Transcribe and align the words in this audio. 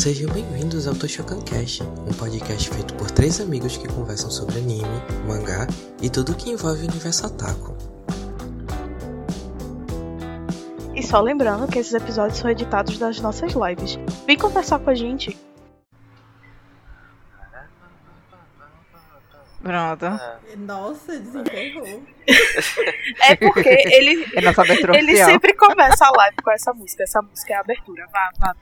Sejam 0.00 0.32
bem-vindos 0.32 0.86
ao 0.86 0.94
Toshokan 0.94 1.42
Cast, 1.42 1.82
um 1.82 2.14
podcast 2.14 2.70
feito 2.70 2.94
por 2.94 3.10
três 3.10 3.38
amigos 3.38 3.76
que 3.76 3.86
conversam 3.86 4.30
sobre 4.30 4.56
anime, 4.56 4.88
mangá 5.26 5.66
e 6.00 6.08
tudo 6.08 6.34
que 6.34 6.48
envolve 6.48 6.86
o 6.86 6.90
universo 6.90 7.26
otaku. 7.26 7.76
E 10.94 11.02
só 11.02 11.20
lembrando 11.20 11.70
que 11.70 11.78
esses 11.78 11.92
episódios 11.92 12.38
são 12.38 12.50
editados 12.50 12.96
das 12.96 13.20
nossas 13.20 13.52
lives. 13.52 13.98
Vem 14.26 14.38
conversar 14.38 14.78
com 14.78 14.88
a 14.88 14.94
gente. 14.94 15.38
Pronto. 19.62 20.06
Nossa, 20.56 21.18
desenterrou. 21.18 22.02
É 23.20 23.36
porque 23.36 23.68
ele, 23.68 24.24
É 24.32 24.98
ele 24.98 25.24
sempre 25.24 25.52
começa 25.52 26.06
a 26.06 26.10
live 26.10 26.36
com 26.42 26.50
essa 26.50 26.72
música. 26.72 27.02
Essa 27.02 27.20
música 27.20 27.52
é 27.52 27.56
a 27.56 27.60
abertura. 27.60 28.06
Vá, 28.10 28.30
vá. 28.38 28.56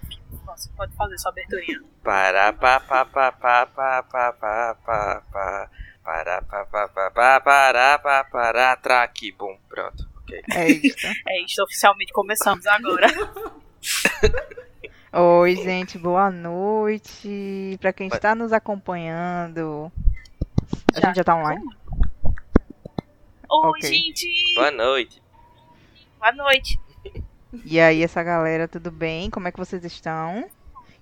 Você 0.57 0.71
pode 0.77 0.95
fazer 0.97 1.19
sua 1.19 1.31
aberturinha. 1.31 1.81
Para 2.03 2.53
pa 2.53 2.81
pa 2.81 3.05
pa 3.05 3.33
pa 3.33 3.67
pa 3.67 4.03
pa 4.03 4.33
pa 4.33 4.75
pa 4.75 5.23
pa 5.33 5.71
para 6.03 6.43
pa 6.43 6.67
pa 6.67 6.89
pa 6.89 7.11
pa 7.11 7.41
para 7.41 7.99
pa 7.99 8.25
para 8.25 8.77
traque 8.77 9.31
bom 9.33 9.59
pronto 9.69 10.09
ok 10.17 10.43
É 10.55 10.69
isso. 10.71 11.07
É 11.29 11.43
isso, 11.43 11.63
oficialmente 11.63 12.13
começamos 12.13 12.67
agora. 12.67 13.07
Oi, 15.13 15.57
gente, 15.57 15.99
boa 15.99 16.31
noite. 16.31 17.77
Pra 17.81 17.93
quem 17.93 18.09
está 18.09 18.35
nos 18.35 18.53
acompanhando. 18.53 19.91
A 20.95 21.01
gente 21.01 21.17
já 21.17 21.25
tá 21.25 21.35
online? 21.35 21.65
Oi, 23.51 23.69
Ok. 23.71 23.83
gente! 23.83 24.55
boa 24.55 24.71
noite 24.71 25.23
Boa 26.19 26.33
noite. 26.33 26.79
E 27.65 27.81
aí, 27.81 28.03
essa 28.03 28.23
galera, 28.23 28.69
tudo 28.69 28.91
bem? 28.91 29.31
Como 29.31 29.49
é 29.49 29.53
que 29.53 29.59
vocês 29.59 29.85
estão? 29.85 30.49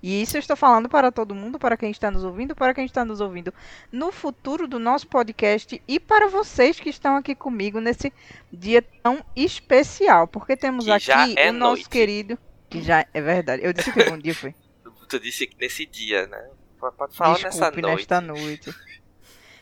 E 0.01 0.21
isso 0.21 0.37
eu 0.37 0.39
estou 0.39 0.55
falando 0.55 0.87
para 0.87 1.11
todo 1.11 1.33
mundo, 1.33 1.57
para 1.57 1.75
quem 1.75 1.89
está 1.89 2.11
nos 2.11 2.23
ouvindo, 2.23 2.55
para 2.55 2.73
quem 2.73 2.85
está 2.85 3.03
nos 3.03 3.19
ouvindo 3.19 3.53
no 3.91 4.11
futuro 4.11 4.67
do 4.67 4.77
nosso 4.77 5.07
podcast 5.07 5.81
e 5.87 5.99
para 5.99 6.29
vocês 6.29 6.79
que 6.79 6.89
estão 6.89 7.15
aqui 7.15 7.33
comigo 7.33 7.79
nesse 7.79 8.13
dia 8.53 8.81
tão 9.01 9.23
especial, 9.35 10.27
porque 10.27 10.55
temos 10.55 10.85
Que 10.85 10.91
aqui 10.91 11.35
é 11.37 11.49
o 11.49 11.53
nosso 11.53 11.75
noite. 11.77 11.89
querido, 11.89 12.37
que 12.69 12.81
já 12.81 13.05
é 13.11 13.21
verdade. 13.21 13.63
Eu 13.65 13.73
disse 13.73 13.91
que 13.91 14.03
bom 14.03 14.17
dia 14.17 14.35
foi. 14.35 14.53
tu 15.09 15.19
disse 15.19 15.47
que 15.47 15.57
nesse 15.57 15.85
dia 15.85 16.27
né 16.27 16.49
pode 16.79 17.15
falar 17.15 17.39
nessa 17.39 17.49
Desculpe, 17.49 17.81
noite 17.81 17.97
nesta 17.97 18.21
noite. 18.21 18.75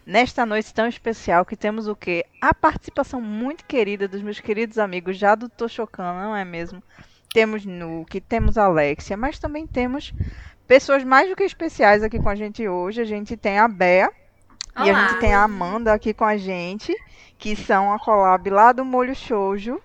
Nesta 0.06 0.45
noite 0.45 0.72
tão 0.72 0.88
especial 0.88 1.44
que 1.44 1.56
temos 1.56 1.88
o 1.88 1.95
quê? 1.95 2.25
A 2.39 2.53
participação 2.53 3.20
muito 3.20 3.66
querida 3.66 4.08
dos 4.08 4.22
meus 4.22 4.39
queridos 4.39 4.78
amigos 4.78 5.17
já 5.17 5.34
do 5.34 5.50
Toshokan, 5.50 6.14
não 6.14 6.36
é 6.36 6.45
mesmo? 6.45 6.84
Temos 7.34 7.66
Nuke, 7.66 8.22
temos 8.22 8.56
Alexia, 8.56 9.17
mas 9.17 9.39
também 9.39 9.66
temos 9.66 10.14
pessoas 10.67 11.03
mais 11.03 11.28
do 11.28 11.36
que 11.36 11.44
especiais 11.44 12.03
aqui 12.03 12.20
com 12.20 12.30
a 12.30 12.36
gente 12.36 12.67
hoje. 12.67 13.02
A 13.02 13.06
gente 13.06 13.36
tem 13.36 13.58
a 13.58 13.67
Bea 13.67 14.12
e 14.78 14.92
a 14.92 14.94
Olá. 14.94 14.94
gente 14.94 15.20
tem 15.20 15.34
a 15.34 15.42
Amanda 15.42 15.92
aqui 15.92 16.14
com 16.14 16.23
a 16.23 16.38
gente, 16.38 16.95
que 17.36 17.56
são 17.56 17.92
a 17.92 17.97
collab 17.97 18.47
lá 18.52 18.72
do 18.72 18.86
Molho 18.86 19.16
Shoujo. 19.16 19.81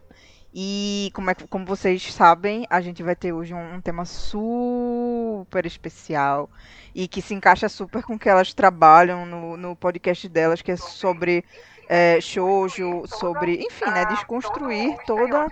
E 0.52 1.10
como, 1.14 1.30
é, 1.30 1.34
como 1.34 1.64
vocês 1.64 2.12
sabem, 2.12 2.66
a 2.68 2.80
gente 2.80 3.02
vai 3.02 3.14
ter 3.14 3.32
hoje 3.32 3.54
um, 3.54 3.74
um 3.74 3.80
tema 3.80 4.04
super 4.04 5.64
especial 5.64 6.50
e 6.92 7.06
que 7.06 7.22
se 7.22 7.34
encaixa 7.34 7.68
super 7.68 8.02
com 8.02 8.14
o 8.14 8.18
que 8.18 8.28
elas 8.28 8.52
trabalham 8.52 9.24
no, 9.24 9.56
no 9.56 9.76
podcast 9.76 10.28
delas, 10.28 10.60
que 10.60 10.72
é 10.72 10.76
sobre 10.76 11.44
é, 11.88 12.20
shoujo, 12.20 13.04
sobre, 13.06 13.60
enfim, 13.60 13.86
né, 13.86 14.04
desconstruir 14.06 14.96
toda 15.06 15.46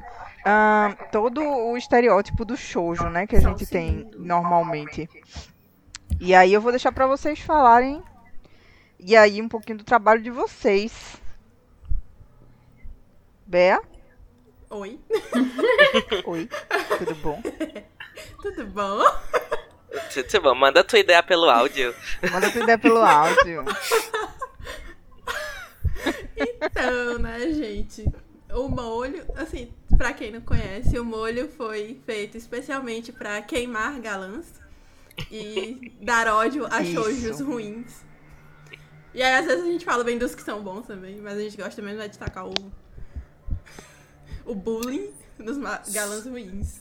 ah, 0.45 0.97
todo 1.13 1.43
o 1.43 1.77
estereótipo 1.77 2.45
do 2.45 2.57
shoujo, 2.57 3.09
né, 3.09 3.27
que 3.27 3.37
a 3.37 3.41
gente 3.41 3.67
tem 3.67 4.11
normalmente. 4.17 5.09
E 6.21 6.35
aí 6.35 6.53
eu 6.53 6.61
vou 6.61 6.73
deixar 6.73 6.91
pra 6.91 7.07
vocês 7.07 7.39
falarem 7.39 8.03
e 8.99 9.17
aí 9.17 9.41
um 9.41 9.49
pouquinho 9.49 9.79
do 9.79 9.85
trabalho 9.85 10.21
de 10.21 10.31
vocês. 10.31 11.21
Bea? 13.47 13.81
Oi, 14.71 15.01
Oi, 16.27 16.49
tudo 16.99 17.15
bom? 17.17 17.43
tudo 18.43 18.67
bom? 18.67 19.01
Tch, 20.11 20.39
bom, 20.43 20.55
manda 20.55 20.85
tua 20.85 20.99
ideia 20.99 21.23
pelo 21.23 21.49
áudio 21.49 21.95
Manda 22.31 22.51
tua 22.51 22.63
ideia 22.63 22.79
pelo 22.79 22.99
áudio. 22.99 23.65
Então, 26.37 27.19
né, 27.19 27.51
gente? 27.53 28.05
O 28.53 28.69
molho, 28.69 29.25
assim, 29.37 29.73
pra 29.97 30.13
quem 30.13 30.31
não 30.31 30.43
conhece, 30.43 30.99
o 30.99 31.05
molho 31.05 31.49
foi 31.49 32.01
feito 32.05 32.37
especialmente 32.37 33.11
pra 33.11 33.41
queimar 33.41 33.99
galãs 34.01 34.53
e 35.31 35.93
dar 36.01 36.29
ódio 36.29 36.67
a 36.67 36.85
shoujos 36.85 37.41
ruins. 37.41 38.05
E 39.15 39.23
aí, 39.23 39.35
às 39.35 39.47
vezes, 39.47 39.65
a 39.65 39.67
gente 39.67 39.85
fala 39.85 40.05
bem 40.05 40.19
dos 40.19 40.35
que 40.35 40.43
são 40.43 40.63
bons 40.63 40.87
também, 40.87 41.21
mas 41.21 41.39
a 41.39 41.41
gente 41.41 41.57
gosta 41.57 41.81
mesmo 41.81 42.03
é 42.03 42.09
de 42.09 42.19
tacar 42.19 42.47
o, 42.47 42.53
o 44.49 44.55
bullying 44.55 45.13
nos 45.39 45.59
galãs 45.93 46.27
ruins. 46.27 46.81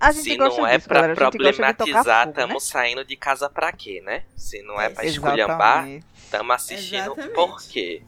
A 0.00 0.10
gente 0.10 0.24
se 0.24 0.36
gosta 0.36 0.60
não 0.60 0.66
é 0.66 0.76
disso, 0.76 0.88
pra 0.88 1.00
galera. 1.02 1.30
Problematizar 1.30 2.24
fogo, 2.26 2.26
né? 2.26 2.46
tamo 2.46 2.60
saindo 2.60 3.04
de 3.04 3.16
casa 3.16 3.48
pra 3.48 3.70
quê 3.70 4.02
né 4.04 4.24
se 4.34 4.60
não 4.62 4.80
é 4.80 4.88
pra 4.88 5.04
Exatamente. 5.04 5.40
esculhambar 5.40 5.88
tamo 6.30 6.52
assistindo 6.52 7.12
Exatamente. 7.12 7.34
por 7.34 7.62
quê 7.62 8.02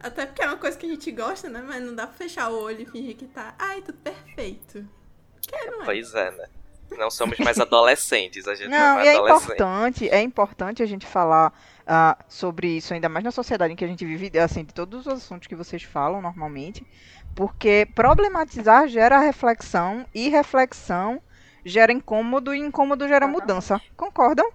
Até 0.00 0.24
porque 0.24 0.42
é 0.42 0.46
uma 0.46 0.56
coisa 0.56 0.78
que 0.78 0.86
a 0.86 0.88
gente 0.88 1.10
gosta, 1.10 1.48
né? 1.50 1.62
Mas 1.66 1.82
não 1.82 1.94
dá 1.94 2.06
pra 2.06 2.16
fechar 2.16 2.50
o 2.50 2.58
olho 2.58 2.80
e 2.82 2.86
fingir 2.86 3.16
que 3.16 3.26
tá, 3.26 3.54
ai, 3.58 3.82
tudo 3.82 3.98
perfeito. 3.98 4.86
Que 5.42 5.64
não 5.66 5.82
é. 5.82 5.84
pois 5.84 6.14
é 6.14 6.30
né 6.30 6.46
não 6.96 7.10
somos 7.10 7.38
mais 7.38 7.58
adolescentes 7.58 8.46
a 8.46 8.54
gente 8.54 8.68
Não, 8.68 8.96
não 8.96 9.02
e 9.02 9.08
é 9.08 9.14
adolescente 9.16 9.44
importante, 9.44 10.08
é 10.08 10.20
importante 10.22 10.82
a 10.82 10.86
gente 10.86 11.06
falar 11.06 11.52
ah, 11.86 12.16
sobre 12.28 12.76
isso, 12.76 12.94
ainda 12.94 13.08
mais 13.08 13.24
na 13.24 13.30
sociedade 13.30 13.72
em 13.72 13.76
que 13.76 13.84
a 13.84 13.88
gente 13.88 14.04
vive, 14.04 14.38
assim, 14.38 14.64
de 14.64 14.72
todos 14.72 15.06
os 15.06 15.12
assuntos 15.12 15.46
que 15.46 15.54
vocês 15.54 15.82
falam 15.82 16.22
normalmente, 16.22 16.86
porque 17.34 17.86
problematizar 17.94 18.86
gera 18.88 19.18
reflexão 19.18 20.06
e 20.14 20.28
reflexão 20.28 21.20
gera 21.64 21.92
incômodo 21.92 22.54
e 22.54 22.58
incômodo 22.58 23.08
gera 23.08 23.26
mudança. 23.26 23.80
Concordam? 23.96 24.48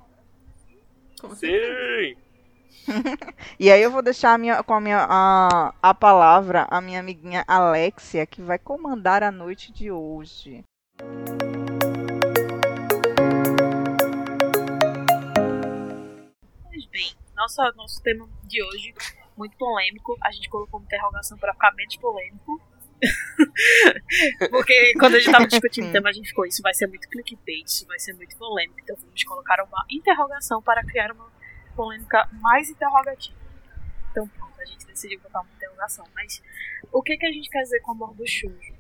Sim. 1.36 2.16
E 3.60 3.72
aí 3.72 3.82
eu 3.82 3.92
vou 3.92 4.02
deixar 4.02 4.34
a 4.34 4.38
minha, 4.38 4.64
com 4.64 4.74
a, 4.74 4.82
minha, 4.82 5.06
a, 5.08 5.74
a 5.82 5.94
palavra 5.94 6.66
a 6.72 6.82
minha 6.82 7.02
amiguinha 7.02 7.44
Alexia, 7.48 8.26
que 8.26 8.42
vai 8.42 8.58
comandar 8.58 9.22
a 9.22 9.32
noite 9.32 9.72
de 9.72 9.92
hoje. 9.92 10.64
Pois 16.64 16.86
bem, 16.88 17.14
nossa, 17.36 17.72
nosso 17.76 18.02
tema 18.02 18.28
de 18.44 18.64
hoje, 18.64 18.94
muito 19.38 19.58
polêmico. 19.58 20.18
A 20.24 20.32
gente 20.32 20.50
colocou 20.50 20.80
uma 20.80 20.86
interrogação 20.86 21.38
para 21.38 21.54
ficar 21.54 21.74
menos 21.76 21.98
polêmico. 21.98 22.62
Porque 24.50 24.94
quando 25.00 25.16
a 25.16 25.20
gente 25.20 25.32
tava 25.32 25.48
discutindo 25.48 25.88
o 25.88 25.92
tema, 25.92 26.10
a 26.10 26.12
gente 26.12 26.30
ficou, 26.30 26.46
isso 26.46 26.62
vai 26.62 26.74
ser 26.74 26.88
muito 26.88 27.08
clickbait, 27.10 27.66
isso 27.66 27.86
vai 27.88 28.00
ser 28.00 28.14
muito 28.14 28.36
polêmico. 28.38 28.80
Então 28.82 28.96
vamos 29.00 29.24
colocar 29.24 29.64
uma 29.64 29.86
interrogação 29.90 30.62
para 30.62 30.84
criar 30.84 31.12
uma 31.12 31.32
polêmica 31.76 32.28
mais 32.42 32.70
interrogativa. 32.70 33.38
Então 34.12 34.28
pronto, 34.28 34.62
a 34.62 34.66
gente 34.66 34.86
decidiu 34.86 35.20
botar 35.20 35.42
uma 35.42 35.52
interrogação. 35.56 36.06
Mas 36.14 36.42
o 36.92 37.02
que, 37.02 37.18
que 37.18 37.26
a 37.26 37.32
gente 37.32 37.50
quer 37.50 37.62
dizer 37.62 37.80
com 37.82 37.92
a 37.92 37.96
morte 37.96 38.18
do 38.18 38.28
shoujo? 38.28 38.74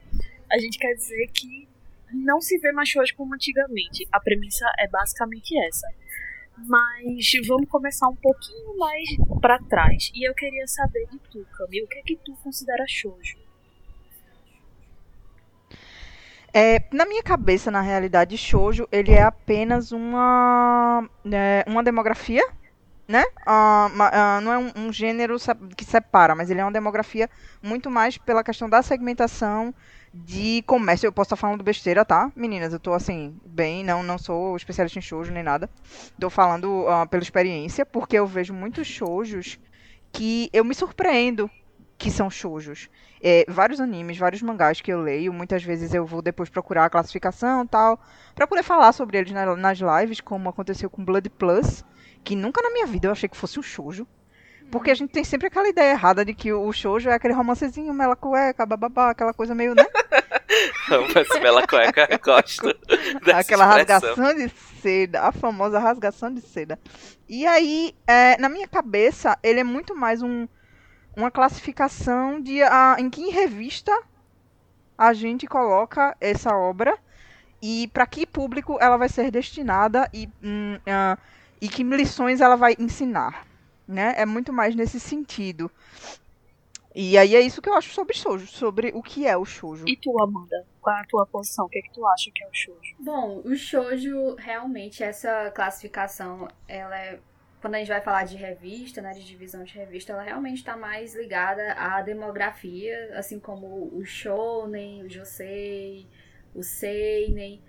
A 0.52 0.58
gente 0.58 0.78
quer 0.78 0.94
dizer 0.94 1.28
que 1.34 1.68
não 2.12 2.42
se 2.42 2.58
vê 2.58 2.72
mais 2.72 2.90
shoujo 2.90 3.16
como 3.16 3.36
antigamente. 3.36 4.08
A 4.12 4.20
premissa 4.20 4.66
é 4.80 4.88
basicamente 4.88 5.58
essa. 5.68 5.88
Mas 6.58 7.32
vamos 7.48 7.70
começar 7.70 8.10
um 8.10 8.16
pouquinho 8.16 8.78
mais 8.78 9.08
pra 9.40 9.60
trás. 9.60 10.12
E 10.14 10.28
eu 10.28 10.34
queria 10.34 10.68
saber 10.68 11.08
de 11.08 11.20
tu, 11.32 11.46
Camille, 11.58 11.86
o 11.86 11.88
que 11.88 12.00
é 12.00 12.02
que 12.02 12.18
tu 12.18 12.36
considera 12.44 12.84
shoujo? 12.88 13.49
É, 16.54 16.80
na 16.92 17.06
minha 17.06 17.24
cabeça, 17.24 17.70
na 17.72 17.82
realidade, 17.82 18.38
shoujo 18.38 18.88
ele 18.92 19.12
é 19.12 19.24
apenas 19.24 19.92
uma 19.92 21.08
é, 21.32 21.64
uma 21.68 21.84
demografia, 21.84 22.44
né? 23.08 23.24
Ma- 23.96 24.12
ah, 24.14 24.42
não 24.42 24.54
é 24.54 24.58
um, 24.60 24.72
um 24.88 24.94
gênero 24.94 25.38
que 25.78 25.86
separa, 25.86 26.36
mas 26.36 26.50
ele 26.50 26.62
é 26.62 26.66
uma 26.66 26.72
demografia 26.72 27.30
muito 27.64 27.90
mais 27.92 28.18
pela 28.18 28.44
questão 28.44 28.70
da 28.70 28.82
segmentação 28.84 29.74
de 30.14 30.64
comércio. 30.68 31.08
Eu 31.08 31.14
posso 31.14 31.28
estar 31.28 31.36
falando 31.38 31.64
besteira, 31.64 32.06
tá? 32.06 32.32
Meninas, 32.36 32.74
eu 32.74 32.80
tô 32.80 32.94
assim, 32.94 33.38
bem, 33.46 33.84
não 33.84 34.04
não 34.04 34.18
sou 34.18 34.56
especialista 34.58 35.00
em 35.00 35.02
shoujo 35.02 35.32
nem 35.34 35.44
nada. 35.44 35.70
Tô 36.20 36.30
falando 36.30 36.88
ah, 36.90 37.06
pela 37.08 37.24
experiência, 37.24 37.86
porque 37.86 38.18
eu 38.18 38.28
vejo 38.28 38.54
muitos 38.54 38.88
shoujos 38.88 39.58
que 40.14 40.50
eu 40.54 40.66
me 40.66 40.76
surpreendo 40.76 41.50
que 42.00 42.10
são 42.10 42.30
shoujos 42.30 42.90
é, 43.22 43.46
vários 43.48 43.80
animes, 43.82 44.18
vários 44.18 44.42
mangás 44.42 44.80
que 44.82 44.92
eu 44.92 45.02
leio. 45.02 45.32
Muitas 45.34 45.62
vezes 45.62 45.94
eu 45.94 46.06
vou 46.06 46.22
depois 46.22 46.50
procurar 46.50 46.86
a 46.86 46.90
classificação 46.90 47.64
e 47.64 47.68
tal, 47.68 48.00
pra 48.34 48.48
poder 48.48 48.64
falar 48.64 48.92
sobre 48.94 49.18
eles 49.18 49.32
na- 49.34 49.56
nas 49.56 49.78
lives, 49.80 50.22
como 50.22 50.48
aconteceu 50.50 50.90
com 50.90 51.04
Blood 51.04 51.30
Plus, 51.32 51.84
que 52.24 52.36
nunca 52.36 52.62
na 52.62 52.72
minha 52.72 52.88
vida 52.88 53.08
eu 53.08 53.12
achei 53.12 53.28
que 53.30 53.36
fosse 53.38 53.60
um 53.60 53.64
shoujo. 53.64 54.08
Porque 54.72 54.92
a 54.92 54.96
gente 54.96 55.12
tem 55.12 55.24
sempre 55.24 55.48
aquela 55.48 55.68
ideia 55.68 55.92
errada 55.92 56.24
de 56.24 56.32
que 56.34 56.54
o 56.54 56.72
shoujo 56.72 57.10
é 57.10 57.14
aquele 57.14 57.34
romancezinho, 57.34 57.92
mela 57.94 58.16
cueca, 58.16 58.66
bababá, 58.68 59.10
aquela 59.10 59.34
coisa 59.34 59.54
meio, 59.56 59.74
né? 59.76 59.84
Esse 61.20 61.40
bela 61.40 61.66
cueca, 61.68 62.08
eu 62.10 62.20
gosto 62.20 62.68
Aquela 63.34 63.66
expressão. 63.68 63.68
rasgação 63.68 64.34
de 64.36 64.50
seda, 64.82 65.22
a 65.24 65.32
famosa 65.32 65.80
rasgação 65.80 66.34
de 66.34 66.42
seda. 66.42 66.80
E 67.28 67.46
aí, 67.46 67.94
é, 68.08 68.38
na 68.40 68.48
minha 68.50 68.68
cabeça, 68.68 69.38
ele 69.44 69.60
é 69.60 69.64
muito 69.64 69.96
mais 69.96 70.22
um, 70.22 70.48
uma 71.20 71.30
classificação 71.30 72.40
de 72.40 72.64
a, 72.64 72.96
em 72.98 73.10
que 73.10 73.30
revista 73.30 73.92
a 74.98 75.14
gente 75.14 75.46
coloca 75.48 76.16
essa 76.20 76.56
obra 76.56 76.98
e 77.62 77.90
para 77.90 78.08
que 78.08 78.26
público 78.26 78.78
ela 78.80 78.98
vai 78.98 79.10
ser 79.10 79.30
destinada 79.30 80.10
e, 80.14 80.30
hum, 80.44 80.80
ah, 80.88 81.18
e 81.62 81.68
que 81.68 81.84
lições 81.84 82.40
ela 82.40 82.56
vai 82.56 82.76
ensinar. 82.80 83.46
Né? 83.88 84.14
É 84.18 84.26
muito 84.26 84.54
mais 84.54 84.76
nesse 84.76 85.00
sentido. 85.00 85.70
E 86.96 87.18
aí 87.18 87.36
é 87.36 87.42
isso 87.42 87.62
que 87.62 87.70
eu 87.70 87.74
acho 87.74 87.94
sobre 87.94 88.16
shoujo, 88.16 88.48
sobre 88.48 88.92
o 88.96 89.02
que 89.02 89.28
é 89.28 89.38
o 89.38 89.46
shoujo. 89.46 89.86
E 89.88 89.96
tu, 89.96 90.18
Amanda? 90.22 90.66
Qual 90.82 90.96
é 90.96 91.02
a 91.02 91.06
tua 91.06 91.26
posição? 91.26 91.66
O 91.66 91.70
que, 91.70 91.80
é 91.80 91.82
que 91.82 91.94
tu 91.94 92.06
acha 92.08 92.32
que 92.34 92.44
é 92.44 92.48
o 92.48 92.54
shoujo? 92.54 92.96
Bom, 93.00 93.42
o 93.46 93.56
shoujo, 93.56 94.36
realmente, 94.36 95.04
essa 95.04 95.52
classificação, 95.52 96.48
ela 96.68 96.98
é. 96.98 97.20
Quando 97.62 97.76
a 97.76 97.80
gente 97.80 97.90
vai 97.90 98.02
falar 98.02 98.24
de 98.24 98.38
revista, 98.38 99.02
né, 99.02 99.12
de 99.12 99.26
divisão 99.26 99.64
de 99.64 99.74
revista, 99.74 100.14
ela 100.14 100.24
realmente 100.24 100.58
está 100.60 100.78
mais 100.78 101.14
ligada 101.14 101.74
à 101.74 102.02
demografia, 102.02 103.12
assim 103.16 103.40
como 103.40 103.90
o 103.94 104.06
shounen, 104.06 105.04
o 105.04 105.10
josei, 105.10 106.08
o 106.56 106.64
seinen. 106.64 107.62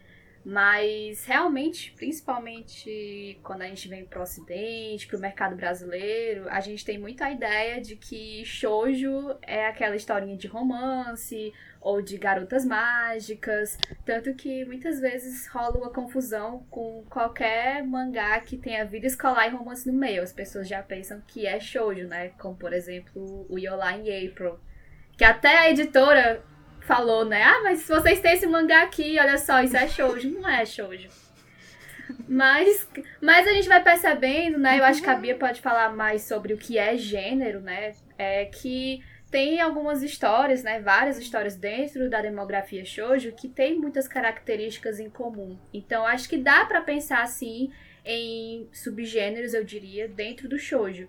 Mas 0.45 1.27
realmente, 1.27 1.93
principalmente 1.93 3.39
quando 3.43 3.63
a 3.63 3.67
gente 3.67 3.89
vem 3.89 4.07
pro 4.07 4.23
ocidente, 4.23 5.07
pro 5.07 5.19
mercado 5.19 5.55
brasileiro, 5.55 6.49
a 6.49 6.61
gente 6.61 6.85
tem 6.85 6.99
muito 6.99 7.23
a 7.23 7.31
ideia 7.31 7.81
de 7.81 7.95
que 7.97 8.43
shoujo 8.45 9.37
é 9.43 9.67
aquela 9.67 9.97
historinha 9.97 10.37
de 10.37 10.47
romance 10.47 11.53
ou 11.81 12.03
de 12.03 12.19
garotas 12.19 12.65
mágicas, 12.65 13.79
tanto 14.05 14.35
que 14.35 14.65
muitas 14.67 15.01
vezes 15.01 15.47
rola 15.49 15.79
uma 15.79 15.91
confusão 15.91 16.67
com 16.71 17.05
qualquer 17.09 17.83
mangá 17.83 18.39
que 18.41 18.59
tenha 18.59 18.85
vida 18.85 19.07
escolar 19.07 19.49
e 19.49 19.51
romance 19.51 19.91
no 19.91 19.99
meio. 19.99 20.23
As 20.23 20.33
pessoas 20.33 20.69
já 20.69 20.83
pensam 20.83 21.23
que 21.27 21.47
é 21.47 21.59
shoujo, 21.59 22.07
né? 22.07 22.33
Como 22.39 22.55
por 22.55 22.73
exemplo, 22.73 23.47
o 23.49 23.59
Yola 23.59 23.93
in 23.93 24.29
April, 24.29 24.61
que 25.17 25.25
até 25.25 25.59
a 25.59 25.71
editora 25.71 26.43
falou, 26.81 27.25
né? 27.25 27.43
Ah, 27.43 27.61
mas 27.63 27.81
se 27.81 27.89
vocês 27.89 28.21
têm 28.21 28.35
esse 28.35 28.47
mangá 28.47 28.83
aqui, 28.83 29.19
olha 29.19 29.39
só, 29.39 29.63
isso 29.63 29.77
é 29.77 29.89
shoujo. 29.89 30.31
Não 30.31 30.49
é 30.49 30.67
shoujo. 30.67 31.09
Mas, 32.29 32.89
mas 33.21 33.47
a 33.47 33.53
gente 33.53 33.69
vai 33.69 33.83
percebendo, 33.83 34.59
né? 34.59 34.79
Eu 34.79 34.85
acho 34.85 35.03
que 35.03 35.09
a 35.09 35.15
Bia 35.15 35.37
pode 35.37 35.61
falar 35.61 35.95
mais 35.95 36.23
sobre 36.23 36.53
o 36.53 36.59
que 36.59 36.77
é 36.77 36.97
gênero, 36.97 37.61
né? 37.61 37.95
É 38.19 38.45
que 38.45 39.03
tem 39.31 39.61
algumas 39.61 40.03
histórias, 40.03 40.63
né? 40.63 40.81
Várias 40.81 41.19
histórias 41.19 41.55
dentro 41.55 42.11
da 42.11 42.21
demografia 42.21 42.85
shoujo 42.85 43.33
que 43.33 43.49
tem 43.49 43.79
muitas 43.79 44.09
características 44.09 44.99
em 44.99 45.09
comum. 45.09 45.57
Então 45.73 46.05
acho 46.05 46.29
que 46.29 46.37
dá 46.37 46.65
pra 46.65 46.81
pensar 46.81 47.23
assim 47.23 47.71
em 48.05 48.69
subgêneros, 48.73 49.55
eu 49.55 49.65
diria, 49.65 50.09
dentro 50.09 50.49
do 50.49 50.59
shoujo. 50.59 51.09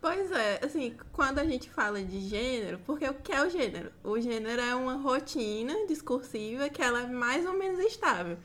Pois 0.00 0.32
é, 0.32 0.58
assim, 0.64 0.96
quando 1.12 1.38
a 1.38 1.44
gente 1.44 1.70
fala 1.70 2.02
de 2.02 2.18
gênero, 2.28 2.80
porque 2.84 3.08
o 3.08 3.14
que 3.14 3.30
é 3.30 3.40
o 3.40 3.48
gênero? 3.48 3.92
O 4.02 4.18
gênero 4.18 4.60
é 4.60 4.74
uma 4.74 4.94
rotina 4.94 5.86
discursiva 5.86 6.68
que 6.68 6.82
ela 6.82 7.02
é 7.02 7.06
mais 7.06 7.46
ou 7.46 7.56
menos 7.56 7.78
estável. 7.78 8.36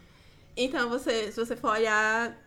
Então, 0.55 0.87
você, 0.87 1.31
se 1.31 1.39
você 1.39 1.55
for 1.55 1.71
olhar, 1.71 2.37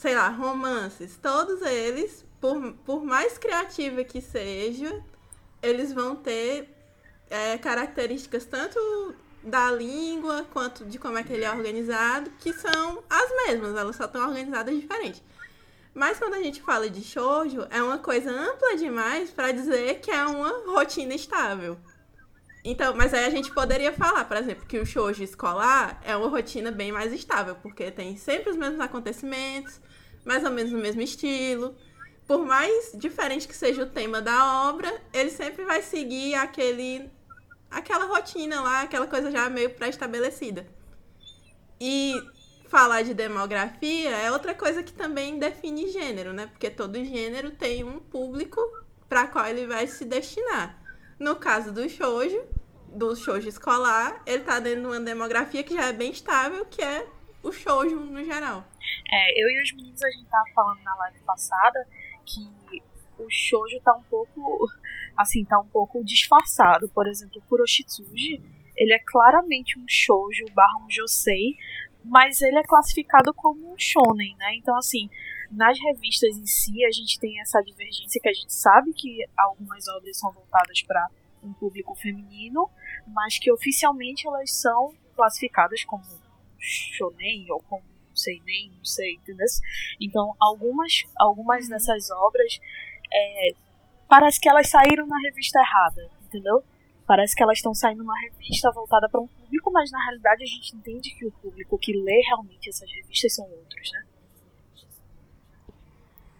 sei 0.00 0.14
lá, 0.14 0.30
romances, 0.30 1.18
todos 1.20 1.60
eles, 1.60 2.24
por, 2.40 2.72
por 2.86 3.04
mais 3.04 3.36
criativa 3.36 4.02
que 4.02 4.22
seja, 4.22 4.98
eles 5.62 5.92
vão 5.92 6.16
ter 6.16 6.74
é, 7.28 7.58
características 7.58 8.46
tanto 8.46 8.78
da 9.42 9.70
língua 9.70 10.46
quanto 10.54 10.86
de 10.86 10.98
como 10.98 11.18
é 11.18 11.22
que 11.22 11.34
ele 11.34 11.44
é 11.44 11.50
organizado, 11.50 12.30
que 12.38 12.50
são 12.50 13.04
as 13.10 13.30
mesmas, 13.46 13.76
elas 13.76 13.94
só 13.94 14.06
estão 14.06 14.26
organizadas 14.26 14.74
diferente. 14.74 15.22
Mas 15.92 16.18
quando 16.18 16.32
a 16.32 16.42
gente 16.42 16.62
fala 16.62 16.88
de 16.88 17.04
shoujo, 17.04 17.66
é 17.68 17.82
uma 17.82 17.98
coisa 17.98 18.30
ampla 18.30 18.78
demais 18.78 19.30
para 19.30 19.52
dizer 19.52 20.00
que 20.00 20.10
é 20.10 20.24
uma 20.24 20.64
rotina 20.72 21.12
estável. 21.12 21.76
Então, 22.64 22.94
mas 22.96 23.12
aí 23.12 23.26
a 23.26 23.30
gente 23.30 23.52
poderia 23.52 23.92
falar, 23.92 24.24
por 24.24 24.38
exemplo, 24.38 24.64
que 24.66 24.78
o 24.78 24.86
shoujo 24.86 25.22
escolar 25.22 26.00
é 26.02 26.16
uma 26.16 26.28
rotina 26.28 26.70
bem 26.70 26.90
mais 26.90 27.12
estável, 27.12 27.54
porque 27.56 27.90
tem 27.90 28.16
sempre 28.16 28.48
os 28.48 28.56
mesmos 28.56 28.80
acontecimentos, 28.80 29.78
mais 30.24 30.44
ou 30.44 30.50
menos 30.50 30.72
no 30.72 30.78
mesmo 30.78 31.00
estilo. 31.00 31.76
Por 32.26 32.44
mais 32.44 32.92
diferente 32.94 33.48
que 33.48 33.56
seja 33.56 33.82
o 33.82 33.90
tema 33.90 34.20
da 34.20 34.68
obra, 34.68 35.00
ele 35.12 35.30
sempre 35.30 35.64
vai 35.64 35.82
seguir 35.82 36.34
aquele 36.34 37.10
aquela 37.70 38.06
rotina 38.06 38.60
lá, 38.60 38.82
aquela 38.82 39.06
coisa 39.06 39.30
já 39.30 39.48
meio 39.48 39.70
pré-estabelecida. 39.70 40.66
E 41.80 42.20
falar 42.68 43.02
de 43.02 43.14
demografia 43.14 44.10
é 44.10 44.30
outra 44.30 44.54
coisa 44.54 44.82
que 44.82 44.92
também 44.92 45.38
define 45.38 45.88
gênero, 45.88 46.32
né? 46.32 46.46
Porque 46.46 46.70
todo 46.70 47.02
gênero 47.04 47.50
tem 47.50 47.84
um 47.84 47.98
público 47.98 48.60
para 49.08 49.26
qual 49.26 49.46
ele 49.46 49.66
vai 49.66 49.86
se 49.86 50.04
destinar. 50.04 50.78
No 51.18 51.36
caso 51.36 51.72
do 51.72 51.88
shoujo, 51.88 52.42
do 52.88 53.14
shoujo 53.16 53.48
escolar, 53.48 54.22
ele 54.24 54.44
tá 54.44 54.60
dentro 54.60 54.82
de 54.82 54.86
uma 54.86 55.00
demografia 55.00 55.62
que 55.62 55.74
já 55.74 55.86
é 55.86 55.92
bem 55.92 56.12
estável, 56.12 56.64
que 56.66 56.80
é 56.80 57.06
o 57.42 57.52
shoujo 57.52 57.96
no 57.96 58.24
geral. 58.24 58.64
É, 59.10 59.42
eu 59.42 59.48
e 59.48 59.62
os 59.62 59.72
meninos, 59.72 60.02
a 60.02 60.10
gente 60.10 60.26
tava 60.26 60.44
falando 60.54 60.82
na 60.82 60.94
live 60.96 61.18
passada 61.20 61.86
que 62.24 62.48
o 63.18 63.28
shoujo 63.28 63.80
tá 63.80 63.94
um 63.94 64.02
pouco, 64.04 64.68
assim, 65.16 65.44
tá 65.44 65.58
um 65.58 65.66
pouco 65.66 66.04
disfarçado. 66.04 66.88
Por 66.88 67.06
exemplo, 67.06 67.38
o 67.38 67.48
Kuroshitsuji, 67.48 68.42
ele 68.76 68.92
é 68.92 68.98
claramente 68.98 69.78
um 69.78 69.84
shoujo 69.88 70.44
barra 70.54 70.78
um 70.84 70.90
josei, 70.90 71.56
mas 72.04 72.40
ele 72.40 72.58
é 72.58 72.62
classificado 72.62 73.32
como 73.34 73.72
um 73.72 73.78
shonen, 73.78 74.34
né? 74.36 74.54
Então, 74.54 74.76
assim, 74.76 75.10
nas 75.50 75.78
revistas 75.78 76.36
em 76.36 76.46
si, 76.46 76.84
a 76.84 76.90
gente 76.90 77.18
tem 77.18 77.40
essa 77.40 77.60
divergência 77.60 78.20
que 78.20 78.28
a 78.28 78.32
gente 78.32 78.52
sabe 78.52 78.92
que 78.92 79.26
algumas 79.36 79.86
obras 79.88 80.16
são 80.16 80.32
voltadas 80.32 80.80
para 80.82 81.06
um 81.42 81.52
público 81.52 81.94
feminino, 81.94 82.70
mas 83.06 83.38
que 83.38 83.50
oficialmente 83.50 84.26
elas 84.26 84.52
são 84.52 84.94
classificadas 85.14 85.84
como 85.84 86.02
shonen 86.60 87.50
ou 87.50 87.60
como 87.62 87.82
seinen, 88.14 88.70
não 88.76 88.84
sei, 88.84 89.14
entendeu? 89.14 89.46
Então, 90.00 90.34
algumas, 90.38 91.04
algumas 91.16 91.68
dessas 91.68 92.10
obras 92.10 92.60
é, 93.12 93.52
parece 94.08 94.40
que 94.40 94.48
elas 94.48 94.68
saíram 94.68 95.06
na 95.06 95.18
revista 95.20 95.58
errada, 95.58 96.10
entendeu? 96.26 96.62
Parece 97.06 97.34
que 97.34 97.42
elas 97.42 97.58
estão 97.58 97.74
saindo 97.74 97.98
numa 97.98 98.18
revista 98.20 98.70
voltada 98.70 99.08
para 99.08 99.20
um 99.20 99.26
público, 99.26 99.72
mas 99.72 99.90
na 99.90 100.02
realidade 100.04 100.44
a 100.44 100.46
gente 100.46 100.76
entende 100.76 101.10
que 101.10 101.26
o 101.26 101.32
público 101.32 101.78
que 101.78 101.92
lê 101.92 102.20
realmente 102.26 102.68
essas 102.68 102.90
revistas 102.90 103.34
são 103.34 103.44
outros, 103.50 103.90
né? 103.92 104.04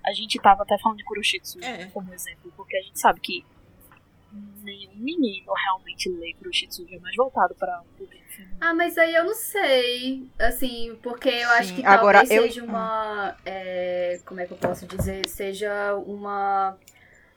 A 0.05 0.13
gente 0.13 0.39
tava 0.41 0.63
até 0.63 0.79
falando 0.79 0.99
de 0.99 1.05
Kuroshitsu 1.05 1.63
É. 1.63 1.87
como 1.87 2.13
exemplo, 2.15 2.53
porque 2.57 2.77
a 2.77 2.83
gente 2.83 2.99
sabe 2.99 3.21
que 3.21 3.45
nenhum 4.33 4.95
menino 4.97 5.53
realmente 5.53 6.09
lê 6.11 6.35
Kuroshitsu, 6.35 6.87
é 6.91 6.99
mais 6.99 7.17
voltado 7.17 7.55
para 7.55 7.81
um 7.83 7.87
público 7.97 8.25
feminino. 8.31 8.61
Ah, 8.61 8.75
mas 8.75 8.99
aí 8.99 9.15
eu 9.15 9.25
não 9.25 9.35
sei, 9.35 10.29
assim, 10.39 10.95
porque 11.03 11.29
eu 11.31 11.49
acho 11.51 11.73
Sim, 11.73 11.75
que 11.75 11.83
agora 11.85 12.25
talvez 12.25 12.29
eu- 12.31 12.49
seja 12.51 12.63
uma, 12.63 13.35
é, 13.45 14.21
como 14.27 14.41
é 14.41 14.47
que 14.47 14.53
eu 14.53 14.57
posso 14.59 14.87
dizer, 14.87 15.27
seja 15.29 15.95
uma 15.97 16.77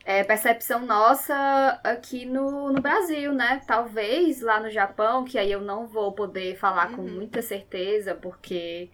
é, 0.05 0.23
percepção 0.23 0.85
nossa 0.85 1.35
aqui 1.83 2.25
no, 2.25 2.73
no 2.73 2.81
Brasil, 2.81 3.33
né? 3.33 3.61
Talvez 3.67 4.41
lá 4.41 4.59
no 4.59 4.69
Japão, 4.71 5.25
que 5.25 5.37
aí 5.39 5.51
eu 5.51 5.61
não 5.61 5.87
vou 5.87 6.13
poder 6.13 6.57
falar 6.57 6.89
com 6.91 7.01
Uhum. 7.01 7.07
muita 7.07 7.41
certeza, 7.41 8.15
porque 8.15 8.89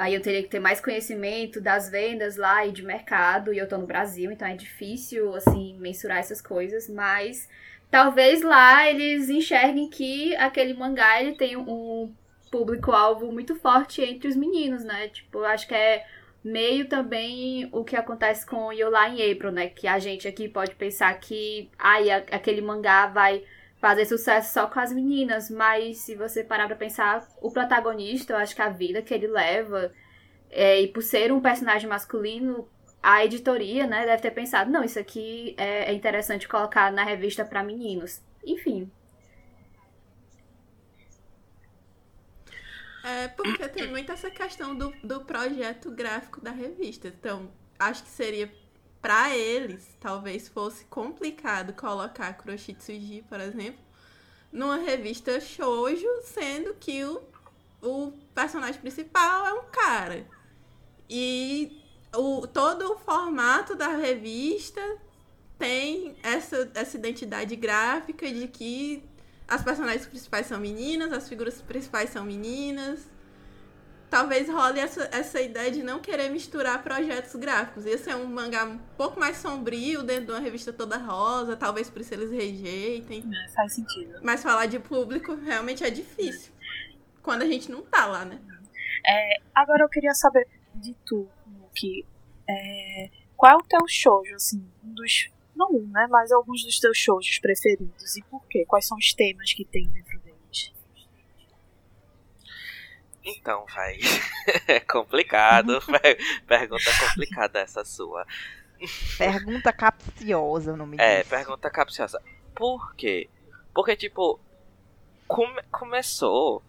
aí 0.00 0.14
eu 0.14 0.22
teria 0.22 0.42
que 0.42 0.48
ter 0.48 0.60
mais 0.60 0.80
conhecimento 0.80 1.60
das 1.60 1.90
vendas 1.90 2.36
lá 2.36 2.64
e 2.66 2.72
de 2.72 2.82
mercado, 2.82 3.52
e 3.52 3.58
eu 3.58 3.68
tô 3.68 3.76
no 3.78 3.86
Brasil, 3.86 4.30
então 4.32 4.48
é 4.48 4.54
difícil, 4.56 5.34
assim, 5.34 5.76
mensurar 5.78 6.18
essas 6.18 6.40
coisas, 6.40 6.88
mas 6.88 7.48
talvez 7.90 8.42
lá 8.42 8.88
eles 8.90 9.28
enxerguem 9.28 9.88
que 9.90 10.34
aquele 10.36 10.74
mangá 10.74 11.20
ele 11.20 11.34
tem 11.34 11.56
um 11.56 12.12
público-alvo 12.50 13.30
muito 13.32 13.54
forte 13.56 14.02
entre 14.02 14.28
os 14.28 14.36
meninos, 14.36 14.82
né? 14.84 15.08
Tipo, 15.08 15.40
acho 15.44 15.68
que 15.68 15.74
é 15.74 16.04
meio 16.42 16.88
também 16.88 17.68
o 17.70 17.84
que 17.84 17.94
acontece 17.96 18.46
com 18.46 18.72
Yola 18.72 19.08
em 19.08 19.30
April, 19.32 19.52
né? 19.52 19.68
Que 19.68 19.86
a 19.86 19.98
gente 19.98 20.26
aqui 20.26 20.48
pode 20.48 20.74
pensar 20.74 21.12
que 21.20 21.70
ai, 21.78 22.10
a- 22.10 22.24
aquele 22.32 22.60
mangá 22.60 23.06
vai 23.06 23.44
fazer 23.80 24.04
sucesso 24.04 24.52
só 24.52 24.66
com 24.66 24.78
as 24.78 24.92
meninas, 24.92 25.50
mas 25.50 25.98
se 25.98 26.14
você 26.14 26.44
parar 26.44 26.66
pra 26.66 26.76
pensar, 26.76 27.26
o 27.40 27.50
protagonista, 27.50 28.32
eu 28.34 28.36
acho 28.36 28.54
que 28.54 28.62
a 28.62 28.68
vida 28.68 29.02
que 29.02 29.14
ele 29.14 29.26
leva, 29.26 29.92
é, 30.50 30.80
e 30.82 30.88
por 30.88 31.02
ser 31.02 31.32
um 31.32 31.40
personagem 31.40 31.88
masculino, 31.88 32.68
a 33.02 33.24
editoria, 33.24 33.86
né, 33.86 34.04
deve 34.04 34.22
ter 34.22 34.30
pensado, 34.32 34.70
não, 34.70 34.84
isso 34.84 34.98
aqui 34.98 35.54
é, 35.56 35.90
é 35.90 35.94
interessante 35.94 36.46
colocar 36.46 36.92
na 36.92 37.02
revista 37.04 37.44
pra 37.44 37.62
meninos. 37.62 38.20
Enfim, 38.44 38.90
É 43.02 43.28
porque 43.28 43.66
tem 43.68 43.88
muito 43.88 44.12
essa 44.12 44.30
questão 44.30 44.74
do, 44.74 44.92
do 45.02 45.24
projeto 45.24 45.90
gráfico 45.90 46.40
da 46.40 46.50
revista. 46.50 47.08
Então, 47.08 47.50
acho 47.78 48.02
que 48.02 48.10
seria 48.10 48.52
pra 49.00 49.36
eles 49.36 49.96
talvez 49.98 50.48
fosse 50.48 50.84
complicado 50.84 51.72
colocar 51.72 52.34
Kuroshitsuji, 52.34 53.24
por 53.28 53.40
exemplo, 53.40 53.80
numa 54.52 54.76
revista 54.76 55.40
shoujo, 55.40 56.06
sendo 56.24 56.74
que 56.74 57.04
o, 57.04 57.22
o 57.82 58.12
personagem 58.34 58.80
principal 58.80 59.46
é 59.46 59.52
um 59.54 59.64
cara. 59.70 60.26
E 61.08 61.82
o, 62.14 62.46
todo 62.46 62.92
o 62.92 62.98
formato 62.98 63.74
da 63.74 63.88
revista 63.96 64.80
tem 65.58 66.16
essa, 66.22 66.70
essa 66.74 66.96
identidade 66.96 67.54
gráfica 67.56 68.30
de 68.30 68.48
que 68.48 69.04
as 69.46 69.62
personagens 69.62 70.06
principais 70.06 70.46
são 70.46 70.60
meninas, 70.60 71.12
as 71.12 71.28
figuras 71.28 71.60
principais 71.60 72.10
são 72.10 72.24
meninas. 72.24 73.08
Talvez 74.10 74.48
role 74.48 74.80
essa, 74.80 75.08
essa 75.12 75.40
ideia 75.40 75.70
de 75.70 75.84
não 75.84 76.00
querer 76.00 76.28
misturar 76.30 76.82
projetos 76.82 77.34
gráficos. 77.36 77.86
Esse 77.86 78.10
é 78.10 78.16
um 78.16 78.26
mangá 78.26 78.64
um 78.64 78.76
pouco 78.96 79.20
mais 79.20 79.36
sombrio, 79.36 80.02
dentro 80.02 80.26
de 80.26 80.32
uma 80.32 80.40
revista 80.40 80.72
toda 80.72 80.96
rosa, 80.96 81.56
talvez 81.56 81.88
por 81.88 82.00
isso 82.00 82.12
eles 82.12 82.30
rejeitem. 82.32 83.22
É, 83.32 83.52
faz 83.52 83.74
sentido. 83.74 84.18
Mas 84.22 84.42
falar 84.42 84.66
de 84.66 84.80
público 84.80 85.36
realmente 85.36 85.84
é 85.84 85.90
difícil. 85.90 86.52
Quando 87.22 87.42
a 87.42 87.46
gente 87.46 87.70
não 87.70 87.82
tá 87.82 88.06
lá, 88.06 88.24
né? 88.24 88.40
É, 89.06 89.36
agora 89.54 89.84
eu 89.84 89.88
queria 89.88 90.12
saber 90.14 90.48
de 90.74 90.94
tu, 91.06 91.28
que 91.74 92.04
é, 92.48 93.10
qual 93.36 93.52
é 93.52 93.56
o 93.56 93.62
teu 93.62 93.86
shoujo, 93.88 94.34
assim, 94.34 94.66
um 94.84 94.92
dos 94.92 95.30
não 95.54 95.70
um, 95.72 95.86
né, 95.88 96.06
mas 96.10 96.32
alguns 96.32 96.64
dos 96.64 96.80
teus 96.80 96.96
shoujos 96.96 97.38
preferidos 97.38 98.16
e 98.16 98.22
por 98.22 98.46
quê? 98.46 98.64
Quais 98.66 98.86
são 98.86 98.96
os 98.96 99.12
temas 99.12 99.52
que 99.52 99.64
tem 99.64 99.86
dentro 99.88 100.18
deles? 100.20 100.72
Então, 103.36 103.64
vai. 103.74 103.98
É 104.66 104.80
complicado. 104.80 105.80
pergunta 106.46 106.90
complicada 106.98 107.58
essa 107.60 107.84
sua. 107.84 108.26
Pergunta 109.18 109.72
capciosa 109.72 110.72
o 110.72 110.76
nome 110.76 110.96
É, 110.98 111.22
pergunta 111.24 111.70
capciosa. 111.70 112.20
Por 112.54 112.94
quê? 112.96 113.28
Porque, 113.74 113.94
tipo, 113.96 114.40
come- 115.28 115.62
começou. 115.70 116.62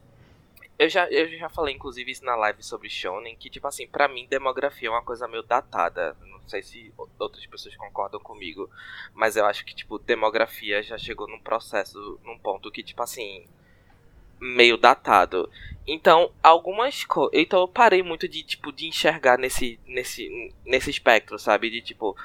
Eu 0.77 0.89
já, 0.89 1.07
eu 1.09 1.27
já 1.37 1.47
falei, 1.49 1.75
inclusive, 1.75 2.11
isso 2.11 2.25
na 2.25 2.35
live 2.35 2.63
sobre 2.63 2.89
Shonen, 2.89 3.35
que, 3.35 3.49
tipo 3.49 3.67
assim, 3.67 3.87
pra 3.87 4.07
mim, 4.07 4.27
demografia 4.27 4.87
é 4.87 4.91
uma 4.91 5.03
coisa 5.03 5.27
meio 5.27 5.43
datada. 5.43 6.15
Não 6.21 6.41
sei 6.49 6.61
se 6.63 6.93
outras 7.19 7.45
pessoas 7.45 7.75
concordam 7.77 8.19
comigo, 8.19 8.69
mas 9.13 9.35
eu 9.35 9.45
acho 9.45 9.63
que, 9.63 9.75
tipo, 9.75 9.99
demografia 9.99 10.81
já 10.81 10.97
chegou 10.97 11.27
num 11.27 11.39
processo, 11.39 12.19
num 12.23 12.37
ponto 12.39 12.71
que, 12.71 12.81
tipo 12.83 13.01
assim, 13.03 13.47
meio 14.41 14.75
datado. 14.75 15.49
Então, 15.87 16.31
algumas 16.41 17.03
coisas. 17.03 17.31
Então, 17.33 17.61
eu 17.61 17.67
parei 17.67 18.01
muito 18.01 18.27
de, 18.27 18.43
tipo, 18.43 18.71
de 18.71 18.87
enxergar 18.87 19.37
nesse, 19.37 19.79
nesse, 19.85 20.53
nesse 20.65 20.89
espectro, 20.89 21.37
sabe? 21.37 21.69
De, 21.69 21.81
tipo, 21.81 22.15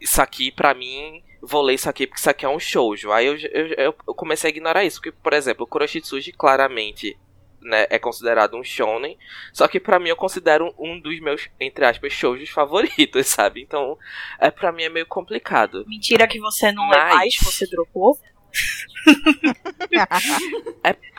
isso 0.00 0.20
aqui 0.20 0.50
pra 0.50 0.74
mim, 0.74 1.22
vou 1.42 1.62
ler 1.62 1.74
isso 1.74 1.88
aqui 1.88 2.06
porque 2.06 2.20
isso 2.20 2.30
aqui 2.30 2.44
é 2.44 2.48
um 2.48 2.58
shoujo. 2.58 3.12
Aí 3.12 3.26
eu, 3.26 3.36
eu, 3.36 3.94
eu 4.06 4.14
comecei 4.14 4.48
a 4.48 4.52
ignorar 4.52 4.84
isso, 4.84 4.98
porque, 4.98 5.12
por 5.12 5.32
exemplo, 5.32 5.64
o 5.64 5.66
Kuroshitsuji 5.66 6.32
claramente 6.32 7.16
né, 7.60 7.86
é 7.90 7.98
considerado 7.98 8.56
um 8.56 8.62
shonen, 8.62 9.18
só 9.52 9.66
que 9.66 9.80
pra 9.80 9.98
mim 9.98 10.10
eu 10.10 10.16
considero 10.16 10.72
um 10.78 11.00
dos 11.00 11.18
meus, 11.20 11.48
entre 11.58 11.84
aspas, 11.84 12.12
shoujos 12.12 12.50
favoritos, 12.50 13.26
sabe? 13.28 13.62
Então, 13.62 13.98
é 14.38 14.50
pra 14.50 14.70
mim 14.70 14.84
é 14.84 14.88
meio 14.88 15.06
complicado. 15.06 15.84
Mentira 15.88 16.28
que 16.28 16.38
você 16.38 16.70
não 16.70 16.88
lê 16.88 16.96
Mas- 16.96 17.14
mais, 17.14 17.36
você 17.42 17.66
dropou? 17.66 18.18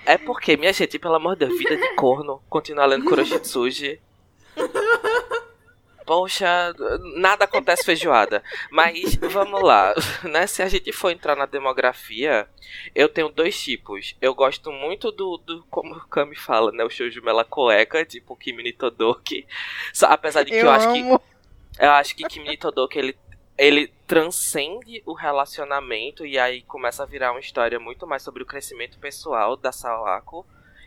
É 0.05 0.17
porque, 0.17 0.55
minha 0.55 0.71
gente, 0.71 0.97
pelo 0.97 1.15
amor 1.15 1.35
de 1.35 1.45
Deus, 1.45 1.57
vida 1.57 1.75
de 1.75 1.95
corno, 1.95 2.41
continuar 2.49 2.85
lendo 2.85 3.05
Kuroshitsuji. 3.05 3.99
Poxa, 6.05 6.73
nada 7.17 7.43
acontece 7.43 7.83
feijoada. 7.83 8.41
Mas 8.71 9.15
vamos 9.15 9.61
lá, 9.61 9.93
né? 10.23 10.47
Se 10.47 10.63
a 10.63 10.69
gente 10.69 10.93
for 10.93 11.11
entrar 11.11 11.35
na 11.35 11.45
demografia, 11.45 12.47
eu 12.95 13.09
tenho 13.09 13.27
dois 13.27 13.61
tipos. 13.61 14.15
Eu 14.21 14.33
gosto 14.33 14.71
muito 14.71 15.11
do, 15.11 15.35
do 15.37 15.65
como 15.69 15.93
o 15.93 16.07
Kami 16.07 16.37
fala, 16.37 16.71
né? 16.71 16.85
O 16.85 16.89
shoujo 16.89 17.21
mela 17.21 17.43
cueca, 17.43 18.05
tipo 18.05 18.37
Kimi 18.37 18.71
Todoki. 18.71 19.45
Apesar 20.03 20.43
de 20.43 20.51
que 20.51 20.57
eu, 20.57 20.67
eu 20.67 20.71
acho 20.71 20.93
que 20.93 20.99
eu 21.79 21.91
acho 21.91 22.15
que 22.15 22.23
Kimi 22.23 22.55
Todoki, 22.55 22.97
ele, 22.97 23.17
ele 23.57 23.87
transcende 24.05 25.01
o 25.05 25.13
relacionamento 25.13 26.25
e 26.25 26.37
aí 26.37 26.61
começa 26.61 27.03
a 27.03 27.05
virar 27.05 27.31
uma 27.31 27.39
história 27.39 27.79
muito 27.79 28.05
mais 28.05 28.21
sobre 28.21 28.43
o 28.43 28.45
crescimento 28.45 28.99
pessoal 28.99 29.57
da 29.57 29.71
Sawako. 29.71 30.45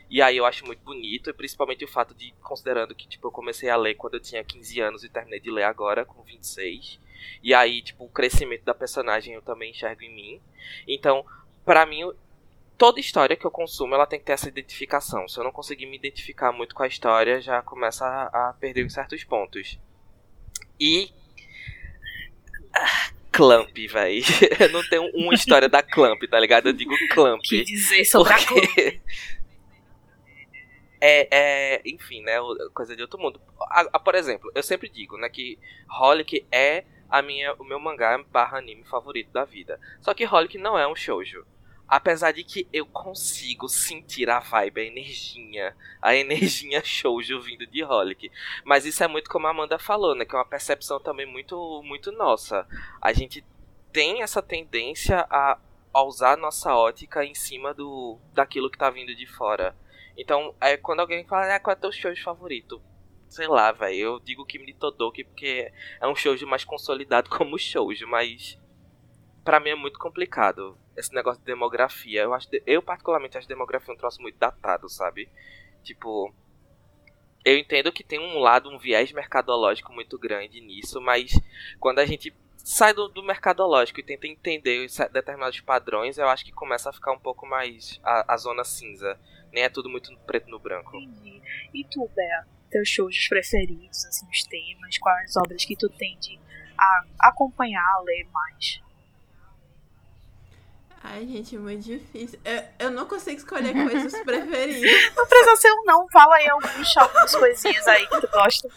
E 0.09 0.21
aí 0.21 0.37
eu 0.37 0.45
acho 0.45 0.67
muito 0.67 0.83
bonito, 0.83 1.31
e 1.31 1.33
principalmente 1.33 1.85
o 1.85 1.89
fato 1.89 2.13
de, 2.15 2.33
considerando 2.43 2.97
que, 2.97 3.07
tipo, 3.07 3.29
eu 3.29 3.31
comecei 3.31 3.71
a 3.71 3.77
ler 3.77 3.95
quando 3.95 4.15
eu 4.15 4.21
tinha 4.21 4.43
15 4.43 4.81
anos 4.81 5.05
e 5.05 5.09
terminei 5.09 5.39
de 5.39 5.53
ler 5.53 5.63
agora, 5.63 6.05
com 6.05 6.21
26. 6.23 6.99
E 7.43 7.55
aí, 7.55 7.81
tipo, 7.81 8.05
o 8.05 8.09
crescimento 8.09 8.65
da 8.65 8.75
personagem 8.75 9.35
eu 9.35 9.43
também 9.43 9.71
enxergo 9.71 10.03
em 10.03 10.13
mim. 10.13 10.41
Então, 10.87 11.25
pra 11.65 11.87
mim, 11.87 12.11
toda 12.77 12.99
história 12.99 13.37
que 13.37 13.45
eu 13.45 13.53
consumo, 13.53 13.95
ela 13.95 14.07
tem 14.07 14.19
que 14.19 14.25
ter 14.25 14.33
essa 14.33 14.49
identificação. 14.49 15.29
Se 15.29 15.39
eu 15.39 15.45
não 15.45 15.53
conseguir 15.53 15.87
me 15.87 15.97
identificar 15.97 16.51
muito 16.51 16.75
com 16.75 16.83
a 16.83 16.89
história, 16.89 17.41
já 17.41 17.63
começa 17.63 18.05
a, 18.05 18.49
a 18.49 18.53
perder 18.55 18.85
em 18.85 18.89
certos 18.89 19.23
pontos. 19.23 19.79
E. 20.79 21.13
Ah, 22.75 23.11
Clamp, 23.33 23.71
véi. 23.91 24.23
Eu 24.61 24.69
não 24.71 24.83
tenho 24.89 25.05
uma 25.15 25.35
história 25.35 25.69
da 25.69 25.83
Clamp, 25.83 26.21
tá 26.31 26.39
ligado? 26.39 26.69
Eu 26.69 26.73
digo 26.73 26.93
Clamp. 27.11 27.39
O 27.39 27.43
que 27.43 27.65
dizer 27.65 28.05
sobre? 28.05 28.35
Porque- 28.45 29.01
É, 31.03 31.29
é, 31.77 31.83
enfim, 31.87 32.21
né, 32.23 32.35
coisa 32.75 32.95
de 32.95 33.01
outro 33.01 33.19
mundo. 33.19 33.41
A- 33.71 33.89
a- 33.95 33.99
por 33.99 34.15
exemplo, 34.15 34.53
eu 34.55 34.63
sempre 34.63 34.87
digo, 34.89 35.17
né, 35.17 35.31
que 35.31 35.59
Holic 35.99 36.47
é 36.53 36.85
a 37.09 37.23
minha, 37.23 37.55
o 37.55 37.65
meu 37.65 37.81
mangá 37.81 38.23
barra 38.31 38.59
anime 38.59 38.85
favorito 38.85 39.31
da 39.33 39.45
vida. 39.47 39.81
Só 40.03 40.13
que 40.13 40.27
Holic 40.27 40.59
não 40.59 40.79
é 40.79 40.87
um 40.87 40.95
shoujo. 40.95 41.47
Apesar 41.91 42.31
de 42.31 42.45
que 42.45 42.69
eu 42.73 42.87
consigo 42.87 43.69
sentir 43.69 44.31
a 44.31 44.39
vibe, 44.39 44.81
a 44.81 44.85
energia, 44.85 45.77
a 46.01 46.15
energia 46.15 46.81
shoujo 46.87 47.41
vindo 47.41 47.67
de 47.67 47.83
Holic. 47.83 48.31
Mas 48.65 48.87
isso 48.87 49.03
é 49.03 49.09
muito 49.09 49.29
como 49.29 49.49
a 49.49 49.51
Amanda 49.51 49.77
falou, 49.77 50.15
né, 50.15 50.25
que 50.25 50.33
é 50.33 50.39
uma 50.39 50.45
percepção 50.45 51.01
também 51.01 51.27
muito, 51.27 51.83
muito 51.83 52.13
nossa. 52.13 52.65
A 53.03 53.13
gente 53.13 53.45
tem 53.93 54.23
essa 54.23 54.41
tendência 54.41 55.27
a, 55.29 55.59
a 55.93 56.03
usar 56.05 56.37
nossa 56.37 56.73
ótica 56.77 57.25
em 57.25 57.35
cima 57.35 57.75
do 57.75 58.21
daquilo 58.33 58.71
que 58.71 58.79
tá 58.79 58.89
vindo 58.89 59.13
de 59.13 59.27
fora. 59.27 59.75
Então, 60.17 60.55
é, 60.61 60.77
quando 60.77 61.01
alguém 61.01 61.27
fala, 61.27 61.57
ah, 61.57 61.59
qual 61.59 61.73
é 61.73 61.77
teu 61.77 61.91
shoujo 61.91 62.23
favorito? 62.23 62.81
Sei 63.29 63.49
lá, 63.49 63.73
velho. 63.73 63.97
Eu 63.97 64.21
digo 64.21 64.47
Kimi 64.47 64.67
ni 64.67 64.75
Todoki 64.75 65.25
porque 65.25 65.73
é 66.01 66.07
um 66.07 66.15
shoujo 66.15 66.47
mais 66.47 66.63
consolidado 66.63 67.29
como 67.37 67.59
shoujo, 67.59 68.07
mas 68.07 68.57
pra 69.45 69.59
mim 69.59 69.71
é 69.71 69.75
muito 69.75 69.99
complicado 69.99 70.79
esse 71.01 71.15
negócio 71.15 71.41
de 71.41 71.47
demografia. 71.47 72.23
Eu 72.23 72.35
acho, 72.35 72.49
eu 72.67 72.83
particularmente 72.83 73.37
acho 73.37 73.49
demografia 73.49 73.93
um 73.93 73.97
troço 73.97 74.21
muito 74.23 74.39
datado, 74.39 74.89
sabe? 74.89 75.29
Tipo, 75.83 76.33
eu 77.45 77.57
entendo 77.59 77.93
que 77.93 78.05
tem 78.05 78.19
um 78.19 78.39
lado, 78.39 78.71
um 78.71 78.79
viés 78.79 79.13
mercadológico 79.13 79.93
muito 79.93 80.19
grande 80.19 80.61
nisso, 80.61 81.01
mas 81.01 81.33
quando 81.79 81.99
a 81.99 82.07
gente 82.07 82.35
sai 82.57 82.93
do, 82.93 83.09
do 83.09 83.23
mercadológico 83.23 84.01
e 84.01 84.03
tenta 84.03 84.27
entender 84.27 84.85
os 84.85 84.97
determinados 85.13 85.61
padrões, 85.61 86.19
eu 86.19 86.29
acho 86.29 86.45
que 86.45 86.53
começa 86.53 86.91
a 86.91 86.93
ficar 86.93 87.13
um 87.13 87.19
pouco 87.19 87.47
mais 87.47 87.99
a, 88.03 88.35
a 88.35 88.37
zona 88.37 88.65
cinza. 88.65 89.19
Nem 89.53 89.65
é 89.65 89.69
tudo 89.69 89.89
muito 89.89 90.17
preto 90.21 90.49
no 90.49 90.59
branco. 90.59 90.97
Entendi. 90.97 91.43
E 91.75 91.85
tu, 91.85 92.09
Bea, 92.15 92.47
teus 92.71 92.89
shows 92.89 93.29
preferidos, 93.29 94.05
assim, 94.05 94.27
os 94.31 94.45
temas, 94.45 94.99
quais 94.99 95.37
obras 95.37 95.65
que 95.65 95.77
tu 95.77 95.89
tende 95.89 96.39
a 96.79 97.29
acompanhar, 97.29 97.85
a 97.85 98.01
ler 98.03 98.27
mais? 98.33 98.81
Ai, 101.03 101.27
gente, 101.27 101.57
muito 101.57 101.83
difícil. 101.83 102.39
Eu, 102.45 102.63
eu 102.79 102.91
não 102.91 103.07
consigo 103.07 103.39
escolher 103.39 103.73
coisas 103.73 104.13
preferidas. 104.23 105.15
Não 105.17 105.27
precisa 105.27 105.57
ser 105.57 105.73
um 105.73 105.85
não, 105.85 106.07
fala 106.11 106.37
aí 106.37 106.49
alguns, 106.49 106.97
algumas 106.97 107.35
coisinhas 107.35 107.87
aí 107.89 108.07
que 108.07 108.21
tu 108.21 108.29
gosta. 108.31 108.69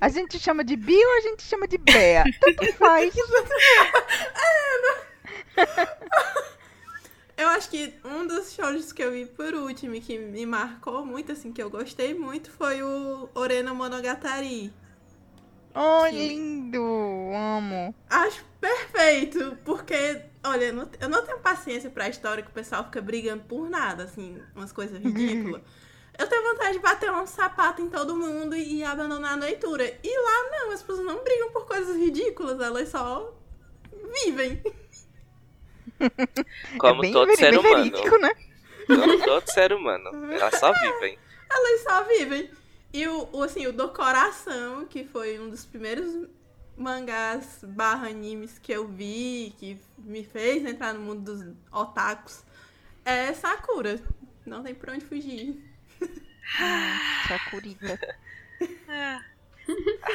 A 0.00 0.08
gente 0.08 0.38
chama 0.38 0.64
de 0.64 0.74
Bi 0.74 0.96
ou 0.96 1.16
a 1.18 1.20
gente 1.20 1.42
chama 1.42 1.68
de 1.68 1.78
Bea? 1.78 2.24
Tanto 2.40 2.72
faz. 2.74 3.14
Eu 7.36 7.48
acho 7.48 7.68
que 7.68 7.94
um 8.04 8.26
dos 8.26 8.52
shows 8.52 8.92
que 8.92 9.02
eu 9.02 9.12
vi 9.12 9.26
por 9.26 9.54
último 9.54 9.94
e 9.94 10.00
que 10.00 10.18
me 10.18 10.46
marcou 10.46 11.04
muito, 11.04 11.32
assim, 11.32 11.52
que 11.52 11.62
eu 11.62 11.68
gostei 11.68 12.14
muito, 12.14 12.50
foi 12.50 12.82
o 12.82 13.28
Orena 13.34 13.74
Monogatari. 13.74 14.72
Oh, 15.74 16.06
Sim. 16.08 16.28
lindo! 16.28 16.84
Amo. 17.34 17.94
Acho 18.08 18.44
perfeito, 18.60 19.58
porque, 19.64 20.22
olha, 20.44 20.66
eu 20.66 20.72
não, 20.72 20.88
eu 21.00 21.08
não 21.08 21.24
tenho 21.24 21.38
paciência 21.38 21.90
pra 21.90 22.08
história 22.08 22.42
que 22.42 22.50
o 22.50 22.54
pessoal 22.54 22.84
fica 22.84 23.00
brigando 23.00 23.44
por 23.44 23.68
nada, 23.68 24.04
assim, 24.04 24.40
umas 24.54 24.72
coisas 24.72 25.00
ridículas. 25.02 25.62
Eu 26.16 26.28
tenho 26.28 26.44
vontade 26.44 26.74
de 26.74 26.78
bater 26.78 27.10
um 27.10 27.26
sapato 27.26 27.82
em 27.82 27.90
todo 27.90 28.16
mundo 28.16 28.54
e 28.54 28.84
abandonar 28.84 29.32
a 29.32 29.36
leitura. 29.36 29.84
E 30.00 30.16
lá 30.16 30.50
não, 30.52 30.70
as 30.70 30.80
pessoas 30.80 31.04
não 31.04 31.24
brigam 31.24 31.50
por 31.50 31.66
coisas 31.66 31.96
ridículas, 31.96 32.60
elas 32.60 32.88
só 32.88 33.34
vivem. 34.22 34.62
Como 36.78 37.00
é 37.00 37.02
bem, 37.02 37.12
todo 37.12 37.36
ser 37.36 37.58
humano. 37.58 37.76
verídico, 37.76 38.16
né? 38.18 38.30
Como 38.86 39.24
todo 39.24 39.50
ser 39.50 39.72
humano. 39.72 40.32
Elas 40.32 40.58
só 40.60 40.72
vivem. 40.72 41.18
Elas 41.50 41.82
só 41.82 42.04
vivem. 42.04 42.50
E 42.92 43.06
o, 43.08 43.28
o, 43.32 43.42
assim, 43.42 43.66
o 43.66 43.72
do 43.72 43.88
coração, 43.88 44.86
que 44.86 45.04
foi 45.04 45.38
um 45.38 45.50
dos 45.50 45.64
primeiros 45.64 46.28
mangás 46.76 47.60
barra 47.62 48.08
animes 48.08 48.58
que 48.58 48.72
eu 48.72 48.86
vi, 48.86 49.54
que 49.58 49.78
me 49.98 50.24
fez 50.24 50.64
entrar 50.64 50.92
no 50.94 51.00
mundo 51.00 51.34
dos 51.34 51.54
otakus, 51.72 52.42
é 53.04 53.32
Sakura. 53.32 54.00
Não 54.44 54.62
tem 54.62 54.74
por 54.74 54.90
onde 54.90 55.04
fugir. 55.04 55.56
Sakurita. 57.28 57.98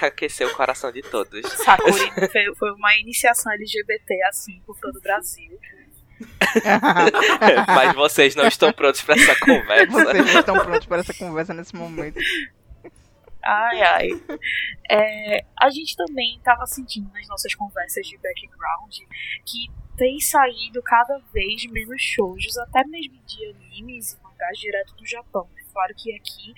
Aqueceu 0.01 0.47
o 0.49 0.55
coração 0.55 0.91
de 0.91 1.01
todos. 1.01 1.41
Sakura 1.51 2.29
foi, 2.31 2.55
foi 2.55 2.71
uma 2.71 2.95
iniciação 2.97 3.51
LGBT 3.53 4.23
assim 4.25 4.61
por 4.65 4.77
todo 4.79 4.97
o 4.97 5.01
Brasil. 5.01 5.59
Mas 7.67 7.95
vocês 7.95 8.35
não 8.35 8.47
estão 8.47 8.71
prontos 8.71 9.01
para 9.01 9.15
essa 9.15 9.39
conversa. 9.39 9.87
Vocês 9.87 10.33
não 10.33 10.39
estão 10.39 10.59
prontos 10.59 10.85
para 10.87 10.99
essa 10.99 11.13
conversa 11.13 11.53
nesse 11.53 11.75
momento. 11.75 12.19
Ai, 13.43 13.81
ai. 13.81 14.09
É, 14.91 15.45
a 15.55 15.69
gente 15.69 15.95
também 15.95 16.37
estava 16.37 16.65
sentindo 16.65 17.11
nas 17.13 17.27
nossas 17.27 17.53
conversas 17.53 18.07
de 18.07 18.17
background 18.17 18.97
que 19.45 19.69
tem 19.95 20.19
saído 20.19 20.81
cada 20.81 21.17
vez 21.31 21.65
menos 21.67 22.01
shoujos, 22.01 22.57
até 22.57 22.83
mesmo 22.85 23.21
de 23.23 23.45
animes 23.49 24.13
e 24.13 24.23
mangás 24.23 24.57
direto 24.57 24.95
do 24.95 25.05
Japão. 25.05 25.47
É 25.57 25.63
claro 25.71 25.93
que 25.95 26.15
aqui 26.15 26.53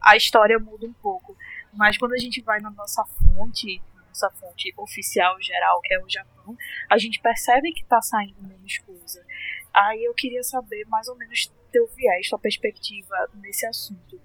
a 0.00 0.16
história 0.16 0.58
muda 0.58 0.86
um 0.86 0.92
pouco, 0.92 1.36
mas 1.72 1.96
quando 1.96 2.12
a 2.12 2.18
gente 2.18 2.42
vai 2.42 2.60
na 2.60 2.70
nossa 2.70 3.04
fonte, 3.04 3.80
na 3.94 4.02
nossa 4.06 4.30
fonte 4.30 4.74
oficial 4.76 5.40
geral, 5.40 5.80
que 5.82 5.94
é 5.94 6.02
o 6.02 6.08
Japão, 6.08 6.56
a 6.90 6.98
gente 6.98 7.20
percebe 7.20 7.72
que 7.72 7.82
está 7.82 8.00
saindo 8.02 8.42
menos 8.42 8.78
coisa. 8.78 9.24
Aí 9.72 10.04
eu 10.04 10.14
queria 10.14 10.42
saber 10.42 10.84
mais 10.86 11.08
ou 11.08 11.16
menos 11.16 11.50
teu 11.70 11.86
viés, 11.88 12.28
tua 12.28 12.38
perspectiva 12.38 13.14
nesse 13.34 13.66
assunto. 13.66 14.20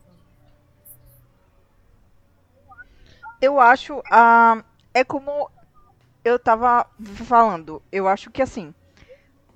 Eu 3.41 3.59
acho. 3.59 4.01
ah, 4.11 4.63
é 4.93 5.03
como 5.03 5.49
eu 6.23 6.39
tava 6.39 6.87
falando. 7.25 7.81
Eu 7.91 8.07
acho 8.07 8.31
que 8.31 8.41
assim. 8.41 8.73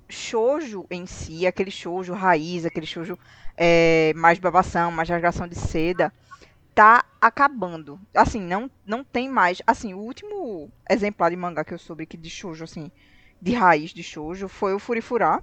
Shoujo 0.08 0.86
em 0.90 1.06
si, 1.06 1.46
aquele 1.46 1.70
shoujo 1.70 2.12
raiz, 2.14 2.64
aquele 2.64 2.86
shoujo 2.86 3.16
é, 3.56 4.12
mais 4.16 4.40
babação, 4.40 4.90
mais 4.90 5.08
rasgação 5.08 5.46
de 5.46 5.54
seda, 5.54 6.12
tá 6.74 7.04
acabando. 7.20 8.00
Assim, 8.14 8.40
não, 8.40 8.70
não 8.84 9.04
tem 9.04 9.28
mais. 9.28 9.62
Assim, 9.66 9.94
o 9.94 9.98
último 9.98 10.70
exemplar 10.88 11.30
de 11.30 11.36
mangá 11.36 11.64
que 11.64 11.74
eu 11.74 11.78
soube 11.78 12.06
que 12.06 12.16
de 12.16 12.28
shoujo, 12.28 12.64
assim, 12.64 12.90
de 13.40 13.52
raiz 13.52 13.92
de 13.92 14.02
shoujo, 14.02 14.48
foi 14.48 14.74
o 14.74 14.78
Furifurá. 14.80 15.42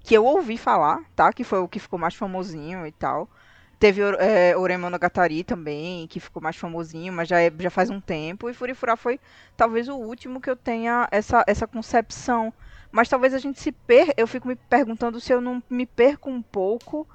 Que 0.00 0.14
eu 0.14 0.24
ouvi 0.24 0.56
falar, 0.56 1.04
tá? 1.14 1.32
Que 1.32 1.44
foi 1.44 1.58
o 1.58 1.68
que 1.68 1.80
ficou 1.80 1.98
mais 1.98 2.14
famosinho 2.14 2.86
e 2.86 2.92
tal. 2.92 3.28
Teve 3.78 4.00
é, 4.18 4.56
Oremonogatari 4.56 5.44
também, 5.44 6.06
que 6.06 6.18
ficou 6.20 6.42
mais 6.42 6.56
famosinho, 6.56 7.12
mas 7.12 7.28
já, 7.28 7.40
é- 7.40 7.52
já 7.58 7.70
faz 7.70 7.90
um 7.90 8.00
tempo. 8.00 8.48
E 8.48 8.54
Furifurá 8.54 8.96
foi 8.96 9.20
talvez 9.56 9.88
o 9.88 9.96
último 9.96 10.40
que 10.40 10.48
eu 10.50 10.56
tenha 10.56 11.06
essa, 11.10 11.44
essa 11.46 11.66
concepção. 11.66 12.52
Mas 12.90 13.08
talvez 13.08 13.34
a 13.34 13.38
gente 13.38 13.60
se 13.60 13.72
per... 13.72 14.14
Eu 14.16 14.26
fico 14.26 14.48
me 14.48 14.56
perguntando 14.56 15.20
se 15.20 15.32
eu 15.32 15.40
não 15.40 15.62
me 15.68 15.84
perco 15.86 16.30
um 16.30 16.40
pouco, 16.40 17.06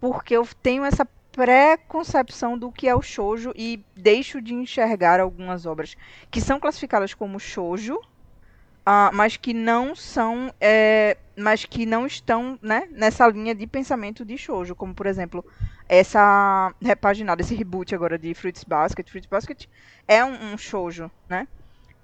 porque 0.00 0.36
eu 0.36 0.46
tenho 0.62 0.84
essa 0.84 1.06
pré-concepção 1.32 2.58
do 2.58 2.72
que 2.72 2.88
é 2.88 2.94
o 2.94 3.02
shoujo 3.02 3.52
e 3.54 3.84
deixo 3.96 4.40
de 4.42 4.52
enxergar 4.54 5.20
algumas 5.20 5.64
obras 5.66 5.96
que 6.30 6.40
são 6.40 6.58
classificadas 6.58 7.14
como 7.14 7.38
shoujo, 7.38 8.00
ah, 8.92 9.08
mas 9.14 9.36
que 9.36 9.54
não 9.54 9.94
são, 9.94 10.52
é, 10.60 11.16
mas 11.36 11.64
que 11.64 11.86
não 11.86 12.08
estão 12.08 12.58
né, 12.60 12.88
nessa 12.90 13.24
linha 13.28 13.54
de 13.54 13.64
pensamento 13.64 14.24
de 14.24 14.36
shoujo, 14.36 14.74
como 14.74 14.92
por 14.92 15.06
exemplo 15.06 15.44
essa 15.88 16.74
repaginada, 16.82 17.40
esse 17.40 17.54
reboot 17.54 17.94
agora 17.94 18.18
de 18.18 18.34
Fruits 18.34 18.64
Basket. 18.64 19.08
Fruits 19.08 19.28
Basket 19.30 19.68
é 20.08 20.24
um, 20.24 20.54
um 20.54 20.58
shoujo, 20.58 21.08
né? 21.28 21.46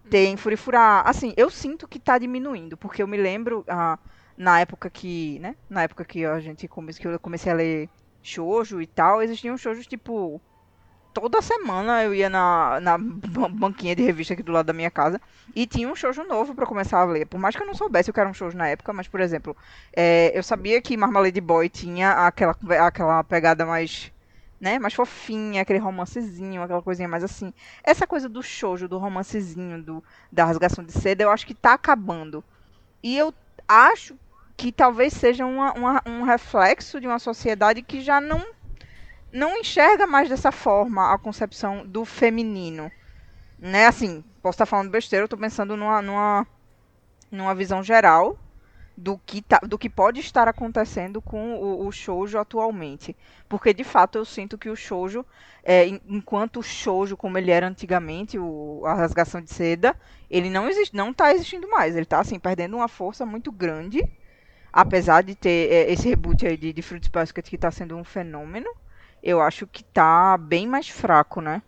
Tem 0.09 0.37
Furifura. 0.37 1.01
Assim, 1.01 1.35
eu 1.37 1.51
sinto 1.51 1.89
que 1.89 1.99
tá 1.99 2.19
diminuindo, 2.19 2.77
porque 2.77 3.03
eu 3.03 3.09
me 3.09 3.17
lembro 3.17 3.65
ah, 3.67 3.99
na 4.39 4.61
época 4.61 4.89
que, 4.89 5.41
né? 5.41 5.57
Na 5.69 5.83
época 5.83 6.05
que 6.05 6.25
a 6.25 6.39
gente 6.39 6.69
come... 6.69 6.95
que 6.95 7.09
eu 7.09 7.19
comecei 7.19 7.51
a 7.51 7.57
ler 7.57 7.89
shoujo 8.23 8.81
e 8.81 8.87
tal, 8.87 9.21
existiam 9.21 9.59
shoujos 9.59 9.89
tipo 9.89 10.41
toda 11.21 11.41
semana 11.43 12.03
eu 12.05 12.15
ia 12.15 12.29
na, 12.29 12.81
na 12.81 12.99
ban- 12.99 13.51
banquinha 13.51 13.95
de 13.97 14.03
revista 14.03 14.35
aqui 14.35 14.43
do 14.43 14.53
lado 14.53 14.67
da 14.67 14.73
minha 14.73 14.91
casa 14.91 15.21
e 15.55 15.67
tinha 15.67 15.89
um 15.89 15.95
shoujo 15.97 16.25
novo 16.25 16.55
pra 16.55 16.67
começar 16.67 17.01
a 17.01 17.05
ler. 17.05 17.27
Por 17.27 17.39
mais 17.41 17.57
que 17.57 17.63
eu 17.63 17.67
não 17.67 17.75
soubesse 17.75 18.11
o 18.11 18.13
que 18.13 18.21
era 18.21 18.29
um 18.29 18.35
shoujo 18.35 18.57
na 18.57 18.69
época, 18.69 18.93
mas, 18.93 19.09
por 19.09 19.21
exemplo, 19.21 19.57
é, 19.95 20.37
eu 20.37 20.43
sabia 20.43 20.81
que 20.83 20.97
Marmalade 20.97 21.41
Boy 21.41 21.69
tinha 21.69 22.13
aquela, 22.27 22.57
aquela 22.87 23.25
pegada 23.25 23.65
mais, 23.67 24.13
né, 24.61 24.79
mais 24.79 24.95
fofinha, 24.95 25.63
aquele 25.63 25.79
romancezinho, 25.79 26.63
aquela 26.63 26.83
coisinha 26.83 27.09
mais 27.09 27.25
assim. 27.25 27.53
Essa 27.85 28.07
coisa 28.07 28.29
do 28.29 28.43
shoujo, 28.43 28.89
do 28.89 28.99
romancezinho, 28.99 29.83
do, 29.83 30.05
da 30.31 30.45
rasgação 30.45 30.85
de 30.85 30.93
seda, 30.93 31.23
eu 31.23 31.31
acho 31.31 31.47
que 31.47 31.55
tá 31.55 31.73
acabando. 31.75 32.45
E 33.03 33.17
eu 33.17 33.33
acho 33.69 34.19
que 34.57 34.73
talvez 34.73 35.13
seja 35.13 35.45
uma, 35.47 35.73
uma- 35.75 36.03
um 36.07 36.23
reflexo 36.23 37.01
de 37.01 37.07
uma 37.07 37.19
sociedade 37.19 37.83
que 37.83 38.01
já 38.01 38.21
não 38.21 38.45
não 39.37 39.59
enxerga 39.59 40.07
mais 40.07 40.29
dessa 40.29 40.53
forma 40.53 41.13
a 41.13 41.19
concepção 41.19 41.87
do 41.87 42.05
feminino. 42.05 42.91
Né? 43.59 43.87
Assim, 43.87 44.25
posso 44.43 44.57
estar 44.57 44.67
falando 44.67 44.91
besteira, 44.91 45.25
eu 45.25 45.29
tô 45.29 45.37
pensando 45.39 45.77
numa, 45.77 46.03
numa, 46.03 46.47
numa 47.31 47.55
visão 47.55 47.83
geral 47.83 48.39
do 48.97 49.19
que, 49.19 49.43
tá, 49.43 49.59
do 49.59 49.79
que 49.79 49.91
pode 49.91 50.21
estar 50.21 50.49
acontecendo 50.49 51.21
com 51.23 51.55
o, 51.57 51.87
o 51.87 51.93
shoujo 51.93 52.39
atualmente. 52.39 53.17
Porque, 53.49 53.75
de 53.75 53.85
fato, 53.85 54.19
eu 54.19 54.25
sinto 54.25 54.59
que 54.59 54.71
o 54.71 54.77
shoujo, 54.77 55.25
é, 55.63 55.87
en- 55.87 56.01
enquanto 56.09 56.61
o 56.61 56.63
shoujo 56.63 57.17
como 57.17 57.39
ele 57.39 57.51
era 57.51 57.69
antigamente, 57.69 58.39
o, 58.39 58.83
a 58.87 58.95
rasgação 58.95 59.41
de 59.43 59.53
seda, 59.53 59.95
ele 60.31 60.51
não 60.51 60.69
existe, 60.69 60.97
não 60.97 61.11
está 61.11 61.33
existindo 61.35 61.69
mais. 61.69 61.95
Ele 61.95 62.05
está 62.05 62.21
assim, 62.21 62.39
perdendo 62.39 62.77
uma 62.77 62.89
força 62.89 63.27
muito 63.27 63.53
grande. 63.53 64.03
Apesar 64.73 65.23
de 65.23 65.35
ter 65.35 65.73
é, 65.73 65.93
esse 65.93 66.09
reboot 66.09 66.47
aí 66.47 66.57
de, 66.57 66.73
de 66.73 66.83
Fruits 66.83 67.09
Basket 67.09 67.49
que 67.49 67.57
está 67.57 67.71
sendo 67.71 67.97
um 67.97 68.05
fenômeno, 68.05 68.69
eu 69.27 69.41
acho 69.41 69.67
que 69.67 69.83
tá 69.83 70.39
bem 70.39 70.69
mais 70.69 70.89
fraco, 70.89 71.41
né? 71.41 71.61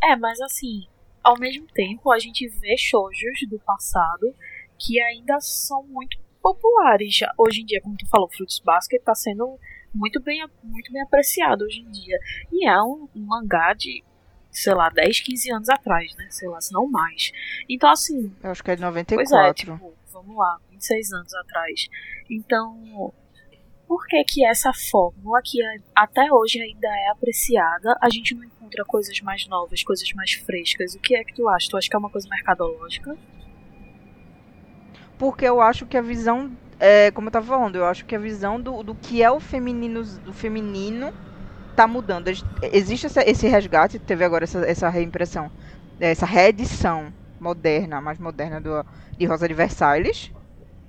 É, 0.00 0.14
mas 0.14 0.40
assim, 0.40 0.86
ao 1.22 1.36
mesmo 1.36 1.66
tempo 1.74 2.12
a 2.12 2.18
gente 2.20 2.46
vê 2.46 2.76
shoujos 2.76 3.40
do 3.50 3.58
passado 3.58 4.32
que 4.78 5.00
ainda 5.00 5.40
são 5.40 5.82
muito 5.82 6.16
populares. 6.40 7.16
Já. 7.16 7.32
Hoje 7.36 7.62
em 7.62 7.66
dia, 7.66 7.80
como 7.80 7.96
tu 7.96 8.06
falou, 8.06 8.30
Fruits 8.30 8.60
Basket 8.60 9.02
tá 9.02 9.16
sendo 9.16 9.58
muito 9.92 10.22
bem, 10.22 10.46
muito 10.62 10.92
bem 10.92 11.02
apreciado 11.02 11.64
hoje 11.64 11.80
em 11.80 11.90
dia. 11.90 12.18
E 12.52 12.68
é 12.68 12.80
um, 12.80 13.08
um 13.16 13.22
mangá 13.26 13.72
de, 13.72 14.04
sei 14.52 14.74
lá, 14.74 14.88
10, 14.90 15.20
15 15.20 15.50
anos 15.50 15.68
atrás, 15.68 16.14
né? 16.14 16.28
Sei 16.30 16.48
lá, 16.48 16.60
se 16.60 16.72
não 16.72 16.86
mais. 16.86 17.32
Então, 17.68 17.90
assim, 17.90 18.32
Eu 18.44 18.52
acho 18.52 18.62
que 18.62 18.70
é 18.70 18.76
de 18.76 18.82
Pois 18.82 19.30
94. 19.30 19.44
é, 19.50 19.54
tipo, 19.54 19.94
vamos 20.12 20.36
lá, 20.36 20.60
26 20.70 21.12
anos 21.14 21.34
atrás. 21.34 21.88
Então, 22.30 23.12
por 23.86 24.04
que 24.06 24.22
que 24.24 24.44
essa 24.46 24.72
fórmula 24.90 25.40
que 25.44 25.62
a- 25.62 26.02
até 26.04 26.32
hoje 26.32 26.60
ainda 26.60 26.88
é 26.88 27.08
apreciada, 27.10 27.96
a 28.02 28.08
gente 28.10 28.34
não 28.34 28.44
encontra 28.44 28.84
coisas 28.86 29.18
mais 29.22 29.46
novas, 29.48 29.82
coisas 29.82 30.08
mais 30.14 30.32
frescas? 30.32 30.94
O 30.94 31.00
que 31.00 31.16
é 31.16 31.24
que 31.24 31.34
tu 31.34 31.48
acha? 31.48 31.66
Tu 31.70 31.76
acha 31.76 31.88
que 31.88 31.96
é 31.96 31.98
uma 31.98 32.10
coisa 32.10 32.28
mercadológica? 32.30 33.10
Porque 35.16 35.44
eu 35.44 35.60
acho 35.60 35.86
que 35.86 35.96
a 35.96 36.02
visão, 36.02 36.56
é, 36.78 37.10
como 37.10 37.28
eu 37.28 37.32
tava 37.32 37.46
falando, 37.46 37.76
eu 37.76 37.86
acho 37.86 38.04
que 38.04 38.14
a 38.14 38.18
visão 38.18 38.60
do, 38.60 38.82
do 38.82 38.94
que 38.94 39.22
é 39.22 39.30
o 39.30 39.40
feminino, 39.40 40.02
do 40.20 40.32
feminino 40.32 41.12
tá 41.76 41.86
mudando. 41.86 42.28
Ex- 42.28 42.44
Existe 42.62 43.06
essa- 43.06 43.22
esse 43.28 43.48
resgate, 43.48 43.98
teve 44.00 44.24
agora 44.24 44.44
essa, 44.44 44.60
essa 44.68 44.88
reimpressão, 44.88 45.50
essa 46.00 46.26
reedição 46.26 47.14
moderna, 47.40 48.00
mais 48.00 48.18
moderna 48.18 48.60
do, 48.60 48.84
de 49.18 49.26
Rosa 49.26 49.48
de 49.48 49.54
Versalhes, 49.54 50.32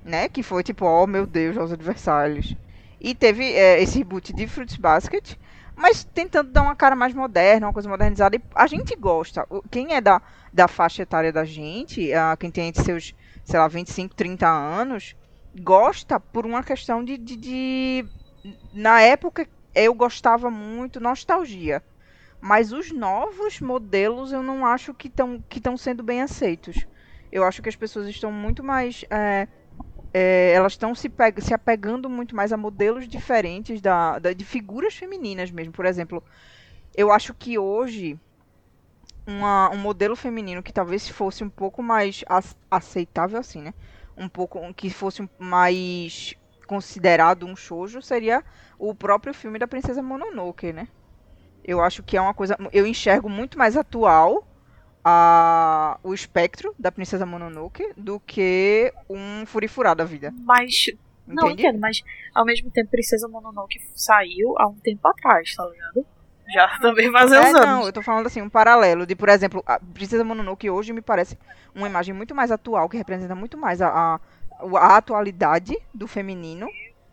né? 0.04 0.28
Que 0.28 0.42
foi 0.42 0.62
tipo, 0.64 0.86
oh 0.86 1.06
meu 1.06 1.26
Deus, 1.26 1.56
Rosa 1.56 1.76
de 1.76 1.84
Versalhes. 1.84 2.56
E 3.00 3.14
teve 3.14 3.44
é, 3.52 3.80
esse 3.82 3.98
reboot 3.98 4.32
de 4.32 4.46
Fruits 4.48 4.76
Basket, 4.76 5.34
mas 5.76 6.04
tentando 6.04 6.50
dar 6.52 6.62
uma 6.62 6.74
cara 6.76 6.96
mais 6.96 7.14
moderna, 7.14 7.66
uma 7.68 7.72
coisa 7.72 7.88
modernizada. 7.88 8.36
E 8.36 8.42
a 8.54 8.66
gente 8.66 8.96
gosta. 8.96 9.46
Quem 9.70 9.94
é 9.94 10.00
da, 10.00 10.20
da 10.52 10.66
faixa 10.68 11.02
etária 11.02 11.32
da 11.32 11.44
gente, 11.44 12.12
ah, 12.12 12.36
quem 12.38 12.50
tem 12.50 12.68
entre 12.68 12.82
seus, 12.82 13.14
sei 13.44 13.58
lá, 13.58 13.68
25, 13.68 14.14
30 14.16 14.48
anos, 14.48 15.14
gosta 15.54 16.18
por 16.18 16.44
uma 16.44 16.62
questão 16.64 17.04
de, 17.04 17.16
de, 17.18 17.36
de- 17.36 18.10
Na 18.72 19.00
época 19.02 19.46
eu 19.74 19.94
gostava 19.94 20.50
muito, 20.50 21.00
nostalgia. 21.00 21.82
Mas 22.40 22.72
os 22.72 22.92
novos 22.92 23.60
modelos 23.60 24.32
eu 24.32 24.42
não 24.42 24.66
acho 24.66 24.94
que 24.94 25.08
estão 25.08 25.42
que 25.48 25.60
sendo 25.78 26.02
bem 26.04 26.22
aceitos. 26.22 26.76
Eu 27.32 27.44
acho 27.44 27.62
que 27.62 27.68
as 27.68 27.76
pessoas 27.76 28.08
estão 28.08 28.32
muito 28.32 28.62
mais. 28.64 29.04
é, 29.10 29.48
é, 30.12 30.52
elas 30.52 30.72
estão 30.74 30.94
se, 30.94 31.10
se 31.40 31.54
apegando 31.54 32.08
muito 32.10 32.34
mais 32.36 32.52
a 32.52 32.56
modelos 32.56 33.08
diferentes 33.08 33.80
da, 33.80 34.18
da- 34.18 34.32
de 34.32 34.44
figuras 34.44 34.94
femininas 34.94 35.50
mesmo. 35.50 35.72
Por 35.72 35.86
exemplo, 35.86 36.24
eu 36.96 37.12
acho 37.12 37.34
que 37.34 37.58
hoje 37.58 38.20
uma- 39.26 39.70
um 39.70 39.76
modelo 39.78 40.16
feminino 40.16 40.62
que 40.62 40.72
talvez 40.72 41.08
fosse 41.08 41.44
um 41.44 41.50
pouco 41.50 41.82
mais 41.82 42.24
ac- 42.28 42.54
aceitável 42.70 43.38
assim, 43.38 43.62
né? 43.62 43.74
Um 44.16 44.28
pouco 44.28 44.58
que 44.74 44.90
fosse 44.90 45.28
mais 45.38 46.34
considerado 46.66 47.46
um 47.46 47.56
shoujo 47.56 48.02
seria 48.02 48.44
o 48.78 48.94
próprio 48.94 49.32
filme 49.34 49.58
da 49.58 49.68
Princesa 49.68 50.02
Mononoke, 50.02 50.72
né? 50.72 50.88
Eu 51.64 51.82
acho 51.82 52.02
que 52.04 52.16
é 52.16 52.20
uma 52.22 52.34
coisa, 52.34 52.56
eu 52.72 52.86
enxergo 52.86 53.28
muito 53.30 53.58
mais 53.58 53.76
atual 53.76 54.46
a, 55.04 55.98
o 56.02 56.12
espectro 56.12 56.74
da 56.78 56.90
Princesa 56.92 57.24
Mononoke 57.24 57.92
do 57.96 58.20
que 58.20 58.92
um 59.08 59.44
Furifurá 59.46 59.94
da 59.94 60.04
vida. 60.04 60.32
Mas. 60.44 60.86
Não, 61.26 61.50
entendo, 61.50 61.78
mas 61.78 62.02
ao 62.34 62.44
mesmo 62.44 62.70
tempo 62.70 62.90
Princesa 62.90 63.28
Mononoke 63.28 63.78
saiu 63.94 64.54
há 64.58 64.66
um 64.66 64.76
tempo 64.76 65.06
atrás, 65.06 65.54
tá 65.54 65.66
ligado? 65.66 66.06
Já 66.54 66.66
também 66.80 67.12
faz 67.12 67.30
uns 67.30 67.36
É, 67.36 67.48
anos. 67.50 67.60
não, 67.60 67.84
eu 67.84 67.92
tô 67.92 68.00
falando 68.00 68.26
assim, 68.26 68.40
um 68.40 68.48
paralelo 68.48 69.06
de, 69.06 69.14
por 69.14 69.28
exemplo, 69.28 69.62
a 69.66 69.78
Princesa 69.78 70.24
Mononoke 70.24 70.70
hoje 70.70 70.92
me 70.94 71.02
parece 71.02 71.38
uma 71.74 71.86
imagem 71.86 72.14
muito 72.14 72.34
mais 72.34 72.50
atual, 72.50 72.88
que 72.88 72.96
representa 72.96 73.34
muito 73.34 73.58
mais 73.58 73.82
a, 73.82 73.88
a, 73.88 74.20
a 74.78 74.96
atualidade 74.96 75.76
do 75.92 76.08
feminino 76.08 76.66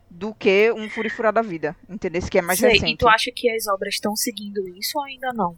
do 0.08 0.32
que 0.34 0.72
um 0.72 0.88
Furifurá 0.88 1.30
da 1.30 1.42
vida, 1.42 1.76
entendeu? 1.86 2.18
Esse 2.18 2.30
que 2.30 2.38
é 2.38 2.42
mais 2.42 2.58
Sei, 2.58 2.70
recente. 2.70 2.94
E 2.94 2.96
tu 2.96 3.06
acha 3.06 3.30
que 3.34 3.50
as 3.50 3.66
obras 3.66 3.94
estão 3.94 4.16
seguindo 4.16 4.66
isso 4.68 4.98
ou 4.98 5.04
ainda 5.04 5.30
não? 5.34 5.54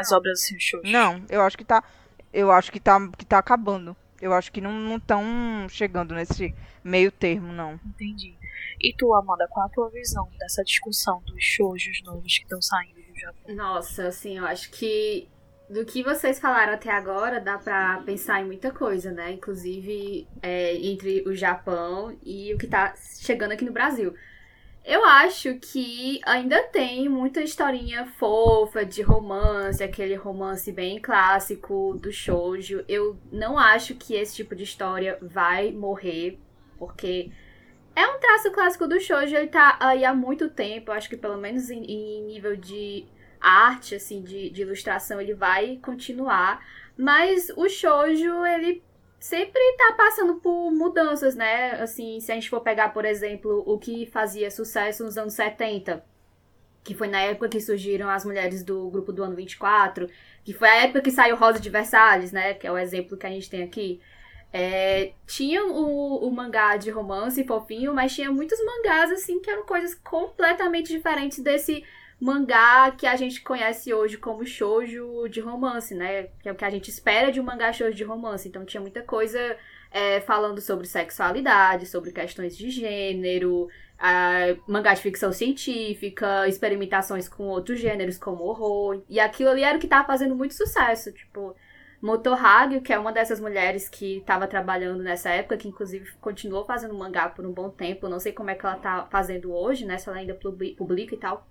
As 0.00 0.12
obras 0.12 0.40
assim, 0.40 0.56
os 0.56 0.62
shows. 0.62 0.90
Não, 0.90 1.24
eu 1.28 1.40
acho 1.42 1.56
que 1.56 1.64
tá. 1.64 1.82
Eu 2.32 2.50
acho 2.50 2.70
que 2.70 2.80
tá, 2.80 2.98
que 3.16 3.24
tá 3.24 3.38
acabando. 3.38 3.96
Eu 4.20 4.32
acho 4.32 4.50
que 4.50 4.60
não 4.60 4.96
estão 4.96 5.22
chegando 5.68 6.14
nesse 6.14 6.54
meio 6.82 7.12
termo, 7.12 7.52
não. 7.52 7.78
Entendi. 7.84 8.34
E 8.80 8.94
tu, 8.94 9.12
Amanda, 9.14 9.46
qual 9.48 9.66
a 9.66 9.68
tua 9.68 9.90
visão 9.90 10.28
dessa 10.38 10.62
discussão 10.62 11.22
dos 11.22 11.42
shoujos 11.42 12.02
novos 12.02 12.38
que 12.38 12.44
estão 12.44 12.60
saindo 12.60 12.94
do 12.94 13.18
Japão? 13.18 13.54
Nossa, 13.54 14.08
assim, 14.08 14.38
eu 14.38 14.46
acho 14.46 14.70
que 14.70 15.28
do 15.68 15.84
que 15.84 16.02
vocês 16.02 16.38
falaram 16.38 16.74
até 16.74 16.90
agora, 16.90 17.40
dá 17.40 17.58
pra 17.58 18.00
pensar 18.06 18.40
em 18.40 18.46
muita 18.46 18.70
coisa, 18.70 19.10
né? 19.10 19.32
Inclusive 19.32 20.26
é, 20.40 20.76
entre 20.76 21.22
o 21.26 21.34
Japão 21.34 22.16
e 22.22 22.54
o 22.54 22.58
que 22.58 22.66
tá 22.66 22.94
chegando 22.96 23.52
aqui 23.52 23.64
no 23.64 23.72
Brasil. 23.72 24.14
Eu 24.86 25.04
acho 25.04 25.56
que 25.56 26.20
ainda 26.24 26.62
tem 26.62 27.08
muita 27.08 27.42
historinha 27.42 28.06
fofa 28.06 28.86
de 28.86 29.02
romance, 29.02 29.82
aquele 29.82 30.14
romance 30.14 30.70
bem 30.70 31.00
clássico 31.00 31.98
do 32.00 32.12
shoujo. 32.12 32.84
Eu 32.86 33.18
não 33.32 33.58
acho 33.58 33.96
que 33.96 34.14
esse 34.14 34.36
tipo 34.36 34.54
de 34.54 34.62
história 34.62 35.18
vai 35.20 35.72
morrer, 35.72 36.38
porque 36.78 37.32
é 37.96 38.06
um 38.06 38.20
traço 38.20 38.52
clássico 38.52 38.86
do 38.86 39.00
shoujo, 39.00 39.34
ele 39.34 39.48
tá 39.48 39.76
aí 39.80 40.04
há 40.04 40.14
muito 40.14 40.48
tempo, 40.48 40.92
acho 40.92 41.08
que 41.08 41.16
pelo 41.16 41.36
menos 41.36 41.68
em, 41.68 41.82
em 41.84 42.22
nível 42.24 42.54
de 42.54 43.08
arte, 43.40 43.96
assim, 43.96 44.22
de, 44.22 44.50
de 44.50 44.62
ilustração, 44.62 45.20
ele 45.20 45.34
vai 45.34 45.80
continuar. 45.82 46.64
Mas 46.96 47.50
o 47.56 47.68
shoujo, 47.68 48.46
ele 48.46 48.84
sempre 49.18 49.60
tá 49.76 49.94
passando 49.96 50.36
por 50.36 50.70
mudanças, 50.70 51.34
né? 51.34 51.72
Assim, 51.80 52.20
se 52.20 52.30
a 52.30 52.34
gente 52.34 52.50
for 52.50 52.60
pegar, 52.60 52.90
por 52.90 53.04
exemplo, 53.04 53.62
o 53.66 53.78
que 53.78 54.06
fazia 54.06 54.50
sucesso 54.50 55.04
nos 55.04 55.16
anos 55.18 55.34
70, 55.34 56.04
que 56.84 56.94
foi 56.94 57.08
na 57.08 57.20
época 57.20 57.48
que 57.48 57.60
surgiram 57.60 58.08
as 58.08 58.24
mulheres 58.24 58.62
do 58.62 58.88
grupo 58.90 59.12
do 59.12 59.24
ano 59.24 59.34
24, 59.34 60.08
que 60.44 60.52
foi 60.52 60.68
a 60.68 60.84
época 60.84 61.00
que 61.00 61.10
saiu 61.10 61.36
Rosa 61.36 61.58
de 61.58 61.70
Versalhes, 61.70 62.32
né? 62.32 62.54
Que 62.54 62.66
é 62.66 62.72
o 62.72 62.78
exemplo 62.78 63.16
que 63.16 63.26
a 63.26 63.30
gente 63.30 63.50
tem 63.50 63.62
aqui. 63.62 64.00
É, 64.52 65.12
tinha 65.26 65.66
o, 65.66 66.26
o 66.26 66.30
mangá 66.30 66.76
de 66.76 66.90
romance 66.90 67.44
fofinho, 67.44 67.92
mas 67.92 68.14
tinha 68.14 68.30
muitos 68.30 68.58
mangás, 68.64 69.10
assim, 69.10 69.40
que 69.40 69.50
eram 69.50 69.66
coisas 69.66 69.94
completamente 69.94 70.92
diferentes 70.92 71.40
desse 71.40 71.84
mangá 72.20 72.90
que 72.92 73.06
a 73.06 73.16
gente 73.16 73.40
conhece 73.42 73.92
hoje 73.92 74.16
como 74.16 74.44
shoujo 74.44 75.28
de 75.28 75.40
romance, 75.40 75.94
né? 75.94 76.28
Que 76.40 76.48
é 76.48 76.52
o 76.52 76.54
que 76.54 76.64
a 76.64 76.70
gente 76.70 76.88
espera 76.90 77.30
de 77.30 77.40
um 77.40 77.44
mangá 77.44 77.72
shoujo 77.72 77.94
de 77.94 78.04
romance. 78.04 78.48
Então 78.48 78.64
tinha 78.64 78.80
muita 78.80 79.02
coisa 79.02 79.56
é, 79.90 80.20
falando 80.20 80.60
sobre 80.60 80.86
sexualidade, 80.86 81.86
sobre 81.86 82.12
questões 82.12 82.56
de 82.56 82.70
gênero, 82.70 83.68
ah, 83.98 84.56
mangá 84.66 84.94
de 84.94 85.02
ficção 85.02 85.32
científica, 85.32 86.48
experimentações 86.48 87.28
com 87.28 87.44
outros 87.44 87.78
gêneros 87.78 88.18
como 88.18 88.44
horror. 88.44 89.02
E 89.08 89.20
aquilo 89.20 89.50
ali 89.50 89.62
era 89.62 89.76
o 89.76 89.80
que 89.80 89.88
tava 89.88 90.06
fazendo 90.06 90.34
muito 90.34 90.54
sucesso, 90.54 91.12
tipo... 91.12 91.54
Motohagio, 91.98 92.82
que 92.82 92.92
é 92.92 92.98
uma 92.98 93.10
dessas 93.10 93.40
mulheres 93.40 93.88
que 93.88 94.18
estava 94.18 94.46
trabalhando 94.46 95.02
nessa 95.02 95.30
época, 95.30 95.56
que 95.56 95.66
inclusive 95.66 96.12
continuou 96.20 96.64
fazendo 96.66 96.92
mangá 96.94 97.26
por 97.30 97.46
um 97.46 97.52
bom 97.52 97.70
tempo. 97.70 98.06
Não 98.06 98.20
sei 98.20 98.32
como 98.32 98.50
é 98.50 98.54
que 98.54 98.66
ela 98.66 98.76
tá 98.76 99.08
fazendo 99.10 99.50
hoje, 99.50 99.86
né? 99.86 99.96
Se 99.96 100.06
ela 100.08 100.18
ainda 100.18 100.34
publi- 100.34 100.74
publica 100.76 101.14
e 101.14 101.18
tal. 101.18 101.46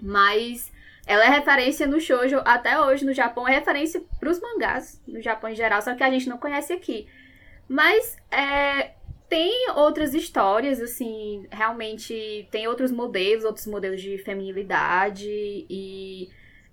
Mas 0.00 0.70
ela 1.06 1.24
é 1.24 1.28
referência 1.28 1.86
no 1.86 2.00
shoujo 2.00 2.40
até 2.44 2.78
hoje 2.80 3.04
no 3.04 3.14
Japão, 3.14 3.48
é 3.48 3.52
referência 3.52 4.02
pros 4.20 4.40
mangás 4.40 5.00
no 5.06 5.22
Japão 5.22 5.50
em 5.50 5.54
geral, 5.54 5.80
só 5.80 5.94
que 5.94 6.04
a 6.04 6.10
gente 6.10 6.28
não 6.28 6.38
conhece 6.38 6.72
aqui. 6.72 7.06
Mas 7.66 8.16
é, 8.30 8.92
tem 9.28 9.70
outras 9.70 10.14
histórias, 10.14 10.80
assim, 10.80 11.46
realmente 11.50 12.48
tem 12.50 12.66
outros 12.66 12.90
modelos, 12.90 13.44
outros 13.44 13.66
modelos 13.66 14.00
de 14.00 14.18
feminilidade 14.18 15.26
e 15.28 16.30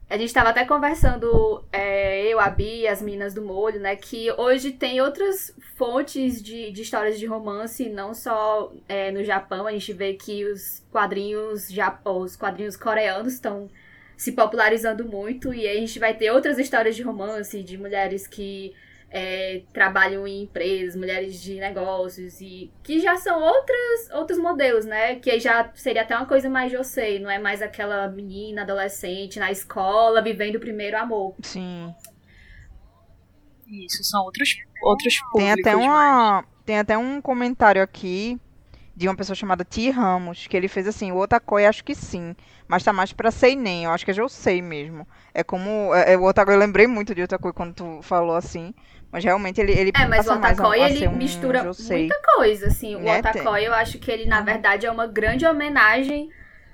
a 0.10 0.18
gente 0.18 0.28
estava 0.28 0.50
até 0.50 0.63
conversando, 0.65 1.63
é, 1.74 2.28
eu, 2.28 2.39
a 2.39 2.50
Bia, 2.50 2.91
as 2.91 3.02
meninas 3.02 3.34
do 3.34 3.41
molho, 3.41 3.80
né? 3.80 3.96
Que 3.96 4.32
hoje 4.34 4.72
tem 4.72 5.02
outras 5.02 5.52
fontes 5.76 6.41
de, 6.41 6.72
de 6.72 6.82
histórias 6.84 7.18
de 7.18 7.26
romance, 7.26 7.89
não 7.89 8.13
só 8.13 8.72
é, 8.88 9.12
no 9.12 9.24
Japão. 9.24 9.65
A 9.65 9.72
gente 9.72 9.91
vê 9.94 10.13
que 10.13 10.46
os 10.46 10.84
quadrinhos, 10.91 11.70
os 12.04 12.36
quadrinhos 12.36 12.78
coreanos 12.78 13.34
estão 13.34 13.68
se 14.15 14.32
popularizando 14.34 15.04
muito. 15.06 15.52
E 15.52 15.68
aí 15.68 15.78
a 15.78 15.80
gente 15.80 15.98
vai 15.98 16.13
ter 16.13 16.30
outras 16.30 16.60
histórias 16.60 16.96
de 16.96 17.02
romance, 17.02 17.63
de 17.63 17.76
mulheres 17.76 18.28
que 18.28 18.76
é, 19.17 19.62
trabalham 19.71 20.28
em 20.28 20.43
empresas, 20.43 20.93
mulheres 20.93 21.41
de 21.41 21.56
negócios, 21.56 22.41
e 22.41 22.69
que 22.84 22.99
já 22.99 23.15
são 23.15 23.41
outras, 23.41 24.10
outros 24.13 24.38
modelos, 24.38 24.84
né? 24.84 25.15
Que 25.15 25.32
aí 25.32 25.39
já 25.39 25.71
seria 25.73 26.01
até 26.01 26.17
uma 26.17 26.25
coisa 26.25 26.49
mais 26.49 26.69
josei, 26.69 27.17
não 27.17 27.32
é 27.32 27.39
mais 27.39 27.62
aquela 27.62 28.10
menina, 28.10 28.63
adolescente 28.63 29.39
na 29.39 29.49
escola, 29.49 30.21
vivendo 30.21 30.58
o 30.58 30.60
primeiro 30.60 30.97
amor. 30.97 31.34
Sim. 31.41 31.95
Isso, 33.65 34.04
são 34.04 34.21
outros, 34.25 34.58
outros 34.84 35.15
Tem 35.34 35.54
até 35.54 35.73
uma. 35.78 36.43
Tem 36.65 36.80
até 36.80 36.97
um 36.97 37.21
comentário 37.21 37.82
aqui 37.82 38.38
de 38.95 39.08
uma 39.08 39.15
pessoa 39.15 39.36
chamada 39.36 39.63
Ti 39.63 39.91
Ramos, 39.91 40.47
que 40.47 40.56
ele 40.56 40.67
fez 40.67 40.88
assim, 40.88 41.12
o 41.12 41.17
Otakoi 41.17 41.65
acho 41.65 41.84
que 41.84 41.93
sim, 41.93 42.34
mas 42.67 42.84
tá 42.84 42.93
mais 42.93 43.12
pra 43.12 43.30
Seinen, 43.30 43.84
eu 43.84 43.91
acho 43.91 44.06
que 44.06 44.12
é 44.12 44.13
Josei 44.13 44.62
mesmo. 44.62 45.06
É 45.34 45.43
como, 45.43 45.93
é, 45.93 46.13
é 46.13 46.17
o 46.17 46.23
Otakoi, 46.23 46.56
eu 46.56 46.60
lembrei 46.60 46.88
muito 46.88 47.13
de 47.13 47.21
Otakoi 47.21 47.51
quando 47.51 47.73
tu 47.73 47.99
falou 48.01 48.36
assim, 48.36 48.73
mas 49.12 49.24
realmente 49.24 49.62
ele, 49.62 49.72
ele 49.72 49.91
É, 49.96 50.06
mas 50.08 50.28
o 50.28 50.34
Otakoi, 50.34 50.82
ele 50.82 51.08
um 51.08 51.15
mistura 51.15 51.63
muita 51.63 52.22
coisa, 52.36 52.68
assim. 52.68 52.96
O 52.96 53.00
Né, 53.00 53.20
Otakoi, 53.20 53.65
eu 53.65 53.74
acho 53.74 54.00
que 54.00 54.12
ele, 54.12 54.26
na 54.26 54.41
verdade, 54.41 54.86
é 54.86 54.91
uma 54.91 55.08
grande 55.08 55.46
homenagem 55.46 56.30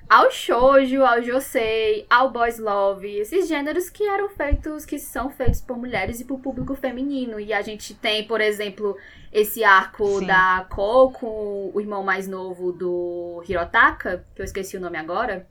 ao 0.08 0.30
shoujo, 0.30 1.02
ao 1.02 1.22
josei, 1.22 2.06
ao 2.10 2.30
boys 2.30 2.58
love, 2.58 3.08
esses 3.08 3.48
gêneros 3.48 3.88
que 3.88 4.04
eram 4.04 4.28
feitos, 4.28 4.84
que 4.84 4.98
são 4.98 5.30
feitos 5.30 5.60
por 5.60 5.78
mulheres 5.78 6.20
e 6.20 6.24
por 6.24 6.38
público 6.38 6.74
feminino. 6.74 7.40
E 7.40 7.52
a 7.52 7.62
gente 7.62 7.94
tem, 7.94 8.26
por 8.26 8.40
exemplo, 8.40 8.96
esse 9.32 9.64
arco 9.64 10.18
Sim. 10.18 10.26
da 10.26 10.66
Ko 10.68 11.12
com 11.12 11.70
o 11.72 11.80
irmão 11.80 12.02
mais 12.02 12.28
novo 12.28 12.72
do 12.72 13.42
Hirotaka, 13.48 14.26
que 14.34 14.42
eu 14.42 14.44
esqueci 14.44 14.76
o 14.76 14.80
nome 14.80 14.98
agora. 14.98 15.46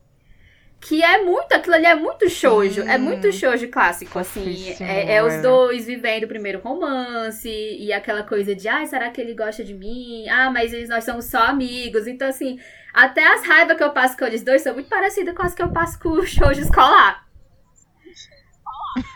Que 0.82 1.04
é 1.04 1.24
muito, 1.24 1.54
aquilo 1.54 1.76
ali 1.76 1.86
é 1.86 1.94
muito 1.94 2.28
shoujo, 2.28 2.82
é 2.82 2.98
muito 2.98 3.32
shoujo 3.32 3.68
clássico, 3.70 4.18
assim. 4.18 4.76
É, 4.80 5.16
é 5.18 5.24
os 5.24 5.34
é. 5.34 5.42
dois 5.42 5.86
vivendo 5.86 6.24
o 6.24 6.28
primeiro 6.28 6.60
romance 6.60 7.48
e 7.48 7.94
aquela 7.94 8.24
coisa 8.24 8.56
de, 8.56 8.68
ai, 8.68 8.88
será 8.88 9.12
que 9.12 9.22
ele 9.22 9.36
gosta 9.36 9.64
de 9.64 9.76
mim? 9.76 10.28
Ah, 10.28 10.50
mas 10.50 10.74
eles- 10.74 10.90
nós 10.90 11.04
somos 11.04 11.26
só 11.26 11.44
amigos. 11.44 12.08
Então, 12.08 12.28
assim, 12.28 12.60
até 12.94 13.24
as 13.26 13.46
raivas 13.46 13.78
que 13.78 13.84
eu 13.84 13.92
passo 13.92 14.18
com 14.18 14.26
eles 14.26 14.44
dois 14.44 14.64
são 14.64 14.74
muito 14.74 14.90
parecidas 14.90 15.36
com 15.36 15.44
as 15.44 15.54
que 15.54 15.62
eu 15.62 15.72
passo 15.72 16.00
com 16.00 16.10
o 16.10 16.26
shoujo 16.26 16.62
escolar. 16.62 17.28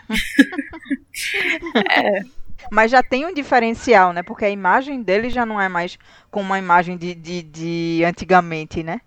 Mas 2.70 2.90
já 2.90 3.02
tem 3.02 3.26
um 3.26 3.34
diferencial, 3.34 4.12
né? 4.12 4.22
Porque 4.22 4.44
a 4.44 4.50
imagem 4.50 5.02
dele 5.02 5.30
já 5.30 5.46
não 5.46 5.60
é 5.60 5.68
mais 5.68 5.98
como 6.30 6.46
uma 6.46 6.58
imagem 6.58 6.96
de, 6.96 7.14
de, 7.14 7.42
de 7.42 8.02
antigamente, 8.04 8.82
né? 8.82 9.00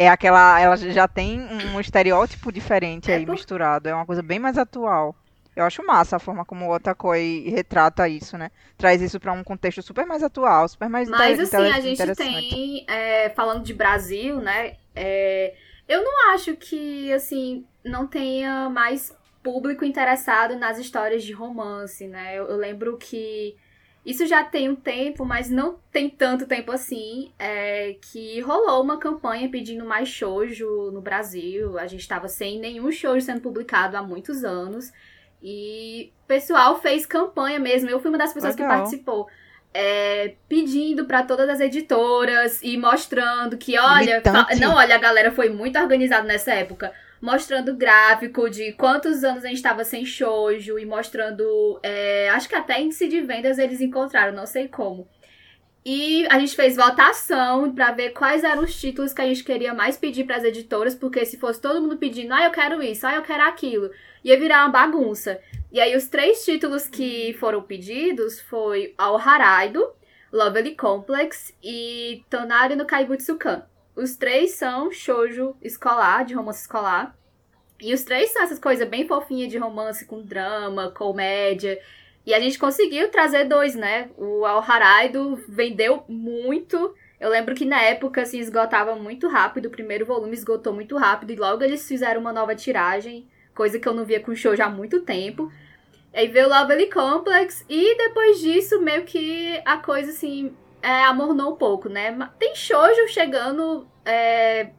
É 0.00 0.08
aquela. 0.08 0.58
Ela 0.58 0.78
já 0.78 1.06
tem 1.06 1.38
um 1.42 1.78
estereótipo 1.78 2.50
diferente 2.50 3.12
É 3.12 3.16
aí 3.16 3.26
misturado. 3.26 3.86
É 3.86 3.94
uma 3.94 4.06
coisa 4.06 4.22
bem 4.22 4.38
mais 4.38 4.56
atual. 4.56 5.14
Eu 5.54 5.62
acho 5.64 5.84
massa 5.84 6.16
a 6.16 6.18
forma 6.18 6.42
como 6.42 6.64
o 6.64 6.74
Otakoi 6.74 7.50
retrata 7.50 8.08
isso, 8.08 8.38
né? 8.38 8.50
Traz 8.78 9.02
isso 9.02 9.20
pra 9.20 9.34
um 9.34 9.44
contexto 9.44 9.82
super 9.82 10.06
mais 10.06 10.22
atual, 10.22 10.66
super 10.66 10.88
mais 10.88 11.06
Mas 11.06 11.38
assim, 11.38 11.56
a 11.56 11.80
gente 11.80 12.14
tem, 12.14 12.86
é, 12.88 13.28
falando 13.28 13.62
de 13.62 13.74
Brasil, 13.74 14.40
né? 14.40 14.76
é, 14.96 15.52
eu 15.86 16.02
não 16.02 16.32
acho 16.32 16.56
que, 16.56 17.12
assim, 17.12 17.66
não 17.84 18.06
tenha 18.06 18.70
mais 18.70 19.14
público 19.42 19.84
interessado 19.84 20.56
nas 20.56 20.78
histórias 20.78 21.22
de 21.22 21.32
romance, 21.32 22.06
né? 22.06 22.38
Eu, 22.38 22.46
eu 22.46 22.56
lembro 22.56 22.96
que 22.96 23.54
isso 24.10 24.26
já 24.26 24.42
tem 24.44 24.68
um 24.68 24.74
tempo, 24.76 25.24
mas 25.24 25.48
não 25.50 25.78
tem 25.92 26.08
tanto 26.10 26.46
tempo 26.46 26.70
assim, 26.72 27.32
é, 27.38 27.96
que 28.00 28.40
rolou 28.40 28.82
uma 28.82 28.98
campanha 28.98 29.48
pedindo 29.48 29.84
mais 29.84 30.08
shoujo 30.08 30.90
no 30.92 31.00
Brasil. 31.00 31.78
A 31.78 31.86
gente 31.86 32.00
estava 32.00 32.28
sem 32.28 32.58
nenhum 32.58 32.90
shoujo 32.92 33.24
sendo 33.24 33.40
publicado 33.40 33.96
há 33.96 34.02
muitos 34.02 34.44
anos. 34.44 34.92
E 35.42 36.12
o 36.24 36.26
pessoal 36.26 36.80
fez 36.80 37.06
campanha 37.06 37.58
mesmo. 37.58 37.88
Eu 37.88 38.00
fui 38.00 38.10
uma 38.10 38.18
das 38.18 38.32
pessoas 38.32 38.54
que 38.54 38.62
Legal. 38.62 38.78
participou. 38.78 39.26
é, 39.72 40.34
pedindo 40.48 41.04
para 41.04 41.22
todas 41.22 41.48
as 41.48 41.60
editoras 41.60 42.60
e 42.62 42.76
mostrando 42.76 43.56
que, 43.56 43.78
olha, 43.78 44.20
fa- 44.20 44.48
não, 44.60 44.74
olha, 44.74 44.96
a 44.96 44.98
galera 44.98 45.30
foi 45.30 45.48
muito 45.48 45.78
organizada 45.78 46.26
nessa 46.26 46.52
época. 46.52 46.92
Mostrando 47.20 47.76
gráfico 47.76 48.48
de 48.48 48.72
quantos 48.72 49.22
anos 49.22 49.44
a 49.44 49.48
gente 49.48 49.58
estava 49.58 49.84
sem 49.84 50.04
shoujo 50.04 50.78
e 50.78 50.86
mostrando, 50.86 51.78
é, 51.82 52.30
acho 52.30 52.48
que 52.48 52.54
até 52.54 52.80
índice 52.80 53.06
de 53.08 53.20
vendas 53.20 53.58
eles 53.58 53.80
encontraram, 53.80 54.34
não 54.34 54.46
sei 54.46 54.68
como. 54.68 55.06
E 55.84 56.26
a 56.28 56.38
gente 56.38 56.54
fez 56.54 56.76
votação 56.76 57.72
para 57.74 57.92
ver 57.92 58.10
quais 58.10 58.44
eram 58.44 58.64
os 58.64 58.78
títulos 58.78 59.14
que 59.14 59.22
a 59.22 59.26
gente 59.26 59.42
queria 59.42 59.72
mais 59.72 59.96
pedir 59.96 60.24
para 60.24 60.36
as 60.36 60.44
editoras, 60.44 60.94
porque 60.94 61.24
se 61.24 61.38
fosse 61.38 61.60
todo 61.60 61.80
mundo 61.80 61.96
pedindo, 61.96 62.34
ah, 62.34 62.44
eu 62.44 62.50
quero 62.50 62.82
isso, 62.82 63.06
ah, 63.06 63.14
eu 63.14 63.22
quero 63.22 63.42
aquilo, 63.44 63.90
ia 64.22 64.38
virar 64.38 64.64
uma 64.64 64.72
bagunça. 64.72 65.40
E 65.72 65.80
aí 65.80 65.96
os 65.96 66.06
três 66.06 66.44
títulos 66.44 66.86
que 66.86 67.34
foram 67.40 67.62
pedidos 67.62 68.40
foi 68.40 68.94
Al 68.98 69.16
Haraido, 69.16 69.90
Lovely 70.32 70.76
Complex 70.76 71.54
e 71.62 72.24
Tonari 72.28 72.76
no 72.76 72.84
Kaibutsukan. 72.84 73.64
Os 73.94 74.16
três 74.16 74.52
são 74.52 74.90
shoujo 74.90 75.54
escolar, 75.62 76.24
de 76.24 76.34
romance 76.34 76.62
escolar. 76.62 77.16
E 77.80 77.94
os 77.94 78.02
três 78.02 78.30
são 78.30 78.42
essas 78.42 78.58
coisas 78.58 78.86
bem 78.88 79.06
fofinhas 79.06 79.50
de 79.50 79.58
romance 79.58 80.04
com 80.04 80.22
drama, 80.22 80.90
comédia. 80.90 81.80
E 82.26 82.34
a 82.34 82.40
gente 82.40 82.58
conseguiu 82.58 83.10
trazer 83.10 83.44
dois, 83.44 83.74
né? 83.74 84.10
O 84.16 84.44
Al 84.44 84.62
Haraido 84.62 85.42
vendeu 85.48 86.04
muito. 86.06 86.94
Eu 87.18 87.30
lembro 87.30 87.54
que 87.54 87.64
na 87.64 87.80
época, 87.82 88.22
assim, 88.22 88.38
esgotava 88.38 88.94
muito 88.94 89.28
rápido. 89.28 89.66
O 89.66 89.70
primeiro 89.70 90.04
volume 90.04 90.34
esgotou 90.34 90.72
muito 90.72 90.96
rápido. 90.96 91.32
E 91.32 91.36
logo 91.36 91.64
eles 91.64 91.86
fizeram 91.88 92.20
uma 92.20 92.32
nova 92.32 92.54
tiragem. 92.54 93.26
Coisa 93.54 93.78
que 93.78 93.88
eu 93.88 93.94
não 93.94 94.04
via 94.04 94.20
com 94.20 94.34
show 94.34 94.54
já 94.54 94.66
há 94.66 94.70
muito 94.70 95.00
tempo. 95.00 95.50
Aí 96.12 96.28
veio 96.28 96.46
o 96.46 96.50
Lovely 96.50 96.90
Complex. 96.90 97.64
E 97.68 97.96
depois 97.96 98.40
disso, 98.40 98.80
meio 98.80 99.04
que 99.04 99.60
a 99.64 99.78
coisa, 99.78 100.10
assim, 100.10 100.54
é, 100.82 101.04
amornou 101.04 101.52
um 101.52 101.56
pouco, 101.56 101.88
né? 101.88 102.16
Tem 102.38 102.54
shoujo 102.54 103.08
chegando 103.08 103.86
é, 104.04 104.70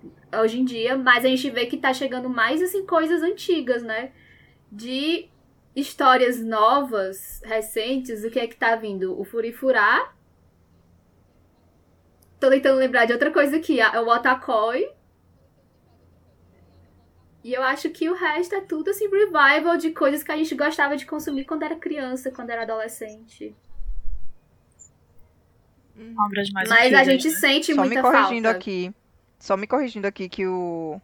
hoje 0.42 0.60
em 0.60 0.66
dia, 0.66 0.98
mas 0.98 1.24
a 1.24 1.28
gente 1.28 1.50
vê 1.50 1.66
que 1.66 1.78
tá 1.78 1.94
chegando 1.94 2.30
mais, 2.30 2.62
assim, 2.62 2.86
coisas 2.86 3.22
antigas, 3.22 3.84
né? 3.84 4.12
De 4.72 5.30
histórias 5.76 6.42
novas, 6.42 7.42
recentes, 7.44 8.24
o 8.24 8.30
que 8.30 8.40
é 8.40 8.48
que 8.48 8.56
tá 8.56 8.76
vindo? 8.76 9.20
O 9.20 9.24
Furifurá. 9.24 10.14
Tô 12.40 12.50
tentando 12.50 12.80
lembrar 12.80 13.06
de 13.06 13.14
outra 13.14 13.32
coisa 13.32 13.58
aqui, 13.58 13.80
o 13.80 14.10
Otakoi. 14.10 14.92
E 17.44 17.54
eu 17.54 17.64
acho 17.64 17.90
que 17.90 18.10
o 18.10 18.14
resto 18.14 18.54
é 18.54 18.62
tudo 18.62 18.90
assim, 18.92 19.08
revival 19.08 19.78
de 19.78 19.92
coisas 19.92 20.22
que 20.22 20.32
a 20.32 20.38
gente 20.38 20.54
gostava 20.56 20.96
de 20.96 21.06
consumir 21.06 21.46
quando 21.46 21.64
era 21.64 21.76
criança, 21.76 22.32
quando 22.32 22.52
era 22.52 22.64
adolescente. 22.64 23.56
Obras 26.20 26.50
mais 26.52 26.70
Mas 26.70 26.86
antigas, 26.86 27.00
a 27.08 27.12
gente 27.12 27.28
né? 27.30 27.36
sente 27.36 27.74
Só 27.76 27.82
me 27.82 27.88
muita 27.88 28.02
corrigindo 28.02 28.44
falta. 28.46 28.58
aqui. 28.58 28.94
Só 29.40 29.58
me 29.58 29.68
corrigindo 29.68 30.08
aqui 30.08 30.30
que 30.30 30.46
o. 30.46 31.00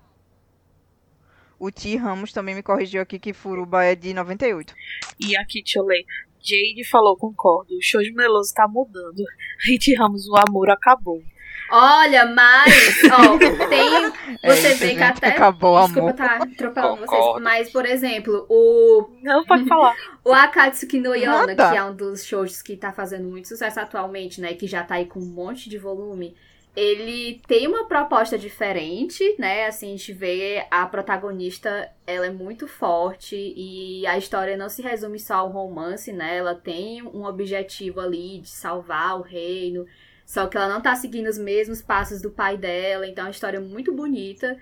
O 1.60 1.72
Ti 1.72 1.96
Ramos 1.98 2.32
também 2.32 2.54
me 2.54 2.62
corrigiu 2.62 3.02
aqui 3.02 3.18
que 3.18 3.34
Furuba 3.34 3.84
é 3.84 3.96
de 3.96 4.14
98. 4.14 4.74
E 5.20 5.36
aqui, 5.38 5.62
deixa 5.64 5.80
eu 5.80 5.86
ler. 5.86 6.06
Jade 6.40 6.88
falou, 6.88 7.18
concordo. 7.18 7.76
O 7.76 7.82
show 7.82 8.02
de 8.02 8.12
Meloso 8.14 8.54
tá 8.54 8.68
mudando. 8.68 9.24
Rite 9.66 9.94
Ramos, 9.96 10.28
o 10.28 10.36
amor 10.36 10.70
acabou. 10.70 11.22
Olha, 11.70 12.26
mas, 12.28 12.74
ó, 13.12 13.68
tem. 13.68 14.12
Você 14.44 14.68
É 14.68 14.74
vê 14.74 14.96
que 14.96 15.04
até. 15.04 15.28
acabou 15.28 15.78
Desculpa 15.78 16.00
amor. 16.00 16.14
tá 16.14 16.38
atropelando 16.38 17.06
vocês. 17.06 17.44
Mas, 17.44 17.70
por 17.72 17.86
exemplo, 17.86 18.46
o, 18.50 19.10
Não, 19.22 19.46
pode 19.46 19.66
falar. 19.66 19.96
o 20.24 20.32
Akatsuki 20.34 21.00
no 21.00 21.14
Yona, 21.16 21.54
Nada. 21.54 21.70
que 21.72 21.76
é 21.78 21.84
um 21.84 21.96
dos 21.96 22.24
shows 22.26 22.62
que 22.62 22.78
tá 22.78 22.92
fazendo 22.94 23.28
muito 23.28 23.48
sucesso 23.48 23.80
atualmente, 23.80 24.40
né? 24.40 24.54
Que 24.54 24.68
já 24.68 24.84
tá 24.84 24.96
aí 24.96 25.06
com 25.06 25.20
um 25.20 25.26
monte 25.26 25.70
de 25.70 25.78
volume. 25.78 26.36
Ele 26.76 27.42
tem 27.48 27.68
uma 27.68 27.88
proposta 27.88 28.38
diferente, 28.38 29.36
né? 29.40 29.66
Assim, 29.66 29.88
a 29.88 29.98
gente 29.98 30.14
vê 30.14 30.64
a 30.70 30.86
protagonista, 30.86 31.90
ela 32.06 32.28
é 32.28 32.30
muito 32.30 32.68
forte 32.68 33.36
e 33.36 34.06
a 34.06 34.16
história 34.18 34.56
não 34.56 34.70
se 34.70 34.84
resume 34.84 35.20
só 35.20 35.36
ao 35.38 35.50
romance, 35.50 36.14
né? 36.14 36.38
Ela 36.38 36.54
tem 36.54 37.02
um 37.02 37.26
objetivo 37.26 38.00
ali 38.00 38.40
de 38.42 38.50
salvar 38.50 39.18
o 39.20 39.24
reino, 39.24 39.88
só 40.28 40.48
que 40.48 40.58
ela 40.58 40.70
não 40.70 40.82
tá 40.82 40.96
seguindo 40.96 41.28
os 41.30 41.40
mesmos 41.40 41.82
passos 41.82 42.22
do 42.22 42.32
pai 42.32 42.58
dela, 42.58 43.08
então 43.08 43.24
é 43.26 43.28
uma 43.30 43.32
história 43.32 43.62
muito 43.62 43.96
bonita. 43.96 44.60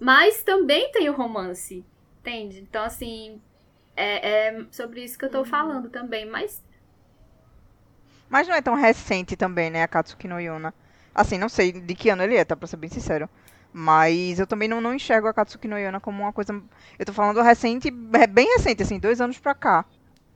Mas 0.00 0.42
também 0.44 0.90
tem 0.92 1.10
o 1.10 1.14
romance, 1.14 1.86
entende? 2.20 2.60
Então, 2.60 2.84
assim, 2.84 3.42
é, 3.96 4.48
é 4.48 4.66
sobre 4.72 5.04
isso 5.04 5.18
que 5.18 5.26
eu 5.26 5.30
tô 5.30 5.44
falando 5.44 5.90
também, 5.90 6.26
mas 6.26 6.64
Mas 8.28 8.48
não 8.48 8.54
é 8.54 8.62
tão 8.62 8.74
recente 8.74 9.36
também, 9.36 9.70
né? 9.70 9.82
A 9.82 9.88
Katsuki 9.88 10.26
no 10.28 10.40
Yona. 10.40 10.74
Assim, 11.14 11.38
não 11.38 11.48
sei 11.48 11.72
de 11.72 11.94
que 11.94 12.10
ano 12.10 12.22
ele 12.22 12.36
é, 12.36 12.44
tá? 12.44 12.56
Pra 12.56 12.66
ser 12.66 12.76
bem 12.76 12.90
sincero. 12.90 13.28
Mas 13.72 14.38
eu 14.38 14.46
também 14.46 14.68
não, 14.68 14.80
não 14.80 14.94
enxergo 14.94 15.28
a 15.28 15.34
Katsuki 15.34 15.68
no 15.68 15.78
Yona 15.78 16.00
como 16.00 16.22
uma 16.22 16.32
coisa. 16.32 16.52
Eu 16.98 17.06
tô 17.06 17.12
falando 17.12 17.42
recente, 17.42 17.88
é 18.14 18.26
bem 18.26 18.46
recente, 18.56 18.82
assim, 18.82 18.98
dois 18.98 19.20
anos 19.20 19.38
pra 19.38 19.54
cá. 19.54 19.84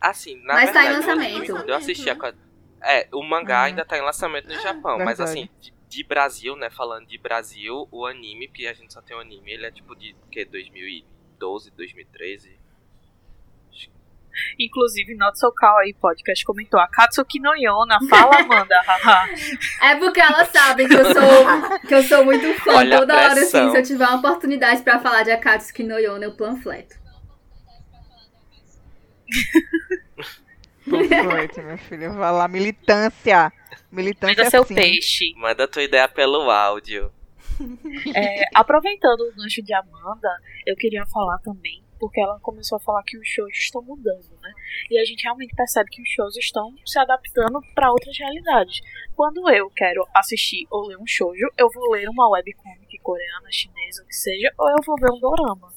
Assim, 0.01 0.37
na 0.45 0.55
Mas 0.55 0.71
tá 0.71 0.85
em 0.85 0.91
verdade, 0.91 1.07
o 1.07 1.11
anime, 1.11 1.49
lançamento. 1.49 1.53
quando 1.53 1.69
eu 1.71 1.77
assisti 1.77 2.11
a... 2.11 2.17
É, 2.83 3.09
o 3.13 3.23
mangá 3.23 3.61
ah, 3.61 3.65
ainda 3.65 3.85
tá 3.85 3.99
em 3.99 4.03
lançamento 4.03 4.49
no 4.49 4.55
ah, 4.55 4.61
Japão, 4.61 4.99
mas 4.99 5.21
assim, 5.21 5.49
de, 5.61 5.73
de, 5.89 6.05
Brasil, 6.05 6.57
né? 6.57 6.71
Falando 6.71 7.07
de 7.07 7.19
Brasil, 7.19 7.89
o 7.91 8.07
anime, 8.07 8.49
que 8.49 8.67
a 8.67 8.73
gente 8.73 8.93
só 8.93 9.03
tem 9.03 9.17
o 9.17 9.21
anime, 9.21 9.53
ele 9.53 9.67
é 9.67 9.71
tipo 9.71 9.95
de 9.97 10.15
que, 10.31 10.45
2012, 10.45 11.71
2013. 11.73 12.59
Inclusive, 14.59 15.17
Not 15.17 15.39
So 15.39 15.53
Call 15.53 15.79
aí, 15.79 15.95
podcast 15.95 16.45
comentou. 16.45 16.79
A 16.79 16.87
Katsuki 16.87 17.41
no 17.41 17.55
Yona, 17.57 17.99
fala, 18.09 18.39
Amanda. 18.39 18.77
é 19.83 19.97
porque 19.97 20.21
elas 20.21 20.49
sabem 20.49 20.87
que 20.87 20.95
eu 20.95 21.05
sou, 21.05 21.79
que 21.81 21.95
eu 21.95 22.03
sou 22.05 22.25
muito 22.25 22.55
fã. 22.63 22.77
Olha 22.77 22.99
Toda 22.99 23.17
hora, 23.17 23.33
assim, 23.33 23.71
se 23.71 23.77
eu 23.77 23.83
tiver 23.83 24.07
uma 24.07 24.19
oportunidade 24.19 24.83
pra 24.83 25.01
falar 25.01 25.25
de 25.25 25.33
Akatsuki 25.33 25.83
no 25.83 25.99
Yona, 25.99 26.27
eu 26.27 26.33
planfleto. 26.33 26.97
18, 30.89 31.63
meu 31.63 31.79
filho. 31.79 32.13
Vai 32.15 32.33
lá, 32.33 32.49
militância. 32.49 33.53
Militância 33.91 34.51
seu 34.51 34.63
assim. 34.63 34.75
peixe. 34.75 35.35
Manda 35.37 35.69
tua 35.69 35.83
ideia 35.83 36.09
pelo 36.09 36.51
áudio. 36.51 37.13
É, 38.15 38.45
aproveitando 38.55 39.21
o 39.23 39.35
gancho 39.35 39.63
de 39.63 39.75
Amanda, 39.75 40.29
eu 40.67 40.77
queria 40.77 41.05
falar 41.07 41.39
também, 41.39 41.83
porque 41.99 42.21
ela 42.21 42.39
começou 42.41 42.77
a 42.77 42.81
falar 42.81 43.03
que 43.03 43.19
os 43.19 43.27
shows 43.27 43.53
estão 43.53 43.83
mudando, 43.83 44.31
né? 44.41 44.53
E 44.91 44.99
a 44.99 45.05
gente 45.05 45.23
realmente 45.23 45.55
percebe 45.57 45.91
que 45.91 46.03
os 46.03 46.09
shows 46.09 46.37
estão 46.37 46.75
se 46.87 46.99
adaptando 46.99 47.61
para 47.75 47.91
outras 47.91 48.17
realidades. 48.17 48.81
Quando 49.17 49.51
eu 49.51 49.69
quero 49.71 50.07
assistir 50.15 50.67
ou 50.71 50.87
ler 50.87 50.99
um 50.99 51.07
shoujo, 51.07 51.49
eu 51.57 51.69
vou 51.71 51.91
ler 51.91 52.09
uma 52.09 52.29
webcomic 52.31 52.99
coreana, 53.03 53.51
chinesa, 53.51 54.03
o 54.03 54.07
que 54.07 54.15
seja, 54.15 54.53
ou 54.57 54.69
eu 54.71 54.83
vou 54.87 54.97
ver 54.97 55.11
um 55.11 55.19
dorama. 55.19 55.73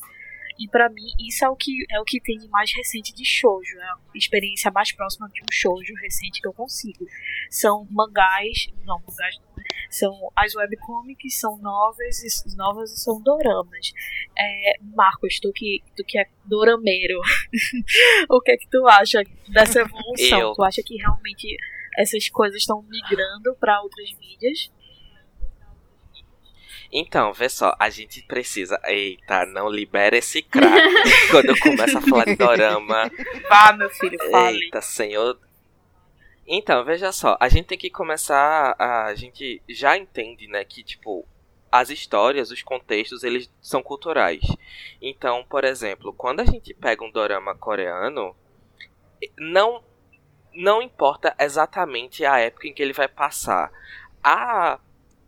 E 0.62 0.67
pra 0.67 0.89
mim, 0.89 1.08
isso 1.19 1.43
é 1.43 1.50
o 1.50 1.56
que 1.56 1.71
é 1.89 2.00
o 2.00 2.04
que 2.04 2.21
tem 2.21 2.38
de 2.38 2.47
mais 2.50 2.71
recente 2.71 3.12
de 3.15 3.26
shoujo, 3.26 3.80
é 3.80 3.84
a 3.84 3.97
experiência 4.13 4.69
mais 4.69 4.91
próxima 4.91 5.28
de 5.34 5.41
um 5.41 5.52
shoujo 5.52 5.91
recente 5.95 6.39
que 6.39 6.47
eu 6.47 6.54
consigo. 6.54 7.04
São 7.50 7.88
mangás, 7.89 8.67
não, 8.86 9.00
mangás 9.00 9.39
não, 9.39 9.56
né? 9.58 9.63
São 9.89 10.32
as 10.36 10.54
webcomics, 10.54 11.39
são 11.39 11.58
novas 11.58 12.45
e 12.45 12.56
novas 12.56 12.91
são 13.02 13.19
doramas. 13.24 13.91
É, 14.38 14.74
Marcos, 14.95 15.39
tu 15.39 15.52
que, 15.52 15.82
tu 15.97 16.04
que 16.06 16.19
é 16.19 16.28
dorameiro, 16.45 17.19
o 18.30 18.39
que 18.39 18.52
é 18.52 18.58
que 18.58 18.69
tu 18.69 18.88
acha 18.88 19.24
dessa 19.50 19.82
evolução? 19.82 20.39
Eu. 20.39 20.54
Tu 20.54 20.63
acha 20.63 20.84
que 20.86 20.95
realmente 20.95 21.58
essas 21.97 22.30
coisas 22.30 22.62
estão 22.62 22.84
migrando 22.84 23.56
para 23.60 23.82
outras 23.82 24.12
mídias? 24.19 24.71
Então, 26.91 27.32
vê 27.32 27.47
só, 27.47 27.75
a 27.80 27.89
gente 27.89 28.21
precisa. 28.23 28.80
Eita, 28.86 29.45
não 29.45 29.69
libera 29.69 30.17
esse 30.17 30.41
crack. 30.41 30.93
Quando 31.32 31.49
eu 31.49 31.60
começo 31.60 31.97
a 31.97 32.01
falar 32.01 32.25
de 32.25 32.36
dorama. 32.36 33.10
Vá, 33.47 33.73
meu 33.73 33.89
filho, 33.89 34.19
fale. 34.30 34.65
Eita, 34.65 34.82
senhor. 34.82 35.39
Então, 36.45 36.84
veja 36.84 37.13
só, 37.13 37.38
a 37.39 37.47
gente 37.47 37.67
tem 37.67 37.77
que 37.77 37.89
começar. 37.89 38.75
A, 38.77 39.06
a 39.06 39.15
gente 39.15 39.62
já 39.69 39.97
entende, 39.97 40.47
né, 40.47 40.65
que, 40.65 40.84
tipo, 40.84 41.25
as 41.71 41.89
histórias, 41.89 42.51
os 42.51 42.62
contextos, 42.62 43.23
eles 43.23 43.49
são 43.62 43.82
culturais. 43.82 44.41
Então, 45.01 45.45
por 45.49 45.63
exemplo, 45.63 46.12
quando 46.12 46.41
a 46.41 46.45
gente 46.45 46.73
pega 46.73 47.06
um 47.06 47.12
dorama 47.12 47.56
coreano, 47.56 48.36
não, 49.38 49.82
não 50.54 50.82
importa 50.82 51.34
exatamente 51.39 52.25
a 52.25 52.38
época 52.39 52.67
em 52.67 52.73
que 52.73 52.84
ele 52.84 52.91
vai 52.91 53.08
passar. 53.08 53.71
A, 54.21 54.77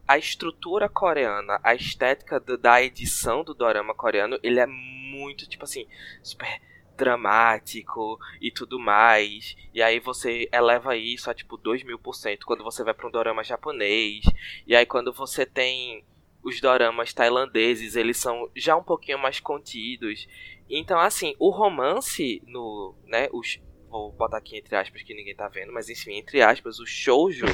a 0.07 0.17
estrutura 0.17 0.89
coreana, 0.89 1.59
a 1.63 1.73
estética 1.73 2.39
do- 2.39 2.57
da 2.57 2.81
edição 2.81 3.43
do 3.43 3.53
dorama 3.53 3.93
coreano, 3.93 4.37
ele 4.43 4.59
é 4.59 4.65
muito, 4.65 5.47
tipo 5.47 5.63
assim, 5.63 5.87
super 6.21 6.61
dramático 6.97 8.19
e 8.41 8.51
tudo 8.51 8.79
mais. 8.79 9.55
E 9.73 9.81
aí 9.81 9.99
você 9.99 10.47
eleva 10.51 10.95
isso 10.95 11.29
a 11.29 11.33
tipo 11.33 11.57
2 11.57 11.83
mil 11.83 11.97
por 11.97 12.13
cento 12.13 12.45
quando 12.45 12.63
você 12.63 12.83
vai 12.83 12.93
para 12.93 13.07
um 13.07 13.11
dorama 13.11 13.43
japonês. 13.43 14.23
E 14.67 14.75
aí 14.75 14.85
quando 14.85 15.11
você 15.11 15.45
tem 15.45 16.03
os 16.43 16.59
doramas 16.59 17.13
tailandeses, 17.13 17.95
eles 17.95 18.17
são 18.17 18.49
já 18.55 18.75
um 18.75 18.83
pouquinho 18.83 19.17
mais 19.17 19.39
contidos. 19.39 20.27
Então, 20.69 20.99
assim, 20.99 21.35
o 21.39 21.49
romance 21.49 22.41
no, 22.45 22.95
né, 23.05 23.29
os 23.31 23.59
vou 23.93 24.11
botar 24.11 24.37
aqui 24.37 24.57
entre 24.57 24.75
aspas 24.75 25.03
que 25.03 25.13
ninguém 25.13 25.35
tá 25.35 25.47
vendo, 25.47 25.71
mas 25.71 25.87
enfim, 25.89 26.13
entre 26.15 26.41
aspas, 26.41 26.79
o 26.79 26.85
shoujo 26.85 27.45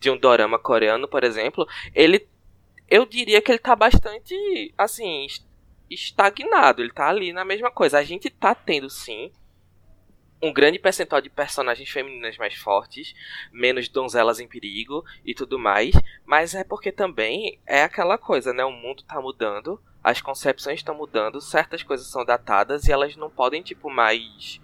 de 0.00 0.10
um 0.10 0.16
dorama 0.16 0.58
coreano, 0.58 1.06
por 1.08 1.22
exemplo, 1.22 1.66
ele 1.94 2.26
eu 2.90 3.06
diria 3.06 3.40
que 3.40 3.50
ele 3.50 3.58
tá 3.58 3.74
bastante 3.74 4.34
assim, 4.76 5.24
es- 5.24 5.46
estagnado, 5.90 6.82
ele 6.82 6.92
tá 6.92 7.08
ali 7.08 7.32
na 7.32 7.44
mesma 7.44 7.70
coisa. 7.70 7.98
A 7.98 8.04
gente 8.04 8.28
tá 8.28 8.54
tendo 8.54 8.90
sim 8.90 9.32
um 10.42 10.52
grande 10.52 10.78
percentual 10.78 11.22
de 11.22 11.30
personagens 11.30 11.88
femininas 11.88 12.36
mais 12.36 12.54
fortes, 12.54 13.14
menos 13.50 13.88
donzelas 13.88 14.40
em 14.40 14.46
perigo 14.46 15.02
e 15.24 15.34
tudo 15.34 15.58
mais, 15.58 15.94
mas 16.26 16.54
é 16.54 16.62
porque 16.62 16.92
também 16.92 17.58
é 17.66 17.82
aquela 17.82 18.18
coisa, 18.18 18.52
né? 18.52 18.62
O 18.64 18.70
mundo 18.70 19.02
tá 19.04 19.18
mudando, 19.22 19.80
as 20.02 20.20
concepções 20.20 20.80
estão 20.80 20.94
mudando, 20.94 21.40
certas 21.40 21.82
coisas 21.82 22.08
são 22.08 22.24
datadas 22.26 22.86
e 22.86 22.92
elas 22.92 23.16
não 23.16 23.30
podem, 23.30 23.62
tipo, 23.62 23.88
mais 23.88 24.60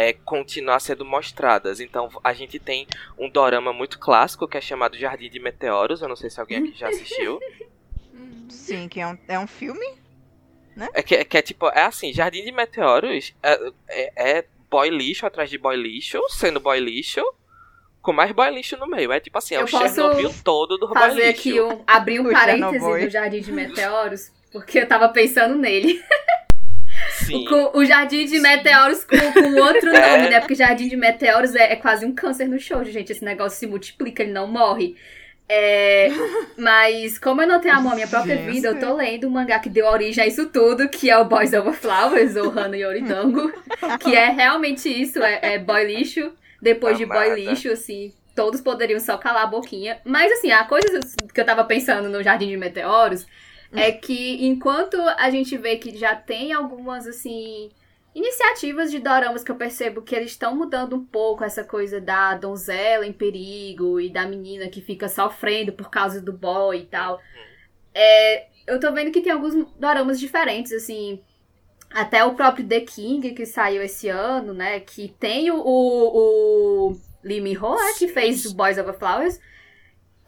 é, 0.00 0.14
continuar 0.14 0.80
sendo 0.80 1.04
mostradas. 1.04 1.78
Então 1.78 2.08
a 2.24 2.32
gente 2.32 2.58
tem 2.58 2.86
um 3.18 3.28
dorama 3.28 3.70
muito 3.70 3.98
clássico 3.98 4.48
que 4.48 4.56
é 4.56 4.60
chamado 4.60 4.96
Jardim 4.96 5.28
de 5.28 5.38
Meteoros. 5.38 6.00
Eu 6.00 6.08
não 6.08 6.16
sei 6.16 6.30
se 6.30 6.40
alguém 6.40 6.58
aqui 6.58 6.72
já 6.74 6.88
assistiu. 6.88 7.38
Sim, 8.48 8.88
que 8.88 8.98
é 8.98 9.06
um, 9.06 9.18
é 9.28 9.38
um 9.38 9.46
filme? 9.46 9.86
É 10.94 11.02
que, 11.02 11.22
que 11.24 11.36
é 11.36 11.42
tipo, 11.42 11.68
é 11.68 11.82
assim, 11.82 12.12
Jardim 12.12 12.42
de 12.42 12.50
Meteoros 12.50 13.34
é, 13.42 13.72
é, 13.88 14.38
é 14.38 14.44
boy 14.70 14.88
lixo 14.88 15.26
atrás 15.26 15.50
de 15.50 15.58
boy 15.58 15.76
lixo, 15.76 16.18
sendo 16.30 16.58
boy 16.60 16.80
lixo, 16.80 17.22
com 18.00 18.14
mais 18.14 18.32
boy 18.32 18.50
lixo 18.50 18.78
no 18.78 18.86
meio. 18.86 19.12
É 19.12 19.20
tipo 19.20 19.36
assim, 19.36 19.54
é 19.54 19.60
Eu 19.60 19.64
o 19.64 19.66
Chernobyl 19.66 20.32
todo 20.42 20.78
do 20.78 20.88
boy 20.88 20.96
Fazer 20.96 21.26
lixo. 21.26 21.40
aqui 21.40 21.60
um. 21.60 21.84
abrir 21.86 22.20
um 22.20 22.28
O 22.30 22.32
parêntese 22.32 22.78
Chernobyl. 22.78 23.06
do 23.06 23.10
Jardim 23.10 23.40
de 23.42 23.52
Meteoros, 23.52 24.32
porque 24.50 24.78
eu 24.78 24.88
tava 24.88 25.10
pensando 25.10 25.56
nele. 25.56 26.02
Sim. 27.10 27.44
Com 27.44 27.78
o 27.78 27.84
Jardim 27.84 28.24
de 28.26 28.40
Meteoros 28.40 29.04
com, 29.04 29.16
com 29.32 29.60
outro 29.60 29.90
É. 29.94 30.16
nome, 30.16 30.30
né? 30.30 30.40
Porque 30.40 30.54
Jardim 30.54 30.88
de 30.88 30.96
Meteoros 30.96 31.54
é, 31.54 31.72
é 31.72 31.76
quase 31.76 32.04
um 32.06 32.14
câncer 32.14 32.46
no 32.48 32.58
show, 32.58 32.82
gente. 32.84 33.12
Esse 33.12 33.24
negócio 33.24 33.58
se 33.58 33.66
multiplica, 33.66 34.22
ele 34.22 34.32
não 34.32 34.46
morre. 34.46 34.96
É, 35.52 36.08
mas 36.56 37.18
como 37.18 37.42
eu 37.42 37.48
não 37.48 37.60
tenho 37.60 37.74
amor 37.74 37.92
à 37.92 37.94
minha 37.96 38.06
própria 38.06 38.36
Gente. 38.36 38.52
vida, 38.52 38.68
eu 38.68 38.78
tô 38.78 38.94
lendo 38.94 39.26
um 39.26 39.30
mangá 39.30 39.58
que 39.58 39.68
deu 39.68 39.84
origem 39.86 40.22
a 40.22 40.26
isso 40.28 40.46
tudo, 40.46 40.88
que 40.88 41.10
é 41.10 41.18
o 41.18 41.24
Boys 41.24 41.52
Over 41.52 41.72
Flowers, 41.72 42.36
ou 42.36 42.50
Hana 42.56 42.76
Yoridango, 42.76 43.52
que 43.98 44.14
é 44.14 44.30
realmente 44.30 44.88
isso, 44.88 45.20
é, 45.20 45.40
é 45.54 45.58
boy 45.58 45.84
lixo, 45.84 46.32
depois 46.62 46.96
de 46.96 47.04
boy 47.04 47.16
Amada. 47.16 47.34
lixo, 47.34 47.68
assim, 47.68 48.12
todos 48.32 48.60
poderiam 48.60 49.00
só 49.00 49.18
calar 49.18 49.42
a 49.42 49.46
boquinha. 49.46 49.98
Mas 50.04 50.30
assim, 50.30 50.52
a 50.52 50.62
coisa 50.62 51.00
que 51.34 51.40
eu 51.40 51.44
tava 51.44 51.64
pensando 51.64 52.08
no 52.08 52.22
Jardim 52.22 52.46
de 52.46 52.56
Meteoros 52.56 53.26
é 53.72 53.92
que 53.92 54.46
enquanto 54.46 54.96
a 55.00 55.30
gente 55.30 55.56
vê 55.56 55.76
que 55.76 55.96
já 55.96 56.14
tem 56.14 56.52
algumas, 56.52 57.06
assim, 57.06 57.70
iniciativas 58.14 58.90
de 58.90 58.98
doramas 58.98 59.44
que 59.44 59.50
eu 59.50 59.56
percebo 59.56 60.02
que 60.02 60.14
eles 60.14 60.32
estão 60.32 60.56
mudando 60.56 60.96
um 60.96 61.04
pouco 61.04 61.44
essa 61.44 61.62
coisa 61.62 62.00
da 62.00 62.34
donzela 62.34 63.06
em 63.06 63.12
perigo 63.12 64.00
e 64.00 64.10
da 64.10 64.26
menina 64.26 64.68
que 64.68 64.80
fica 64.80 65.08
sofrendo 65.08 65.72
por 65.72 65.90
causa 65.90 66.20
do 66.20 66.32
boy 66.32 66.78
e 66.78 66.86
tal. 66.86 67.20
É, 67.94 68.46
eu 68.66 68.80
tô 68.80 68.92
vendo 68.92 69.12
que 69.12 69.20
tem 69.20 69.32
alguns 69.32 69.54
doramas 69.78 70.18
diferentes, 70.18 70.72
assim. 70.72 71.22
Até 71.92 72.24
o 72.24 72.34
próprio 72.34 72.66
The 72.66 72.80
King, 72.80 73.32
que 73.32 73.44
saiu 73.44 73.82
esse 73.82 74.08
ano, 74.08 74.54
né? 74.54 74.78
Que 74.78 75.08
tem 75.18 75.50
o, 75.50 75.56
o, 75.56 76.90
o 76.90 76.96
Lee 77.22 77.40
Min-ho, 77.40 77.74
né, 77.74 77.92
que 77.98 78.06
fez 78.08 78.44
o 78.46 78.54
Boys 78.54 78.78
Over 78.78 78.94
Flowers. 78.94 79.40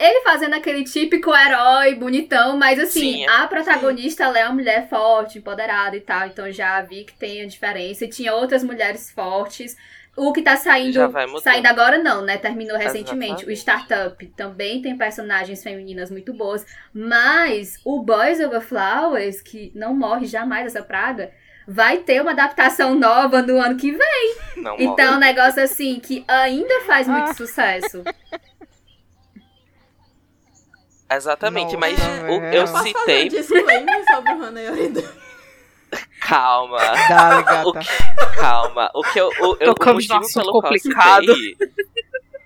Ele 0.03 0.23
fazendo 0.23 0.55
aquele 0.55 0.83
típico 0.83 1.33
herói 1.33 1.95
bonitão, 1.95 2.57
mas 2.57 2.77
assim, 2.79 3.01
Sim, 3.01 3.25
é. 3.25 3.29
a 3.29 3.47
protagonista 3.47 4.25
ela 4.25 4.39
é 4.39 4.45
uma 4.47 4.55
mulher 4.55 4.89
forte, 4.89 5.39
empoderada 5.39 5.97
e 5.97 6.01
tal. 6.01 6.27
Então 6.27 6.51
já 6.51 6.81
vi 6.83 7.05
que 7.05 7.13
tem 7.15 7.41
a 7.43 7.47
diferença. 7.47 8.05
E 8.05 8.09
tinha 8.09 8.35
outras 8.35 8.65
mulheres 8.65 9.13
fortes. 9.13 9.77
O 10.17 10.33
que 10.33 10.43
tá 10.43 10.57
saindo. 10.57 10.93
Já 10.95 11.07
vai 11.07 11.25
mudando. 11.27 11.43
Saindo 11.45 11.67
agora 11.67 11.99
não, 11.99 12.21
né? 12.23 12.37
Terminou 12.37 12.77
recentemente. 12.77 13.47
O. 13.47 13.51
Startup 13.53 14.27
também 14.37 14.83
tem 14.83 14.99
personagens 14.99 15.63
femininas 15.63 16.11
muito 16.11 16.35
boas. 16.35 16.67
Mas 16.93 17.79
o 17.85 18.03
Boys 18.03 18.41
Over 18.41 18.61
Flowers, 18.61 19.41
que 19.41 19.71
não 19.75 19.95
morre 19.95 20.27
jamais 20.27 20.67
essa 20.67 20.83
praga, 20.83 21.31
vai 21.67 21.99
ter 21.99 22.21
uma 22.21 22.33
adaptação 22.33 22.95
nova 22.95 23.41
no 23.41 23.57
ano 23.59 23.77
que 23.77 23.93
vem. 23.93 24.37
Não 24.57 24.77
Então 24.79 25.15
é 25.15 25.17
um 25.17 25.21
negócio 25.21 25.63
assim 25.63 25.99
que 26.01 26.25
ainda 26.29 26.81
faz 26.87 27.07
muito 27.07 27.31
Ah. 27.31 27.35
sucesso. 27.35 28.03
Exatamente, 31.17 31.77
Nossa, 31.77 31.79
mas 31.79 31.99
o- 32.31 32.43
eu 32.45 32.61
Posso 32.63 32.73
fazer 32.73 32.89
um 32.91 32.99
citei. 33.01 33.29
disclaimer 33.29 34.05
sobre 34.15 34.33
o 34.33 34.43
Hana 34.43 34.61
Yoridan? 34.61 35.13
Calma. 36.21 36.79
Dale, 37.09 37.43
gata. 37.43 37.69
O 37.69 38.35
Calma. 38.37 38.91
O 38.95 39.03
que 39.03 39.19
eu, 39.21 39.29
o, 39.29 39.57
eu, 39.61 39.73
o 39.73 39.93
motivo 39.95 40.21
pelo 40.35 40.53
qual 40.53 40.73
eu 40.73 40.81
complicado. 40.81 41.35
citei. 41.35 41.57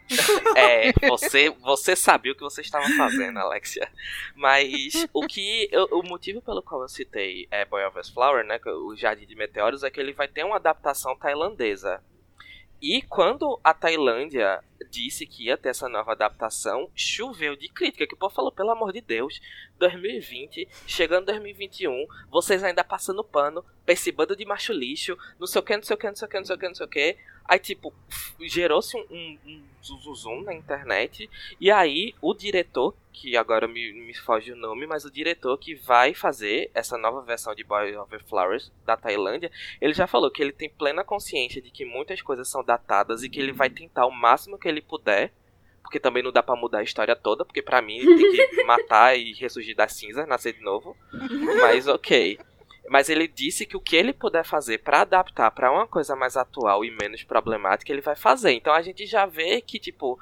É, 0.55 0.93
você, 1.09 1.51
você 1.51 1.97
sabia 1.97 2.31
o 2.31 2.35
que 2.37 2.41
você 2.41 2.61
estava 2.61 2.87
fazendo, 2.97 3.41
Alexia. 3.41 3.89
Mas 4.37 5.05
o 5.13 5.27
que 5.27 5.69
eu- 5.73 5.89
o 5.91 6.03
motivo 6.05 6.41
pelo 6.41 6.63
qual 6.63 6.83
eu 6.83 6.89
citei 6.89 7.49
é 7.51 7.65
Boy 7.65 7.85
of 7.85 8.13
Flower, 8.15 8.45
né, 8.45 8.57
que 8.61 8.69
é 8.69 8.73
o 8.73 8.95
Jardim 8.95 9.27
de 9.27 9.35
Meteoros, 9.35 9.83
é 9.83 9.91
que 9.91 9.99
ele 9.99 10.13
vai 10.13 10.29
ter 10.29 10.45
uma 10.45 10.57
adaptação 10.57 11.17
tailandesa. 11.17 12.01
E 12.81 13.03
quando 13.03 13.59
a 13.65 13.75
Tailândia 13.75 14.63
disse 14.97 15.27
que 15.27 15.45
ia 15.45 15.59
ter 15.59 15.69
essa 15.69 15.89
nova 15.89 16.13
adaptação, 16.13 16.91
choveu 16.95 17.55
de 17.55 17.69
crítica, 17.69 18.07
que 18.07 18.15
o 18.15 18.17
povo 18.17 18.35
falou, 18.35 18.51
pelo 18.51 18.71
amor 18.71 18.93
de 18.93 19.01
Deus, 19.01 19.41
2020, 19.79 20.67
chegando 20.87 21.27
2021, 21.27 22.07
vocês 22.31 22.65
ainda 22.65 22.83
passando 22.83 23.23
pano 23.23 23.63
pra 23.85 23.93
esse 23.93 24.11
bando 24.11 24.35
de 24.35 24.47
macho 24.47 24.73
lixo, 24.73 25.17
não 25.39 25.47
sei 25.47 25.61
o 25.61 25.65
que, 25.65 25.77
não 25.77 25.83
sei 25.83 25.95
o 25.95 25.99
que, 25.99 26.07
não 26.07 26.17
sei 26.17 26.27
o 26.27 26.29
que, 26.31 26.39
não 26.39 26.45
sei 26.45 26.57
o 26.57 26.59
que, 26.59 26.69
não 26.69 26.75
sei 26.75 26.87
o 26.87 26.89
que. 26.89 27.17
Aí, 27.49 27.59
tipo, 27.59 27.93
gerou-se 28.41 28.97
um, 28.97 29.07
um, 29.11 29.39
um 29.47 29.63
zuzuzum 29.83 30.43
na 30.43 30.53
internet, 30.53 31.31
e 31.61 31.71
aí 31.71 32.15
o 32.21 32.35
diretor, 32.35 32.95
que 33.13 33.37
agora 33.37 33.69
me, 33.69 33.93
me 33.93 34.15
foge 34.15 34.53
o 34.53 34.57
nome, 34.57 34.87
mas 34.87 35.05
o 35.05 35.11
diretor 35.11 35.57
que 35.57 35.75
vai 35.75 36.13
fazer 36.13 36.71
essa 36.75 36.99
nova 36.99 37.23
versão 37.23 37.55
de 37.55 37.65
Boy 37.65 37.97
Over 37.97 38.23
Flowers 38.25 38.73
da 38.85 38.97
Tailândia, 38.97 39.51
ele 39.81 39.95
já 39.95 40.07
falou 40.07 40.31
que 40.31 40.43
ele 40.43 40.53
tem 40.53 40.69
plena 40.69 41.05
consciência 41.05 41.63
de 41.63 41.71
que 41.71 41.85
muitas 41.85 42.21
coisas 42.21 42.49
são 42.49 42.65
datadas 42.65 43.23
e 43.23 43.31
que 43.31 43.41
ele 43.41 43.53
vai 43.53 43.71
tentar 43.71 44.07
o 44.07 44.11
máximo 44.11 44.59
que 44.59 44.69
ele 44.69 44.83
puder, 44.83 45.33
porque 45.83 46.01
também 46.01 46.23
não 46.23 46.33
dá 46.33 46.43
pra 46.43 46.57
mudar 46.57 46.79
a 46.79 46.83
história 46.83 47.15
toda, 47.15 47.45
porque 47.45 47.63
pra 47.63 47.81
mim 47.81 48.01
tem 48.01 48.51
que 48.51 48.65
matar 48.67 49.17
e 49.17 49.33
ressurgir 49.35 49.77
das 49.77 49.93
cinzas, 49.93 50.27
nascer 50.27 50.53
de 50.53 50.61
novo. 50.61 50.97
Mas 51.61 51.87
ok. 51.87 52.39
Mas 52.89 53.09
ele 53.09 53.27
disse 53.27 53.67
que 53.67 53.77
o 53.77 53.81
que 53.81 53.97
ele 53.97 54.13
puder 54.13 54.45
fazer 54.45 54.79
pra 54.79 55.01
adaptar 55.03 55.51
pra 55.51 55.73
uma 55.73 55.87
coisa 55.87 56.15
mais 56.15 56.37
atual 56.37 56.85
e 56.85 56.91
menos 56.91 57.25
problemática, 57.25 57.91
ele 57.93 58.01
vai 58.01 58.15
fazer. 58.17 58.53
Então 58.53 58.73
a 58.73 58.83
gente 58.83 59.07
já 59.07 59.27
vê 59.27 59.61
que, 59.61 59.79
tipo, 59.79 60.19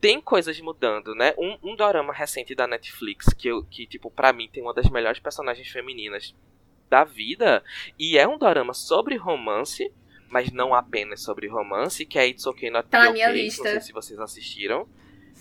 tem 0.00 0.20
coisas 0.20 0.58
mudando, 0.60 1.14
né? 1.14 1.34
Um, 1.38 1.58
um 1.62 1.76
dorama 1.76 2.12
recente 2.12 2.54
da 2.54 2.66
Netflix, 2.66 3.26
que, 3.34 3.48
eu, 3.48 3.62
que 3.64 3.86
tipo, 3.86 4.10
pra 4.10 4.32
mim 4.32 4.48
tem 4.52 4.62
uma 4.62 4.74
das 4.74 4.88
melhores 4.90 5.20
personagens 5.20 5.68
femininas 5.68 6.34
da 6.90 7.04
vida, 7.04 7.62
e 7.98 8.18
é 8.18 8.26
um 8.28 8.36
dorama 8.36 8.74
sobre 8.74 9.16
romance, 9.16 9.90
mas 10.28 10.50
não 10.50 10.74
apenas 10.74 11.22
sobre 11.22 11.46
romance, 11.46 12.04
que 12.04 12.18
é 12.18 12.26
It's 12.26 12.46
Okay 12.46 12.68
Not 12.70 12.88
Tá 12.88 13.00
Be 13.00 13.06
na 13.06 13.12
minha 13.12 13.28
Okay, 13.30 13.42
lista. 13.42 13.64
não 13.64 13.70
sei 13.72 13.80
se 13.80 13.92
vocês 13.92 14.18
assistiram. 14.18 14.86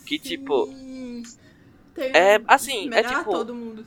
Que, 0.05 0.17
tipo, 0.19 0.67
Sim. 0.67 1.23
Tem 1.93 2.11
é, 2.15 2.41
assim, 2.47 2.89
é 2.93 3.03
tipo- 3.03 3.31
todo 3.31 3.53
mundo. 3.53 3.85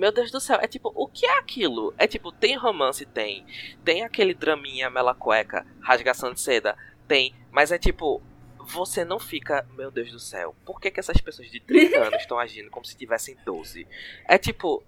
Meu 0.00 0.10
Deus 0.10 0.30
do 0.30 0.40
céu, 0.40 0.58
é 0.62 0.66
tipo, 0.66 0.90
o 0.94 1.06
que 1.06 1.26
é 1.26 1.38
aquilo? 1.38 1.92
É 1.98 2.06
tipo, 2.06 2.32
tem 2.32 2.56
romance? 2.56 3.04
Tem. 3.04 3.44
Tem 3.84 4.02
aquele 4.02 4.32
draminha 4.32 4.88
mela 4.88 5.14
cueca, 5.14 5.66
rasgação 5.78 6.32
de 6.32 6.40
seda? 6.40 6.74
Tem. 7.06 7.34
Mas 7.52 7.70
é 7.70 7.76
tipo, 7.76 8.22
você 8.60 9.04
não 9.04 9.18
fica, 9.18 9.68
meu 9.76 9.90
Deus 9.90 10.10
do 10.10 10.18
céu, 10.18 10.56
por 10.64 10.80
que, 10.80 10.90
que 10.90 11.00
essas 11.00 11.20
pessoas 11.20 11.50
de 11.50 11.60
30 11.60 11.98
anos 12.00 12.22
estão 12.22 12.38
agindo 12.38 12.70
como 12.70 12.86
se 12.86 12.96
tivessem 12.96 13.36
12? 13.44 13.86
É 14.26 14.38
tipo, 14.38 14.82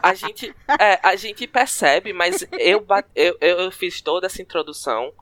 a 0.00 0.14
gente, 0.14 0.54
é, 0.78 1.00
a 1.02 1.16
gente 1.16 1.44
percebe, 1.48 2.12
mas 2.12 2.46
eu, 2.52 2.86
eu, 3.16 3.36
eu 3.40 3.58
eu 3.58 3.72
fiz 3.72 4.00
toda 4.00 4.26
essa 4.28 4.40
introdução 4.40 5.12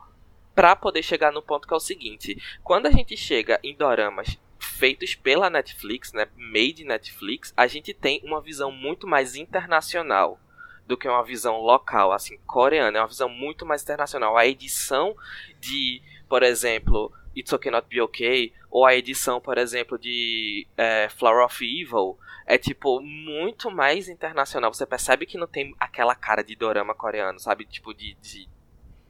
pra 0.53 0.75
poder 0.75 1.01
chegar 1.01 1.31
no 1.31 1.41
ponto 1.41 1.67
que 1.67 1.73
é 1.73 1.77
o 1.77 1.79
seguinte: 1.79 2.37
quando 2.63 2.85
a 2.85 2.91
gente 2.91 3.17
chega 3.17 3.59
em 3.63 3.75
doramas 3.75 4.37
feitos 4.75 5.15
pela 5.15 5.49
Netflix, 5.49 6.13
né, 6.13 6.27
made 6.35 6.83
Netflix, 6.83 7.53
a 7.55 7.65
gente 7.67 7.93
tem 7.93 8.21
uma 8.23 8.41
visão 8.41 8.71
muito 8.71 9.07
mais 9.07 9.35
internacional 9.35 10.39
do 10.85 10.95
que 10.97 11.07
uma 11.07 11.23
visão 11.23 11.57
local, 11.57 12.11
assim, 12.11 12.37
coreana, 12.45 12.97
é 12.97 13.01
uma 13.01 13.07
visão 13.07 13.27
muito 13.27 13.65
mais 13.65 13.81
internacional. 13.81 14.37
A 14.37 14.45
edição 14.45 15.15
de, 15.59 16.01
por 16.29 16.43
exemplo, 16.43 17.11
It's 17.35 17.51
Okay 17.51 17.71
Not 17.71 17.87
Be 17.87 18.01
Okay, 18.01 18.53
ou 18.69 18.85
a 18.85 18.95
edição, 18.95 19.41
por 19.41 19.57
exemplo, 19.57 19.97
de 19.97 20.67
é, 20.77 21.09
Flower 21.09 21.45
of 21.45 21.63
Evil, 21.63 22.17
é 22.45 22.57
tipo 22.57 23.01
muito 23.01 23.71
mais 23.71 24.07
internacional. 24.07 24.73
Você 24.73 24.85
percebe 24.85 25.25
que 25.25 25.37
não 25.37 25.47
tem 25.47 25.75
aquela 25.79 26.13
cara 26.13 26.43
de 26.43 26.55
dorama 26.55 26.93
coreano, 26.93 27.39
sabe? 27.39 27.65
Tipo 27.65 27.93
de, 27.93 28.15
de, 28.21 28.47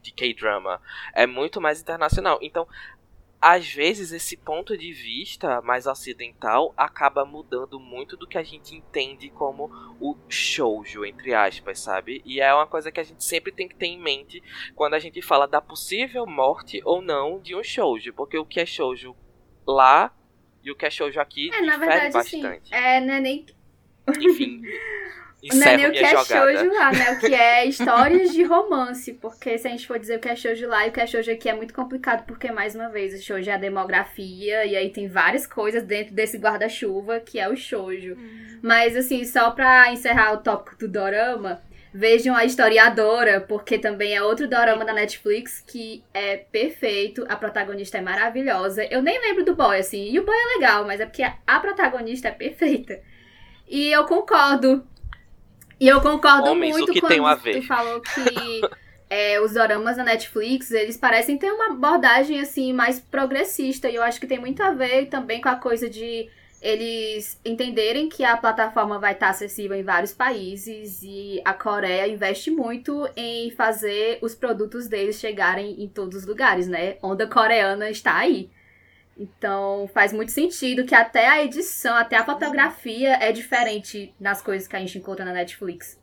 de 0.02 0.12
K-drama. 0.12 0.82
É 1.14 1.28
muito 1.28 1.60
mais 1.60 1.82
internacional. 1.82 2.40
Então, 2.42 2.68
às 3.48 3.72
vezes 3.72 4.12
esse 4.12 4.36
ponto 4.36 4.76
de 4.76 4.92
vista 4.92 5.62
mais 5.62 5.86
ocidental 5.86 6.74
acaba 6.76 7.24
mudando 7.24 7.80
muito 7.80 8.18
do 8.18 8.26
que 8.26 8.40
a 8.40 8.44
gente 8.44 8.76
entende 8.76 9.30
como 9.30 9.70
o 10.02 10.18
shoujo, 10.28 11.06
entre 11.06 11.32
aspas, 11.32 11.78
sabe? 11.80 12.24
E 12.26 12.42
é 12.42 12.52
uma 12.52 12.66
coisa 12.66 12.92
que 12.92 13.00
a 13.00 13.04
gente 13.04 13.24
sempre 13.24 13.52
tem 13.52 13.68
que 13.68 13.76
ter 13.76 13.86
em 13.86 14.02
mente 14.02 14.42
quando 14.74 14.96
a 14.96 15.00
gente 15.00 15.22
fala 15.22 15.48
da 15.48 15.62
possível 15.62 16.26
morte 16.26 16.82
ou 16.84 17.04
não 17.04 17.40
de 17.40 17.56
um 17.56 17.64
shoujo, 17.64 18.12
porque 18.14 18.36
o 18.36 18.44
que 18.48 18.62
é 18.62 18.66
shoujo 18.66 19.16
lá 19.68 20.12
e 20.64 20.72
o 20.72 20.76
que 20.76 20.88
é 20.88 20.90
shoujo 20.90 21.20
aqui 21.20 21.54
É, 21.54 21.62
na 21.62 21.74
difere 21.74 21.92
verdade, 21.92 22.14
bastante. 22.14 22.74
é, 22.74 23.00
não 23.00 23.14
é 23.14 23.20
nem 23.22 23.46
Enfim. 24.22 24.64
Não 25.54 25.68
é 25.68 25.78
nem 25.78 25.88
o 25.88 25.92
que 25.92 26.04
é 26.04 26.24
shoujo 26.24 26.74
lá, 26.74 26.92
né? 26.92 27.12
O 27.12 27.20
que 27.20 27.34
é 27.34 27.66
histórias 27.68 28.32
de 28.32 28.44
romance. 28.44 29.14
Porque 29.14 29.58
se 29.58 29.68
a 29.68 29.72
gente 29.72 29.86
for 29.86 30.00
dizer 30.00 30.18
o 30.18 30.20
que 30.20 30.30
é 30.30 30.36
shoujo 30.36 30.68
lá 30.68 30.86
e 30.86 30.90
o 30.90 30.92
que 30.92 31.02
é 31.02 31.08
shoujo 31.08 31.32
aqui 31.32 31.50
é 31.50 31.54
muito 31.54 31.74
complicado, 31.74 32.26
porque, 32.26 32.52
mais 32.52 32.76
uma 32.76 32.90
vez, 32.90 33.14
o 33.14 33.22
shoujo 33.22 33.50
é 33.50 33.54
a 33.54 33.58
demografia, 33.58 34.66
e 34.66 34.76
aí 34.76 34.90
tem 34.90 35.08
várias 35.08 35.46
coisas 35.46 35.84
dentro 35.84 36.14
desse 36.14 36.38
guarda-chuva 36.38 37.20
que 37.20 37.40
é 37.40 37.50
o 37.50 37.56
shoujo. 37.56 38.18
Mas, 38.62 38.96
assim, 38.96 39.24
só 39.26 39.52
pra 39.52 39.92
encerrar 39.92 40.34
o 40.34 40.38
tópico 40.38 40.78
do 40.78 40.88
dorama, 40.88 41.62
vejam 41.94 42.36
a 42.36 42.44
historiadora, 42.44 43.40
porque 43.40 43.78
também 43.78 44.14
é 44.14 44.22
outro 44.22 44.50
dorama 44.50 44.84
da 44.84 44.92
Netflix 44.92 45.64
que 45.66 46.04
é 46.14 46.36
perfeito, 46.36 47.26
a 47.30 47.38
protagonista 47.38 47.98
é 47.98 48.02
maravilhosa. 48.02 48.84
Eu 48.92 49.02
nem 49.02 49.18
lembro 49.22 49.46
do 49.46 49.56
boy, 49.56 49.78
assim, 49.78 50.12
e 50.12 50.20
o 50.20 50.26
boy 50.26 50.36
é 50.36 50.56
legal, 50.56 50.86
mas 50.86 51.00
é 51.00 51.06
porque 51.06 51.24
a 51.24 51.60
protagonista 51.60 52.28
é 52.28 52.32
perfeita. 52.32 53.00
E 53.68 53.92
eu 53.92 54.06
concordo. 54.06 54.86
E 55.80 55.88
eu 55.88 56.02
concordo 56.02 56.50
Homens, 56.50 56.76
o 56.76 56.78
muito 56.80 56.94
que 56.94 57.02
quando 57.02 57.26
a 57.26 57.36
ver? 57.36 57.60
tu 57.60 57.68
falou 57.68 58.02
que 58.02 58.62
é, 59.10 59.40
os 59.42 59.54
doramas 59.54 59.98
da 59.98 60.04
Netflix, 60.04 60.72
eles 60.72 60.98
parecem 60.98 61.38
ter 61.38 61.52
uma 61.52 61.72
abordagem, 61.72 62.40
assim, 62.40 62.74
mais 62.74 63.00
progressista. 63.00 63.90
E 63.90 63.96
eu 63.96 64.04
acho 64.04 64.20
que 64.20 64.28
tem 64.28 64.40
muito 64.40 64.62
a 64.64 64.72
ver 64.72 65.08
também 65.08 65.42
com 65.42 65.50
a 65.50 65.56
coisa 65.56 65.90
de 65.90 66.30
eles 66.62 67.40
entenderem 67.46 68.10
que 68.10 68.24
a 68.24 68.36
plataforma 68.36 68.98
vai 68.98 69.14
estar 69.14 69.30
acessível 69.30 69.78
em 69.78 69.84
vários 69.84 70.14
países 70.14 71.04
e 71.04 71.40
a 71.46 71.54
Coreia 71.54 72.08
investe 72.08 72.50
muito 72.50 73.08
em 73.16 73.52
fazer 73.52 74.18
os 74.22 74.34
produtos 74.34 74.88
deles 74.88 75.20
chegarem 75.20 75.84
em 75.84 75.88
todos 75.88 76.20
os 76.20 76.26
lugares, 76.26 76.68
né? 76.68 76.98
Onda 77.04 77.28
coreana 77.28 77.90
está 77.90 78.18
aí. 78.18 78.50
Então 79.18 79.90
faz 79.94 80.12
muito 80.12 80.32
sentido 80.32 80.86
que 80.86 80.94
até 80.94 81.28
a 81.28 81.44
edição, 81.44 81.96
até 81.96 82.18
a 82.18 82.26
fotografia 82.26 83.14
é 83.16 83.32
diferente 83.32 84.14
nas 84.20 84.42
coisas 84.42 84.68
que 84.68 84.76
a 84.76 84.80
gente 84.80 84.98
encontra 84.98 85.24
na 85.24 85.32
Netflix. 85.32 85.98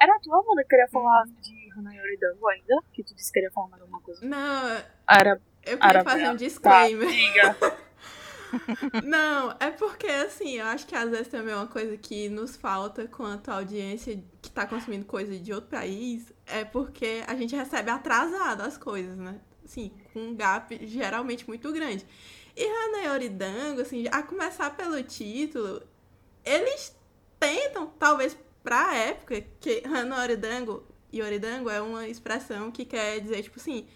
Era 0.00 0.14
a 0.16 0.20
tua, 0.20 0.38
Amanda, 0.40 0.62
que 0.62 0.68
queria 0.68 0.88
falar 0.88 1.24
de 1.42 1.72
Hanayori 1.76 2.16
Dango 2.18 2.48
ainda? 2.48 2.82
Que 2.92 3.02
tu 3.04 3.14
disse 3.14 3.28
que 3.30 3.34
queria 3.34 3.50
falar 3.50 3.68
mais 3.68 3.82
alguma 3.82 4.00
coisa. 4.00 4.24
Não, 4.24 4.82
Era. 5.08 5.40
eu 5.64 5.78
queria 5.78 5.90
Era 5.90 6.04
fazer 6.04 6.22
um 6.24 6.28
Tá, 6.28 6.34
disclaimer. 6.36 7.08
diga. 7.08 7.56
Não, 9.04 9.54
é 9.60 9.70
porque 9.70 10.06
assim, 10.08 10.58
eu 10.58 10.66
acho 10.66 10.86
que 10.86 10.94
às 10.94 11.08
vezes 11.10 11.28
também 11.28 11.52
é 11.52 11.56
uma 11.56 11.66
coisa 11.68 11.96
que 11.96 12.28
nos 12.28 12.56
falta 12.56 13.06
quanto 13.06 13.50
à 13.50 13.54
audiência 13.56 14.20
que 14.42 14.50
tá 14.50 14.66
consumindo 14.66 15.04
coisa 15.04 15.38
de 15.38 15.52
outro 15.52 15.70
país, 15.70 16.32
é 16.46 16.64
porque 16.64 17.22
a 17.26 17.36
gente 17.36 17.54
recebe 17.54 17.90
atrasado 17.90 18.62
as 18.62 18.76
coisas, 18.76 19.16
né? 19.16 19.38
Assim, 19.70 19.92
com 20.12 20.18
um 20.18 20.34
gap 20.34 20.84
geralmente 20.84 21.46
muito 21.46 21.72
grande. 21.72 22.04
E 22.56 22.64
Hanayori 22.64 23.28
Dango, 23.28 23.82
assim, 23.82 24.04
a 24.10 24.20
começar 24.20 24.76
pelo 24.76 25.00
título, 25.04 25.80
eles 26.44 26.92
tentam, 27.38 27.86
talvez 27.96 28.36
pra 28.64 28.96
época, 28.96 29.40
que 29.60 29.84
Hanayori 29.86 30.36
Dango, 30.36 30.84
Yoridango 31.14 31.70
é 31.70 31.80
uma 31.80 32.08
expressão 32.08 32.72
que 32.72 32.84
quer 32.84 33.20
dizer, 33.20 33.44
tipo 33.44 33.60
assim, 33.60 33.86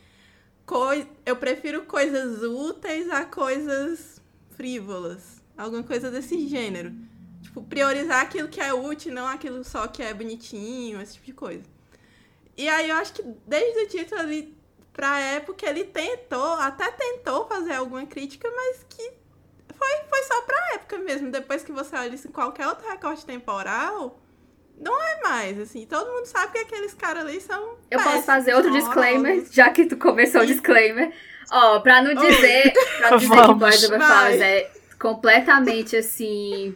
coi 0.64 1.08
eu 1.26 1.36
prefiro 1.36 1.84
coisas 1.86 2.42
úteis 2.42 3.10
a 3.10 3.24
coisas 3.24 4.22
frívolas. 4.50 5.42
Alguma 5.56 5.82
coisa 5.82 6.08
desse 6.08 6.46
gênero. 6.46 6.92
Tipo, 7.42 7.62
priorizar 7.64 8.22
aquilo 8.22 8.48
que 8.48 8.60
é 8.60 8.72
útil, 8.72 9.12
não 9.12 9.26
aquilo 9.26 9.64
só 9.64 9.88
que 9.88 10.02
é 10.02 10.14
bonitinho, 10.14 11.00
esse 11.00 11.14
tipo 11.14 11.26
de 11.26 11.32
coisa. 11.32 11.64
E 12.56 12.68
aí 12.68 12.90
eu 12.90 12.96
acho 12.96 13.12
que 13.14 13.22
desde 13.46 13.80
o 13.80 13.88
título 13.88 14.20
ali, 14.20 14.53
pra 14.94 15.20
época, 15.20 15.68
ele 15.68 15.84
tentou, 15.84 16.54
até 16.54 16.90
tentou 16.92 17.46
fazer 17.46 17.74
alguma 17.74 18.06
crítica, 18.06 18.48
mas 18.54 18.86
que 18.88 19.12
foi, 19.76 19.88
foi 20.08 20.22
só 20.22 20.40
pra 20.42 20.74
época 20.74 20.98
mesmo. 20.98 21.30
Depois 21.30 21.62
que 21.62 21.72
você 21.72 21.94
olha 21.96 22.14
isso 22.14 22.28
em 22.28 22.32
qualquer 22.32 22.66
outro 22.68 22.88
recorte 22.88 23.26
temporal, 23.26 24.18
não 24.80 24.98
é 25.02 25.20
mais, 25.20 25.58
assim. 25.60 25.84
Todo 25.84 26.10
mundo 26.12 26.26
sabe 26.26 26.52
que 26.52 26.58
aqueles 26.58 26.94
caras 26.94 27.24
ali 27.26 27.40
são. 27.40 27.76
Eu 27.90 28.00
posso 28.00 28.22
fazer 28.22 28.54
outro 28.54 28.70
disclaimer, 28.70 29.32
horrorosos. 29.32 29.54
já 29.54 29.68
que 29.70 29.84
tu 29.84 29.96
começou 29.96 30.42
o 30.42 30.46
disclaimer. 30.46 31.12
Ó, 31.50 31.80
pra 31.80 32.00
não 32.00 32.14
dizer, 32.14 32.72
pra 32.98 33.10
não 33.10 33.18
dizer 33.18 33.30
que 33.30 33.36
Vamos. 33.36 33.58
Boys 33.58 33.84
Over 33.84 33.98
Vai. 33.98 34.08
Flowers 34.08 34.40
é 34.40 34.70
completamente 34.98 35.96
assim. 35.96 36.74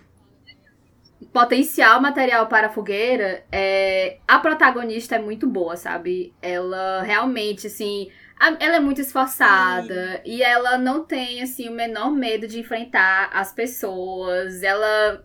Potencial 1.33 2.01
material 2.01 2.47
para 2.47 2.71
fogueira, 2.71 3.45
é, 3.53 4.19
a 4.27 4.39
protagonista 4.39 5.17
é 5.17 5.19
muito 5.19 5.47
boa, 5.47 5.77
sabe? 5.77 6.33
Ela 6.41 7.03
realmente, 7.03 7.67
assim. 7.67 8.11
a- 8.41 8.57
Ela 8.61 8.77
é 8.77 8.81
muito 8.81 9.01
esforçada 9.01 10.21
e 10.25 10.43
ela 10.43 10.79
não 10.79 11.05
tem, 11.05 11.43
assim, 11.43 11.69
o 11.69 11.73
menor 11.73 12.11
medo 12.13 12.47
de 12.47 12.59
enfrentar 12.61 13.31
as 13.33 13.53
pessoas. 13.53 14.63
Ela 14.63 15.25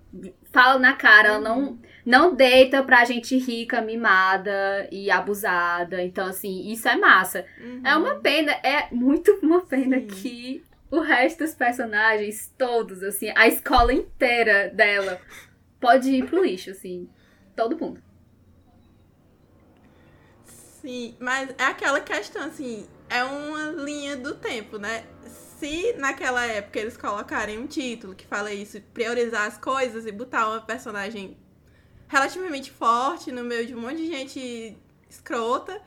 fala 0.51 0.77
na 0.79 0.93
cara, 0.93 1.29
ela 1.29 1.39
não, 1.39 1.79
não 2.05 2.35
deita 2.35 2.83
pra 2.83 3.05
gente 3.05 3.37
rica, 3.37 3.81
mimada 3.81 4.87
e 4.91 5.09
abusada. 5.11 6.01
Então, 6.03 6.27
assim, 6.27 6.71
isso 6.71 6.87
é 6.87 6.95
massa. 6.95 7.45
Uhum. 7.59 7.81
É 7.85 7.95
uma 7.95 8.15
pena, 8.15 8.51
é 8.63 8.87
muito 8.91 9.31
uma 9.41 9.61
pena 9.61 9.99
Sim. 9.99 10.07
que 10.07 10.63
o 10.91 10.99
resto 10.99 11.39
dos 11.43 11.53
personagens, 11.55 12.53
todos, 12.57 13.01
assim, 13.03 13.31
a 13.35 13.47
escola 13.47 13.93
inteira 13.93 14.69
dela 14.73 15.19
pode 15.83 16.09
ir 16.09 16.25
pro 16.25 16.41
lixo, 16.41 16.71
assim. 16.71 17.09
Todo 17.53 17.77
mundo. 17.77 18.01
Sim, 20.45 21.15
mas 21.19 21.49
é 21.57 21.65
aquela 21.65 21.99
questão, 21.99 22.43
assim, 22.43 22.87
é 23.09 23.21
uma 23.23 23.83
linha 23.83 24.15
do 24.15 24.35
tempo, 24.35 24.77
né? 24.77 25.05
Se 25.59 25.93
naquela 25.97 26.45
época 26.45 26.79
eles 26.79 26.95
colocarem 26.95 27.57
um 27.59 27.67
título 27.67 28.15
que 28.15 28.25
fala 28.25 28.53
isso, 28.53 28.81
priorizar 28.93 29.45
as 29.45 29.57
coisas 29.57 30.05
e 30.05 30.11
botar 30.11 30.49
uma 30.49 30.61
personagem 30.61 31.37
relativamente 32.07 32.71
forte 32.71 33.31
no 33.31 33.43
meio 33.43 33.65
de 33.65 33.75
um 33.75 33.81
monte 33.81 33.97
de 33.97 34.07
gente 34.07 34.77
escrota, 35.09 35.81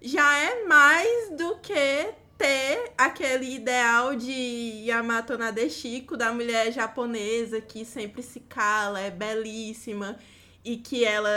já 0.00 0.38
é 0.38 0.64
mais 0.64 1.30
do 1.36 1.58
que 1.58 2.14
ter 2.38 2.92
aquele 2.98 3.54
ideal 3.54 4.14
de 4.14 4.84
Yamato 4.86 5.38
Nadeshiko, 5.38 6.16
da 6.16 6.32
mulher 6.32 6.72
japonesa 6.72 7.60
que 7.60 7.84
sempre 7.84 8.22
se 8.22 8.40
cala, 8.40 9.00
é 9.00 9.10
belíssima 9.10 10.18
e 10.64 10.76
que 10.76 11.04
ela 11.04 11.30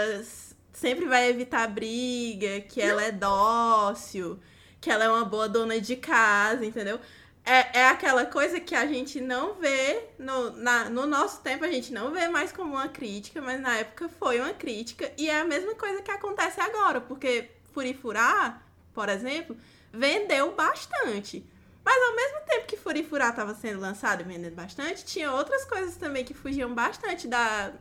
sempre 0.73 1.05
vai 1.05 1.29
evitar 1.29 1.67
briga, 1.67 2.61
que 2.61 2.81
ela 2.81 3.03
é 3.03 3.11
dócil, 3.11 4.39
que 4.81 4.89
ela 4.89 5.03
é 5.05 5.09
uma 5.09 5.25
boa 5.25 5.47
dona 5.47 5.79
de 5.79 5.95
casa, 5.95 6.65
entendeu? 6.65 6.99
É, 7.45 7.79
é 7.79 7.87
aquela 7.87 8.25
coisa 8.25 8.59
que 8.59 8.75
a 8.75 8.85
gente 8.85 9.19
não 9.19 9.55
vê, 9.55 10.09
no, 10.17 10.51
na, 10.51 10.89
no 10.89 11.05
nosso 11.05 11.41
tempo 11.41 11.65
a 11.65 11.71
gente 11.71 11.91
não 11.91 12.11
vê 12.11 12.27
mais 12.27 12.51
como 12.51 12.73
uma 12.73 12.87
crítica, 12.87 13.41
mas 13.41 13.59
na 13.59 13.77
época 13.77 14.09
foi 14.09 14.39
uma 14.39 14.53
crítica, 14.53 15.11
e 15.17 15.29
é 15.29 15.39
a 15.39 15.45
mesma 15.45 15.73
coisa 15.75 16.01
que 16.01 16.11
acontece 16.11 16.59
agora, 16.59 17.01
porque 17.01 17.49
Furifurá, 17.73 18.61
por 18.93 19.09
exemplo, 19.09 19.57
vendeu 19.91 20.53
bastante. 20.55 21.45
Mas 21.83 22.09
ao 22.09 22.15
mesmo 22.15 22.39
tempo 22.45 22.67
que 22.67 22.77
Furifurá 22.77 23.29
estava 23.29 23.53
sendo 23.55 23.79
lançado 23.79 24.21
e 24.21 24.23
vendendo 24.23 24.55
bastante, 24.55 25.05
tinha 25.05 25.31
outras 25.31 25.65
coisas 25.65 25.95
também 25.95 26.23
que 26.23 26.33
fugiam 26.33 26.73
bastante 26.73 27.27
da, 27.27 27.73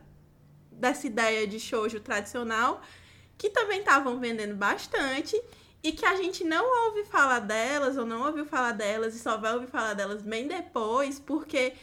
dessa 0.71 1.05
ideia 1.05 1.45
de 1.45 1.59
shoujo 1.59 1.99
tradicional, 1.99 2.81
que 3.37 3.49
também 3.49 3.79
estavam 3.79 4.19
vendendo 4.19 4.55
bastante 4.55 5.39
e 5.83 5.91
que 5.91 6.05
a 6.05 6.15
gente 6.15 6.43
não 6.43 6.87
ouve 6.87 7.05
falar 7.05 7.39
delas 7.39 7.97
ou 7.97 8.05
não 8.05 8.25
ouviu 8.25 8.45
falar 8.45 8.71
delas 8.73 9.15
e 9.15 9.19
só 9.19 9.37
vai 9.37 9.53
ouvir 9.53 9.67
falar 9.67 9.93
delas 9.93 10.21
bem 10.21 10.47
depois, 10.47 11.19
porque 11.19 11.73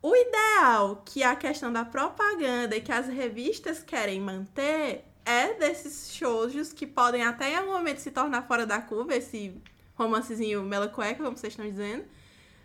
o 0.00 0.14
ideal 0.14 1.02
que 1.04 1.22
a 1.22 1.34
questão 1.34 1.72
da 1.72 1.84
propaganda 1.84 2.76
e 2.76 2.80
que 2.80 2.92
as 2.92 3.08
revistas 3.08 3.82
querem 3.82 4.20
manter 4.20 5.04
é 5.28 5.52
desses 5.52 6.14
shoujos 6.14 6.72
que 6.72 6.86
podem 6.86 7.22
até 7.22 7.50
em 7.50 7.56
algum 7.56 7.72
momento 7.72 7.98
se 7.98 8.10
tornar 8.10 8.46
fora 8.48 8.64
da 8.64 8.80
curva, 8.80 9.14
esse 9.14 9.54
romancezinho 9.94 10.62
mela 10.62 10.88
cueca, 10.88 11.22
como 11.22 11.36
vocês 11.36 11.52
estão 11.52 11.68
dizendo, 11.68 12.04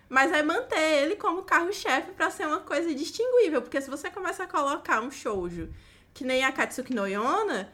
mas 0.08 0.32
é 0.32 0.42
manter 0.42 1.04
ele 1.04 1.18
como 1.18 1.44
carro-chefe 1.44 2.12
pra 2.12 2.32
ser 2.32 2.48
uma 2.48 2.62
coisa 2.62 2.96
distinguível, 2.96 3.62
porque 3.62 3.82
se 3.82 3.90
você 3.90 4.10
começa 4.10 4.44
a 4.44 4.48
colocar 4.48 5.02
um 5.02 5.12
shoujo 5.12 5.74
que 6.14 6.24
nem 6.24 6.46
a 6.46 6.54
Katsuki 6.54 6.94
no 6.94 7.06
Yona, 7.06 7.70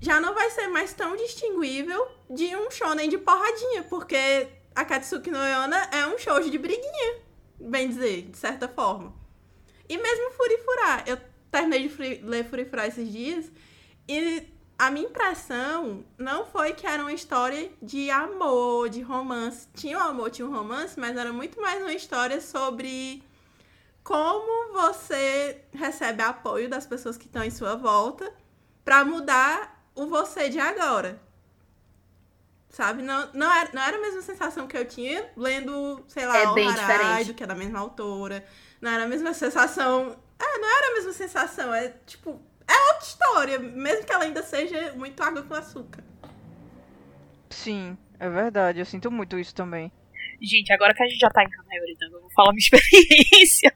já 0.00 0.20
não 0.20 0.34
vai 0.34 0.50
ser 0.50 0.68
mais 0.68 0.92
tão 0.92 1.16
distinguível 1.16 2.06
de 2.28 2.54
um 2.56 2.70
shonen 2.70 3.08
de 3.08 3.16
porradinha, 3.16 3.84
porque 3.84 4.48
a 4.74 4.84
Katsuki 4.84 5.30
no 5.30 5.38
Yona 5.38 5.88
é 5.92 6.06
um 6.08 6.18
shoujo 6.18 6.50
de 6.50 6.58
briguinha, 6.58 7.20
bem 7.58 7.88
dizer, 7.88 8.22
de 8.22 8.36
certa 8.36 8.68
forma. 8.68 9.14
E 9.88 9.96
mesmo 9.96 10.32
Furifurá, 10.32 11.04
eu 11.06 11.18
terminei 11.50 11.88
de 11.88 12.20
ler 12.22 12.44
Furifurá 12.44 12.86
esses 12.86 13.10
dias 13.10 13.50
e 14.08 14.46
a 14.78 14.90
minha 14.90 15.06
impressão 15.06 16.04
não 16.18 16.44
foi 16.46 16.72
que 16.72 16.86
era 16.86 17.02
uma 17.02 17.12
história 17.12 17.70
de 17.82 18.10
amor, 18.10 18.88
de 18.88 19.00
romance. 19.00 19.68
Tinha 19.74 19.98
um 19.98 20.02
amor, 20.02 20.30
tinha 20.30 20.46
um 20.46 20.52
romance, 20.52 20.98
mas 20.98 21.16
era 21.16 21.32
muito 21.32 21.60
mais 21.60 21.80
uma 21.80 21.92
história 21.92 22.40
sobre 22.40 23.22
como 24.04 24.72
você 24.72 25.62
recebe 25.72 26.22
apoio 26.22 26.68
das 26.68 26.86
pessoas 26.86 27.16
que 27.16 27.26
estão 27.26 27.42
em 27.42 27.50
sua 27.50 27.74
volta 27.74 28.32
pra 28.84 29.04
mudar 29.04 29.84
o 29.94 30.06
você 30.06 30.48
de 30.48 30.60
agora. 30.60 31.20
Sabe? 32.68 33.02
Não, 33.02 33.30
não, 33.32 33.50
era, 33.50 33.70
não 33.72 33.82
era 33.82 33.96
a 33.96 34.00
mesma 34.00 34.20
sensação 34.20 34.66
que 34.66 34.76
eu 34.76 34.86
tinha 34.86 35.30
lendo, 35.36 36.04
sei 36.08 36.26
lá, 36.26 36.36
É 36.36 36.46
O 36.46 36.54
Haraido, 36.78 37.34
que 37.34 37.42
é 37.42 37.46
da 37.46 37.54
mesma 37.54 37.78
autora. 37.78 38.44
Não 38.80 38.90
era 38.90 39.04
a 39.04 39.08
mesma 39.08 39.32
sensação 39.32 40.14
Era 40.38 40.90
a 40.90 40.94
mesma 40.94 41.12
sensação, 41.12 41.74
é 41.74 41.88
tipo. 42.06 42.40
É 42.68 42.92
outra 42.92 43.06
história, 43.06 43.58
mesmo 43.58 44.04
que 44.04 44.12
ela 44.12 44.24
ainda 44.24 44.42
seja 44.42 44.92
muito 44.92 45.22
água 45.22 45.42
com 45.42 45.54
açúcar. 45.54 46.02
Sim, 47.50 47.96
é 48.18 48.28
verdade. 48.28 48.80
Eu 48.80 48.84
sinto 48.84 49.10
muito 49.10 49.38
isso 49.38 49.54
também. 49.54 49.92
Gente, 50.40 50.72
agora 50.72 50.94
que 50.94 51.02
a 51.02 51.06
gente 51.06 51.18
já 51.18 51.30
tá 51.30 51.42
em 51.42 51.46
Hanayoritanga, 51.46 52.16
eu 52.16 52.20
vou 52.20 52.30
falar 52.30 52.52
minha 52.52 52.60
experiência. 52.60 53.72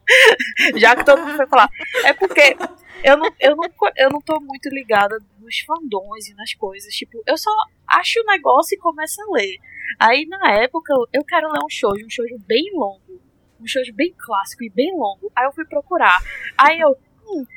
já 0.75 0.95
que 0.95 1.05
todo 1.05 1.21
mundo 1.21 1.35
foi 1.35 1.47
falar. 1.47 1.69
É 2.03 2.13
porque 2.13 2.55
eu 3.03 3.17
não, 3.17 3.31
eu, 3.39 3.55
não, 3.55 3.69
eu 3.97 4.09
não 4.09 4.21
tô 4.21 4.39
muito 4.39 4.69
ligada 4.69 5.17
nos 5.39 5.59
fandons 5.59 6.27
e 6.27 6.35
nas 6.35 6.53
coisas. 6.53 6.93
Tipo, 6.93 7.21
eu 7.25 7.37
só 7.37 7.51
acho 7.87 8.19
o 8.19 8.25
negócio 8.25 8.75
e 8.75 8.79
começo 8.79 9.21
a 9.21 9.33
ler. 9.33 9.57
Aí 9.99 10.25
na 10.27 10.51
época 10.53 10.93
eu, 10.93 11.07
eu 11.13 11.25
quero 11.25 11.51
ler 11.51 11.63
um 11.63 11.69
shoujo, 11.69 12.05
um 12.05 12.09
shoujo 12.09 12.37
bem 12.45 12.71
longo. 12.73 13.21
Um 13.59 13.67
shoujo 13.67 13.93
bem 13.93 14.13
clássico 14.17 14.63
e 14.63 14.69
bem 14.69 14.91
longo. 14.95 15.31
Aí 15.35 15.45
eu 15.45 15.53
fui 15.53 15.65
procurar. 15.65 16.19
Aí 16.57 16.79
eu, 16.79 16.97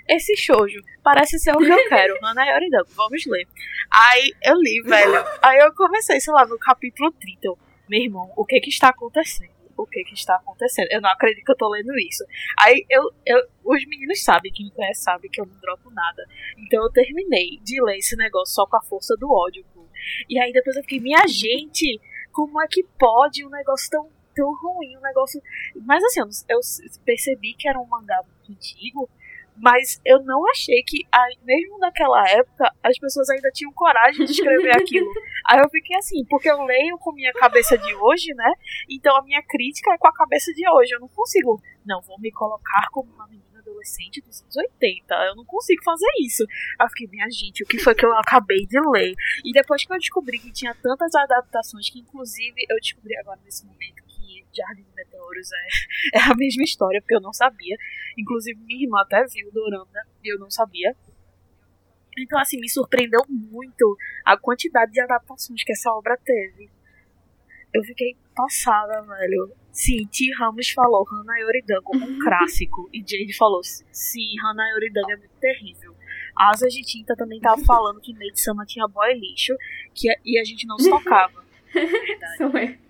esse 0.08 0.36
shoujo 0.36 0.80
parece 1.02 1.38
ser 1.38 1.52
o 1.54 1.58
que 1.58 1.70
eu 1.70 1.88
quero. 1.88 2.14
Hanayoritanga, 2.22 2.86
vamos 2.94 3.26
ler. 3.26 3.46
Aí 3.90 4.32
eu 4.42 4.54
li, 4.60 4.82
velho. 4.82 5.24
Aí 5.42 5.58
eu 5.58 5.74
comecei, 5.74 6.20
sei 6.20 6.32
lá, 6.32 6.46
no 6.46 6.58
capítulo 6.58 7.12
30. 7.12 7.38
Eu, 7.42 7.58
meu 7.88 8.02
irmão, 8.02 8.32
o 8.36 8.44
que 8.44 8.60
que 8.60 8.70
está 8.70 8.88
acontecendo? 8.88 9.52
O 9.76 9.86
que 9.86 10.04
que 10.04 10.14
está 10.14 10.36
acontecendo? 10.36 10.88
Eu 10.90 11.00
não 11.00 11.10
acredito 11.10 11.44
que 11.44 11.50
eu 11.50 11.56
tô 11.56 11.68
lendo 11.68 11.92
isso. 11.98 12.24
Aí 12.60 12.84
eu, 12.88 13.02
eu 13.26 13.38
os 13.64 13.84
meninos 13.86 14.22
sabem, 14.22 14.52
quem 14.52 14.66
me 14.66 14.72
conhece 14.72 15.02
sabe 15.02 15.28
que 15.28 15.40
eu 15.40 15.46
não 15.46 15.58
dropo 15.60 15.90
nada. 15.90 16.24
Então 16.58 16.82
eu 16.82 16.90
terminei 16.90 17.58
de 17.62 17.82
ler 17.82 17.98
esse 17.98 18.16
negócio 18.16 18.54
só 18.54 18.66
com 18.66 18.76
a 18.76 18.82
força 18.82 19.16
do 19.16 19.30
ódio. 19.30 19.64
Pô. 19.74 19.84
E 20.28 20.38
aí 20.38 20.52
depois 20.52 20.76
eu 20.76 20.82
fiquei, 20.82 21.00
minha 21.00 21.26
gente, 21.26 22.00
como 22.32 22.60
é 22.60 22.66
que 22.68 22.84
pode 22.98 23.44
um 23.44 23.50
negócio 23.50 23.88
tão, 23.90 24.08
tão 24.34 24.54
ruim, 24.54 24.96
um 24.96 25.00
negócio. 25.00 25.40
Mas 25.84 26.02
assim, 26.04 26.20
eu, 26.20 26.28
eu 26.48 26.60
percebi 27.04 27.54
que 27.54 27.68
era 27.68 27.78
um 27.78 27.86
mangá 27.86 28.20
antigo. 28.48 29.08
Mas 29.56 30.00
eu 30.04 30.22
não 30.24 30.48
achei 30.50 30.82
que, 30.82 31.06
mesmo 31.44 31.78
naquela 31.78 32.28
época, 32.28 32.72
as 32.82 32.98
pessoas 32.98 33.28
ainda 33.30 33.50
tinham 33.52 33.72
coragem 33.72 34.24
de 34.24 34.32
escrever 34.32 34.72
aquilo. 34.76 35.10
Aí 35.46 35.60
eu 35.60 35.68
fiquei 35.70 35.96
assim, 35.96 36.24
porque 36.28 36.50
eu 36.50 36.62
leio 36.64 36.98
com 36.98 37.12
minha 37.12 37.32
cabeça 37.32 37.78
de 37.78 37.94
hoje, 37.94 38.34
né? 38.34 38.52
Então 38.90 39.16
a 39.16 39.22
minha 39.22 39.42
crítica 39.42 39.92
é 39.92 39.98
com 39.98 40.08
a 40.08 40.12
cabeça 40.12 40.52
de 40.52 40.68
hoje. 40.68 40.94
Eu 40.94 41.00
não 41.00 41.08
consigo, 41.08 41.60
não, 41.84 42.00
vou 42.02 42.18
me 42.18 42.32
colocar 42.32 42.88
como 42.90 43.12
uma 43.12 43.26
menina 43.26 43.60
adolescente 43.60 44.20
dos 44.20 44.42
anos 44.42 44.56
80. 44.56 45.14
Eu 45.14 45.36
não 45.36 45.44
consigo 45.44 45.82
fazer 45.84 46.10
isso. 46.20 46.44
Aí 46.78 46.86
eu 46.86 46.90
fiquei, 46.90 47.08
minha 47.08 47.30
gente, 47.30 47.62
o 47.62 47.66
que 47.66 47.78
foi 47.78 47.94
que 47.94 48.04
eu 48.04 48.12
acabei 48.14 48.66
de 48.66 48.80
ler? 48.90 49.14
E 49.44 49.52
depois 49.52 49.84
que 49.84 49.92
eu 49.92 49.98
descobri 49.98 50.38
que 50.38 50.52
tinha 50.52 50.74
tantas 50.74 51.14
adaptações, 51.14 51.88
que 51.90 52.00
inclusive 52.00 52.66
eu 52.68 52.76
descobri 52.80 53.16
agora 53.16 53.40
nesse 53.44 53.64
momento 53.64 54.03
Jardim 54.54 54.82
de 54.82 54.94
Meteoros 54.94 55.50
é, 55.52 56.18
é 56.18 56.22
a 56.30 56.34
mesma 56.34 56.62
história, 56.62 57.00
porque 57.00 57.14
eu 57.14 57.20
não 57.20 57.32
sabia. 57.32 57.76
Inclusive, 58.16 58.58
minha 58.60 58.84
irmã 58.84 59.00
até 59.00 59.24
viu 59.26 59.48
o 59.48 59.52
Dorama 59.52 59.88
e 60.22 60.32
eu 60.32 60.38
não 60.38 60.50
sabia. 60.50 60.94
Então, 62.18 62.38
assim, 62.38 62.60
me 62.60 62.68
surpreendeu 62.68 63.24
muito 63.28 63.96
a 64.24 64.36
quantidade 64.36 64.92
de 64.92 65.00
adaptações 65.00 65.64
que 65.64 65.72
essa 65.72 65.90
obra 65.90 66.16
teve. 66.16 66.70
Eu 67.72 67.82
fiquei 67.82 68.16
passada, 68.34 69.02
velho. 69.02 69.52
Sim, 69.72 70.06
T. 70.06 70.32
Ramos 70.38 70.70
falou 70.70 71.04
Hana 71.10 71.36
Yoridango, 71.40 71.96
um 71.96 72.18
clássico. 72.22 72.88
E 72.92 73.00
Jade 73.00 73.36
falou, 73.36 73.60
sim, 73.64 74.34
Hana 74.40 74.62
Yoridango 74.74 75.10
é 75.10 75.16
muito 75.16 75.34
terrível. 75.40 75.94
Asas 76.36 76.72
de 76.72 76.82
Tinta 76.82 77.16
também 77.16 77.40
tava 77.40 77.60
falando 77.66 78.00
que 78.00 78.14
Maid 78.14 78.40
Sama 78.40 78.64
tinha 78.64 78.86
boy 78.86 79.12
lixo 79.14 79.56
que, 79.92 80.08
e 80.24 80.38
a 80.38 80.44
gente 80.44 80.66
não 80.66 80.78
se 80.78 80.88
tocava. 80.88 81.44
Verdade. 81.72 82.36
Sou 82.36 82.58
eu. 82.58 82.84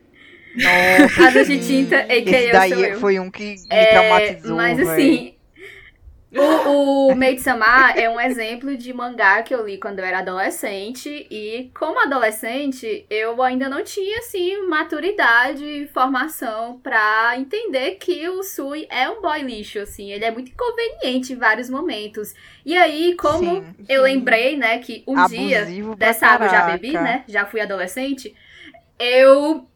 Nossa, 0.55 1.23
Asa 1.27 1.45
de 1.45 1.59
tinta, 1.59 1.99
a.k.a. 1.99 2.25
Esse 2.31 2.49
eu 2.49 2.51
daí 2.51 2.73
eu. 2.85 3.01
foi 3.01 3.19
um 3.21 3.31
que 3.31 3.57
me 3.73 3.87
É, 3.87 3.87
traumatizou, 3.87 4.57
Mas 4.57 4.79
véi. 4.79 4.81
assim, 4.81 5.37
o, 6.37 7.13
o 7.13 7.15
Maid-sama 7.17 7.93
é 7.93 8.09
um 8.11 8.21
exemplo 8.21 8.77
de 8.77 8.93
mangá 8.93 9.43
que 9.45 9.55
eu 9.55 9.65
li 9.65 9.79
quando 9.79 10.01
eu 10.01 10.05
era 10.05 10.19
adolescente. 10.19 11.27
E 11.31 11.71
como 11.75 12.01
adolescente, 12.01 13.07
eu 13.09 13.41
ainda 13.43 13.69
não 13.69 13.85
tinha, 13.85 14.19
assim, 14.19 14.67
maturidade 14.67 15.65
e 15.65 15.87
formação 15.89 16.81
pra 16.81 17.35
entender 17.39 17.93
que 17.97 18.29
o 18.29 18.43
Sui 18.43 18.87
é 18.91 19.09
um 19.09 19.23
boy 19.23 19.43
lixo, 19.43 19.79
assim. 19.81 20.11
Ele 20.13 20.25
é 20.25 20.31
muito 20.33 20.51
inconveniente 20.51 21.33
em 21.33 21.37
vários 21.37 21.71
momentos. 21.71 22.35
E 22.67 22.77
aí, 22.77 23.17
como 23.17 23.65
Sim, 23.65 23.75
eu 23.89 24.03
sim. 24.03 24.03
lembrei, 24.03 24.57
né, 24.57 24.79
que 24.79 25.05
um 25.07 25.23
dia 25.23 25.67
Abusivo 25.67 25.97
pra 25.97 26.09
dessa 26.09 26.27
água 26.27 26.47
eu 26.47 26.51
já 26.51 26.63
bebi, 26.63 26.99
né? 26.99 27.25
Já 27.29 27.47
fui 27.47 27.61
adolescente. 27.61 28.35
Eu. 28.99 29.69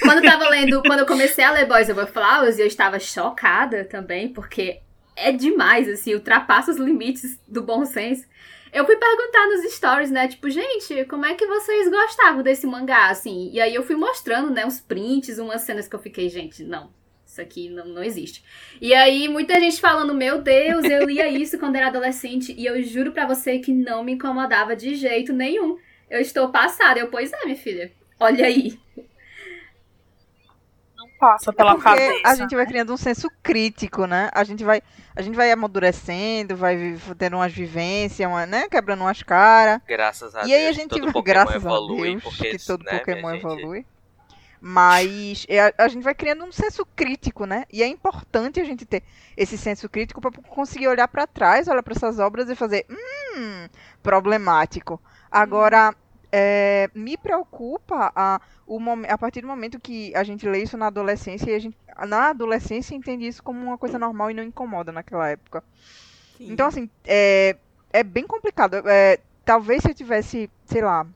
Quando 0.00 0.24
eu 0.24 0.30
tava 0.30 0.48
lendo, 0.48 0.82
quando 0.82 1.00
eu 1.00 1.06
comecei 1.06 1.44
a 1.44 1.50
ler 1.50 1.66
Boys 1.66 1.88
Over 1.88 2.06
Flowers, 2.06 2.58
eu 2.58 2.66
estava 2.66 2.98
chocada 2.98 3.84
também, 3.84 4.28
porque 4.28 4.80
é 5.14 5.32
demais, 5.32 5.88
assim, 5.88 6.14
ultrapassa 6.14 6.70
os 6.70 6.78
limites 6.78 7.38
do 7.46 7.62
bom 7.62 7.84
senso. 7.84 8.26
Eu 8.72 8.84
fui 8.84 8.96
perguntar 8.96 9.46
nos 9.46 9.72
stories, 9.72 10.10
né? 10.10 10.28
Tipo, 10.28 10.50
gente, 10.50 11.04
como 11.06 11.24
é 11.24 11.34
que 11.34 11.46
vocês 11.46 11.88
gostavam 11.88 12.42
desse 12.42 12.66
mangá, 12.66 13.08
assim? 13.08 13.50
E 13.52 13.60
aí 13.60 13.74
eu 13.74 13.82
fui 13.82 13.96
mostrando, 13.96 14.50
né, 14.50 14.64
uns 14.66 14.80
prints, 14.80 15.38
umas 15.38 15.62
cenas 15.62 15.88
que 15.88 15.96
eu 15.96 16.00
fiquei, 16.00 16.28
gente, 16.28 16.62
não. 16.64 16.90
Isso 17.26 17.40
aqui 17.40 17.68
não, 17.68 17.86
não 17.86 18.02
existe. 18.02 18.42
E 18.80 18.94
aí, 18.94 19.28
muita 19.28 19.60
gente 19.60 19.80
falando, 19.80 20.14
meu 20.14 20.40
Deus, 20.40 20.84
eu 20.84 21.04
lia 21.04 21.28
isso 21.28 21.58
quando 21.58 21.76
era 21.76 21.88
adolescente. 21.88 22.54
E 22.56 22.64
eu 22.64 22.82
juro 22.82 23.12
pra 23.12 23.26
você 23.26 23.58
que 23.58 23.70
não 23.72 24.02
me 24.02 24.12
incomodava 24.12 24.74
de 24.74 24.94
jeito 24.94 25.32
nenhum. 25.32 25.76
Eu 26.08 26.20
estou 26.20 26.50
passada. 26.50 26.98
Eu, 26.98 27.08
pois 27.08 27.30
é, 27.32 27.44
minha 27.44 27.56
filha. 27.56 27.92
Olha 28.18 28.46
aí. 28.46 28.78
Passa 31.18 31.52
pela 31.52 31.74
Porque 31.74 31.82
cabeça. 31.84 32.20
a 32.24 32.34
gente 32.34 32.54
vai 32.54 32.66
criando 32.66 32.92
um 32.92 32.96
senso 32.96 33.28
crítico, 33.42 34.06
né? 34.06 34.30
A 34.32 34.44
gente 34.44 34.62
vai, 34.64 34.80
a 35.16 35.22
gente 35.22 35.34
vai 35.34 35.50
amadurecendo, 35.50 36.56
vai 36.56 36.96
tendo 37.18 37.36
umas 37.36 37.52
vivências, 37.52 38.28
uma, 38.28 38.46
né? 38.46 38.68
Quebrando 38.68 39.00
umas 39.02 39.22
caras. 39.22 39.80
Graças 39.86 40.34
a 40.36 40.44
E 40.44 40.48
Deus. 40.48 40.52
aí 40.52 40.68
a 40.68 40.72
gente 40.72 41.00
todo 41.00 41.12
Pokémon 41.12 41.22
graças 41.22 41.56
evolui, 41.56 42.14
a 42.16 42.20
Deus, 42.20 42.22
porque, 42.22 42.56
que 42.56 42.58
todo 42.58 42.84
né, 42.84 42.98
Pokémon 42.98 43.32
gente? 43.32 43.40
evolui. 43.40 43.86
Mas 44.60 45.46
é, 45.48 45.60
a, 45.60 45.72
a 45.78 45.88
gente 45.88 46.02
vai 46.02 46.14
criando 46.14 46.44
um 46.44 46.50
senso 46.52 46.84
crítico, 46.96 47.44
né? 47.46 47.64
E 47.72 47.82
é 47.82 47.86
importante 47.86 48.60
a 48.60 48.64
gente 48.64 48.84
ter 48.84 49.02
esse 49.36 49.56
senso 49.56 49.88
crítico 49.88 50.20
para 50.20 50.30
conseguir 50.48 50.88
olhar 50.88 51.06
para 51.08 51.26
trás, 51.26 51.68
olhar 51.68 51.82
para 51.82 51.94
essas 51.94 52.18
obras 52.18 52.48
e 52.50 52.56
fazer, 52.56 52.84
hum, 52.90 53.68
problemático. 54.02 55.00
Agora, 55.30 55.94
é, 56.30 56.90
me 56.94 57.16
preocupa 57.16 58.12
a, 58.14 58.40
o 58.66 58.78
a 59.08 59.18
partir 59.18 59.40
do 59.40 59.46
momento 59.46 59.80
que 59.80 60.14
a 60.14 60.22
gente 60.22 60.48
lê 60.48 60.62
isso 60.62 60.76
na 60.76 60.86
adolescência 60.86 61.50
e 61.50 61.54
a 61.54 61.58
gente, 61.58 61.76
na 62.06 62.30
adolescência 62.30 62.94
entende 62.94 63.26
isso 63.26 63.42
como 63.42 63.60
uma 63.60 63.78
coisa 63.78 63.98
normal 63.98 64.30
e 64.30 64.34
não 64.34 64.42
incomoda 64.42 64.92
naquela 64.92 65.28
época. 65.28 65.64
Sim. 66.36 66.52
Então, 66.52 66.66
assim, 66.66 66.88
é, 67.04 67.56
é 67.92 68.02
bem 68.02 68.26
complicado. 68.26 68.76
É, 68.86 69.18
talvez 69.44 69.82
se 69.82 69.90
eu 69.90 69.94
tivesse, 69.94 70.50
sei 70.66 70.82
lá, 70.82 71.06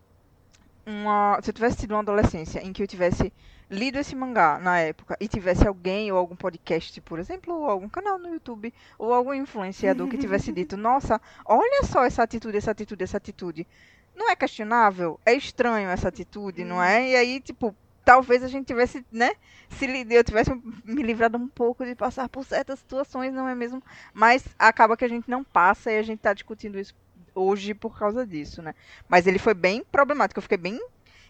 uma, 0.86 1.38
se 1.42 1.50
eu 1.50 1.54
tivesse 1.54 1.76
tido 1.76 1.92
uma 1.92 2.00
adolescência 2.00 2.60
em 2.60 2.72
que 2.72 2.82
eu 2.82 2.86
tivesse 2.86 3.32
lido 3.72 3.98
esse 3.98 4.14
mangá 4.14 4.58
na 4.58 4.80
época 4.80 5.16
e 5.18 5.26
tivesse 5.26 5.66
alguém 5.66 6.12
ou 6.12 6.18
algum 6.18 6.36
podcast, 6.36 7.00
por 7.00 7.18
exemplo, 7.18 7.54
ou 7.54 7.70
algum 7.70 7.88
canal 7.88 8.18
no 8.18 8.28
YouTube, 8.28 8.72
ou 8.98 9.14
algum 9.14 9.32
influenciador 9.32 10.08
que 10.08 10.18
tivesse 10.18 10.52
dito, 10.52 10.76
nossa, 10.76 11.20
olha 11.44 11.82
só 11.84 12.04
essa 12.04 12.22
atitude, 12.22 12.58
essa 12.58 12.70
atitude, 12.70 13.02
essa 13.02 13.16
atitude. 13.16 13.66
Não 14.14 14.30
é 14.30 14.36
questionável? 14.36 15.18
É 15.24 15.34
estranho 15.34 15.88
essa 15.88 16.08
atitude, 16.08 16.64
não 16.64 16.82
é? 16.82 17.10
E 17.10 17.16
aí, 17.16 17.40
tipo, 17.40 17.74
talvez 18.04 18.42
a 18.42 18.48
gente 18.48 18.66
tivesse, 18.66 19.04
né? 19.10 19.32
Se 19.70 19.86
eu 20.10 20.24
tivesse 20.24 20.50
me 20.84 21.02
livrado 21.02 21.38
um 21.38 21.48
pouco 21.48 21.84
de 21.84 21.94
passar 21.94 22.28
por 22.28 22.44
certas 22.44 22.78
situações, 22.78 23.32
não 23.32 23.48
é 23.48 23.54
mesmo? 23.54 23.82
Mas 24.12 24.44
acaba 24.58 24.96
que 24.96 25.04
a 25.04 25.08
gente 25.08 25.30
não 25.30 25.42
passa 25.42 25.90
e 25.90 25.98
a 25.98 26.02
gente 26.02 26.20
tá 26.20 26.32
discutindo 26.32 26.78
isso 26.78 26.94
hoje 27.34 27.74
por 27.74 27.98
causa 27.98 28.26
disso, 28.26 28.60
né? 28.62 28.74
Mas 29.08 29.26
ele 29.26 29.38
foi 29.38 29.54
bem 29.54 29.84
problemático. 29.90 30.38
Eu 30.38 30.42
fiquei 30.42 30.58
bem. 30.58 30.78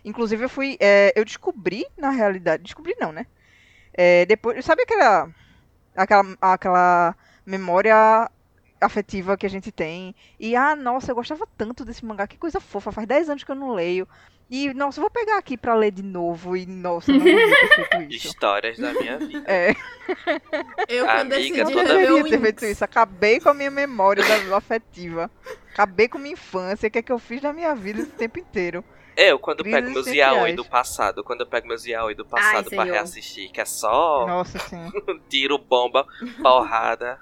Inclusive, 0.05 0.45
eu 0.45 0.49
fui. 0.49 0.77
é, 0.81 1.13
eu 1.15 1.25
descobri, 1.25 1.87
na 1.97 2.11
realidade. 2.11 2.65
Descobri 2.65 2.97
não, 3.01 3.13
né? 3.13 3.27
É, 3.95 4.27
depois. 4.27 4.65
Sabe 4.65 4.83
aquela. 4.83 5.31
Aquela, 5.95 6.25
aquela 6.41 7.17
memória 7.45 8.31
afetiva 8.83 9.37
que 9.37 9.47
a 9.47 9.51
gente 9.51 9.71
tem. 9.71 10.15
E, 10.39 10.55
ah, 10.57 10.77
nossa, 10.77 11.11
eu 11.11 11.15
gostava 11.15 11.47
tanto 11.57 11.85
desse 11.85 12.05
mangá. 12.05 12.27
Que 12.27 12.37
coisa 12.37 12.61
fofa. 12.61 12.93
Faz 12.93 13.07
10 13.07 13.31
anos 13.31 13.45
que 13.45 13.51
eu 13.51 13.57
não 13.57 13.73
leio. 13.73 14.07
E, 14.51 14.75
nossa, 14.75 14.99
eu 14.99 15.03
vou 15.03 15.11
pegar 15.11 15.39
aqui 15.39 15.57
pra 15.57 15.75
ler 15.75 15.91
de 15.91 16.03
novo. 16.03 16.57
E, 16.57 16.67
nossa, 16.67 17.11
eu 17.11 17.19
não 17.19 17.25
isso. 18.09 18.29
Histórias 18.29 18.79
da 18.79 18.93
minha 18.93 19.19
vida. 19.19 19.45
É, 19.47 19.75
eu 20.89 21.07
quando 21.07 21.33
Amiga, 21.33 21.37
decidi 21.37 21.59
eu 21.59 21.65
não 21.65 21.73
toda 21.73 22.15
o 22.15 22.29
ter 22.29 22.41
feito 22.41 22.65
isso. 22.67 22.85
Acabei 22.85 23.41
com 23.41 23.49
a 23.49 23.55
minha 23.55 23.71
memória 23.71 24.23
da 24.23 24.57
afetiva. 24.57 25.31
Acabei 25.73 26.07
com 26.07 26.19
minha 26.19 26.35
infância. 26.35 26.87
O 26.87 26.91
que 26.91 26.99
é 26.99 27.03
que 27.03 27.13
eu 27.13 27.19
fiz 27.19 27.41
na 27.41 27.53
minha 27.53 27.75
vida 27.75 28.03
esse 28.03 28.11
tempo 28.11 28.39
inteiro? 28.39 28.85
Eu, 29.17 29.39
quando 29.39 29.63
Crises 29.63 29.81
pego 29.81 29.93
meus 29.93 30.07
yaoi 30.07 30.53
do 30.55 30.65
passado, 30.65 31.23
quando 31.23 31.43
eu 31.43 31.47
pego 31.47 31.69
meus 31.69 31.85
yaoi 31.85 32.15
do 32.15 32.25
passado 32.25 32.71
pra 32.71 32.83
senhor. 32.83 32.95
reassistir, 32.95 33.51
que 33.51 33.61
é 33.61 33.65
só 33.65 34.27
Nossa, 34.27 34.59
sim. 34.59 34.91
tiro, 35.29 35.59
bomba, 35.59 36.07
porrada. 36.43 37.21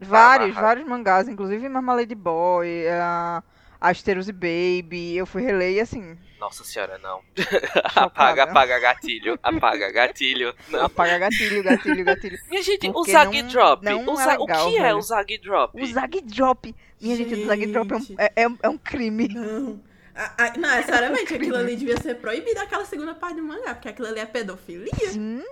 Vários, 0.00 0.54
vários 0.54 0.86
mangás, 0.86 1.28
inclusive 1.28 1.68
Marmalade 1.68 2.14
Boy, 2.14 2.86
a, 2.88 3.42
Asteros 3.80 4.28
e 4.28 4.32
Baby. 4.32 5.16
Eu 5.16 5.26
fui 5.26 5.42
reler 5.42 5.72
e 5.72 5.80
assim. 5.80 6.16
Nossa 6.38 6.62
senhora, 6.62 6.98
não. 6.98 7.20
Apaga, 7.96 8.44
apaga 8.44 8.78
gatilho. 8.78 9.38
Apaga 9.42 9.90
gatilho. 9.90 10.54
Não. 10.68 10.84
Apaga 10.86 11.18
gatilho, 11.18 11.62
gatilho, 11.64 12.04
gatilho. 12.04 12.38
Minha 12.48 12.62
gente, 12.62 12.88
o 12.88 13.04
Zag 13.04 13.42
não- 13.42 13.48
Drop. 13.48 13.84
não 13.84 14.04
o, 14.14 14.20
é 14.20 14.24
Za- 14.24 14.36
o 14.38 14.40
legal, 14.42 14.70
que 14.70 14.76
é 14.78 14.82
velho. 14.82 14.96
o 14.98 15.02
Zag 15.02 15.38
Drop? 15.38 15.82
O 15.82 15.86
Zag 15.86 16.20
Drop. 16.22 16.74
Minha 17.00 17.16
gente, 17.16 17.34
o 17.34 17.46
Zag 17.46 17.66
Drop 17.66 17.92
é 17.92 17.96
um, 17.96 18.04
é, 18.18 18.32
é 18.36 18.48
um- 18.48 18.58
é 18.62 18.68
um 18.68 18.78
crime. 18.78 19.28
Não. 19.28 19.80
A- 20.14 20.44
a- 20.44 20.52
não, 20.58 20.70
é 20.70 20.82
seriamente, 20.84 21.34
aquilo 21.34 21.56
ali 21.56 21.74
devia 21.76 22.00
ser 22.00 22.14
proibido 22.16 22.60
aquela 22.60 22.84
segunda 22.84 23.14
parte 23.16 23.36
do 23.36 23.42
mangá, 23.42 23.74
porque 23.74 23.88
aquilo 23.88 24.06
ali 24.08 24.20
é 24.20 24.26
pedofilia. 24.26 24.92
Sim. 25.10 25.42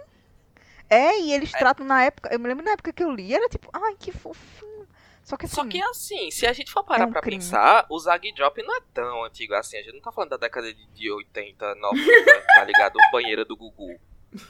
É, 0.89 1.18
e 1.20 1.32
eles 1.32 1.51
tratam 1.53 1.84
na 1.87 2.05
época. 2.05 2.28
Eu 2.32 2.39
me 2.39 2.49
lembro 2.49 2.64
na 2.64 2.72
época 2.72 2.93
que 2.93 3.03
eu 3.03 3.11
li, 3.11 3.34
era 3.34 3.49
tipo, 3.49 3.68
ai, 3.72 3.97
que 3.99 4.12
fofinho. 4.12 4.87
Só 5.24 5.37
que 5.37 5.47
assim. 5.47 5.55
Só 5.57 5.64
que 5.66 5.82
assim, 5.82 6.30
se 6.30 6.47
a 6.47 6.53
gente 6.53 6.70
for 6.70 6.84
parar 6.84 7.03
É 7.05 7.07
um 7.07 7.11
pra 7.11 7.20
crime. 7.20 7.43
pensar, 7.43 7.84
o 7.91 7.99
Zag 7.99 8.32
Drop 8.32 8.62
não 8.62 8.76
é 8.76 8.80
tão 8.95 9.24
antigo 9.24 9.55
assim. 9.55 9.76
A 9.76 9.82
gente 9.82 9.95
não 9.95 10.01
tá 10.01 10.12
falando 10.12 10.30
da 10.30 10.37
década 10.37 10.72
de, 10.72 10.87
de 10.87 11.11
80, 11.11 11.74
90, 11.74 12.43
tá 12.55 12.64
ligado? 12.64 12.97
O 12.97 13.11
banheiro 13.11 13.45
do 13.45 13.57
Gugu. 13.57 13.99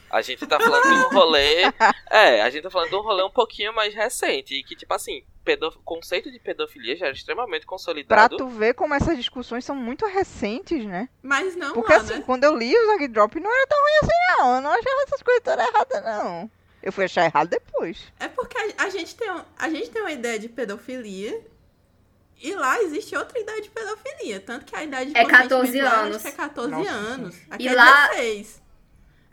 A 0.09 0.21
gente 0.21 0.45
tá 0.47 0.59
falando 0.59 0.83
de 0.83 0.93
um 1.05 1.09
rolê. 1.19 1.63
É, 2.09 2.41
a 2.41 2.49
gente 2.49 2.63
tá 2.63 2.69
falando 2.71 2.89
de 2.89 2.95
um 2.95 3.01
rolê 3.01 3.23
um 3.23 3.29
pouquinho 3.29 3.73
mais 3.73 3.93
recente. 3.93 4.53
E 4.55 4.63
que, 4.63 4.75
tipo 4.75 4.93
assim, 4.93 5.23
pedo... 5.43 5.67
o 5.67 5.79
conceito 5.83 6.31
de 6.31 6.39
pedofilia 6.39 6.95
já 6.95 7.07
era 7.07 7.15
extremamente 7.15 7.61
Pra 7.61 7.69
consolidado. 7.69 8.37
tu 8.37 8.47
ver 8.47 8.73
como 8.73 8.93
essas 8.93 9.17
discussões 9.17 9.63
são 9.65 9.75
muito 9.75 10.05
recentes, 10.05 10.85
né? 10.85 11.09
Mas 11.21 11.55
não 11.55 11.73
Porque 11.73 11.93
lá, 11.93 11.99
assim, 11.99 12.13
né? 12.15 12.23
quando 12.25 12.43
eu 12.43 12.55
li 12.55 12.75
o 12.75 12.85
Zag 12.87 13.07
Drop 13.09 13.39
não 13.39 13.51
era 13.53 13.67
tão 13.67 13.79
ruim 13.79 13.93
assim, 14.01 14.37
não. 14.39 14.55
Eu 14.55 14.61
não 14.61 14.71
achava 14.71 15.03
essas 15.03 15.21
coisas 15.21 15.43
todas 15.43 15.67
erradas, 15.67 16.03
não. 16.03 16.51
Eu 16.83 16.93
fui 16.93 17.05
achar 17.05 17.25
errado 17.25 17.49
depois. 17.49 18.11
É 18.19 18.27
porque 18.27 18.57
a, 18.57 18.83
a 18.85 18.89
gente 18.89 19.15
tem, 19.15 19.29
um- 19.31 19.43
a 19.57 19.69
gente 19.69 19.89
tem 19.89 20.01
uma 20.01 20.11
ideia 20.11 20.39
de 20.39 20.47
pedofilia 20.47 21.41
e 22.39 22.53
lá 22.53 22.79
existe 22.81 23.15
outra 23.17 23.37
ideia 23.39 23.61
de 23.61 23.69
pedofilia. 23.69 24.39
Tanto 24.39 24.63
que 24.65 24.75
a 24.75 24.83
idade 24.83 25.11
de 25.11 25.17
É 25.17 25.23
consentimento 25.23 25.49
14 25.49 25.81
lá, 25.81 25.91
anos. 26.01 26.15
Acho 26.17 26.23
que 26.23 26.29
é 26.29 26.31
14 26.31 26.71
Nossa, 26.71 26.89
anos. 26.91 27.35
Aqui 27.49 27.63
E 27.63 27.67
é 27.67 27.73
lá- 27.73 28.07
16. 28.09 28.61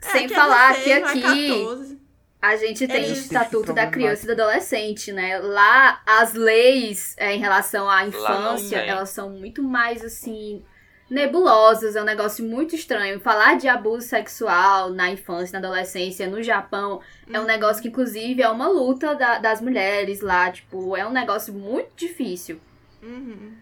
É, 0.06 0.10
Sem 0.12 0.26
é 0.26 0.28
falar 0.28 0.72
16, 0.74 0.84
que 0.84 0.90
é 0.92 0.96
aqui- 1.30 1.48
14. 1.58 2.04
A 2.42 2.56
gente 2.56 2.86
tem 2.86 2.96
o 2.96 3.06
Eles- 3.06 3.18
Estatuto 3.20 3.72
da. 3.72 3.86
Criança 3.86 4.24
e 4.24 4.26
do 4.26 4.32
Adolescente, 4.32 5.10
né? 5.12 5.38
Lá, 5.38 6.02
as 6.04 6.34
leis 6.34 7.14
é, 7.16 7.34
em 7.34 7.38
relação 7.38 7.88
à 7.88 8.06
infância, 8.06 8.76
elas 8.76 9.08
são 9.10 9.30
muito 9.30 9.62
mais, 9.62 10.04
assim, 10.04 10.62
nebulosas. 11.08 11.96
É 11.96 12.02
um 12.02 12.04
negócio 12.04 12.44
muito 12.44 12.74
estranho. 12.74 13.18
Falar 13.20 13.56
de 13.56 13.66
abuso 13.66 14.06
sexual 14.06 14.90
na 14.90 15.10
infância, 15.10 15.58
na 15.58 15.66
adolescência, 15.66 16.26
no 16.26 16.42
Japão, 16.42 17.00
é 17.32 17.40
um 17.40 17.44
negócio 17.44 17.80
que, 17.80 17.88
inclusive, 17.88 18.42
é 18.42 18.48
uma 18.48 18.68
luta 18.68 19.14
da- 19.14 19.38
das 19.38 19.62
mulheres 19.62 20.20
lá. 20.20 20.50
Tipo, 20.50 20.94
é 20.96 21.06
um 21.06 21.12
negócio 21.12 21.52
muito 21.54 21.90
difícil. 21.96 22.60
Uhum. 23.02 23.52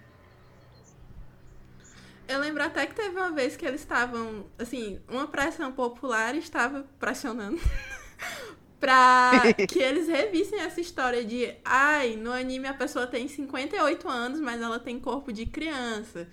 Eu 2.29 2.39
lembro 2.41 2.63
até 2.63 2.87
que 2.87 2.95
teve 2.95 3.17
uma 3.17 3.31
vez 3.31 3.57
que 3.57 3.67
eles 3.67 3.81
estavam, 3.81 4.47
assim, 4.59 5.01
uma 5.09 5.27
pressão 5.27 5.73
popular 5.73 6.35
estava 6.35 6.85
pressionando 6.99 7.61
pra 8.81 9.33
que 9.69 9.79
eles 9.83 10.09
revissem 10.09 10.61
essa 10.61 10.81
história 10.81 11.25
de, 11.25 11.55
ai, 11.65 12.17
no 12.17 12.33
anime 12.33 12.67
a 12.69 12.75
pessoa 12.75 13.07
tem 13.07 13.29
58 13.29 14.09
anos, 14.09 14.41
mas 14.41 14.61
ela 14.61 14.79
tem 14.79 14.99
corpo 14.99 15.33
de 15.33 15.47
criança. 15.47 16.29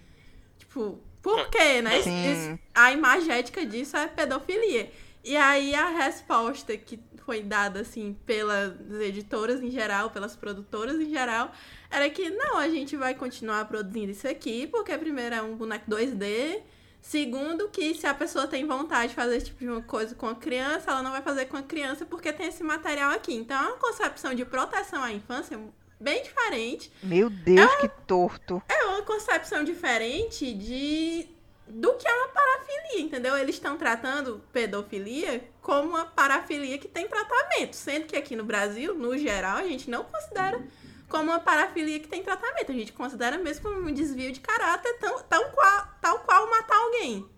Tipo, 0.58 1.00
por 1.22 1.50
quê, 1.50 1.82
né? 1.82 2.00
Isso- 2.00 2.60
a 2.74 2.92
imagética 2.92 3.66
disso 3.66 3.98
é 3.98 4.08
pedofilia. 4.08 4.92
E 5.24 5.36
aí 5.36 5.76
a 5.76 5.90
resposta 5.90 6.78
que 6.78 6.98
foi 7.30 7.43
dada, 7.43 7.82
assim, 7.82 8.17
pelas 8.25 8.73
editoras 9.01 9.61
em 9.61 9.69
geral, 9.69 10.09
pelas 10.09 10.36
produtoras 10.36 10.99
em 10.99 11.11
geral, 11.11 11.51
era 11.91 12.09
que 12.09 12.27
não, 12.32 12.57
a 12.57 12.67
gente 12.67 12.97
vai 12.97 13.13
continuar 13.13 13.65
produzindo 13.65 14.09
isso 14.09 14.27
aqui, 14.27 14.65
porque 14.65 14.97
primeiro 14.97 15.36
é 15.36 15.41
um 15.43 15.55
boneco 15.55 15.91
2D, 15.91 16.59
segundo 16.99 17.69
que 17.69 17.93
se 17.93 18.07
a 18.07 18.15
pessoa 18.15 18.47
tem 18.47 18.65
vontade 18.65 19.09
de 19.09 19.13
fazer 19.13 19.38
esse 19.38 19.45
tipo 19.45 19.59
de 19.59 19.69
uma 19.69 19.84
coisa 19.84 20.15
com 20.15 20.25
a 20.27 20.34
criança, 20.34 20.89
ela 20.89 21.03
não 21.03 21.11
vai 21.11 21.21
fazer 21.21 21.45
com 21.45 21.57
a 21.57 21.61
criança 21.61 22.03
porque 22.03 22.34
tem 22.34 22.47
esse 22.47 22.63
material 22.63 23.11
aqui. 23.11 23.36
Então 23.36 23.55
é 23.63 23.67
uma 23.67 23.77
concepção 23.77 24.34
de 24.34 24.43
proteção 24.43 25.03
à 25.03 25.11
infância 25.13 25.59
bem 25.99 26.23
diferente, 26.23 26.91
Meu 27.03 27.30
Deus, 27.30 27.75
que 27.75 27.89
torto. 28.07 28.59
é 28.67 28.86
uma 28.86 29.03
concepção 29.03 29.63
diferente 29.63 30.51
de 30.51 31.30
do 31.70 31.93
que 31.93 32.07
é 32.07 32.13
uma 32.13 32.28
parafilia, 32.30 33.01
entendeu? 33.01 33.38
Eles 33.38 33.55
estão 33.55 33.78
tratando 33.78 34.43
pedofilia 34.51 35.47
como 35.61 35.89
uma 35.89 36.05
parafilia 36.05 36.78
que 36.78 36.88
tem 36.88 37.07
tratamento, 37.07 37.76
sendo 37.76 38.07
que 38.07 38.17
aqui 38.17 38.36
no 38.36 38.43
Brasil, 38.43 38.95
no 38.95 39.17
geral, 39.17 39.57
a 39.57 39.63
gente 39.63 39.89
não 39.89 40.03
considera 40.03 40.61
como 41.07 41.32
uma 41.32 41.39
parafilia 41.39 41.99
que 41.99 42.07
tem 42.07 42.24
tratamento. 42.24 42.72
A 42.72 42.76
gente 42.76 42.91
considera 42.93 43.38
mesmo 43.38 43.63
como 43.63 43.88
um 43.88 43.93
desvio 43.93 44.32
de 44.32 44.39
caráter 44.39 44.93
tão, 44.99 45.22
tão 45.24 45.51
qual, 45.51 45.88
tal 46.01 46.20
qual 46.20 46.49
matar 46.49 46.78
alguém. 46.78 47.30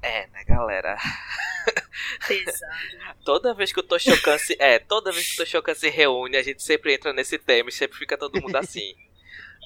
É, 0.00 0.26
né, 0.28 0.44
galera? 0.44 0.96
Pesado. 2.26 3.18
Toda 3.24 3.52
vez 3.52 3.72
que 3.72 3.80
o 3.80 3.82
Toshokan 3.82 4.38
se. 4.38 4.56
É, 4.60 4.78
toda 4.78 5.10
vez 5.10 5.28
que 5.28 5.34
o 5.34 5.44
Toshokan 5.44 5.74
se 5.74 5.88
reúne, 5.88 6.36
a 6.36 6.42
gente 6.42 6.62
sempre 6.62 6.94
entra 6.94 7.12
nesse 7.12 7.36
tema 7.36 7.68
e 7.68 7.72
sempre 7.72 7.98
fica 7.98 8.16
todo 8.16 8.40
mundo 8.40 8.56
assim. 8.56 8.94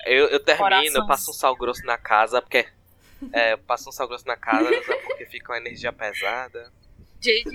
Eu, 0.05 0.27
eu 0.29 0.41
termino, 0.41 0.67
eu 0.67 0.71
Corações. 0.71 1.07
passo 1.07 1.31
um 1.31 1.35
sal 1.35 1.57
grosso 1.57 1.85
na 1.85 1.99
casa, 1.99 2.41
porque. 2.41 2.67
É, 3.33 3.53
eu 3.53 3.59
passo 3.59 3.89
um 3.89 3.93
sal 3.93 4.09
grosso 4.09 4.27
na 4.27 4.37
casa, 4.37 4.69
porque 5.07 5.27
fica 5.27 5.53
uma 5.53 5.59
energia 5.59 5.93
pesada. 5.93 6.73
Jade, 7.23 7.55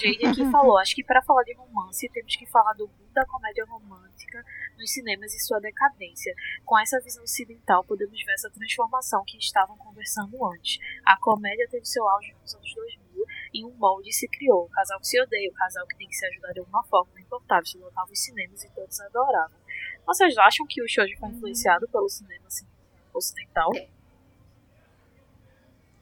Jade 0.00 0.26
aqui 0.26 0.50
falou, 0.50 0.78
acho 0.78 0.94
que 0.94 1.04
para 1.04 1.20
falar 1.20 1.42
de 1.42 1.52
romance 1.52 2.08
temos 2.08 2.34
que 2.34 2.46
falar 2.46 2.72
do 2.72 2.86
boom 2.88 3.12
da 3.12 3.26
comédia 3.26 3.66
romântica 3.66 4.42
nos 4.78 4.90
cinemas 4.90 5.34
e 5.34 5.40
sua 5.40 5.60
decadência. 5.60 6.34
Com 6.64 6.78
essa 6.78 6.98
visão 7.00 7.22
ocidental, 7.22 7.84
podemos 7.84 8.18
ver 8.24 8.32
essa 8.32 8.50
transformação 8.50 9.22
que 9.26 9.36
estavam 9.36 9.76
conversando 9.76 10.42
antes. 10.46 10.78
A 11.04 11.18
comédia 11.18 11.68
teve 11.70 11.84
seu 11.84 12.08
auge 12.08 12.34
nos 12.40 12.54
anos 12.54 12.74
2000 12.74 13.24
e 13.52 13.64
um 13.66 13.70
molde 13.76 14.10
se 14.12 14.26
criou. 14.28 14.64
O 14.64 14.70
casal 14.70 14.98
que 14.98 15.06
se 15.06 15.20
odeia, 15.20 15.50
o 15.50 15.54
casal 15.54 15.86
que 15.86 15.98
tem 15.98 16.08
que 16.08 16.14
se 16.14 16.24
ajudar 16.26 16.52
de 16.52 16.60
alguma 16.60 16.82
forma, 16.84 17.12
não 17.12 17.20
importava, 17.20 17.64
se 17.66 17.76
lotava 17.76 18.10
os 18.10 18.18
cinemas 18.18 18.64
e 18.64 18.70
todos 18.70 18.98
adoravam. 18.98 19.61
Vocês 20.06 20.36
acham 20.38 20.66
que 20.68 20.82
o 20.82 20.88
shoujo 20.88 21.16
foi 21.18 21.28
influenciado 21.28 21.88
pelo 21.88 22.08
cinema 22.08 22.44
assim, 22.46 22.66
ocidental? 23.14 23.70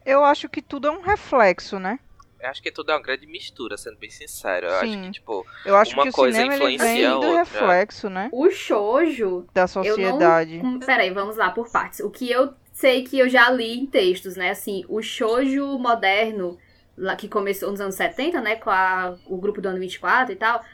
Eu 0.05 0.25
acho 0.25 0.49
que 0.49 0.63
tudo 0.63 0.89
é 0.89 0.91
um 0.91 1.01
reflexo, 1.03 1.79
né? 1.79 1.99
Eu 2.41 2.49
acho 2.49 2.63
que 2.63 2.73
tudo 2.73 2.91
é 2.91 2.95
uma 2.95 3.03
grande 3.03 3.27
mistura, 3.27 3.77
sendo 3.77 3.99
bem 3.99 4.09
sincero. 4.09 4.67
Eu 4.67 4.75
acho 4.77 4.93
Sim. 4.93 5.03
que, 5.03 5.11
tipo, 5.11 5.47
Eu 5.65 5.77
acho 5.77 5.93
Uma 5.93 6.05
que 6.05 6.09
o 6.09 6.13
coisa 6.13 6.39
cinema 6.39 6.55
ele 6.55 6.65
influencia 6.75 6.87
vem 6.95 7.05
a 7.07 7.11
do 7.11 7.17
outra. 7.27 7.39
reflexo, 7.39 8.09
né? 8.09 8.31
O 8.33 8.51
shoujo 8.51 9.47
Da 9.53 9.67
sociedade. 9.67 10.57
não. 10.63 10.71
hum, 10.71 10.79
Peraí, 10.81 11.11
vamos 11.11 11.37
lá 11.37 11.51
por 11.51 11.71
partes. 11.71 12.01
O 12.01 12.11
que 12.11 12.31
eu 12.31 12.55
sei 12.73 13.05
que 13.05 13.19
eu 13.19 13.29
já 13.29 13.51
li 13.51 13.79
em 13.79 13.85
textos, 13.87 14.37
né? 14.37 14.51
Assim, 14.51 14.87
o 14.89 15.03
shoujo 15.03 15.79
moderno, 15.79 16.59
lá 16.97 17.15
que 17.15 17.29
começou 17.29 17.71
nos 17.71 17.81
anos 17.81 17.95
70, 17.95 18.41
né? 18.41 18.57
Com 18.57 18.71
a- 18.71 19.19
o 19.27 19.37
grupo 19.37 19.61
do 19.61 19.69
ano 19.69 19.79
24 19.79 20.33
e 20.33 20.37
tal. 20.37 20.65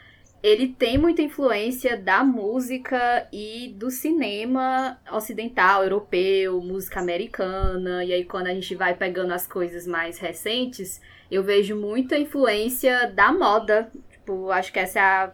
Ele 0.41 0.67
tem 0.67 0.97
muita 0.97 1.21
influência 1.21 1.97
da 1.97 2.23
música 2.23 3.27
e 3.33 3.73
do 3.75 3.89
cinema 3.89 4.99
ocidental, 5.11 5.83
europeu, 5.83 6.61
música 6.61 6.99
americana. 6.99 8.03
E 8.05 8.13
aí, 8.13 8.23
quando 8.23 8.47
a 8.47 8.53
gente 8.53 8.75
vai 8.75 8.95
pegando 8.95 9.33
as 9.33 9.47
coisas 9.47 9.87
mais 9.87 10.19
recentes, 10.19 11.01
eu 11.29 11.43
vejo 11.43 11.75
muita 11.75 12.17
influência 12.17 13.11
da 13.11 13.31
moda. 13.31 13.91
Tipo, 14.11 14.51
acho 14.51 14.71
que 14.71 14.79
essa 14.79 14.99
é 14.99 15.01
a 15.01 15.33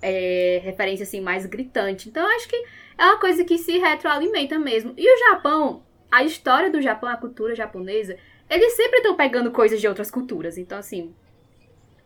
é, 0.00 0.60
referência 0.62 1.02
assim 1.02 1.20
mais 1.20 1.44
gritante. 1.44 2.08
Então, 2.08 2.24
acho 2.36 2.48
que 2.48 2.64
é 2.96 3.04
uma 3.04 3.18
coisa 3.18 3.44
que 3.44 3.58
se 3.58 3.78
retroalimenta 3.78 4.58
mesmo. 4.58 4.94
E 4.96 5.12
o 5.12 5.18
Japão, 5.30 5.82
a 6.10 6.22
história 6.22 6.70
do 6.70 6.80
Japão, 6.80 7.08
a 7.08 7.16
cultura 7.16 7.54
japonesa, 7.54 8.16
eles 8.48 8.74
sempre 8.74 8.98
estão 8.98 9.16
pegando 9.16 9.50
coisas 9.50 9.80
de 9.80 9.88
outras 9.88 10.10
culturas. 10.10 10.56
Então, 10.56 10.78
assim, 10.78 11.14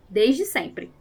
desde 0.09 0.45
sempre. 0.45 0.91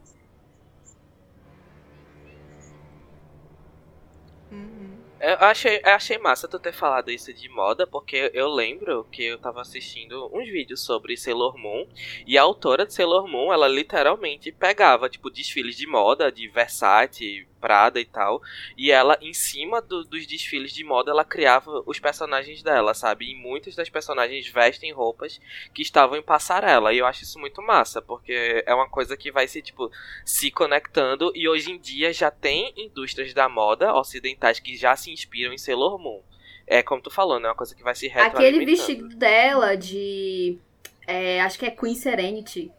Eu 5.22 5.34
achei, 5.34 5.82
eu 5.84 5.90
achei 5.90 6.16
massa 6.16 6.48
tu 6.48 6.58
ter 6.58 6.72
falado 6.72 7.10
isso 7.10 7.30
de 7.34 7.46
moda, 7.50 7.86
porque 7.86 8.30
eu 8.32 8.48
lembro 8.48 9.04
que 9.12 9.22
eu 9.22 9.38
tava 9.38 9.60
assistindo 9.60 10.30
uns 10.32 10.48
vídeos 10.48 10.80
sobre 10.80 11.14
Sailor 11.14 11.58
Moon, 11.58 11.86
e 12.26 12.38
a 12.38 12.42
autora 12.42 12.86
de 12.86 12.94
Sailor 12.94 13.28
Moon, 13.28 13.52
ela 13.52 13.68
literalmente 13.68 14.50
pegava, 14.50 15.10
tipo, 15.10 15.28
desfiles 15.28 15.76
de 15.76 15.86
moda, 15.86 16.32
de 16.32 16.48
Versace, 16.48 17.46
Prada 17.60 18.00
e 18.00 18.04
tal, 18.04 18.40
e 18.76 18.90
ela, 18.90 19.18
em 19.20 19.34
cima 19.34 19.82
do- 19.82 20.02
dos 20.04 20.26
desfiles 20.26 20.72
de 20.72 20.82
moda, 20.82 21.10
ela 21.10 21.24
criava 21.24 21.82
os 21.86 21.98
personagens 21.98 22.62
dela, 22.62 22.94
sabe? 22.94 23.30
E 23.30 23.34
muitos 23.34 23.76
das 23.76 23.88
personagens 23.90 24.48
vestem 24.48 24.92
roupas 24.92 25.40
que 25.74 25.82
estavam 25.82 26.16
em 26.16 26.22
passarela, 26.22 26.92
e 26.92 26.98
eu 26.98 27.06
acho 27.06 27.22
isso 27.22 27.38
muito 27.38 27.60
massa, 27.62 28.00
porque 28.00 28.64
é 28.66 28.74
uma 28.74 28.88
coisa 28.88 29.16
que 29.16 29.30
vai 29.30 29.46
se, 29.46 29.60
tipo, 29.60 29.90
se 30.24 30.50
conectando 30.50 31.30
e 31.34 31.48
hoje 31.48 31.70
em 31.72 31.78
dia 31.78 32.12
já 32.12 32.30
tem 32.30 32.72
indústrias 32.76 33.34
da 33.34 33.48
moda 33.48 33.94
ocidentais 33.94 34.58
que 34.58 34.76
já 34.76 34.96
se 34.96 35.10
inspiram 35.12 35.52
em 35.52 35.58
Sailor 35.58 35.98
Moon. 35.98 36.22
É 36.66 36.82
como 36.82 37.02
tu 37.02 37.10
falou, 37.10 37.38
né? 37.40 37.48
Uma 37.48 37.54
coisa 37.54 37.74
que 37.74 37.82
vai 37.82 37.94
se 37.94 38.06
Aquele 38.06 38.24
retroalimentando. 38.24 38.76
vestido 38.76 39.08
dela 39.16 39.76
de. 39.76 40.56
é, 41.06 41.40
acho 41.42 41.58
que 41.58 41.66
é 41.66 41.70
Queen 41.70 41.94
Serenity. 41.94 42.70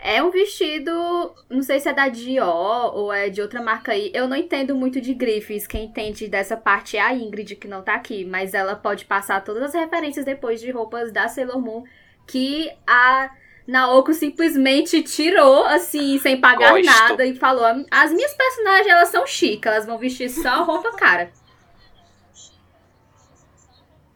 É 0.00 0.22
um 0.22 0.30
vestido, 0.30 1.34
não 1.50 1.60
sei 1.60 1.80
se 1.80 1.88
é 1.88 1.92
da 1.92 2.08
Dior 2.08 2.96
ou 2.96 3.12
é 3.12 3.28
de 3.28 3.42
outra 3.42 3.60
marca 3.60 3.90
aí. 3.92 4.12
Eu 4.14 4.28
não 4.28 4.36
entendo 4.36 4.74
muito 4.74 5.00
de 5.00 5.12
grifes. 5.12 5.66
Quem 5.66 5.86
entende 5.86 6.28
dessa 6.28 6.56
parte 6.56 6.96
é 6.96 7.00
a 7.00 7.12
Ingrid, 7.12 7.56
que 7.56 7.66
não 7.66 7.82
tá 7.82 7.94
aqui. 7.94 8.24
Mas 8.24 8.54
ela 8.54 8.76
pode 8.76 9.04
passar 9.06 9.42
todas 9.42 9.62
as 9.62 9.74
referências 9.74 10.24
depois 10.24 10.60
de 10.60 10.70
roupas 10.70 11.10
da 11.10 11.26
Sailor 11.26 11.60
Moon 11.60 11.82
que 12.28 12.70
a 12.86 13.30
Naoko 13.66 14.14
simplesmente 14.14 15.02
tirou, 15.02 15.64
assim, 15.64 16.18
sem 16.20 16.40
pagar 16.40 16.72
Gosto. 16.72 16.86
nada 16.86 17.26
e 17.26 17.34
falou: 17.34 17.64
as 17.90 18.12
minhas 18.12 18.34
personagens, 18.34 18.86
elas 18.86 19.08
são 19.08 19.26
chiques, 19.26 19.66
elas 19.66 19.84
vão 19.84 19.98
vestir 19.98 20.30
só 20.30 20.62
roupa 20.62 20.92
cara. 20.92 21.32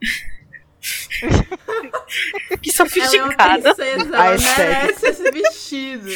Que 1.29 1.29
Ela 1.29 2.55
é 2.55 2.59
uma 2.61 2.73
sofisticada. 2.73 3.75
princesa, 3.75 4.15
ela 4.15 4.37
merece 4.37 5.07
esse 5.07 5.31
vestido. 5.31 6.09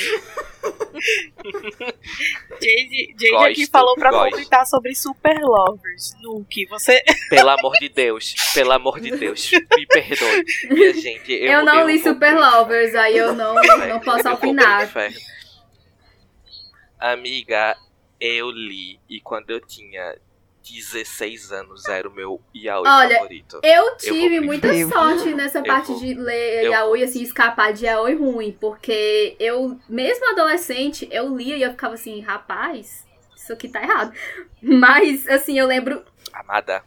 Jade, 2.61 3.15
Jade 3.19 3.35
aqui 3.45 3.59
Gosto, 3.61 3.71
falou 3.71 3.95
pra 3.95 4.09
gosto. 4.11 4.31
comentar 4.31 4.65
sobre 4.65 4.95
Super 4.95 5.39
Lovers. 5.41 6.13
Nuke, 6.21 6.65
você. 6.67 7.01
Pelo 7.29 7.49
amor 7.49 7.73
de 7.79 7.89
Deus, 7.89 8.33
pelo 8.53 8.71
amor 8.71 8.99
de 8.99 9.11
Deus, 9.11 9.51
me 9.51 9.85
perdoe. 9.87 10.43
Minha 10.69 10.93
gente, 10.93 11.31
eu, 11.33 11.51
Eu, 11.51 11.65
não 11.65 11.85
li 11.87 11.97
vou 11.97 12.13
Super 12.13 12.35
Lovers, 12.35 12.95
aí 12.95 13.17
eu 13.17 13.33
não, 13.33 13.55
não 13.55 13.99
posso 13.99 14.27
Eu 14.27 14.33
opinar. 14.33 14.89
Amiga, 16.99 17.77
eu 18.19 18.49
li 18.49 18.99
e 19.09 19.19
quando 19.21 19.51
eu 19.51 19.59
tinha 19.61 20.15
16 20.73 21.51
anos 21.51 21.85
era 21.87 22.07
o 22.07 22.11
meu 22.13 22.41
yaoi 22.55 22.87
Olha, 22.87 23.15
favorito. 23.15 23.59
Eu 23.63 23.95
tive 23.97 24.37
vou- 24.39 24.45
muita 24.47 24.67
Eu- 24.67 24.89
sorte 24.89 25.33
nessa 25.33 25.59
Eu 25.59 25.63
parte 25.63 25.87
vou- 25.91 25.99
de 25.99 26.13
ler 26.13 26.65
eu 26.65 26.71
yaoi, 26.71 27.03
assim, 27.03 27.21
escapar 27.21 27.73
de 27.73 27.85
yaoi 27.85 28.15
ruim, 28.15 28.51
porque 28.59 29.35
eu, 29.39 29.79
mesmo 29.87 30.29
adolescente, 30.31 31.07
eu 31.11 31.35
lia 31.35 31.55
e 31.57 31.61
eu 31.63 31.71
ficava 31.71 31.93
assim, 31.95 32.19
rapaz, 32.21 33.05
isso 33.35 33.53
aqui 33.53 33.67
tá 33.69 33.81
errado. 33.81 34.11
Mas, 34.61 35.27
assim, 35.27 35.57
eu 35.59 35.67
lembro, 35.67 36.03
Amada. 36.33 36.83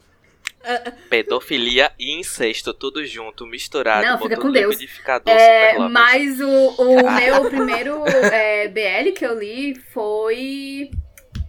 Pedofilia 1.08 1.90
e 1.98 2.18
incesto, 2.18 2.74
tudo 2.74 3.04
junto, 3.06 3.46
misturado. 3.46 4.06
Não, 4.06 4.18
fica 4.18 4.36
com 4.36 4.48
no 4.48 4.52
Deus. 4.52 4.74
liquidificador 4.74 5.32
é, 5.34 5.78
mas 5.88 6.38
o, 6.40 6.48
o 6.48 6.94
meu 7.16 7.48
primeiro 7.48 8.04
é, 8.06 8.68
BL 8.68 9.12
que 9.12 9.24
eu 9.24 9.38
li 9.38 9.74
foi 9.92 10.90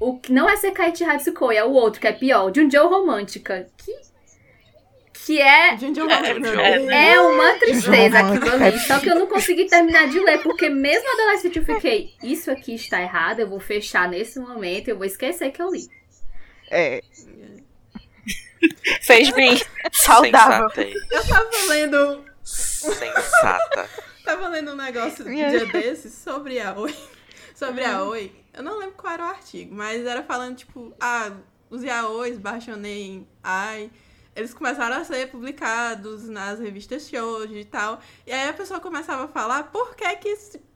o 0.02 0.18
que 0.18 0.34
não 0.34 0.50
é 0.50 0.58
Sekaiichi 0.58 1.04
Hatsukoi, 1.04 1.56
é 1.56 1.64
o 1.64 1.72
outro, 1.72 2.02
que 2.02 2.08
é 2.08 2.12
pior, 2.12 2.52
Junjo 2.54 2.88
Romântica, 2.88 3.68
que, 3.78 3.96
que 5.14 5.40
é 5.40 5.78
Junjo 5.78 6.10
É. 6.10 7.12
É 7.12 7.22
uma 7.22 7.54
tristeza 7.60 8.18
aquilo 8.18 8.52
ali. 8.52 8.80
Só 8.80 9.00
que 9.00 9.08
eu 9.08 9.16
não 9.16 9.28
consegui 9.28 9.68
terminar 9.68 10.10
de 10.10 10.20
ler, 10.20 10.42
porque 10.42 10.70
mesmo 10.70 11.08
adolescente 11.08 11.60
eu 11.60 11.64
fiquei, 11.64 12.16
isso 12.24 12.50
aqui 12.50 12.74
está 12.74 13.00
errado, 13.00 13.42
eu 13.42 13.48
vou 13.48 13.60
fechar 13.60 14.10
nesse 14.10 14.40
momento, 14.40 14.88
eu 14.88 14.98
vou 14.98 15.06
esquecer 15.06 15.52
que 15.52 15.62
eu 15.62 15.70
li. 15.70 15.88
É, 16.72 17.04
Fez 19.02 19.30
bem. 19.32 19.62
Saudável. 19.92 20.68
Eu 21.12 21.28
tava 21.28 21.50
lendo, 21.68 22.26
Sensata. 22.44 23.88
tava 24.26 24.48
lendo 24.50 24.72
um 24.72 24.76
negócio 24.76 25.28
aí? 25.28 25.36
dia 25.36 25.66
desses 25.70 26.14
sobre 26.14 26.60
a 26.60 26.74
Oi. 26.74 26.96
Sobre 27.54 27.84
a 27.84 28.04
Oi. 28.04 28.41
Eu 28.54 28.64
não 28.64 28.78
lembro 28.78 28.96
qual 28.96 29.14
era 29.14 29.26
o 29.26 29.28
artigo, 29.28 29.74
mas 29.74 30.06
era 30.06 30.24
falando, 30.24 30.58
tipo, 30.58 30.94
ah, 31.00 31.32
os 31.70 31.84
yaois, 31.84 32.38
Baixonem, 32.38 33.28
ai, 33.42 33.90
eles 34.36 34.54
começaram 34.54 34.98
a 34.98 35.06
ser 35.06 35.30
publicados 35.30 36.28
nas 36.28 36.60
revistas 36.60 37.08
shoujo 37.08 37.56
e 37.56 37.66
tal. 37.66 38.02
E 38.26 38.32
aí 38.32 38.50
a 38.50 38.54
pessoa 38.54 38.80
começava 38.80 39.26
a 39.26 39.28
falar 39.28 39.72
por 39.72 39.96
que 39.96 40.16
que, 40.18 40.36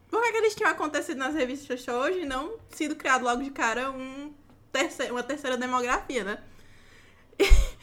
por 0.09 0.21
que, 0.21 0.31
que 0.31 0.37
eles 0.37 0.55
tinham 0.55 0.71
acontecido 0.71 1.17
nas 1.17 1.33
revistas 1.33 1.81
shoujo 1.81 2.19
e 2.19 2.25
não 2.25 2.57
sido 2.69 2.95
criado 2.95 3.23
logo 3.23 3.43
de 3.43 3.51
cara 3.51 3.91
um 3.91 4.33
terceiro, 4.71 5.13
uma 5.13 5.23
terceira 5.23 5.57
demografia, 5.57 6.23
né? 6.23 6.43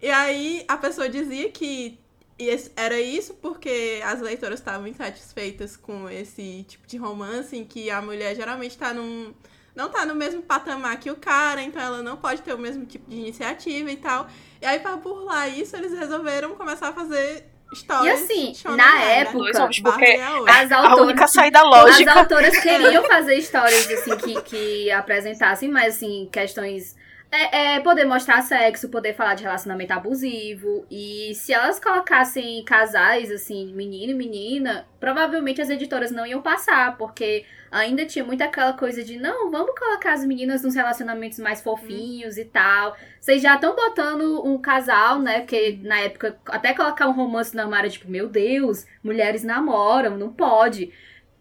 E 0.00 0.08
aí 0.10 0.64
a 0.68 0.76
pessoa 0.76 1.08
dizia 1.08 1.50
que 1.50 1.98
esse- 2.46 2.70
era 2.76 3.00
isso 3.00 3.34
porque 3.34 4.00
as 4.04 4.20
leitoras 4.20 4.58
estavam 4.60 4.86
insatisfeitas 4.86 5.76
com 5.76 6.08
esse 6.08 6.64
tipo 6.68 6.86
de 6.86 6.96
romance 6.96 7.56
em 7.56 7.64
que 7.64 7.90
a 7.90 8.00
mulher 8.02 8.34
geralmente 8.36 8.76
tá 8.76 8.92
num. 8.94 9.32
Não 9.74 9.88
tá 9.88 10.04
no 10.04 10.14
mesmo 10.14 10.42
patamar 10.42 10.98
que 10.98 11.08
o 11.10 11.14
cara, 11.16 11.62
então 11.62 11.80
ela 11.80 12.02
não 12.02 12.16
pode 12.16 12.42
ter 12.42 12.52
o 12.52 12.58
mesmo 12.58 12.84
tipo 12.84 13.08
de 13.08 13.16
iniciativa 13.16 13.88
e 13.90 13.96
tal. 13.96 14.26
E 14.60 14.66
aí, 14.66 14.80
pra 14.80 14.96
burlar 14.96 15.48
isso, 15.56 15.76
eles 15.76 15.96
resolveram 15.96 16.56
começar 16.56 16.88
a 16.88 16.92
fazer 16.92 17.44
histórias. 17.72 18.20
E 18.20 18.24
assim, 18.24 18.52
na 18.76 19.00
época, 19.04 19.38
homens, 19.62 19.80
porque. 19.80 20.04
As 20.48 20.72
a 20.72 20.76
autoras, 20.78 20.98
única 21.06 21.28
saída 21.28 21.60
as 21.60 21.64
lógica. 21.66 22.12
autoras 22.12 22.58
queriam 22.58 23.04
fazer 23.04 23.34
histórias 23.36 23.88
assim 23.88 24.16
que, 24.16 24.42
que 24.42 24.90
apresentassem, 24.90 25.68
mas 25.70 25.94
assim, 25.96 26.28
questões. 26.32 26.96
É, 27.30 27.74
é, 27.74 27.80
poder 27.80 28.06
mostrar 28.06 28.40
sexo, 28.40 28.88
poder 28.88 29.14
falar 29.14 29.34
de 29.34 29.42
relacionamento 29.42 29.92
abusivo. 29.92 30.86
E 30.90 31.34
se 31.34 31.52
elas 31.52 31.78
colocassem 31.78 32.64
casais, 32.64 33.30
assim, 33.30 33.72
menino 33.74 34.12
e 34.12 34.14
menina, 34.14 34.88
provavelmente 34.98 35.60
as 35.60 35.68
editoras 35.68 36.10
não 36.10 36.26
iam 36.26 36.40
passar, 36.40 36.96
porque 36.96 37.44
ainda 37.70 38.06
tinha 38.06 38.24
muito 38.24 38.40
aquela 38.40 38.72
coisa 38.72 39.04
de 39.04 39.18
não, 39.18 39.50
vamos 39.50 39.78
colocar 39.78 40.14
as 40.14 40.24
meninas 40.24 40.62
nos 40.62 40.74
relacionamentos 40.74 41.38
mais 41.38 41.60
fofinhos 41.60 42.38
e 42.38 42.46
tal. 42.46 42.96
Vocês 43.20 43.42
já 43.42 43.56
estão 43.56 43.76
botando 43.76 44.42
um 44.46 44.56
casal, 44.58 45.20
né? 45.20 45.40
Porque 45.40 45.78
na 45.82 46.00
época, 46.00 46.38
até 46.46 46.72
colocar 46.72 47.08
um 47.08 47.12
romance 47.12 47.54
na 47.54 47.68
era 47.78 47.90
tipo, 47.90 48.10
meu 48.10 48.28
Deus, 48.28 48.86
mulheres 49.04 49.44
namoram, 49.44 50.16
não 50.16 50.32
pode. 50.32 50.90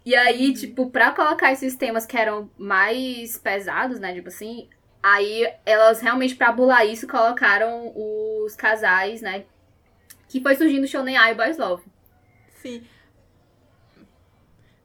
E 0.05 0.15
aí, 0.15 0.53
tipo, 0.53 0.89
pra 0.89 1.11
colocar 1.11 1.51
esses 1.51 1.75
temas 1.75 2.05
que 2.05 2.17
eram 2.17 2.49
mais 2.57 3.37
pesados, 3.37 3.99
né? 3.99 4.13
Tipo 4.13 4.27
assim, 4.29 4.69
aí 5.01 5.47
elas 5.65 5.99
realmente, 5.99 6.35
pra 6.35 6.51
bular 6.51 6.85
isso, 6.85 7.07
colocaram 7.07 7.91
os 7.95 8.55
casais, 8.55 9.21
né? 9.21 9.45
Que 10.27 10.41
foi 10.41 10.55
surgindo 10.55 10.83
o 10.83 10.87
Shonen 10.87 11.17
Ai 11.17 11.31
e 11.31 11.35
Boys 11.35 11.57
Love. 11.57 11.83
Sim. 12.61 12.83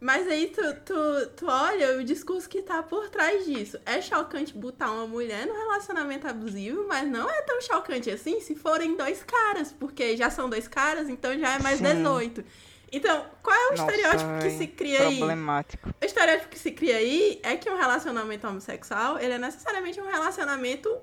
Mas 0.00 0.26
aí 0.26 0.48
tu, 0.48 0.62
tu, 0.84 1.26
tu 1.36 1.46
olha 1.46 1.96
o 1.96 2.02
discurso 2.02 2.48
que 2.48 2.60
tá 2.60 2.82
por 2.82 3.08
trás 3.08 3.44
disso. 3.44 3.78
É 3.86 4.02
chocante 4.02 4.52
botar 4.52 4.90
uma 4.90 5.06
mulher 5.06 5.46
no 5.46 5.54
relacionamento 5.54 6.26
abusivo, 6.26 6.86
mas 6.88 7.08
não 7.08 7.30
é 7.30 7.40
tão 7.42 7.60
chocante 7.60 8.10
assim 8.10 8.40
se 8.40 8.56
forem 8.56 8.96
dois 8.96 9.22
caras, 9.22 9.72
porque 9.72 10.16
já 10.16 10.28
são 10.28 10.50
dois 10.50 10.66
caras, 10.66 11.08
então 11.08 11.38
já 11.38 11.54
é 11.54 11.58
mais 11.60 11.78
Sim. 11.78 11.84
18. 11.84 12.44
Então, 12.92 13.24
qual 13.42 13.56
é 13.56 13.68
o 13.68 13.70
Nossa, 13.70 13.90
estereótipo 13.90 14.42
que 14.42 14.50
se 14.50 14.66
cria 14.66 15.08
aí? 15.08 15.16
problemático. 15.16 15.88
O 15.88 16.04
estereótipo 16.04 16.48
que 16.50 16.58
se 16.58 16.72
cria 16.72 16.96
aí 16.98 17.40
é 17.42 17.56
que 17.56 17.70
um 17.70 17.76
relacionamento 17.76 18.46
homossexual, 18.46 19.18
ele 19.18 19.32
é 19.32 19.38
necessariamente 19.38 19.98
um 19.98 20.06
relacionamento 20.06 20.94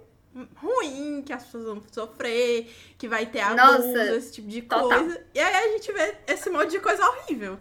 ruim, 0.57 1.23
que 1.25 1.33
as 1.33 1.43
pessoas 1.43 1.63
vão 1.65 1.81
sofrer, 1.91 2.71
que 2.97 3.07
vai 3.07 3.25
ter 3.25 3.43
Nossa, 3.55 3.75
abuso, 3.77 3.97
esse 3.97 4.33
tipo 4.33 4.47
de 4.47 4.61
total. 4.61 4.87
coisa. 4.87 5.25
E 5.33 5.39
aí 5.39 5.55
a 5.55 5.67
gente 5.69 5.91
vê 5.91 6.15
esse 6.27 6.49
monte 6.51 6.69
de 6.71 6.79
coisa 6.79 7.03
horrível. 7.03 7.59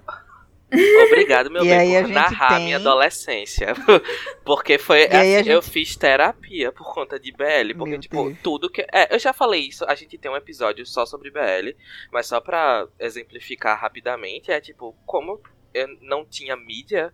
Obrigado, 1.07 1.51
meu 1.51 1.65
E 1.65 1.69
bem, 1.69 2.03
por 2.03 2.09
narrar 2.11 2.57
tem- 2.57 2.65
minha 2.67 2.77
adolescência. 2.77 3.69
porque 4.45 4.79
foi. 4.79 5.05
Assim, 5.07 5.29
Eu 5.51 5.63
gente- 5.63 5.71
fiz 5.71 5.97
terapia 5.97 6.71
por 6.73 6.93
conta 6.93 7.19
de 7.19 7.33
BL. 7.33 7.75
Porque, 7.77 7.91
Meu 7.93 8.01
tipo, 8.01 8.25
Deus. 8.25 8.39
tudo 8.43 8.71
que. 8.71 8.83
É, 8.93 9.15
eu 9.15 9.19
já 9.19 9.33
falei 9.33 9.63
isso, 9.63 9.85
a 9.87 9.95
gente 9.95 10.19
tem 10.19 10.31
um 10.31 10.37
episódio 10.37 10.85
só 10.87 11.07
sobre 11.07 11.31
BL. 11.31 11.75
Mas 12.13 12.27
só 12.27 12.41
pra 12.41 12.87
exemplificar 12.99 13.81
rapidamente, 13.81 14.51
é 14.51 14.61
tipo, 14.61 14.95
como 15.07 15.41
eu 15.73 15.89
não 16.03 16.25
tinha 16.25 16.57
mídia 16.57 17.13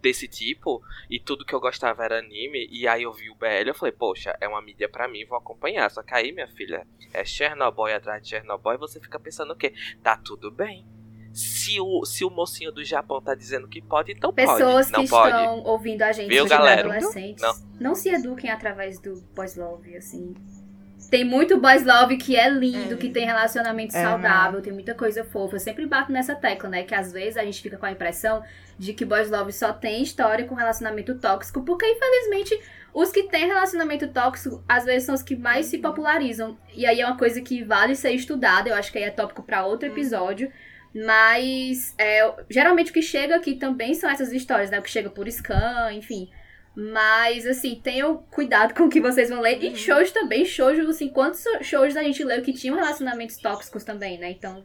desse 0.00 0.28
tipo 0.28 0.80
e 1.10 1.18
tudo 1.18 1.44
que 1.44 1.52
eu 1.52 1.58
gostava 1.60 2.04
era 2.04 2.20
anime 2.20 2.68
e 2.70 2.86
aí 2.86 3.02
eu 3.02 3.12
vi 3.12 3.28
o 3.30 3.34
BL 3.34 3.66
eu 3.66 3.74
falei 3.74 3.90
poxa 3.90 4.32
é 4.40 4.46
uma 4.46 4.62
mídia 4.62 4.88
pra 4.88 5.08
mim 5.08 5.24
vou 5.26 5.36
acompanhar 5.36 5.90
só 5.90 6.04
que 6.04 6.14
aí 6.14 6.30
minha 6.30 6.46
filha 6.46 6.86
é 7.12 7.24
Chernobyl 7.24 7.92
atrás 7.96 8.22
de 8.22 8.28
Chernobyl 8.28 8.74
e 8.74 8.78
você 8.78 9.00
fica 9.00 9.18
pensando 9.18 9.52
o 9.54 9.56
quê 9.56 9.74
tá 10.00 10.16
tudo 10.16 10.52
bem 10.52 10.86
se 11.38 11.80
o, 11.80 12.04
se 12.04 12.24
o 12.24 12.30
mocinho 12.30 12.72
do 12.72 12.84
Japão 12.84 13.20
tá 13.20 13.34
dizendo 13.34 13.68
que 13.68 13.80
pode, 13.80 14.12
então 14.12 14.32
Pessoas 14.32 14.90
pode. 14.90 14.92
Não 14.92 15.04
que 15.04 15.08
pode. 15.10 15.36
estão 15.36 15.62
ouvindo 15.64 16.02
a 16.02 16.12
gente, 16.12 16.28
Viu, 16.28 16.46
galera? 16.46 16.80
adolescentes, 16.80 17.42
Não. 17.42 17.54
não. 17.80 17.94
se 17.94 18.08
eduquem 18.08 18.50
através 18.50 18.98
do 19.00 19.22
boys 19.34 19.54
love, 19.56 19.96
assim. 19.96 20.34
Tem 21.10 21.24
muito 21.24 21.58
boys 21.58 21.84
love 21.86 22.16
que 22.18 22.36
é 22.36 22.50
lindo, 22.50 22.94
É. 22.94 22.96
que 22.96 23.08
tem 23.08 23.24
relacionamento 23.24 23.96
É, 23.96 24.02
saudável, 24.02 24.60
tem 24.60 24.72
muita 24.72 24.94
coisa 24.94 25.24
fofa. 25.24 25.56
Eu 25.56 25.60
sempre 25.60 25.86
bato 25.86 26.10
nessa 26.12 26.34
tecla, 26.34 26.68
né? 26.68 26.82
Que 26.82 26.94
às 26.94 27.12
vezes 27.12 27.36
a 27.38 27.44
gente 27.44 27.62
fica 27.62 27.78
com 27.78 27.86
a 27.86 27.92
impressão 27.92 28.42
de 28.78 28.92
que 28.92 29.04
boys 29.04 29.30
love 29.30 29.52
só 29.52 29.72
tem 29.72 30.02
história 30.02 30.44
com 30.44 30.54
relacionamento 30.54 31.14
tóxico, 31.18 31.62
porque 31.62 31.86
infelizmente 31.86 32.60
os 32.92 33.10
que 33.10 33.22
têm 33.22 33.46
relacionamento 33.46 34.08
tóxico 34.08 34.62
às 34.68 34.84
vezes 34.84 35.04
são 35.04 35.14
os 35.14 35.22
que 35.22 35.36
mais 35.36 35.66
se 35.66 35.78
popularizam. 35.78 36.58
E 36.74 36.84
aí 36.84 37.00
é 37.00 37.06
uma 37.06 37.16
coisa 37.16 37.40
que 37.40 37.62
vale 37.62 37.94
ser 37.94 38.10
estudada, 38.10 38.68
eu 38.68 38.74
acho 38.74 38.90
que 38.92 38.98
aí 38.98 39.04
é 39.04 39.10
tópico 39.10 39.42
pra 39.44 39.64
outro 39.64 39.88
episódio. 39.88 40.50
Mas 41.04 41.94
é, 41.98 42.32
geralmente 42.48 42.90
o 42.90 42.94
que 42.94 43.02
chega 43.02 43.36
aqui 43.36 43.54
também 43.54 43.94
são 43.94 44.10
essas 44.10 44.32
histórias, 44.32 44.70
né? 44.70 44.78
O 44.78 44.82
que 44.82 44.90
chega 44.90 45.10
por 45.10 45.28
scan, 45.28 45.92
enfim. 45.92 46.30
Mas, 46.74 47.46
assim, 47.46 47.80
tenham 47.82 48.18
cuidado 48.30 48.72
com 48.74 48.84
o 48.84 48.88
que 48.88 49.00
vocês 49.00 49.28
vão 49.28 49.40
ler. 49.40 49.62
E 49.62 49.76
shows 49.76 50.12
também, 50.12 50.44
shows, 50.44 50.78
assim, 50.78 51.08
quantos 51.08 51.42
shows 51.62 51.96
a 51.96 52.02
gente 52.02 52.22
leu 52.24 52.40
que 52.42 52.52
tinham 52.52 52.76
relacionamentos 52.76 53.36
tóxicos 53.36 53.84
também, 53.84 54.18
né? 54.18 54.30
Então, 54.30 54.64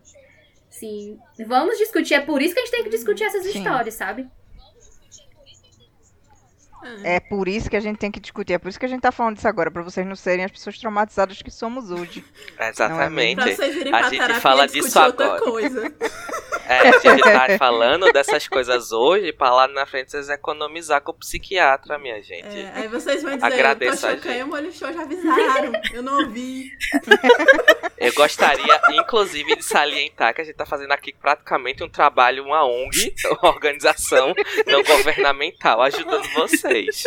assim, 0.70 1.18
vamos 1.48 1.78
discutir. 1.78 2.14
É 2.14 2.22
por 2.22 2.42
isso 2.42 2.54
que 2.54 2.60
a 2.62 2.64
gente 2.66 2.72
tem 2.72 2.84
que 2.84 2.90
discutir 2.90 3.24
essas 3.24 3.44
Sim. 3.44 3.58
histórias, 3.58 3.96
sabe? 3.96 4.30
É 7.04 7.20
por 7.20 7.48
isso 7.48 7.70
que 7.70 7.78
a 7.78 7.80
gente 7.80 7.98
tem 7.98 8.12
que 8.12 8.20
discutir, 8.20 8.54
é 8.54 8.58
por 8.58 8.68
isso 8.68 8.78
que 8.78 8.86
a 8.86 8.90
gente 8.90 9.02
tá 9.02 9.12
falando 9.12 9.36
disso 9.36 9.48
agora, 9.48 9.72
pra 9.72 9.82
vocês 9.82 10.06
não 10.06 10.18
serem 10.18 10.44
as 10.44 10.52
pessoas 10.52 10.78
traumatizadas 10.78 11.42
que 11.42 11.50
somos 11.50 11.90
hoje. 11.92 12.26
Exatamente. 12.60 13.36
Pra 13.38 13.56
vocês 13.56 13.76
irem 13.76 13.94
A 13.94 14.00
pra 14.00 14.10
gente 14.10 14.20
terapia 14.20 14.42
fala 14.42 14.66
discutir 14.68 14.86
disso 14.88 15.00
outra 15.00 15.26
agora. 15.26 15.42
coisa. 15.42 15.94
É, 16.68 16.80
a 16.80 17.00
gente 17.00 17.22
tá 17.22 17.58
falando 17.58 18.12
dessas 18.12 18.48
coisas 18.48 18.92
hoje 18.92 19.34
pra 19.34 19.54
lá 19.54 19.68
na 19.68 19.86
frente 19.86 20.12
vocês 20.12 20.30
economizar 20.30 21.02
com 21.02 21.12
o 21.12 21.16
psiquiatra, 21.16 21.98
minha 21.98 22.22
gente. 22.22 22.48
É, 22.48 22.72
aí 22.76 22.88
vocês 22.88 23.22
vão 23.22 23.36
dizer, 23.36 23.46
Agradeço 23.46 24.08
eu 24.08 24.12
tô 24.12 24.18
chocando, 24.18 24.34
gente. 24.34 24.44
o 24.44 24.48
molho 24.48 24.72
show 24.72 24.94
já 24.94 25.02
avisaram. 25.02 25.72
Eu 25.92 26.02
não 26.02 26.20
ouvi. 26.24 26.72
Eu 27.98 28.14
gostaria, 28.14 28.82
inclusive, 28.92 29.56
de 29.56 29.64
salientar 29.64 30.34
que 30.34 30.42
a 30.42 30.44
gente 30.44 30.56
tá 30.56 30.66
fazendo 30.66 30.92
aqui 30.92 31.14
praticamente 31.14 31.84
um 31.84 31.90
trabalho, 31.90 32.44
uma 32.44 32.66
ONG, 32.66 33.14
uma 33.42 33.50
organização 33.50 34.34
não 34.66 34.84
governamental, 34.84 35.82
ajudando 35.82 36.28
vocês. 36.34 37.04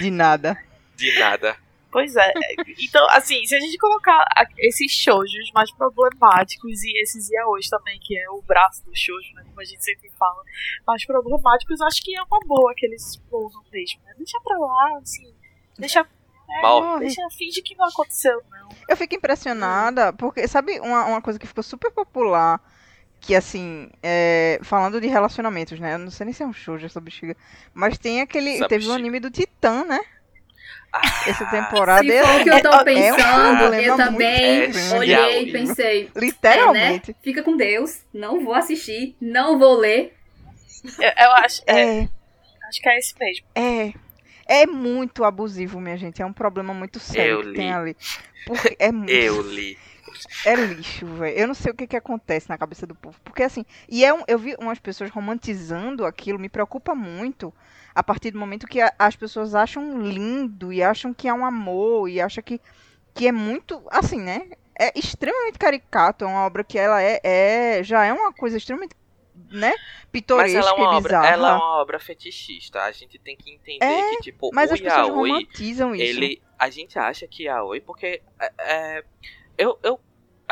De 0.00 0.10
nada. 0.10 0.56
De 0.96 1.18
nada. 1.18 1.56
Pois 1.92 2.16
é. 2.16 2.32
Então, 2.80 3.06
assim, 3.10 3.44
se 3.44 3.54
a 3.54 3.60
gente 3.60 3.76
colocar 3.76 4.24
esses 4.58 4.90
shoujos 4.90 5.52
mais 5.54 5.70
problemáticos 5.74 6.82
e 6.82 7.02
esses 7.02 7.28
yaois 7.30 7.68
também, 7.68 8.00
que 8.00 8.18
é 8.18 8.30
o 8.30 8.40
braço 8.40 8.82
do 8.84 8.96
shoujo, 8.96 9.34
né, 9.34 9.44
como 9.44 9.60
a 9.60 9.64
gente 9.64 9.84
sempre 9.84 10.10
fala, 10.18 10.42
mais 10.86 11.04
problemáticos, 11.04 11.82
acho 11.82 12.02
que 12.02 12.16
é 12.16 12.22
uma 12.22 12.40
boa 12.46 12.72
que 12.74 12.86
eles 12.86 13.18
pousam 13.30 13.62
mesmo, 13.70 14.00
né? 14.04 14.14
Deixa 14.16 14.40
pra 14.42 14.58
lá, 14.58 14.98
assim, 15.02 15.34
deixa... 15.78 16.06
É, 16.48 16.62
Morre. 16.62 17.00
deixa, 17.00 17.22
finge 17.36 17.62
que 17.62 17.74
não 17.76 17.86
aconteceu, 17.86 18.42
não. 18.50 18.68
Eu 18.88 18.96
fico 18.96 19.14
impressionada, 19.14 20.12
porque, 20.12 20.46
sabe, 20.48 20.80
uma, 20.80 21.04
uma 21.04 21.22
coisa 21.22 21.38
que 21.38 21.46
ficou 21.46 21.62
super 21.62 21.90
popular, 21.90 22.60
que 23.20 23.34
assim, 23.34 23.90
é, 24.02 24.58
falando 24.62 25.00
de 25.00 25.06
relacionamentos, 25.06 25.78
né? 25.78 25.94
Eu 25.94 25.98
não 25.98 26.10
sei 26.10 26.24
nem 26.24 26.34
se 26.34 26.42
é 26.42 26.46
um 26.46 26.52
shoujo 26.52 26.84
essa 26.84 27.00
bexiga, 27.00 27.36
mas 27.72 27.96
tem 27.96 28.20
aquele. 28.20 28.56
Essa 28.56 28.68
teve 28.68 28.84
o 28.84 28.88
bexiga. 28.88 28.94
anime 28.94 29.20
do 29.20 29.30
Titã, 29.30 29.84
né? 29.84 30.00
Ah, 30.92 31.00
Essa 31.26 31.46
temporada 31.50 32.02
Se 32.04 32.22
for 32.22 32.40
o 32.40 32.44
que 32.44 32.50
eu 32.50 32.62
tô 32.62 32.68
é 32.68 32.80
um 32.80 32.84
pensando, 32.84 33.58
problema 33.58 33.82
eu 33.82 33.96
muito 33.96 33.96
também 33.96 34.70
grande. 34.70 34.94
olhei 34.94 35.42
e 35.48 35.52
pensei, 35.52 36.10
é, 36.14 36.20
Literalmente. 36.20 37.10
né? 37.12 37.16
Fica 37.22 37.42
com 37.42 37.56
Deus, 37.56 38.00
não 38.12 38.44
vou 38.44 38.54
assistir, 38.54 39.16
não 39.20 39.58
vou 39.58 39.74
ler. 39.78 40.14
Eu, 40.98 41.10
eu 41.24 41.32
acho, 41.32 41.62
é, 41.66 41.98
É, 42.00 42.08
acho 42.68 42.80
que 42.80 42.88
é 42.88 42.98
esse 42.98 43.14
mesmo. 43.18 43.46
é. 43.54 43.92
É 44.44 44.66
muito 44.66 45.24
abusivo, 45.24 45.80
minha 45.80 45.96
gente. 45.96 46.20
É 46.20 46.26
um 46.26 46.32
problema 46.32 46.74
muito 46.74 46.98
sério 46.98 47.36
Eu 47.36 47.40
que 47.40 47.48
li. 47.50 47.54
tem 47.54 47.72
ali. 47.72 47.96
Porque 48.44 48.76
é 48.78 48.90
muito. 48.92 49.10
eu 49.10 49.40
li. 49.40 49.78
É 50.44 50.54
lixo, 50.54 51.06
velho. 51.06 51.38
Eu 51.38 51.46
não 51.46 51.54
sei 51.54 51.72
o 51.72 51.74
que, 51.74 51.86
que 51.86 51.96
acontece 51.96 52.46
na 52.48 52.58
cabeça 52.58 52.86
do 52.86 52.94
povo. 52.94 53.18
Porque 53.24 53.42
assim, 53.42 53.64
e 53.88 54.04
é 54.04 54.12
um, 54.12 54.22
eu 54.28 54.38
vi 54.38 54.54
umas 54.60 54.78
pessoas 54.78 55.08
romantizando 55.10 56.04
aquilo, 56.04 56.38
me 56.38 56.50
preocupa 56.50 56.94
muito. 56.94 57.52
A 57.94 58.02
partir 58.02 58.30
do 58.30 58.38
momento 58.38 58.66
que 58.66 58.80
a- 58.80 58.92
as 58.98 59.16
pessoas 59.16 59.54
acham 59.54 60.00
lindo 60.00 60.72
e 60.72 60.82
acham 60.82 61.12
que 61.12 61.28
é 61.28 61.34
um 61.34 61.44
amor 61.44 62.08
e 62.08 62.20
acham 62.20 62.42
que, 62.42 62.60
que 63.14 63.26
é 63.28 63.32
muito. 63.32 63.82
Assim, 63.90 64.18
né? 64.20 64.50
É 64.78 64.98
extremamente 64.98 65.58
caricato. 65.58 66.24
É 66.24 66.28
uma 66.28 66.46
obra 66.46 66.64
que 66.64 66.78
ela 66.78 67.02
é, 67.02 67.20
é 67.22 67.82
já 67.82 68.04
é 68.04 68.12
uma 68.12 68.32
coisa 68.32 68.56
extremamente. 68.56 68.94
Né? 69.50 69.70
Mas 69.70 70.06
Pitoresca 70.10 70.58
ela 70.58 70.70
é 70.70 70.72
uma 70.74 70.82
e 70.84 70.86
obra, 70.96 71.02
bizarra. 71.02 71.26
ela 71.28 71.50
é 71.50 71.54
uma 71.54 71.80
obra 71.80 71.98
fetichista. 71.98 72.82
A 72.82 72.92
gente 72.92 73.18
tem 73.18 73.36
que 73.36 73.50
entender 73.50 73.84
É, 73.84 74.10
que, 74.10 74.22
tipo, 74.22 74.50
Mas 74.52 74.70
o 74.70 74.74
as 74.74 74.80
pessoas 74.80 75.06
yaoi, 75.08 75.30
romantizam 75.30 75.94
isso. 75.94 76.04
ele. 76.04 76.42
A 76.58 76.70
gente 76.70 76.98
acha 76.98 77.26
que 77.26 77.44
yaoi, 77.44 77.80
porque. 77.80 78.22
É, 78.38 78.52
é, 78.98 79.04
eu, 79.58 79.78
eu 79.82 80.00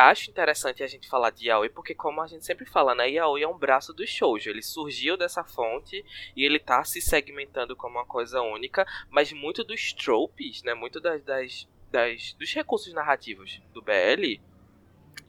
acho 0.09 0.31
interessante 0.31 0.83
a 0.83 0.87
gente 0.87 1.09
falar 1.09 1.31
de 1.31 1.47
yaoi, 1.49 1.69
porque 1.69 1.95
como 1.95 2.21
a 2.21 2.27
gente 2.27 2.45
sempre 2.45 2.65
fala, 2.67 2.95
né? 2.95 3.11
Yaoi 3.11 3.43
é 3.43 3.49
um 3.49 3.59
braço 3.59 3.93
do 3.93 4.07
shoujo. 4.07 4.49
Ele 4.51 4.63
surgiu 4.63 5.17
dessa 5.17 5.45
fonte 5.45 6.05
e 6.37 6.45
ele 6.45 6.59
tá 6.59 6.83
se 6.85 7.01
segmentando 7.01 7.77
como 7.77 7.97
uma 7.99 8.07
coisa 8.07 8.41
única, 8.43 8.87
mas 9.11 9.33
muito 9.33 9.65
dos 9.65 9.93
tropes, 9.93 10.63
né? 10.63 10.75
Muito 10.75 11.01
das, 11.01 11.23
das, 11.25 11.69
das- 11.91 12.33
dos 12.35 12.53
recursos 12.55 12.93
narrativos 12.93 13.61
do 13.73 13.83
BL, 13.83 14.41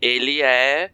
ele 0.01 0.41
é. 0.41 0.91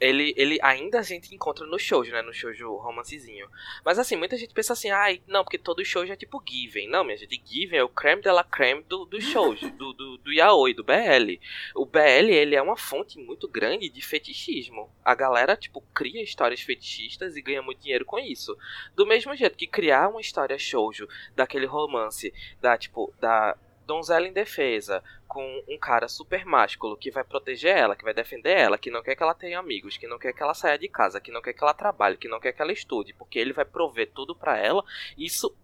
Ele, 0.00 0.32
ele 0.36 0.58
ainda 0.62 1.00
a 1.00 1.02
gente 1.02 1.34
encontra 1.34 1.66
no 1.66 1.78
shoujo, 1.78 2.12
né? 2.12 2.22
No 2.22 2.32
shoujo 2.32 2.76
romancezinho. 2.76 3.48
Mas 3.84 3.98
assim, 3.98 4.16
muita 4.16 4.36
gente 4.36 4.54
pensa 4.54 4.72
assim, 4.72 4.90
ai, 4.90 5.20
não, 5.26 5.42
porque 5.42 5.58
todo 5.58 5.84
shoujo 5.84 6.12
é 6.12 6.16
tipo 6.16 6.42
Given. 6.46 6.88
Não, 6.88 7.04
minha 7.04 7.16
gente, 7.16 7.40
Given 7.44 7.78
é 7.78 7.84
o 7.84 7.88
creme 7.88 8.22
de 8.22 8.30
la 8.30 8.44
creme 8.44 8.82
do, 8.88 9.04
do 9.04 9.20
shoujo, 9.20 9.70
do, 9.72 9.92
do, 9.92 10.18
do 10.18 10.32
yaoi, 10.32 10.72
do 10.72 10.84
BL. 10.84 11.40
O 11.74 11.84
BL, 11.84 12.30
ele 12.30 12.54
é 12.54 12.62
uma 12.62 12.76
fonte 12.76 13.18
muito 13.18 13.48
grande 13.48 13.88
de 13.88 14.00
fetichismo. 14.00 14.90
A 15.04 15.14
galera, 15.14 15.56
tipo, 15.56 15.80
cria 15.92 16.22
histórias 16.22 16.60
fetichistas 16.60 17.36
e 17.36 17.42
ganha 17.42 17.62
muito 17.62 17.80
dinheiro 17.80 18.04
com 18.04 18.18
isso. 18.18 18.56
Do 18.94 19.06
mesmo 19.06 19.34
jeito 19.34 19.56
que 19.56 19.66
criar 19.66 20.08
uma 20.08 20.20
história 20.20 20.58
shoujo 20.58 21.08
daquele 21.34 21.66
romance, 21.66 22.32
da, 22.60 22.76
tipo, 22.78 23.12
da 23.20 23.56
donzela 23.88 24.28
indefesa, 24.28 25.02
com 25.28 25.62
um 25.68 25.78
cara 25.78 26.08
super 26.08 26.44
másculo 26.46 26.96
que 26.96 27.10
vai 27.10 27.22
proteger 27.22 27.76
ela, 27.76 27.94
que 27.94 28.02
vai 28.02 28.14
defender 28.14 28.56
ela, 28.56 28.78
que 28.78 28.90
não 28.90 29.02
quer 29.02 29.14
que 29.14 29.22
ela 29.22 29.34
tenha 29.34 29.58
amigos, 29.58 29.98
que 29.98 30.08
não 30.08 30.18
quer 30.18 30.32
que 30.32 30.42
ela 30.42 30.54
saia 30.54 30.78
de 30.78 30.88
casa, 30.88 31.20
que 31.20 31.30
não 31.30 31.42
quer 31.42 31.52
que 31.52 31.62
ela 31.62 31.74
trabalhe, 31.74 32.16
que 32.16 32.26
não 32.26 32.40
quer 32.40 32.52
que 32.52 32.62
ela 32.62 32.72
estude, 32.72 33.12
porque 33.12 33.38
ele 33.38 33.52
vai 33.52 33.66
prover 33.66 34.10
tudo 34.12 34.34
pra 34.34 34.56
ela. 34.56 34.82
Isso 35.16 35.54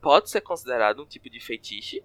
pode 0.00 0.30
ser 0.30 0.40
considerado 0.40 1.02
um 1.02 1.06
tipo 1.06 1.28
de 1.28 1.38
fetiche. 1.38 2.02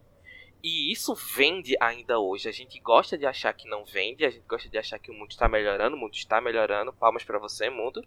E 0.62 0.92
isso 0.92 1.14
vende 1.16 1.76
ainda 1.80 2.20
hoje. 2.20 2.50
A 2.50 2.52
gente 2.52 2.80
gosta 2.80 3.18
de 3.18 3.26
achar 3.26 3.54
que 3.54 3.70
não 3.70 3.86
vende, 3.86 4.26
a 4.26 4.30
gente 4.30 4.46
gosta 4.48 4.68
de 4.68 4.78
achar 4.78 5.00
que 5.00 5.12
o 5.12 5.14
mundo 5.14 5.32
está 5.32 5.48
melhorando, 5.48 5.96
o 5.96 6.00
mundo 6.00 6.16
está 6.16 6.42
melhorando. 6.42 6.92
Palmas 6.92 7.24
pra 7.24 7.40
você, 7.40 7.70
mundo. 7.70 8.04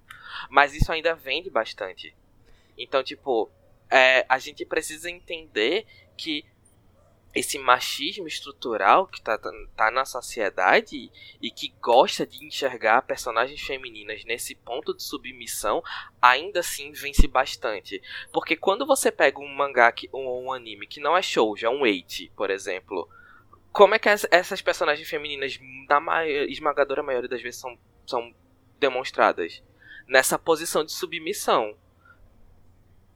Mas 0.50 0.74
isso 0.74 0.90
ainda 0.92 1.14
vende 1.14 1.48
bastante. 1.48 2.14
Então, 2.76 3.02
tipo, 3.02 3.48
é, 3.90 4.26
a 4.28 4.38
gente 4.38 4.64
precisa 4.66 5.08
entender 5.08 5.86
que 6.16 6.44
esse 7.38 7.58
machismo 7.58 8.26
estrutural 8.26 9.06
que 9.06 9.20
tá, 9.20 9.38
tá, 9.76 9.90
na 9.90 10.04
sociedade 10.04 11.10
e 11.40 11.50
que 11.50 11.74
gosta 11.80 12.26
de 12.26 12.44
enxergar 12.44 13.02
personagens 13.02 13.60
femininas 13.60 14.24
nesse 14.24 14.54
ponto 14.54 14.94
de 14.94 15.02
submissão, 15.02 15.82
ainda 16.20 16.60
assim 16.60 16.92
vence 16.92 17.26
bastante. 17.28 18.02
Porque 18.32 18.56
quando 18.56 18.86
você 18.86 19.10
pega 19.12 19.38
um 19.38 19.48
mangá 19.54 19.92
ou 20.12 20.44
um 20.44 20.52
anime 20.52 20.86
que 20.86 21.00
não 21.00 21.16
é 21.16 21.22
shoujo, 21.22 21.66
é 21.66 21.70
um 21.70 21.86
eight, 21.86 22.32
por 22.36 22.50
exemplo, 22.50 23.08
como 23.72 23.94
é 23.94 23.98
que 23.98 24.08
as- 24.08 24.26
essas 24.30 24.60
personagens 24.60 25.08
femininas, 25.08 25.58
na 25.88 26.00
mai- 26.00 26.46
esmagadora 26.50 27.02
maioria 27.02 27.28
das 27.28 27.40
vezes, 27.42 27.60
são, 27.60 27.78
são 28.06 28.34
demonstradas? 28.78 29.62
Nessa 30.06 30.38
posição 30.38 30.84
de 30.84 30.92
submissão 30.92 31.76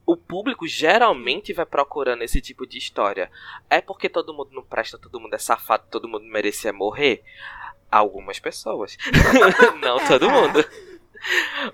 o 0.05 0.17
público 0.17 0.67
geralmente 0.67 1.53
vai 1.53 1.65
procurando 1.65 2.23
esse 2.23 2.41
tipo 2.41 2.65
de 2.67 2.77
história. 2.77 3.31
É 3.69 3.79
porque 3.81 4.09
todo 4.09 4.33
mundo 4.33 4.49
não 4.51 4.63
presta, 4.63 4.97
todo 4.97 5.19
mundo 5.19 5.33
é 5.33 5.37
safado, 5.37 5.85
todo 5.89 6.07
mundo 6.07 6.25
merecia 6.25 6.73
morrer? 6.73 7.23
Algumas 7.91 8.39
pessoas. 8.39 8.97
não 9.81 10.05
todo 10.07 10.29
mundo. 10.29 10.65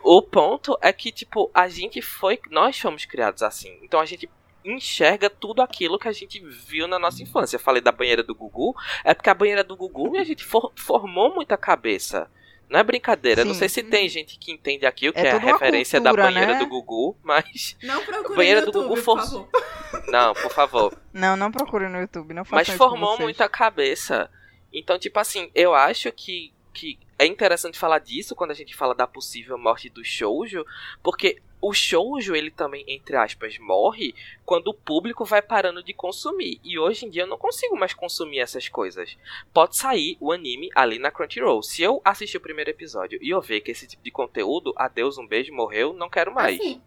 O 0.04 0.22
ponto 0.22 0.78
é 0.82 0.94
que, 0.94 1.12
tipo, 1.12 1.50
a 1.54 1.68
gente 1.68 2.02
foi. 2.02 2.40
Nós 2.52 2.80
fomos 2.80 3.06
criados 3.06 3.42
assim. 3.42 3.80
Então 3.82 4.00
a 4.00 4.06
gente 4.06 4.30
enxerga 4.64 5.30
tudo 5.30 5.62
aquilo 5.62 5.98
que 5.98 6.08
a 6.08 6.12
gente 6.12 6.40
viu 6.40 6.88
na 6.88 7.00
nossa 7.00 7.24
infância. 7.24 7.56
Eu 7.56 7.60
falei 7.62 7.82
da 7.82 7.92
banheira 7.92 8.22
do 8.22 8.36
Gugu. 8.36 8.76
É 9.04 9.14
porque 9.14 9.30
a 9.30 9.34
banheira 9.34 9.64
do 9.64 9.76
Gugu 9.76 10.18
a 10.18 10.24
gente 10.24 10.44
for- 10.44 10.72
formou 10.76 11.34
muita 11.34 11.58
cabeça. 11.58 12.30
Não 12.70 12.80
é 12.80 12.84
brincadeira. 12.84 13.44
Não 13.44 13.54
Sim. 13.54 13.60
sei 13.60 13.70
se 13.70 13.84
tem 13.84 14.08
gente 14.08 14.38
que 14.38 14.52
entende 14.52 14.86
aqui 14.86 15.10
o 15.10 15.14
que 15.14 15.20
É 15.20 15.26
é, 15.28 15.32
a 15.32 15.38
referência 15.40 16.00
da 16.00 16.12
cultura, 16.12 16.32
banheira 16.32 16.54
né? 16.54 16.60
do 16.60 16.68
Gugu, 16.68 17.18
mas. 17.24 17.76
Não 17.82 18.04
procure 18.06 18.36
Banheira 18.38 18.62
no 18.62 18.72
do 18.72 18.78
YouTube, 18.80 18.90
Gugu 18.90 18.96
por 18.96 19.04
forçou. 19.04 19.50
favor. 19.52 20.06
Não, 20.12 20.34
por 20.36 20.52
favor. 20.52 20.98
Não, 21.12 21.36
não 21.36 21.52
procure 21.52 21.88
no 21.88 22.00
YouTube, 22.00 22.34
não 22.34 22.46
façam 22.46 22.58
Mas 22.74 22.78
formou 22.78 23.10
vocês. 23.12 23.22
muita 23.24 23.50
cabeça. 23.50 24.30
Então, 24.72 25.00
tipo 25.00 25.20
assim, 25.20 25.50
eu 25.56 25.74
acho 25.74 26.12
que, 26.12 26.54
que 26.74 27.00
é 27.20 27.26
interessante 27.26 27.78
falar 27.78 28.00
disso 28.00 28.34
quando 28.34 28.52
a 28.52 28.56
gente 28.56 28.74
fala 28.74 28.96
da 28.96 29.06
possível 29.06 29.58
morte 29.58 29.90
do 29.90 30.04
shoujo, 30.06 30.66
porque 31.04 31.42
o 31.62 31.74
shoujo, 31.74 32.34
ele 32.34 32.50
também, 32.50 32.86
entre 32.88 33.18
aspas, 33.18 33.58
morre 33.60 34.16
quando 34.46 34.70
o 34.70 34.74
público 34.74 35.26
vai 35.26 35.42
parando 35.42 35.84
de 35.84 35.94
consumir. 35.94 36.62
E 36.64 36.80
hoje 36.80 37.06
em 37.06 37.10
dia 37.10 37.24
eu 37.24 37.28
não 37.28 37.38
consigo 37.38 37.78
mais 37.78 37.94
consumir 37.94 38.40
essas 38.40 38.70
coisas. 38.70 39.18
Pode 39.54 39.76
sair 39.76 40.16
o 40.22 40.32
anime 40.32 40.70
ali 40.74 40.98
na 40.98 41.12
Crunchyroll. 41.12 41.62
Se 41.62 41.82
eu 41.82 42.02
assistir 42.06 42.38
o 42.38 42.42
primeiro 42.42 42.70
episódio 42.70 43.20
e 43.22 43.30
eu 43.30 43.42
ver 43.42 43.60
que 43.60 43.72
esse 43.72 43.86
tipo 43.86 44.02
de 44.02 44.12
conteúdo, 44.12 44.74
adeus, 44.78 45.18
um 45.18 45.28
beijo, 45.28 45.54
morreu, 45.54 45.92
não 45.92 46.10
quero 46.10 46.34
mais. 46.34 46.58
Assim, 46.58 46.82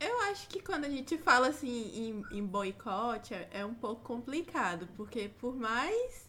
Eu 0.00 0.20
acho 0.22 0.48
que 0.48 0.60
quando 0.60 0.84
a 0.86 0.90
gente 0.90 1.16
fala 1.18 1.48
assim 1.48 2.24
em, 2.32 2.38
em 2.38 2.44
boicote 2.44 3.34
é, 3.34 3.48
é 3.52 3.64
um 3.64 3.74
pouco 3.74 4.02
complicado, 4.02 4.88
porque 4.96 5.28
por 5.40 5.54
mais 5.56 6.27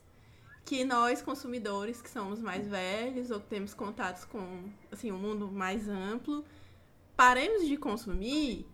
que 0.70 0.86
nós 0.86 1.20
consumidores 1.20 2.00
que 2.00 2.08
somos 2.08 2.40
mais 2.40 2.68
velhos 2.68 3.32
ou 3.32 3.40
temos 3.40 3.74
contatos 3.74 4.24
com 4.24 4.70
assim 4.92 5.12
um 5.12 5.18
mundo 5.18 5.48
mais 5.52 5.90
amplo, 5.90 6.46
paremos 7.18 7.68
de 7.68 7.76
consumir, 7.76 8.68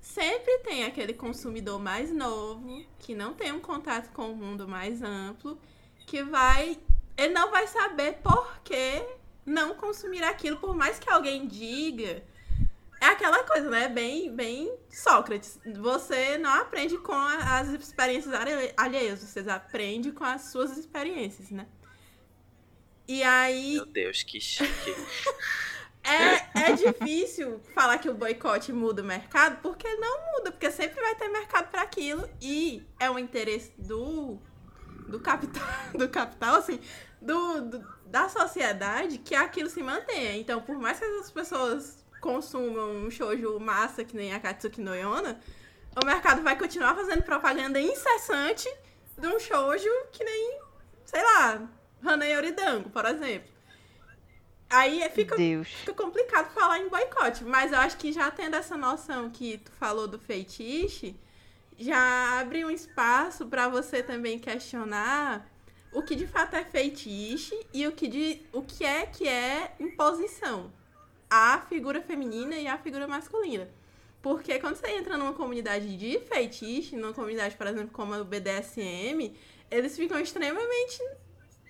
sempre 0.00 0.58
tem 0.64 0.82
aquele 0.82 1.14
consumidor 1.14 1.78
mais 1.78 2.10
novo 2.10 2.84
que 2.98 3.14
não 3.14 3.34
tem 3.34 3.52
um 3.52 3.60
contato 3.60 4.12
com 4.12 4.32
o 4.32 4.34
mundo 4.34 4.66
mais 4.66 5.00
amplo, 5.00 5.56
que 6.08 6.24
vai 6.24 6.76
ele 7.16 7.32
não 7.32 7.52
vai 7.52 7.68
saber 7.68 8.14
por 8.14 8.60
que 8.64 9.06
não 9.46 9.76
consumir 9.76 10.24
aquilo, 10.24 10.56
por 10.56 10.74
mais 10.74 10.98
que 10.98 11.08
alguém 11.08 11.46
diga 11.46 12.20
é 13.00 13.06
aquela 13.06 13.44
coisa, 13.44 13.68
né? 13.70 13.88
Bem, 13.88 14.34
bem 14.34 14.72
Sócrates. 14.90 15.58
Você 15.80 16.38
não 16.38 16.50
aprende 16.52 16.98
com 16.98 17.12
as 17.14 17.68
experiências 17.68 18.34
alhe- 18.34 18.72
alheias, 18.76 19.22
você 19.22 19.40
aprende 19.50 20.12
com 20.12 20.24
as 20.24 20.50
suas 20.50 20.76
experiências, 20.76 21.50
né? 21.50 21.66
E 23.06 23.22
aí 23.22 23.74
Meu 23.74 23.86
Deus, 23.86 24.22
que 24.22 24.40
chique. 24.40 24.94
é, 26.04 26.70
é 26.70 26.72
difícil 26.74 27.60
falar 27.74 27.98
que 27.98 28.08
o 28.08 28.14
boicote 28.14 28.72
muda 28.72 29.02
o 29.02 29.04
mercado, 29.04 29.60
porque 29.62 29.88
não 29.96 30.32
muda, 30.34 30.52
porque 30.52 30.70
sempre 30.70 31.00
vai 31.00 31.14
ter 31.14 31.28
mercado 31.28 31.70
para 31.70 31.82
aquilo 31.82 32.28
e 32.40 32.86
é 33.00 33.10
um 33.10 33.18
interesse 33.18 33.72
do 33.78 34.38
do 35.08 35.18
capital, 35.20 35.66
do 35.96 36.06
capital 36.10 36.56
assim, 36.56 36.78
do, 37.20 37.62
do- 37.62 37.88
da 38.04 38.28
sociedade 38.28 39.18
que 39.18 39.34
aquilo 39.34 39.70
se 39.70 39.82
mantenha. 39.82 40.36
Então, 40.36 40.60
por 40.60 40.76
mais 40.78 40.98
que 40.98 41.04
as 41.06 41.30
pessoas 41.30 41.97
consumam 42.20 42.90
um 43.04 43.10
shoujo 43.10 43.58
massa 43.58 44.04
que 44.04 44.16
nem 44.16 44.32
a 44.32 44.40
Katsuki 44.40 44.80
no 44.80 44.94
Yona, 44.94 45.40
o 46.00 46.06
mercado 46.06 46.42
vai 46.42 46.56
continuar 46.58 46.94
fazendo 46.94 47.22
propaganda 47.22 47.80
incessante 47.80 48.68
de 49.16 49.26
um 49.26 49.38
shoujo 49.38 49.90
que 50.12 50.22
nem, 50.24 50.60
sei 51.04 51.22
lá, 51.22 51.68
Hanei 52.04 52.36
Oridango, 52.36 52.90
por 52.90 53.04
exemplo. 53.04 53.58
Aí 54.70 55.08
fica 55.10 55.34
Deus. 55.34 55.68
fica 55.68 55.94
complicado 55.94 56.52
falar 56.52 56.78
em 56.78 56.88
boicote, 56.88 57.42
mas 57.42 57.72
eu 57.72 57.78
acho 57.78 57.96
que 57.96 58.12
já 58.12 58.30
tendo 58.30 58.54
essa 58.54 58.76
noção 58.76 59.30
que 59.30 59.58
tu 59.58 59.72
falou 59.72 60.06
do 60.06 60.18
feitiço, 60.18 61.14
já 61.78 62.40
abre 62.40 62.64
um 62.64 62.70
espaço 62.70 63.46
para 63.46 63.68
você 63.68 64.02
também 64.02 64.38
questionar 64.38 65.48
o 65.92 66.02
que 66.02 66.14
de 66.14 66.26
fato 66.26 66.54
é 66.54 66.64
feitiço 66.64 67.58
e 67.72 67.86
o 67.86 67.92
que, 67.92 68.06
de, 68.08 68.42
o 68.52 68.62
que 68.62 68.84
é 68.84 69.06
que 69.06 69.26
é 69.26 69.74
imposição. 69.80 70.70
A 71.30 71.60
figura 71.68 72.00
feminina 72.00 72.56
e 72.56 72.66
a 72.66 72.78
figura 72.78 73.06
masculina. 73.06 73.68
Porque 74.22 74.58
quando 74.58 74.76
você 74.76 74.88
entra 74.90 75.16
numa 75.16 75.32
comunidade 75.32 75.96
de 75.96 76.18
feitiço, 76.20 76.96
numa 76.96 77.12
comunidade, 77.12 77.56
por 77.56 77.66
exemplo, 77.66 77.90
como 77.92 78.14
a 78.14 78.24
BDSM, 78.24 79.34
eles 79.70 79.96
ficam 79.96 80.18
extremamente 80.18 80.98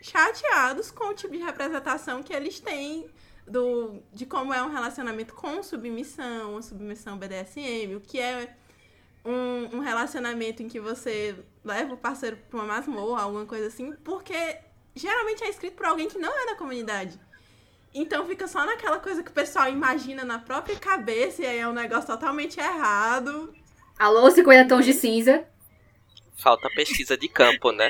chateados 0.00 0.90
com 0.90 1.08
o 1.08 1.14
tipo 1.14 1.32
de 1.36 1.42
representação 1.42 2.22
que 2.22 2.32
eles 2.32 2.60
têm 2.60 3.10
do, 3.46 4.02
de 4.12 4.26
como 4.26 4.52
é 4.52 4.62
um 4.62 4.70
relacionamento 4.70 5.34
com 5.34 5.62
submissão, 5.62 6.52
uma 6.52 6.62
submissão 6.62 7.18
BDSM, 7.18 7.96
o 7.96 8.00
que 8.00 8.20
é 8.20 8.54
um, 9.24 9.76
um 9.76 9.80
relacionamento 9.80 10.62
em 10.62 10.68
que 10.68 10.80
você 10.80 11.36
leva 11.64 11.94
o 11.94 11.96
parceiro 11.96 12.38
pra 12.48 12.60
uma 12.60 12.66
masmorra, 12.66 13.22
alguma 13.22 13.46
coisa 13.46 13.66
assim, 13.66 13.92
porque 14.04 14.58
geralmente 14.94 15.44
é 15.44 15.48
escrito 15.48 15.74
por 15.74 15.86
alguém 15.86 16.08
que 16.08 16.18
não 16.18 16.36
é 16.36 16.46
da 16.46 16.56
comunidade. 16.56 17.18
Então 17.94 18.26
fica 18.26 18.46
só 18.46 18.64
naquela 18.64 18.98
coisa 18.98 19.22
que 19.22 19.30
o 19.30 19.34
pessoal 19.34 19.68
imagina 19.68 20.24
na 20.24 20.38
própria 20.38 20.76
cabeça 20.76 21.42
e 21.42 21.46
aí 21.46 21.58
é 21.58 21.68
um 21.68 21.72
negócio 21.72 22.06
totalmente 22.06 22.58
errado. 22.60 23.52
Alô, 23.98 24.30
50 24.30 24.68
tons 24.68 24.84
de 24.84 24.92
cinza. 24.92 25.44
Falta 26.36 26.70
pesquisa 26.70 27.16
de 27.16 27.28
campo, 27.28 27.72
né? 27.72 27.88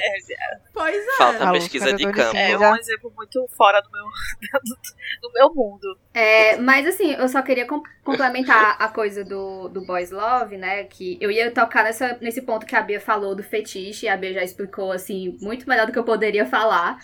Pois 0.72 0.96
é. 0.96 1.16
Falta 1.18 1.44
Alô, 1.44 1.52
pesquisa 1.58 1.92
de 1.92 2.02
52 2.02 2.16
campo. 2.16 2.64
É 2.64 2.70
um 2.72 2.76
exemplo 2.76 3.12
muito 3.14 3.46
fora 3.54 3.78
do 3.82 3.90
meu, 3.90 4.04
do 5.20 5.32
meu 5.34 5.54
mundo. 5.54 5.98
É, 6.14 6.56
mas 6.56 6.86
assim, 6.86 7.12
eu 7.12 7.28
só 7.28 7.42
queria 7.42 7.66
com- 7.66 7.82
complementar 8.02 8.76
a 8.80 8.88
coisa 8.88 9.22
do, 9.22 9.68
do 9.68 9.84
Boys 9.84 10.10
Love, 10.10 10.56
né? 10.56 10.84
Que 10.84 11.18
eu 11.20 11.30
ia 11.30 11.50
tocar 11.50 11.84
nessa, 11.84 12.16
nesse 12.22 12.40
ponto 12.40 12.64
que 12.64 12.74
a 12.74 12.80
Bia 12.80 12.98
falou 12.98 13.34
do 13.34 13.42
fetiche, 13.42 14.06
e 14.06 14.08
a 14.08 14.16
Bia 14.16 14.32
já 14.32 14.42
explicou, 14.42 14.92
assim, 14.92 15.36
muito 15.42 15.68
melhor 15.68 15.84
do 15.86 15.92
que 15.92 15.98
eu 15.98 16.04
poderia 16.04 16.46
falar. 16.46 16.98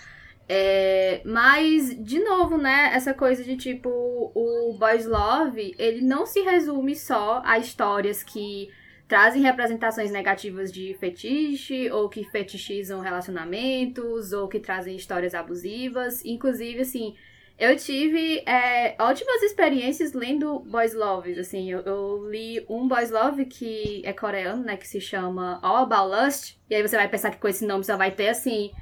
É, 0.49 1.23
mas, 1.25 1.97
de 2.03 2.19
novo, 2.19 2.59
né, 2.59 2.91
essa 2.93 3.15
coisa 3.15 3.43
de 3.43 3.57
tipo, 3.57 3.89
o 3.89 4.77
Boys 4.79 5.07
Love, 5.07 5.75
ele 5.79 6.03
não 6.03 6.27
se 6.27 6.41
resume 6.41 6.95
só 6.95 7.43
a 7.45 7.59
histórias 7.59 8.23
que 8.23 8.69
trazem 9.09 9.43
representações 9.43 10.11
negativas 10.11 10.73
de 10.73 10.95
fetiche, 10.99 11.91
ou 11.91 12.09
que 12.09 12.25
fetichizam 12.25 13.01
relacionamentos, 13.01 14.33
ou 14.33 14.49
que 14.49 14.59
trazem 14.59 14.97
histórias 14.97 15.35
abusivas. 15.35 16.25
Inclusive, 16.25 16.81
assim, 16.81 17.15
eu 17.59 17.77
tive 17.77 18.43
é, 18.47 18.97
ótimas 18.99 19.43
experiências 19.43 20.13
lendo 20.13 20.61
Boys 20.61 20.93
Love, 20.95 21.39
assim, 21.39 21.71
eu, 21.71 21.81
eu 21.81 22.29
li 22.29 22.65
um 22.69 22.89
Boys 22.89 23.11
Love 23.11 23.45
que 23.47 24.03
é 24.05 24.13
coreano, 24.13 24.65
né, 24.65 24.77
que 24.77 24.89
se 24.89 25.01
chama 25.01 25.61
All 25.63 25.85
About 25.85 26.11
Lust, 26.11 26.59
e 26.69 26.75
aí 26.75 26.83
você 26.83 26.97
vai 26.97 27.09
pensar 27.09 27.31
que 27.31 27.39
com 27.39 27.47
esse 27.47 27.65
nome 27.65 27.85
só 27.85 27.97
vai 27.97 28.11
ter, 28.11 28.29
assim, 28.29 28.73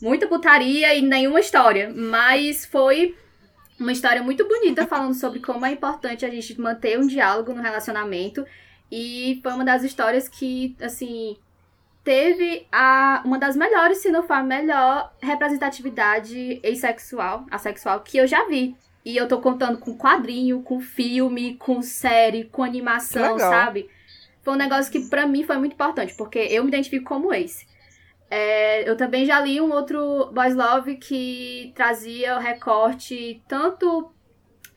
muita 0.00 0.26
putaria 0.26 0.94
e 0.94 1.02
nenhuma 1.02 1.40
história, 1.40 1.92
mas 1.94 2.64
foi 2.64 3.16
uma 3.78 3.92
história 3.92 4.22
muito 4.22 4.46
bonita 4.46 4.86
falando 4.86 5.14
sobre 5.14 5.40
como 5.40 5.64
é 5.64 5.72
importante 5.72 6.24
a 6.24 6.30
gente 6.30 6.60
manter 6.60 6.98
um 6.98 7.06
diálogo 7.06 7.52
no 7.52 7.62
relacionamento, 7.62 8.44
e 8.90 9.38
foi 9.42 9.52
uma 9.52 9.64
das 9.64 9.84
histórias 9.84 10.28
que, 10.28 10.74
assim, 10.80 11.36
teve 12.02 12.66
a, 12.72 13.20
uma 13.24 13.38
das 13.38 13.54
melhores, 13.54 13.98
se 13.98 14.10
não 14.10 14.22
for 14.22 14.32
a 14.32 14.42
melhor 14.42 15.12
representatividade 15.20 16.60
assexual, 16.64 17.44
assexual 17.50 18.00
que 18.00 18.16
eu 18.16 18.26
já 18.26 18.48
vi. 18.48 18.74
E 19.04 19.16
eu 19.16 19.28
tô 19.28 19.40
contando 19.40 19.78
com 19.78 19.96
quadrinho, 19.96 20.62
com 20.62 20.80
filme, 20.80 21.56
com 21.56 21.82
série, 21.82 22.44
com 22.44 22.62
animação, 22.62 23.38
sabe? 23.38 23.90
Foi 24.42 24.54
um 24.54 24.56
negócio 24.56 24.90
que 24.90 25.08
pra 25.08 25.26
mim 25.26 25.44
foi 25.44 25.58
muito 25.58 25.74
importante, 25.74 26.14
porque 26.14 26.38
eu 26.38 26.62
me 26.62 26.68
identifico 26.68 27.04
como 27.04 27.32
esse. 27.32 27.66
É, 28.30 28.88
eu 28.88 28.96
também 28.96 29.24
já 29.24 29.40
li 29.40 29.60
um 29.60 29.72
outro 29.72 30.30
Boys 30.32 30.54
Love 30.54 30.96
que 30.96 31.72
trazia 31.74 32.36
o 32.36 32.40
recorte 32.40 33.42
tanto 33.48 34.12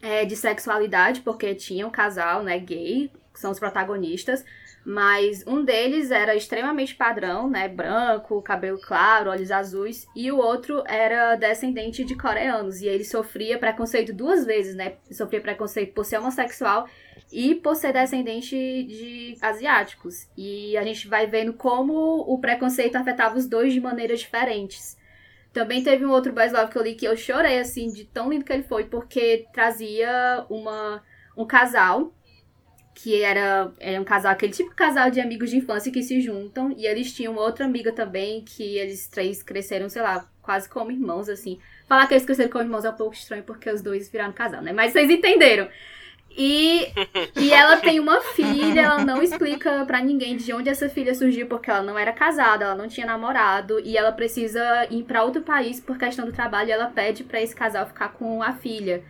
é, 0.02 0.26
de 0.26 0.36
sexualidade, 0.36 1.22
porque 1.22 1.54
tinha 1.54 1.86
um 1.86 1.91
casal, 1.91 2.43
né, 2.43 2.58
gay, 2.60 3.12
que 3.34 3.39
são 3.39 3.52
os 3.52 3.60
protagonistas, 3.60 4.43
mas 4.86 5.45
um 5.45 5.64
deles 5.64 6.12
era 6.12 6.36
extremamente 6.36 6.95
padrão, 6.95 7.47
né? 7.47 7.68
Branco, 7.68 8.41
cabelo 8.41 8.80
claro, 8.80 9.30
olhos 9.30 9.52
azuis. 9.52 10.08
E 10.16 10.32
o 10.32 10.38
outro 10.38 10.84
era 10.88 11.36
descendente 11.36 12.04
de 12.04 12.18
coreanos. 12.18 12.82
E 12.82 12.88
ele 12.88 13.04
sofria 13.04 13.60
preconceito 13.60 14.12
duas 14.12 14.43
vezes, 14.43 14.76
né? 14.76 14.93
Sofria 15.12 15.39
preconceito 15.39 15.93
por 15.93 16.04
ser 16.04 16.18
homossexual 16.18 16.88
e 17.32 17.55
por 17.55 17.75
ser 17.75 17.93
descendente 17.93 18.55
de 18.55 19.38
asiáticos. 19.41 20.27
E 20.38 20.75
a 20.75 20.84
gente 20.84 21.07
vai 21.07 21.27
vendo 21.27 21.53
como 21.53 21.93
o 21.93 22.39
preconceito 22.39 22.95
afetava 22.95 23.38
os 23.38 23.47
dois 23.47 23.73
de 23.73 23.79
maneiras 23.79 24.19
diferentes. 24.19 24.97
Também 25.53 25.84
teve 25.84 26.05
um 26.05 26.11
outro 26.11 26.34
Boys 26.34 26.53
Love 26.53 26.71
que 26.71 26.77
eu 26.77 26.84
li 26.84 26.95
que 26.95 27.05
eu 27.05 27.15
chorei, 27.15 27.59
assim, 27.59 27.91
de 27.91 28.05
tão 28.05 28.29
lindo 28.29 28.45
que 28.45 28.53
ele 28.53 28.63
foi, 28.63 28.86
porque 28.86 29.45
trazia 29.53 30.45
uma, 30.49 31.03
um 31.38 31.45
casal 31.45 32.13
que 32.93 33.21
era, 33.21 33.71
era 33.79 33.99
um 33.99 34.03
casal, 34.03 34.32
aquele 34.32 34.51
tipo 34.51 34.69
de 34.69 34.75
casal 34.75 35.09
de 35.09 35.19
amigos 35.19 35.49
de 35.49 35.57
infância 35.57 35.91
que 35.91 36.03
se 36.03 36.21
juntam, 36.21 36.71
e 36.77 36.86
eles 36.86 37.13
tinham 37.13 37.36
outra 37.36 37.65
amiga 37.65 37.91
também, 37.91 38.43
que 38.43 38.77
eles 38.77 39.07
três 39.07 39.41
cresceram, 39.41 39.89
sei 39.89 40.01
lá, 40.01 40.29
quase 40.41 40.69
como 40.69 40.91
irmãos, 40.91 41.27
assim. 41.29 41.59
Falar 41.88 42.07
que 42.07 42.13
eles 42.13 42.25
cresceram 42.25 42.49
como 42.49 42.63
irmãos 42.63 42.86
é 42.86 42.89
um 42.89 42.95
pouco 42.95 43.13
estranho, 43.13 43.43
porque 43.43 43.69
os 43.69 43.82
dois 43.82 44.09
viraram 44.09 44.34
casal, 44.34 44.61
né? 44.61 44.71
Mas 44.71 44.91
vocês 44.91 45.09
entenderam. 45.09 45.67
E, 46.38 46.88
e 47.36 47.51
ela 47.51 47.77
tem 47.77 47.99
uma 47.99 48.21
filha, 48.21 48.82
ela 48.82 49.03
não 49.03 49.21
explica 49.21 49.86
pra 49.86 50.01
ninguém 50.01 50.38
de 50.38 50.53
onde 50.53 50.69
essa 50.69 50.88
filha 50.88 51.13
surgiu, 51.13 51.47
porque 51.47 51.69
ela 51.69 51.84
não 51.84 51.99
era 51.99 52.13
casada, 52.13 52.65
ela 52.65 52.75
não 52.75 52.88
tinha 52.88 53.05
namorado, 53.05 53.79
e 53.79 53.97
ela 53.97 54.11
precisa 54.11 54.88
ir 54.89 55.03
pra 55.03 55.23
outro 55.23 55.41
país 55.41 55.79
por 55.79 55.97
questão 55.97 56.25
do 56.25 56.32
trabalho, 56.32 56.69
e 56.69 56.71
ela 56.71 56.88
pede 56.88 57.23
pra 57.23 57.41
esse 57.41 57.55
casal 57.55 57.86
ficar 57.86 58.13
com 58.13 58.41
a 58.41 58.53
filha. 58.53 59.03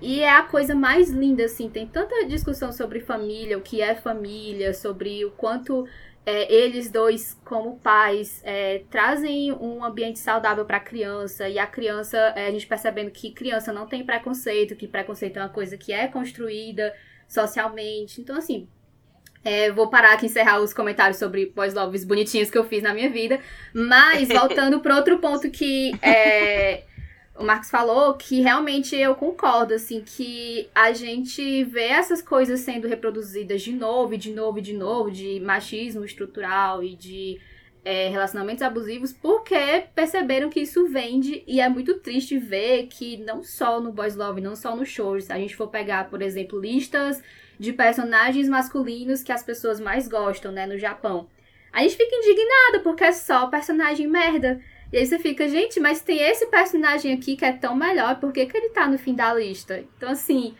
E 0.00 0.20
é 0.20 0.30
a 0.30 0.42
coisa 0.42 0.74
mais 0.74 1.10
linda, 1.10 1.44
assim, 1.44 1.68
tem 1.68 1.86
tanta 1.86 2.24
discussão 2.26 2.72
sobre 2.72 3.00
família, 3.00 3.58
o 3.58 3.62
que 3.62 3.82
é 3.82 3.94
família, 3.94 4.72
sobre 4.72 5.24
o 5.24 5.30
quanto 5.32 5.86
é, 6.24 6.52
eles 6.52 6.90
dois, 6.90 7.38
como 7.44 7.78
pais, 7.78 8.40
é, 8.44 8.82
trazem 8.90 9.52
um 9.52 9.82
ambiente 9.84 10.18
saudável 10.18 10.64
para 10.64 10.76
a 10.76 10.80
criança, 10.80 11.48
e 11.48 11.58
a 11.58 11.66
criança, 11.66 12.16
é, 12.36 12.46
a 12.46 12.50
gente 12.50 12.66
percebendo 12.66 13.10
que 13.10 13.32
criança 13.32 13.72
não 13.72 13.86
tem 13.86 14.04
preconceito, 14.04 14.76
que 14.76 14.86
preconceito 14.86 15.38
é 15.38 15.42
uma 15.42 15.48
coisa 15.48 15.76
que 15.76 15.92
é 15.92 16.06
construída 16.06 16.94
socialmente. 17.26 18.20
Então, 18.20 18.36
assim, 18.36 18.68
é, 19.42 19.70
vou 19.70 19.88
parar 19.88 20.12
aqui 20.12 20.26
e 20.26 20.28
encerrar 20.28 20.60
os 20.60 20.74
comentários 20.74 21.16
sobre 21.16 21.46
pós-loves 21.46 22.04
bonitinhos 22.04 22.50
que 22.50 22.58
eu 22.58 22.64
fiz 22.64 22.82
na 22.82 22.92
minha 22.92 23.08
vida. 23.08 23.40
Mas, 23.72 24.28
voltando 24.30 24.80
para 24.80 24.96
outro 24.96 25.18
ponto 25.18 25.50
que 25.50 25.92
é, 26.02 26.84
o 27.36 27.44
Marcos 27.44 27.70
falou, 27.70 28.14
que 28.14 28.40
realmente 28.40 28.94
eu 28.96 29.14
concordo, 29.14 29.74
assim, 29.74 30.02
que 30.02 30.68
a 30.74 30.92
gente 30.92 31.64
vê 31.64 31.84
essas 31.84 32.20
coisas 32.20 32.60
sendo 32.60 32.88
reproduzidas 32.88 33.62
de 33.62 33.72
novo, 33.72 34.14
e 34.14 34.18
de 34.18 34.32
novo, 34.32 34.58
e 34.58 34.62
de 34.62 34.72
novo, 34.74 35.10
de 35.10 35.40
machismo 35.40 36.04
estrutural 36.04 36.82
e 36.82 36.94
de 36.94 37.40
é, 37.84 38.08
relacionamentos 38.08 38.62
abusivos, 38.62 39.12
porque 39.12 39.84
perceberam 39.94 40.50
que 40.50 40.60
isso 40.60 40.86
vende, 40.88 41.42
e 41.46 41.60
é 41.60 41.68
muito 41.68 41.98
triste 41.98 42.36
ver 42.38 42.88
que 42.88 43.16
não 43.18 43.42
só 43.42 43.80
no 43.80 43.92
Boys 43.92 44.16
Love, 44.16 44.40
não 44.40 44.54
só 44.54 44.76
no 44.76 44.84
shows, 44.84 45.24
se 45.24 45.32
a 45.32 45.38
gente 45.38 45.56
for 45.56 45.68
pegar, 45.68 46.10
por 46.10 46.20
exemplo, 46.20 46.60
listas 46.60 47.22
de 47.58 47.72
personagens 47.72 48.48
masculinos 48.48 49.22
que 49.22 49.32
as 49.32 49.42
pessoas 49.42 49.80
mais 49.80 50.08
gostam, 50.08 50.52
né, 50.52 50.66
no 50.66 50.78
Japão. 50.78 51.28
A 51.72 51.82
gente 51.82 51.96
fica 51.96 52.16
indignada 52.16 52.80
porque 52.82 53.04
é 53.04 53.12
só 53.12 53.46
personagem 53.46 54.08
merda. 54.08 54.60
E 54.92 54.98
aí 54.98 55.06
você 55.06 55.18
fica, 55.18 55.48
gente, 55.48 55.78
mas 55.80 56.02
tem 56.02 56.18
esse 56.20 56.46
personagem 56.46 57.12
aqui 57.12 57.36
que 57.36 57.44
é 57.44 57.52
tão 57.52 57.76
melhor, 57.76 58.18
por 58.20 58.32
que, 58.32 58.46
que 58.46 58.56
ele 58.56 58.70
tá 58.70 58.88
no 58.88 58.98
fim 58.98 59.14
da 59.14 59.32
lista? 59.34 59.80
Então, 59.96 60.10
assim, 60.10 60.56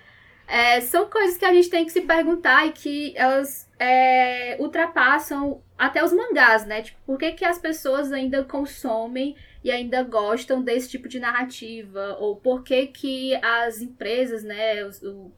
É, 0.47 0.81
são 0.81 1.09
coisas 1.09 1.37
que 1.39 1.45
a 1.45 1.55
gente 1.55 1.71
tem 1.71 1.85
que 1.87 1.93
se 1.93 2.01
perguntar 2.03 2.67
e 2.67 2.73
que 2.73 3.15
elas 3.17 3.71
é, 3.79 4.57
ultrapassam 4.61 5.63
até 5.79 6.05
os 6.05 6.13
mangás, 6.13 6.67
né? 6.67 6.83
Tipo, 6.83 6.99
por 7.07 7.19
que, 7.19 7.33
que 7.33 7.45
as 7.45 7.59
pessoas 7.59 8.13
ainda 8.13 8.45
consomem 8.45 9.37
e 9.63 9.71
ainda 9.71 10.03
gostam 10.03 10.63
desse 10.63 10.91
tipo 10.91 11.09
de 11.09 11.21
narrativa? 11.21 12.17
Ou 12.21 12.37
por 12.37 12.65
que, 12.65 12.89
que 12.89 13.35
as 13.37 13.81
empresas, 13.81 14.43
né, 14.43 14.85
os, 14.85 15.01
o, 15.03 15.33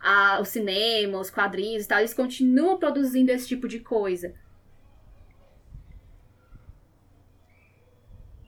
a, 0.00 0.40
o 0.40 0.44
cinema, 0.44 1.18
os 1.20 1.30
quadrinhos 1.30 1.84
e 1.84 1.88
tal, 1.88 1.98
eles 1.98 2.14
continuam 2.14 2.78
produzindo 2.78 3.30
esse 3.32 3.46
tipo 3.48 3.68
de 3.68 3.80
coisa? 3.80 4.34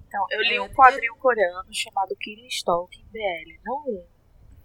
Então, 0.08 0.26
eu 0.30 0.40
li 0.42 0.58
um 0.58 0.68
quadrinho 0.70 1.14
coreano 1.16 1.68
chamado 1.70 2.16
Killing 2.16 2.48
Stalk 2.48 3.04
BL. 3.12 3.60
Não 3.62 3.84
lê, 3.86 4.02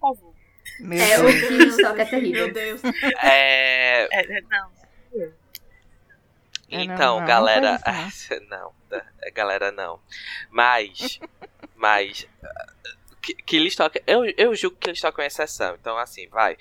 favor. 0.00 0.34
Meu 0.80 0.98
É, 0.98 1.18
o 1.20 1.22
Deus. 1.22 1.40
Killing 1.40 1.68
Stalk 1.68 2.00
é 2.00 2.04
terrível. 2.06 2.44
Meu 2.46 2.54
Deus. 2.54 2.80
É. 3.22 4.08
É, 4.10 4.38
é, 4.38 4.40
não. 4.40 4.70
É, 5.12 5.26
não, 5.26 5.32
Então, 6.70 7.20
não, 7.20 7.26
galera. 7.26 7.78
não 7.86 8.42
Não, 8.48 8.72
galera, 9.34 9.70
não. 9.70 10.00
Mas. 10.50 11.20
mas. 11.76 12.26
Que, 13.20 13.34
que 13.34 13.58
Listock, 13.58 14.02
eu, 14.06 14.24
eu 14.36 14.54
julgo 14.54 14.76
que 14.78 14.90
Listock 14.90 15.18
é 15.18 15.22
uma 15.22 15.26
exceção. 15.26 15.74
Então, 15.74 15.98
assim, 15.98 16.26
vai. 16.28 16.56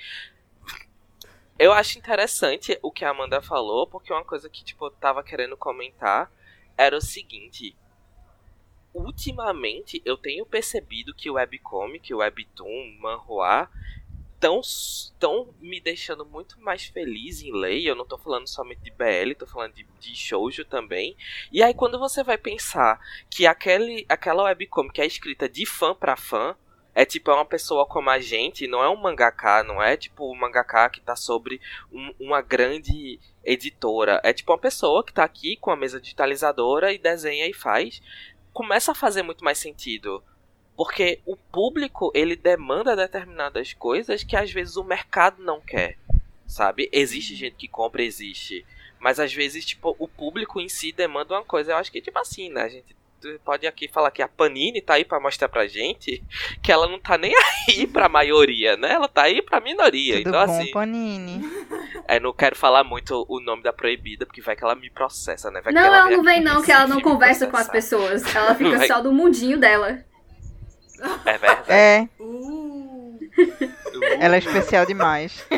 Eu 1.57 1.71
acho 1.71 1.97
interessante 1.97 2.77
o 2.81 2.91
que 2.91 3.05
a 3.05 3.11
Amanda 3.11 3.41
falou, 3.41 3.87
porque 3.87 4.11
uma 4.11 4.25
coisa 4.25 4.49
que, 4.49 4.63
tipo, 4.63 4.85
eu 4.87 4.91
tava 4.91 5.23
querendo 5.23 5.55
comentar 5.55 6.29
era 6.77 6.97
o 6.97 7.01
seguinte. 7.01 7.75
Ultimamente, 8.93 10.01
eu 10.05 10.15
tenho 10.17 10.45
percebido 10.45 11.13
que 11.15 11.29
o 11.29 11.33
webcomic, 11.33 12.13
o 12.13 12.17
webtoon, 12.17 12.95
manhua, 12.99 13.67
estão 14.35 14.61
tão 15.19 15.53
me 15.59 15.79
deixando 15.81 16.25
muito 16.25 16.59
mais 16.61 16.85
feliz 16.85 17.41
em 17.41 17.51
ler. 17.53 17.81
Eu 17.83 17.95
não 17.95 18.05
tô 18.05 18.17
falando 18.17 18.47
somente 18.47 18.81
de 18.81 18.91
BL, 18.91 19.35
tô 19.35 19.47
falando 19.47 19.73
de, 19.73 19.83
de 19.99 20.15
shoujo 20.15 20.65
também. 20.65 21.15
E 21.51 21.63
aí 21.63 21.73
quando 21.73 21.97
você 21.97 22.23
vai 22.23 22.37
pensar 22.37 22.99
que 23.29 23.47
aquele, 23.47 24.05
aquela 24.09 24.43
webcomic 24.43 25.01
é 25.01 25.05
escrita 25.05 25.49
de 25.49 25.65
fã 25.65 25.95
pra 25.95 26.15
fã, 26.15 26.55
é 26.95 27.05
tipo 27.05 27.31
é 27.31 27.33
uma 27.33 27.45
pessoa 27.45 27.87
como 27.87 28.09
a 28.11 28.19
gente, 28.19 28.67
não 28.67 28.83
é 28.83 28.89
um 28.89 28.95
mangaka, 28.95 29.63
não 29.63 29.81
é 29.81 29.97
tipo 29.97 30.31
um 30.31 30.35
mangaka 30.35 30.89
que 30.91 31.01
tá 31.01 31.15
sobre 31.15 31.59
um- 31.91 32.13
uma 32.19 32.39
grande 32.41 33.19
editora. 33.43 34.21
É 34.23 34.31
tipo 34.31 34.51
uma 34.51 34.59
pessoa 34.59 35.03
que 35.03 35.11
tá 35.13 35.23
aqui 35.23 35.57
com 35.57 35.71
a 35.71 35.75
mesa 35.75 35.99
digitalizadora 35.99 36.93
e 36.93 36.99
desenha 36.99 37.47
e 37.47 37.53
faz. 37.53 37.99
Começa 38.53 38.91
a 38.91 38.95
fazer 38.95 39.23
muito 39.23 39.43
mais 39.43 39.57
sentido. 39.57 40.23
Porque 40.75 41.19
o 41.25 41.35
público, 41.35 42.11
ele 42.15 42.35
demanda 42.35 42.95
determinadas 42.95 43.73
coisas 43.73 44.23
que 44.23 44.35
às 44.35 44.51
vezes 44.51 44.75
o 44.75 44.83
mercado 44.83 45.43
não 45.43 45.61
quer, 45.61 45.97
sabe? 46.47 46.89
Existe 46.91 47.35
gente 47.35 47.55
que 47.55 47.67
compra, 47.67 48.01
existe. 48.01 48.65
Mas 48.99 49.19
às 49.19 49.33
vezes, 49.33 49.65
tipo, 49.65 49.95
o 49.99 50.07
público 50.07 50.59
em 50.59 50.69
si 50.69 50.91
demanda 50.91 51.35
uma 51.35 51.43
coisa. 51.43 51.73
Eu 51.73 51.77
acho 51.77 51.91
que, 51.91 52.01
tipo 52.01 52.17
assim, 52.17 52.49
né? 52.49 52.63
A 52.63 52.69
gente 52.69 52.95
pode 53.43 53.65
aqui 53.67 53.87
falar 53.87 54.11
que 54.11 54.21
a 54.21 54.27
Panini 54.27 54.81
tá 54.81 54.95
aí 54.95 55.05
pra 55.05 55.19
mostrar 55.19 55.49
pra 55.49 55.67
gente 55.67 56.23
que 56.61 56.71
ela 56.71 56.87
não 56.87 56.99
tá 56.99 57.17
nem 57.17 57.33
aí 57.67 57.85
pra 57.91 58.07
maioria, 58.09 58.75
né? 58.77 58.93
Ela 58.93 59.07
tá 59.07 59.23
aí 59.23 59.41
pra 59.41 59.59
minoria. 59.59 60.17
Tudo 60.17 60.29
então, 60.29 60.45
bom, 60.47 60.59
assim, 60.59 60.71
Panini? 60.71 61.41
é, 62.07 62.19
não 62.19 62.33
quero 62.33 62.55
falar 62.55 62.83
muito 62.83 63.25
o 63.29 63.39
nome 63.39 63.63
da 63.63 63.71
proibida, 63.73 64.25
porque 64.25 64.41
vai 64.41 64.55
que 64.55 64.63
ela 64.63 64.75
me 64.75 64.89
processa, 64.89 65.49
né? 65.51 65.61
Vai 65.61 65.73
que 65.73 65.79
Não, 65.79 65.85
ela 65.85 66.03
vem 66.07 66.17
não 66.17 66.23
vem 66.23 66.41
não, 66.41 66.61
que 66.63 66.71
ela 66.71 66.87
não 66.87 67.01
conversa 67.01 67.47
com 67.47 67.57
as 67.57 67.67
pessoas. 67.69 68.23
Ela 68.35 68.53
fica 68.55 68.77
Vai- 68.77 68.87
só 68.87 69.01
do 69.01 69.11
mundinho 69.11 69.57
dela. 69.59 70.03
É 71.25 71.37
verdade. 71.37 71.71
É, 71.71 72.07
Uh, 72.19 72.82
ela 74.19 74.35
é 74.35 74.39
especial 74.39 74.85
demais. 74.85 75.45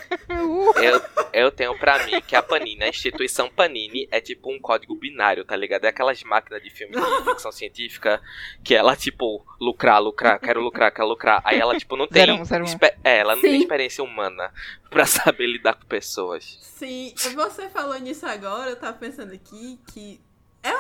Eu, 0.76 1.02
eu 1.32 1.52
tenho 1.52 1.78
pra 1.78 2.06
mim 2.06 2.20
que 2.22 2.36
a 2.36 2.42
Panini, 2.44 2.84
a 2.84 2.90
instituição 2.90 3.50
Panini, 3.50 4.08
é 4.12 4.20
tipo 4.20 4.52
um 4.54 4.60
código 4.60 4.94
binário, 4.96 5.46
tá 5.46 5.56
ligado? 5.56 5.86
É 5.86 5.88
aquelas 5.90 6.22
máquinas 6.24 6.62
de 6.62 6.70
filme 6.70 6.94
de 6.94 7.24
ficção 7.24 7.52
científica 7.52 8.22
que 8.64 8.76
ela, 8.76 8.96
tipo, 8.96 9.46
lucrar, 9.62 10.02
lucrar, 10.02 10.38
quero 10.40 10.60
lucrar, 10.62 10.92
quero 10.92 11.08
lucrar. 11.08 11.42
Aí 11.46 11.58
ela, 11.60 11.78
tipo, 11.78 11.96
não 11.96 12.08
tem. 12.08 12.26
Zero 12.26 12.42
um, 12.42 12.46
zero 12.46 12.64
um. 12.64 12.68
espe- 12.68 12.96
É, 13.04 13.20
ela 13.20 13.36
não 13.36 13.42
tem 13.42 13.52
Sim. 13.54 13.60
experiência 13.62 14.04
humana 14.04 14.52
pra 14.90 15.06
saber 15.06 15.48
lidar 15.48 15.76
com 15.76 15.86
pessoas. 15.86 16.58
sim, 16.62 17.14
você 17.34 17.70
falou 17.70 17.98
nisso 18.00 18.26
agora, 18.26 18.70
eu 18.72 18.76
tava 18.76 18.98
pensando 18.98 19.34
aqui 19.34 19.80
que 19.94 20.20
é, 20.62 20.74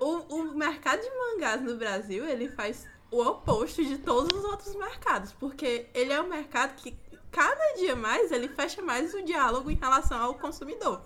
o, 0.00 0.16
o 0.34 0.54
mercado 0.56 1.00
de 1.00 1.10
mangás 1.10 1.62
no 1.62 1.76
Brasil, 1.76 2.24
ele 2.28 2.48
faz 2.48 2.86
o 3.10 3.22
oposto 3.22 3.84
de 3.84 3.98
todos 3.98 4.36
os 4.36 4.44
outros 4.44 4.74
mercados, 4.74 5.32
porque 5.32 5.86
ele 5.94 6.12
é 6.12 6.20
um 6.20 6.28
mercado 6.28 6.74
que 6.76 6.94
cada 7.30 7.74
dia 7.76 7.94
mais 7.94 8.32
ele 8.32 8.48
fecha 8.48 8.82
mais 8.82 9.14
o 9.14 9.22
diálogo 9.22 9.70
em 9.70 9.74
relação 9.76 10.20
ao 10.20 10.34
consumidor. 10.34 11.00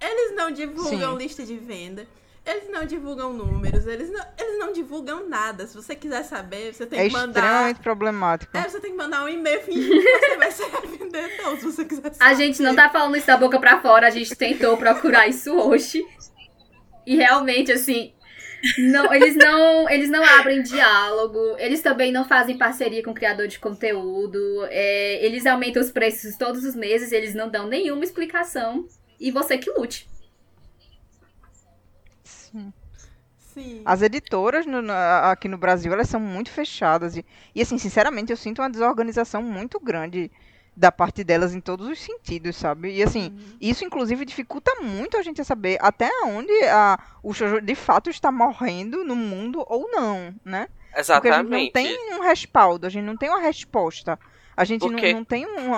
Eles 0.00 0.34
não 0.36 0.50
divulgam 0.50 1.12
Sim. 1.12 1.18
lista 1.18 1.44
de 1.44 1.56
venda, 1.56 2.06
eles 2.44 2.70
não 2.70 2.84
divulgam 2.84 3.32
números, 3.32 3.86
eles 3.86 4.10
não, 4.10 4.24
eles 4.38 4.58
não 4.58 4.72
divulgam 4.72 5.28
nada. 5.28 5.66
Se 5.66 5.74
você 5.74 5.96
quiser 5.96 6.22
saber, 6.22 6.72
você 6.72 6.86
tem 6.86 7.00
É 7.00 7.06
que 7.08 7.12
mandar. 7.12 7.40
extremamente 7.40 7.80
problemático. 7.80 8.56
É, 8.56 8.68
você 8.68 8.78
tem 8.78 8.92
que 8.92 8.96
mandar 8.96 9.24
um 9.24 9.28
e-mail 9.28 9.62
fingindo 9.62 10.00
que 10.00 10.18
você 10.28 10.36
vai 10.36 10.50
ser 10.52 10.64
revendedor, 10.70 11.58
se 11.58 11.64
você 11.64 11.84
quiser 11.84 12.14
saber. 12.14 12.24
A 12.30 12.34
gente 12.34 12.62
não 12.62 12.74
tá 12.74 12.88
falando 12.88 13.16
isso 13.16 13.26
da 13.26 13.36
boca 13.36 13.58
pra 13.58 13.80
fora, 13.80 14.06
a 14.06 14.10
gente 14.10 14.34
tentou 14.36 14.76
procurar 14.76 15.26
isso 15.26 15.52
hoje. 15.52 16.06
E 17.04 17.16
realmente, 17.16 17.72
assim, 17.72 18.12
não, 18.78 19.12
eles 19.14 19.34
não, 19.36 19.88
eles 19.90 20.08
não 20.10 20.24
abrem 20.24 20.62
diálogo, 20.62 21.38
eles 21.58 21.82
também 21.82 22.12
não 22.12 22.24
fazem 22.24 22.56
parceria 22.58 23.02
com 23.02 23.10
o 23.10 23.14
criador 23.14 23.46
de 23.48 23.58
conteúdo, 23.58 24.38
é, 24.70 25.24
eles 25.24 25.46
aumentam 25.46 25.82
os 25.82 25.90
preços 25.90 26.36
todos 26.36 26.64
os 26.64 26.74
meses, 26.74 27.12
eles 27.12 27.34
não 27.34 27.48
dão 27.48 27.66
nenhuma 27.66 28.04
explicação. 28.04 28.86
E 29.18 29.30
você 29.30 29.56
que 29.58 29.70
lute. 29.70 30.06
Sim. 32.24 32.72
Sim. 33.54 33.82
As 33.84 34.02
editoras 34.02 34.66
no- 34.66 34.82
na- 34.82 35.30
aqui 35.30 35.48
no 35.48 35.56
Brasil, 35.56 35.92
elas 35.92 36.08
são 36.08 36.20
muito 36.20 36.50
fechadas. 36.50 37.16
E, 37.16 37.24
e, 37.54 37.62
assim, 37.62 37.78
sinceramente, 37.78 38.30
eu 38.30 38.36
sinto 38.36 38.60
uma 38.60 38.68
desorganização 38.70 39.42
muito 39.42 39.80
grande 39.80 40.30
da 40.76 40.92
parte 40.92 41.24
delas 41.24 41.54
em 41.54 41.60
todos 41.60 41.88
os 41.88 41.98
sentidos, 41.98 42.54
sabe? 42.56 42.94
E, 42.94 43.02
assim, 43.02 43.28
Uhum. 43.28 43.56
isso, 43.60 43.84
inclusive, 43.84 44.24
dificulta 44.26 44.70
muito 44.82 45.16
a 45.16 45.22
gente 45.22 45.40
a 45.40 45.44
saber 45.44 45.78
até 45.80 46.10
onde 46.26 46.52
a, 46.64 46.98
o 47.22 47.32
shoujo 47.32 47.60
de 47.62 47.74
fato 47.74 48.10
está 48.10 48.30
morrendo 48.30 49.02
no 49.04 49.16
mundo 49.16 49.64
ou 49.68 49.90
não, 49.90 50.34
né? 50.44 50.68
Porque 50.68 51.28
a 51.28 51.32
gente 51.42 51.50
não 51.50 51.58
Exatamente. 51.58 51.72
tem 51.72 52.14
um 52.14 52.20
respaldo, 52.22 52.86
a 52.86 52.90
gente 52.90 53.04
não 53.04 53.16
tem 53.16 53.28
uma 53.30 53.40
resposta. 53.40 54.18
A 54.56 54.64
gente 54.64 54.82
não, 54.88 54.98
não 55.14 55.24
tem 55.24 55.46
um- 55.46 55.72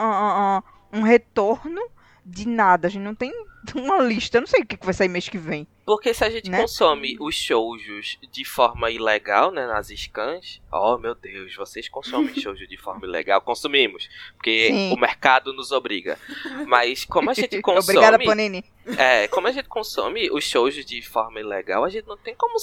um 0.92 1.02
retorno 1.02 1.80
de 2.28 2.46
nada. 2.46 2.86
A 2.88 2.90
gente 2.90 3.02
não 3.02 3.14
tem 3.14 3.32
uma 3.74 3.98
lista. 3.98 4.36
Eu 4.36 4.42
não 4.42 4.46
sei 4.48 4.62
o 4.62 4.66
que 4.66 4.78
vai 4.84 4.94
sair 4.94 5.08
mês 5.08 5.28
que 5.28 5.38
vem. 5.38 5.66
Porque 5.86 6.12
se 6.12 6.22
a 6.22 6.28
gente 6.28 6.50
Né? 6.50 6.60
consome 6.60 7.16
os 7.18 7.34
shoujos 7.34 8.18
de 8.30 8.44
forma 8.44 8.90
ilegal, 8.90 9.50
né, 9.50 9.66
nas 9.66 9.88
scans, 9.88 10.60
oh 10.70 10.98
meu 10.98 11.14
Deus, 11.14 11.54
vocês 11.56 11.88
consomem 11.88 12.34
shoujo 12.38 12.66
de 12.66 12.76
forma 12.76 13.06
ilegal? 13.06 13.40
Consumimos, 13.40 14.06
porque 14.34 14.68
Sim. 14.68 14.92
o 14.92 14.96
mercado 15.00 15.52
nos 15.54 15.72
obriga. 15.72 16.18
Mas 16.66 17.06
como 17.06 17.30
a 17.30 17.34
gente 17.34 17.58
consome, 17.62 17.96
Obrigada, 17.98 18.22
Panini. 18.22 18.62
é, 18.98 19.28
como 19.28 19.46
a 19.46 19.50
gente 19.50 19.66
consome 19.68 20.30
os 20.30 20.44
shoujos 20.44 20.84
de 20.84 21.00
forma 21.00 21.40
ilegal, 21.40 21.84
a 21.84 21.88
gente 21.88 22.06
não 22.06 22.18
tem 22.18 22.34
como 22.34 22.56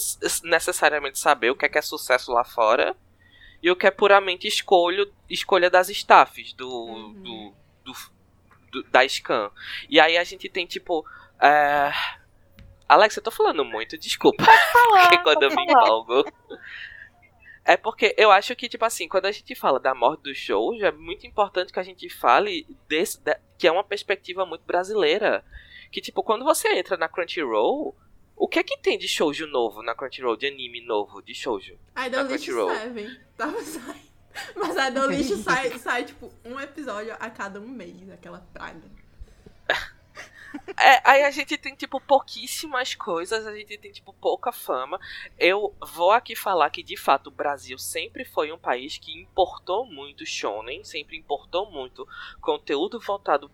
necessariamente 0.44 1.18
saber 1.20 1.50
o 1.50 1.56
que 1.56 1.66
é 1.66 1.70
que 1.70 1.78
é 1.78 1.82
sucesso 1.82 2.32
lá 2.32 2.44
fora 2.44 2.96
e 3.62 3.72
o 3.72 3.76
que 3.76 3.88
é 3.88 3.92
puramente 3.92 4.48
escolho, 4.48 5.12
escolha 5.30 5.70
das 5.70 5.90
staffs 5.90 6.54
do, 6.54 6.70
Uhum. 6.70 7.14
do, 7.24 7.54
do- 7.86 8.15
do- 8.84 8.90
da 8.90 9.08
scan. 9.08 9.50
E 9.90 10.00
aí 10.00 10.18
a 10.18 10.24
gente 10.24 10.48
tem 10.50 10.66
tipo, 10.66 11.06
é... 11.42 11.92
Alex, 12.88 13.16
eu 13.18 13.24
tô 13.24 13.32
falando 13.32 13.66
muito, 13.66 13.98
desculpa. 13.98 14.44
Porque 14.46 15.18
quando 15.24 15.44
eu 15.44 15.50
me 15.56 15.64
empolgo. 15.64 16.24
É 17.64 17.76
porque 17.76 18.14
eu 18.18 18.32
acho 18.32 18.56
que, 18.56 18.70
tipo 18.70 18.86
assim, 18.86 19.08
quando 19.08 19.26
a 19.26 19.32
gente 19.32 19.56
fala 19.56 19.80
da 19.80 19.96
morte 19.96 20.22
do 20.22 20.36
show, 20.36 20.72
é 20.84 20.92
muito 20.92 21.26
importante 21.26 21.74
que 21.74 21.80
a 21.80 21.84
gente 21.84 22.08
fale 22.10 22.68
desse, 22.88 23.20
da- 23.24 23.40
que 23.58 23.68
é 23.68 23.72
uma 23.72 23.84
perspectiva 23.84 24.46
muito 24.46 24.64
brasileira. 24.66 25.44
Que, 25.92 26.00
tipo, 26.00 26.22
quando 26.22 26.46
você 26.46 26.68
entra 26.74 26.96
na 26.96 27.10
Crunchyroll, 27.10 27.96
o 28.36 28.48
que 28.48 28.60
é 28.60 28.64
que 28.64 28.78
tem 28.78 29.00
de 29.00 29.08
shoujo 29.08 29.48
novo 29.48 29.82
na 29.82 29.96
Crunchyroll, 29.96 30.38
de 30.38 30.46
anime 30.46 30.82
novo, 30.86 31.24
de 31.24 31.34
shoujo? 31.34 31.76
Na 31.96 32.08
Lixo 32.08 32.28
Crunchyroll. 32.28 32.70
7. 32.70 33.22
Tava 33.36 33.60
saindo. 33.64 34.15
Mas 34.56 34.78
a 34.78 34.90
Idol 34.90 35.10
Lixo 35.10 35.38
sai, 35.38 35.78
sai, 35.80 36.04
tipo, 36.06 36.32
um 36.44 36.60
episódio 36.60 37.16
a 37.20 37.30
cada 37.30 37.60
um 37.60 37.68
mês, 37.68 38.10
aquela 38.10 38.40
praga. 38.54 38.82
É, 40.80 41.02
aí 41.04 41.24
a 41.24 41.32
gente 41.32 41.58
tem, 41.58 41.76
tipo, 41.76 42.00
pouquíssimas 42.00 42.96
coisas, 42.96 43.46
a 43.46 43.54
gente 43.56 43.78
tem, 43.78 43.92
tipo, 43.92 44.14
pouca 44.14 44.52
fama. 44.52 45.00
Eu 45.38 45.76
vou 45.94 46.12
aqui 46.12 46.36
falar 46.36 46.70
que, 46.70 46.82
de 46.82 46.98
fato, 46.98 47.28
o 47.28 47.32
Brasil 47.32 47.78
sempre 47.78 48.24
foi 48.24 48.52
um 48.52 48.58
país 48.58 48.98
que 48.98 49.22
importou 49.22 49.86
muito 49.86 50.26
shonen, 50.26 50.84
sempre 50.84 51.18
importou 51.18 51.70
muito 51.70 52.08
conteúdo 52.42 53.00
voltado 53.00 53.52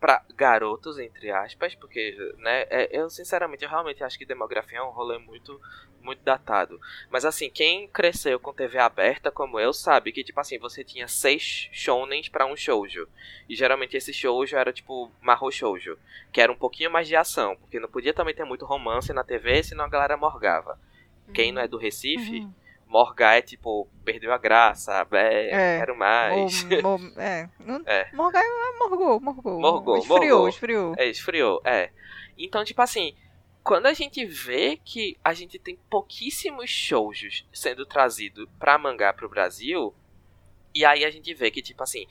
para 0.00 0.22
garotos, 0.34 0.98
entre 0.98 1.30
aspas, 1.30 1.74
porque, 1.74 2.16
né, 2.38 2.66
é, 2.70 2.88
eu 2.92 3.08
sinceramente, 3.08 3.64
eu 3.64 3.70
realmente 3.70 4.04
acho 4.04 4.18
que 4.18 4.26
demografia 4.26 4.78
é 4.78 4.82
um 4.82 4.90
rolê 4.90 5.18
muito, 5.18 5.60
muito 6.02 6.22
datado. 6.22 6.80
Mas 7.10 7.24
assim, 7.24 7.50
quem 7.50 7.88
cresceu 7.88 8.38
com 8.38 8.52
TV 8.52 8.78
aberta, 8.78 9.30
como 9.30 9.58
eu, 9.58 9.72
sabe 9.72 10.12
que, 10.12 10.22
tipo 10.24 10.38
assim, 10.38 10.58
você 10.58 10.84
tinha 10.84 11.08
seis 11.08 11.68
shounens 11.72 12.28
para 12.28 12.46
um 12.46 12.56
shoujo. 12.56 13.08
E 13.48 13.56
geralmente 13.56 13.96
esse 13.96 14.12
shoujo 14.12 14.56
era, 14.56 14.72
tipo, 14.72 15.10
marro 15.20 15.50
shoujo, 15.50 15.98
que 16.32 16.40
era 16.40 16.52
um 16.52 16.56
pouquinho 16.56 16.90
mais 16.90 17.08
de 17.08 17.16
ação, 17.16 17.56
porque 17.56 17.80
não 17.80 17.88
podia 17.88 18.14
também 18.14 18.34
ter 18.34 18.44
muito 18.44 18.64
romance 18.64 19.12
na 19.12 19.24
TV, 19.24 19.62
senão 19.62 19.84
a 19.84 19.88
galera 19.88 20.16
morgava. 20.16 20.78
Quem 21.32 21.52
não 21.52 21.62
é 21.62 21.68
do 21.68 21.78
Recife... 21.78 22.40
Uhum. 22.40 22.65
Morgar 22.86 23.36
é 23.36 23.42
tipo, 23.42 23.88
perdeu 24.04 24.32
a 24.32 24.38
graça, 24.38 25.06
é, 25.12 25.74
É. 25.74 25.78
quero 25.80 25.96
mais. 25.98 26.62
Mo- 26.82 26.98
mo- 26.98 27.20
é. 27.20 27.48
Não- 27.58 27.82
É. 27.84 28.08
Morgar 28.14 28.42
é 28.42 28.78
morgou, 28.78 29.20
morgou. 29.20 29.60
Morgou, 29.60 29.96
Esfriou, 29.98 30.18
morgou. 30.20 30.48
esfriou. 30.48 30.94
É, 30.96 31.06
esfriou, 31.08 31.60
é. 31.64 31.90
Então, 32.38 32.64
tipo 32.64 32.80
assim, 32.80 33.14
quando 33.64 33.86
a 33.86 33.92
gente 33.92 34.24
vê 34.24 34.76
que 34.84 35.18
a 35.24 35.32
gente 35.34 35.58
tem 35.58 35.76
pouquíssimos 35.90 36.70
shoujos 36.70 37.44
sendo 37.52 37.84
trazidos 37.84 38.46
pra 38.58 38.78
mangá 38.78 39.12
pro 39.12 39.28
Brasil, 39.28 39.92
e 40.74 40.84
aí 40.84 41.04
a 41.04 41.10
gente 41.10 41.32
vê 41.34 41.50
que, 41.50 41.60
tipo 41.62 41.82
assim, 41.82 42.06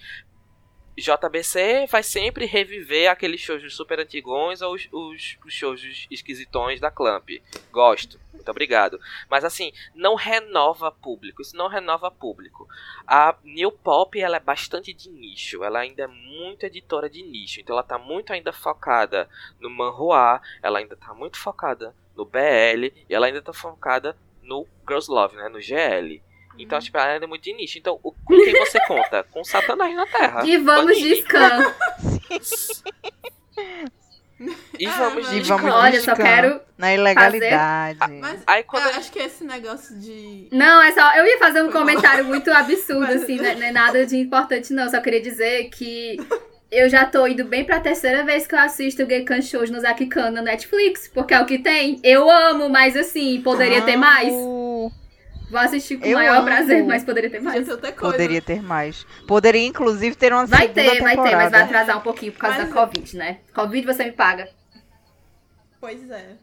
JBC 1.01 1.87
vai 1.87 2.01
sempre 2.01 2.45
reviver 2.45 3.09
aqueles 3.09 3.41
shoujos 3.41 3.75
super 3.75 3.99
antigões 3.99 4.61
ou 4.61 4.73
os, 4.73 4.87
os, 4.91 5.53
shoujos 5.53 6.07
esquisitões 6.09 6.79
da 6.79 6.89
Clamp. 6.89 7.29
Gosto, 7.71 8.19
muito 8.33 8.49
obrigado. 8.49 8.99
Mas 9.29 9.43
assim, 9.43 9.73
não 9.93 10.15
renova 10.15 10.91
público, 10.91 11.41
isso 11.41 11.55
não 11.57 11.67
renova 11.67 12.09
público. 12.09 12.67
A 13.05 13.35
New 13.43 13.71
Pop, 13.71 14.19
ela 14.19 14.37
é 14.37 14.39
bastante 14.39 14.93
de 14.93 15.09
nicho, 15.09 15.63
ela 15.63 15.79
ainda 15.79 16.03
é 16.03 16.07
muito 16.07 16.65
editora 16.65 17.09
de 17.09 17.23
nicho, 17.23 17.59
então 17.59 17.73
ela 17.73 17.83
tá 17.83 17.97
muito 17.97 18.31
ainda 18.31 18.53
focada 18.53 19.29
no 19.59 19.69
manhua, 19.69 20.41
ela 20.63 20.79
ainda 20.79 20.95
tá 20.95 21.13
muito 21.13 21.37
focada 21.37 21.93
no 22.15 22.23
BL, 22.23 22.85
e 23.09 23.13
ela 23.13 23.27
ainda 23.27 23.41
tá 23.41 23.51
focada 23.51 24.17
no 24.41 24.65
Girls 24.87 25.11
Love, 25.11 25.35
né, 25.35 25.49
no 25.49 25.59
GL. 25.59 26.21
Então, 26.57 26.79
tipo, 26.79 26.97
ela 26.97 27.23
é 27.23 27.27
muito 27.27 27.43
de 27.43 27.53
nicho. 27.53 27.77
Então, 27.77 27.99
o- 28.03 28.11
com 28.11 28.35
quem 28.43 28.53
você 28.53 28.79
conta? 28.87 29.23
Com 29.31 29.43
Satanás 29.43 29.93
na 29.95 30.05
Terra. 30.07 30.45
E 30.45 30.57
vamos 30.57 30.97
de 30.97 31.15
scan. 31.21 31.73
E 34.77 34.85
Ah, 34.85 34.91
vamos 34.97 35.23
mas- 35.23 35.29
de 35.29 35.37
E 35.37 35.41
vamos. 35.43 35.71
Olha, 35.73 35.95
eu 35.95 36.01
só 36.03 36.13
quero. 36.13 36.59
Na 36.77 36.93
ilegalidade. 36.93 37.97
Mas 38.19 38.41
Aí 38.45 38.63
quando 38.63 38.83
eu 38.83 38.89
a 38.93 38.97
acho 38.97 39.09
que 39.09 39.19
esse 39.19 39.45
negócio 39.45 39.97
de. 39.97 40.49
Não, 40.51 40.81
é 40.83 40.91
só. 40.91 41.15
Eu 41.15 41.25
ia 41.25 41.37
fazer 41.39 41.61
um 41.63 41.71
comentário 41.71 42.25
muito 42.25 42.51
absurdo, 42.51 42.99
Mas- 43.01 43.23
assim, 43.23 43.37
não 43.37 43.45
é, 43.45 43.55
não 43.55 43.63
é 43.67 43.71
nada 43.71 44.05
de 44.05 44.17
importante, 44.17 44.73
não. 44.73 44.89
Só 44.89 44.99
queria 44.99 45.21
dizer 45.21 45.69
que 45.69 46.17
eu 46.69 46.89
já 46.89 47.05
tô 47.05 47.25
indo 47.25 47.45
bem 47.45 47.63
pra 47.63 47.79
terceira 47.79 48.25
vez 48.25 48.45
que 48.45 48.53
eu 48.53 48.59
assisto 48.59 49.03
o 49.03 49.07
Geikan 49.07 49.41
Shows 49.41 49.69
no 49.69 49.79
Zakikan 49.79 50.31
na 50.31 50.41
Netflix, 50.41 51.07
porque 51.07 51.33
é 51.33 51.39
o 51.39 51.45
que 51.45 51.59
tem. 51.59 52.01
Eu 52.03 52.29
amo, 52.29 52.67
mas 52.67 52.97
assim, 52.97 53.41
poderia 53.41 53.83
ter 53.83 53.95
mais. 53.95 54.33
Vou 55.49 55.59
assistir 55.59 55.97
com 55.99 56.07
o 56.07 56.13
maior 56.13 56.37
amo. 56.37 56.45
prazer, 56.45 56.83
mas 56.85 57.03
poderia 57.03 57.29
ter 57.29 57.39
mais. 57.39 57.67
ter. 57.67 57.91
Poderia 57.93 58.41
ter 58.41 58.61
mais. 58.63 59.05
Poderia, 59.27 59.65
inclusive, 59.65 60.15
ter 60.15 60.33
uma 60.33 60.45
Vai 60.45 60.61
segunda 60.67 60.81
ter, 60.81 60.87
vai 60.87 60.95
ter, 60.97 61.03
mas 61.03 61.15
temporada. 61.15 61.49
vai 61.49 61.61
atrasar 61.63 61.97
um 61.97 62.01
pouquinho 62.01 62.31
por 62.33 62.39
causa 62.39 62.57
Mas- 62.59 62.69
da 62.69 62.73
Covid, 62.75 63.17
né? 63.17 63.39
Covid 63.53 63.85
você 63.85 64.05
me 64.05 64.11
paga. 64.11 64.49
Pois 65.79 66.09
é. 66.09 66.35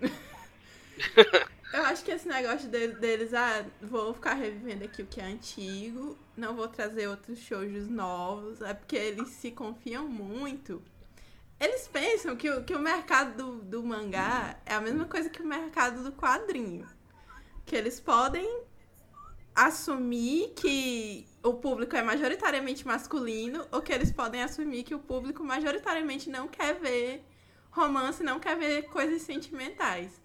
Eu 1.72 1.82
acho 1.86 2.04
que 2.04 2.10
esse 2.10 2.28
negócio 2.28 2.68
de- 2.68 2.88
deles, 2.88 3.32
ah, 3.32 3.64
vou 3.80 4.12
ficar 4.12 4.34
revivendo 4.34 4.84
aqui 4.84 5.00
o 5.02 5.06
que 5.06 5.20
é 5.20 5.24
antigo, 5.24 6.18
não 6.36 6.54
vou 6.54 6.68
trazer 6.68 7.06
outros 7.08 7.38
shoujos 7.38 7.88
novos, 7.88 8.60
é 8.60 8.74
porque 8.74 8.94
eles 8.94 9.28
se 9.30 9.50
confiam 9.52 10.06
muito. 10.06 10.82
Eles 11.58 11.88
pensam 11.88 12.36
que 12.36 12.50
o, 12.50 12.62
que 12.62 12.74
o 12.74 12.78
mercado 12.78 13.36
do, 13.36 13.62
do 13.62 13.82
mangá 13.82 14.56
é 14.66 14.74
a 14.74 14.80
mesma 14.82 15.06
coisa 15.06 15.30
que 15.30 15.40
o 15.40 15.46
mercado 15.46 16.02
do 16.04 16.12
quadrinho. 16.12 16.86
Que 17.64 17.76
eles 17.76 18.00
podem 18.00 18.62
assumir 19.54 20.52
que 20.56 21.26
o 21.42 21.54
público 21.54 21.94
é 21.96 22.02
majoritariamente 22.02 22.86
masculino 22.86 23.66
ou 23.70 23.82
que 23.82 23.92
eles 23.92 24.10
podem 24.10 24.42
assumir 24.42 24.82
que 24.82 24.94
o 24.94 24.98
público 24.98 25.44
majoritariamente 25.44 26.30
não 26.30 26.48
quer 26.48 26.74
ver 26.74 27.24
romance, 27.70 28.22
não 28.22 28.38
quer 28.38 28.56
ver 28.56 28.82
coisas 28.84 29.22
sentimentais. 29.22 30.20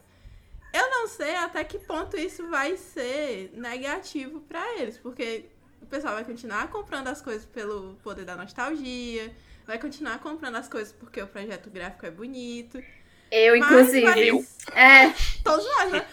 Eu 0.74 0.90
não 0.90 1.08
sei 1.08 1.36
até 1.36 1.64
que 1.64 1.80
ponto 1.80 2.18
isso 2.18 2.48
vai 2.50 2.78
ser 2.78 3.52
negativo 3.54 4.42
pra 4.42 4.78
eles, 4.78 4.98
porque 4.98 5.46
o 5.82 5.86
pessoal 5.86 6.16
vai 6.16 6.24
continuar 6.24 6.70
comprando 6.70 7.08
as 7.08 7.22
coisas 7.22 7.46
pelo 7.46 7.96
poder 8.04 8.26
da 8.26 8.36
nostalgia, 8.36 9.34
vai 9.66 9.80
continuar 9.80 10.20
comprando 10.20 10.56
as 10.58 10.68
coisas 10.68 10.94
porque 10.94 11.22
o 11.22 11.28
projeto 11.28 11.70
gráfico 11.70 12.06
é 12.06 12.12
bonito. 12.12 12.84
Eu, 13.32 13.58
Mas 13.60 13.72
inclusive. 13.72 14.28
Eu. 14.28 14.46
É, 14.74 15.14
Todos 15.44 15.66
nós, 15.66 15.92
né? 15.92 16.08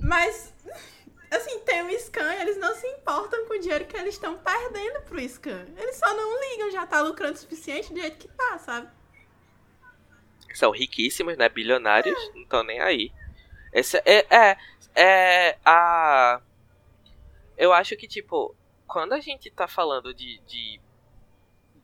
Mas, 0.00 0.52
assim, 1.30 1.60
tem 1.60 1.82
o 1.82 1.98
Scan, 2.00 2.32
eles 2.34 2.56
não 2.56 2.74
se 2.74 2.86
importam 2.86 3.46
com 3.46 3.54
o 3.54 3.58
dinheiro 3.58 3.84
que 3.84 3.96
eles 3.96 4.14
estão 4.14 4.36
perdendo 4.38 5.00
pro 5.02 5.20
Scan. 5.28 5.66
Eles 5.76 5.96
só 5.96 6.12
não 6.14 6.40
ligam, 6.40 6.70
já 6.70 6.86
tá 6.86 7.00
lucrando 7.02 7.34
o 7.34 7.38
suficiente 7.38 7.92
do 7.92 8.00
jeito 8.00 8.18
que 8.18 8.28
tá, 8.28 8.58
sabe? 8.58 8.88
são 10.54 10.72
riquíssimos, 10.72 11.36
né? 11.36 11.48
Bilionários, 11.48 12.18
não 12.34 12.42
estão 12.42 12.64
nem 12.64 12.80
aí. 12.80 13.12
Esse 13.72 13.98
é, 14.04 14.26
é, 14.28 14.56
é 14.96 15.58
a. 15.64 16.40
Eu 17.56 17.72
acho 17.72 17.96
que, 17.96 18.08
tipo, 18.08 18.54
quando 18.86 19.12
a 19.12 19.20
gente 19.20 19.48
tá 19.50 19.68
falando 19.68 20.12
de, 20.12 20.38
de, 20.40 20.80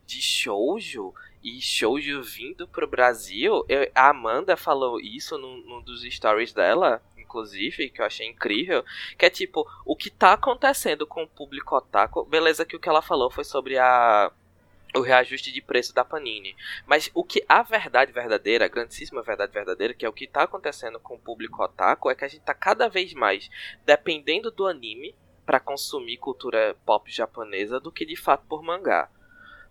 de 0.04 0.20
shoujo 0.20 1.14
e 1.44 1.60
shoujo 1.60 2.22
vindo 2.22 2.66
pro 2.66 2.88
Brasil, 2.88 3.64
eu- 3.68 3.90
a 3.94 4.08
Amanda 4.08 4.56
falou 4.56 4.98
isso 5.00 5.38
num, 5.38 5.58
num 5.58 5.80
dos 5.82 6.02
stories 6.02 6.52
dela, 6.52 7.00
inclusive, 7.26 7.90
que 7.90 8.00
eu 8.00 8.06
achei 8.06 8.26
incrível, 8.26 8.84
que 9.18 9.26
é 9.26 9.30
tipo, 9.30 9.66
o 9.84 9.94
que 9.96 10.08
tá 10.10 10.32
acontecendo 10.32 11.06
com 11.06 11.24
o 11.24 11.28
público 11.28 11.76
otaku, 11.76 12.24
beleza 12.24 12.64
que 12.64 12.76
o 12.76 12.80
que 12.80 12.88
ela 12.88 13.02
falou 13.02 13.30
foi 13.30 13.44
sobre 13.44 13.76
a 13.78 14.32
o 14.94 15.00
reajuste 15.02 15.52
de 15.52 15.60
preço 15.60 15.94
da 15.94 16.02
Panini. 16.04 16.56
Mas 16.86 17.10
o 17.12 17.22
que 17.22 17.44
a 17.46 17.62
verdade 17.62 18.12
verdadeira, 18.12 18.64
a 18.64 18.68
grandíssima 18.68 19.20
verdade 19.22 19.52
verdadeira, 19.52 19.92
que 19.92 20.06
é 20.06 20.08
o 20.08 20.12
que 20.12 20.26
tá 20.26 20.44
acontecendo 20.44 20.98
com 20.98 21.16
o 21.16 21.18
público 21.18 21.62
otaku, 21.62 22.08
é 22.08 22.14
que 22.14 22.24
a 22.24 22.28
gente 22.28 22.40
tá 22.42 22.54
cada 22.54 22.88
vez 22.88 23.12
mais 23.12 23.50
dependendo 23.84 24.50
do 24.50 24.66
anime 24.66 25.14
para 25.44 25.60
consumir 25.60 26.16
cultura 26.16 26.74
pop 26.86 27.10
japonesa 27.10 27.78
do 27.78 27.92
que 27.92 28.06
de 28.06 28.16
fato 28.16 28.46
por 28.48 28.62
mangá. 28.62 29.10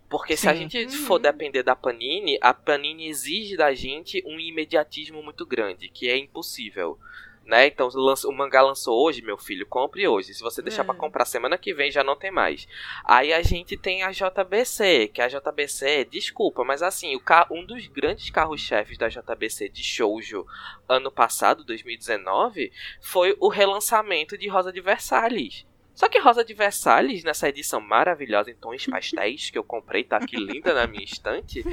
Porque 0.08 0.36
se 0.36 0.48
a 0.48 0.52
Sim. 0.52 0.60
gente 0.68 0.84
Uhum. 0.84 1.06
for 1.06 1.18
depender 1.18 1.64
da 1.64 1.74
Panini, 1.74 2.38
a 2.40 2.54
Panini 2.54 3.08
exige 3.08 3.56
da 3.56 3.74
gente 3.74 4.22
um 4.24 4.38
imediatismo 4.38 5.22
muito 5.22 5.44
grande, 5.44 5.88
que 5.88 6.08
é 6.08 6.16
impossível. 6.16 6.98
Né? 7.46 7.68
Então 7.68 7.88
lança- 7.94 8.26
o 8.26 8.32
mangá 8.32 8.60
lançou 8.60 9.00
hoje, 9.06 9.22
meu 9.22 9.38
filho, 9.38 9.64
compre 9.64 10.08
hoje. 10.08 10.34
Se 10.34 10.42
você 10.42 10.60
deixar 10.60 10.82
É. 10.82 10.84
pra 10.84 10.94
comprar 10.96 11.24
semana 11.24 11.56
que 11.56 11.72
vem, 11.72 11.92
já 11.92 12.02
não 12.02 12.16
tem 12.16 12.28
mais. 12.28 12.66
Aí 13.04 13.32
a 13.32 13.40
gente 13.40 13.76
tem 13.76 14.02
a 14.02 14.10
JBC, 14.10 15.06
que 15.14 15.22
a 15.22 15.28
JBC, 15.28 16.04
desculpa, 16.10 16.64
mas 16.64 16.82
assim, 16.82 17.14
o 17.14 17.22
um 17.52 17.64
dos 17.64 17.86
grandes 17.86 18.30
carros-chefes 18.30 18.98
da 18.98 19.08
JBC 19.08 19.68
de 19.68 19.80
shoujo 19.84 20.44
ano 20.88 21.08
passado, 21.08 21.62
2019, 21.64 22.72
foi 23.00 23.36
o 23.38 23.48
relançamento 23.48 24.36
de 24.36 24.48
Rosa 24.48 24.72
de 24.72 24.80
Versalhes. 24.80 25.64
Só 25.94 26.08
que 26.08 26.18
Rosa 26.18 26.44
de 26.44 26.52
Versalhes, 26.52 27.22
nessa 27.22 27.48
edição 27.48 27.80
maravilhosa 27.80 28.50
em 28.50 28.56
tons 28.56 28.86
pastéis, 28.86 29.50
que 29.50 29.56
eu 29.58 29.62
comprei, 29.64 30.02
tá 30.02 30.16
aqui 30.16 30.36
linda 30.36 30.74
na 30.74 30.86
minha 30.88 31.04
estante. 31.04 31.64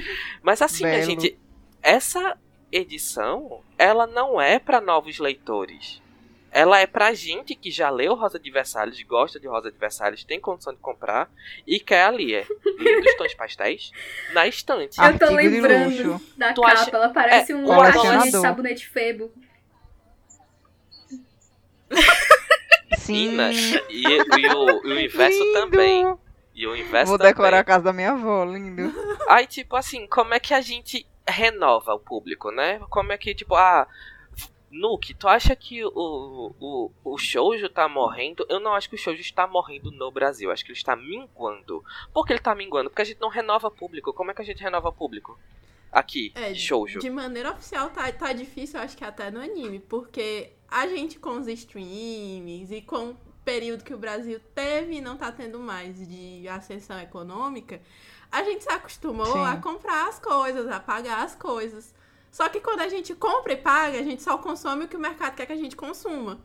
Mas 0.44 0.62
assim, 0.62 0.86
a 0.86 1.02
gente, 1.02 1.36
essa 1.82 2.38
edição, 2.76 3.62
ela 3.78 4.08
não 4.08 4.42
é 4.42 4.58
pra 4.60 4.82
novos 4.82 5.20
leitores. 5.20 6.02
Ela 6.56 6.80
é 6.80 6.86
pra 6.86 7.14
gente 7.16 7.56
que 7.56 7.72
já 7.72 7.90
leu 7.90 8.14
Rosa 8.14 8.38
de 8.40 8.52
Versalhes, 8.52 9.02
gosta 9.04 9.40
de 9.40 9.48
Rosa 9.48 9.72
de 9.72 9.78
Versalhes, 9.78 10.24
tem 10.24 10.40
condição 10.40 10.72
de 10.72 10.80
comprar 10.80 11.28
e 11.66 11.80
quer 11.80 12.04
ali, 12.06 12.36
é 12.36 12.46
lindos 12.78 13.16
tons 13.16 13.34
pastéis, 13.34 13.92
na 14.34 14.46
estante. 14.48 14.98
Eu 15.00 15.18
tô 15.18 15.26
Artigo 15.26 15.34
lembrando 15.36 16.08
luxo. 16.10 16.38
da 16.38 16.54
Tu 16.54 16.62
capa, 16.62 16.74
acha- 16.74 16.92
ela 16.94 17.10
parece 17.10 17.52
é, 17.52 17.56
um 17.56 17.64
colecionador. 17.66 18.04
balde 18.14 18.32
de 18.32 18.38
sabonete 18.42 18.88
febo. 18.88 19.32
Sim. 22.98 23.34
Ina, 23.34 23.52
e, 23.52 23.74
e 23.90 24.48
o, 24.54 24.88
e 24.88 24.94
o 24.94 25.00
inverso 25.00 25.40
Lindo. 25.44 25.54
também. 25.54 26.18
E 26.56 26.68
o 26.68 26.76
inverso 26.76 27.10
Vou 27.10 27.18
também. 27.18 27.34
decorar 27.34 27.60
a 27.60 27.64
casa 27.64 27.84
da 27.86 27.94
minha 27.94 28.12
avó, 28.12 28.46
lindo. 28.46 28.94
Aí, 29.28 29.48
tipo 29.48 29.76
assim, 29.76 30.06
como 30.08 30.34
é 30.36 30.40
que 30.40 30.54
a 30.54 30.62
gente 30.62 31.06
renova 31.28 31.94
o 31.94 32.00
público, 32.00 32.52
né? 32.52 32.80
Como 32.90 33.12
é 33.12 33.18
que, 33.18 33.34
tipo, 33.34 33.56
ah. 33.56 33.88
Nuke, 34.72 35.14
tu 35.14 35.28
acha 35.28 35.56
que 35.56 35.86
o, 35.86 35.92
o, 36.60 36.92
o 37.04 37.18
shoujo 37.18 37.70
tá 37.70 37.88
morrendo? 37.88 38.44
Eu 38.50 38.60
não 38.60 38.74
acho 38.74 38.90
que 38.90 38.96
o 38.96 38.98
shoujo 38.98 39.22
está 39.22 39.46
morrendo 39.46 39.92
no 39.92 40.10
Brasil. 40.10 40.52
Acho 40.52 40.66
que 40.66 40.72
ele 40.72 40.78
está 40.80 40.96
minguando. 40.96 41.84
Por 42.12 42.26
que 42.26 42.34
ele 42.34 42.40
tá 42.40 42.56
minguando? 42.56 42.90
Porque 42.90 43.04
a 43.04 43.06
gente 43.06 43.22
não 43.22 43.30
renova 43.30 43.70
público. 43.70 44.12
Como 44.12 44.32
é 44.32 44.34
que 44.34 44.42
a 44.42 44.46
gente 44.46 44.64
renova 44.64 44.92
público? 44.92 45.38
Aqui, 45.92 46.32
É, 46.34 46.52
de 46.52 46.60
shoujo. 46.60 47.00
De 47.00 47.10
maneira 47.12 47.52
oficial 47.52 47.92
tá, 47.92 48.12
tá 48.12 48.34
difícil, 48.34 48.80
eu 48.80 48.84
acho 48.84 48.98
que 48.98 49.04
até 49.04 49.30
no 49.30 49.40
anime, 49.40 49.80
porque 49.80 50.52
a 50.68 50.88
gente 50.88 51.20
com 51.20 51.38
os 51.38 51.48
streams 51.48 52.76
e 52.76 52.82
com 52.82 53.12
o 53.12 53.18
período 53.46 53.84
que 53.84 53.94
o 53.94 53.98
Brasil 53.98 54.40
teve 54.56 54.96
e 54.96 55.02
não 55.02 55.16
tá 55.16 55.32
tendo 55.32 55.60
mais 55.60 56.08
de 56.08 56.48
ascensão 56.48 57.00
econômica, 57.00 57.80
a 58.34 58.44
gente 58.44 58.64
se 58.64 58.70
acostumou 58.70 59.28
Sim. 59.28 59.46
a 59.46 59.58
comprar 59.58 60.10
as 60.10 60.18
coisas, 60.18 60.68
a 60.68 60.80
pagar 60.80 61.24
as 61.24 61.36
coisas. 61.36 61.94
Só 62.32 62.50
que 62.50 62.60
quando 62.60 62.82
a 62.82 62.90
gente 62.90 63.14
compra 63.14 63.54
e 63.54 63.58
paga, 63.58 64.00
a 64.00 64.04
gente 64.04 64.24
só 64.24 64.40
consome 64.40 64.86
o 64.86 64.88
que 64.88 64.98
o 64.98 65.00
mercado 65.00 65.36
quer 65.36 65.46
que 65.46 65.54
a 65.54 65.58
gente 65.58 65.76
consuma. 65.76 66.40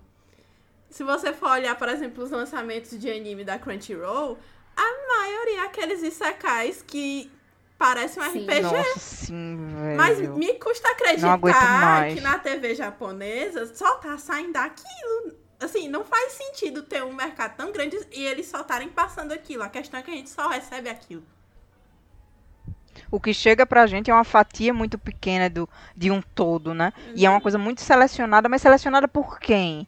Se 0.90 1.02
você 1.02 1.32
for 1.32 1.48
olhar, 1.48 1.74
por 1.76 1.88
exemplo, 1.88 2.22
os 2.22 2.30
lançamentos 2.30 2.90
de 2.90 3.10
anime 3.10 3.42
da 3.42 3.58
Crunchyroll, 3.58 4.38
a 4.76 5.16
maioria 5.16 5.62
é 5.62 5.64
aqueles 5.64 6.02
isekais 6.02 6.84
que 6.86 7.32
parecem 7.78 8.22
um 8.22 8.32
Sim. 8.32 8.44
RPG. 8.44 8.60
Nossa, 8.60 8.98
sim, 8.98 9.56
velho. 9.74 9.96
Mas 9.96 10.18
me 10.18 10.54
custa 10.58 10.90
acreditar 10.90 12.08
que 12.14 12.20
na 12.20 12.38
TV 12.38 12.74
japonesa 12.74 13.74
só 13.74 13.96
tá 13.96 14.18
saindo 14.18 14.58
aquilo. 14.58 15.38
Assim, 15.58 15.88
não 15.88 16.04
faz 16.04 16.32
sentido 16.32 16.82
ter 16.82 17.02
um 17.02 17.14
mercado 17.14 17.56
tão 17.56 17.72
grande 17.72 17.98
e 18.12 18.24
eles 18.24 18.46
só 18.46 18.60
estarem 18.60 18.90
passando 18.90 19.32
aquilo. 19.32 19.62
A 19.62 19.70
questão 19.70 19.98
é 19.98 20.02
que 20.02 20.10
a 20.10 20.14
gente 20.14 20.28
só 20.28 20.48
recebe 20.48 20.90
aquilo. 20.90 21.24
O 23.10 23.18
que 23.20 23.32
chega 23.32 23.66
pra 23.66 23.86
gente 23.86 24.10
é 24.10 24.14
uma 24.14 24.24
fatia 24.24 24.72
muito 24.74 24.98
pequena 24.98 25.48
do, 25.48 25.68
de 25.96 26.10
um 26.10 26.20
todo, 26.20 26.74
né? 26.74 26.92
E 27.14 27.24
é 27.24 27.30
uma 27.30 27.40
coisa 27.40 27.58
muito 27.58 27.80
selecionada, 27.80 28.48
mas 28.48 28.62
selecionada 28.62 29.08
por 29.08 29.38
quem? 29.40 29.86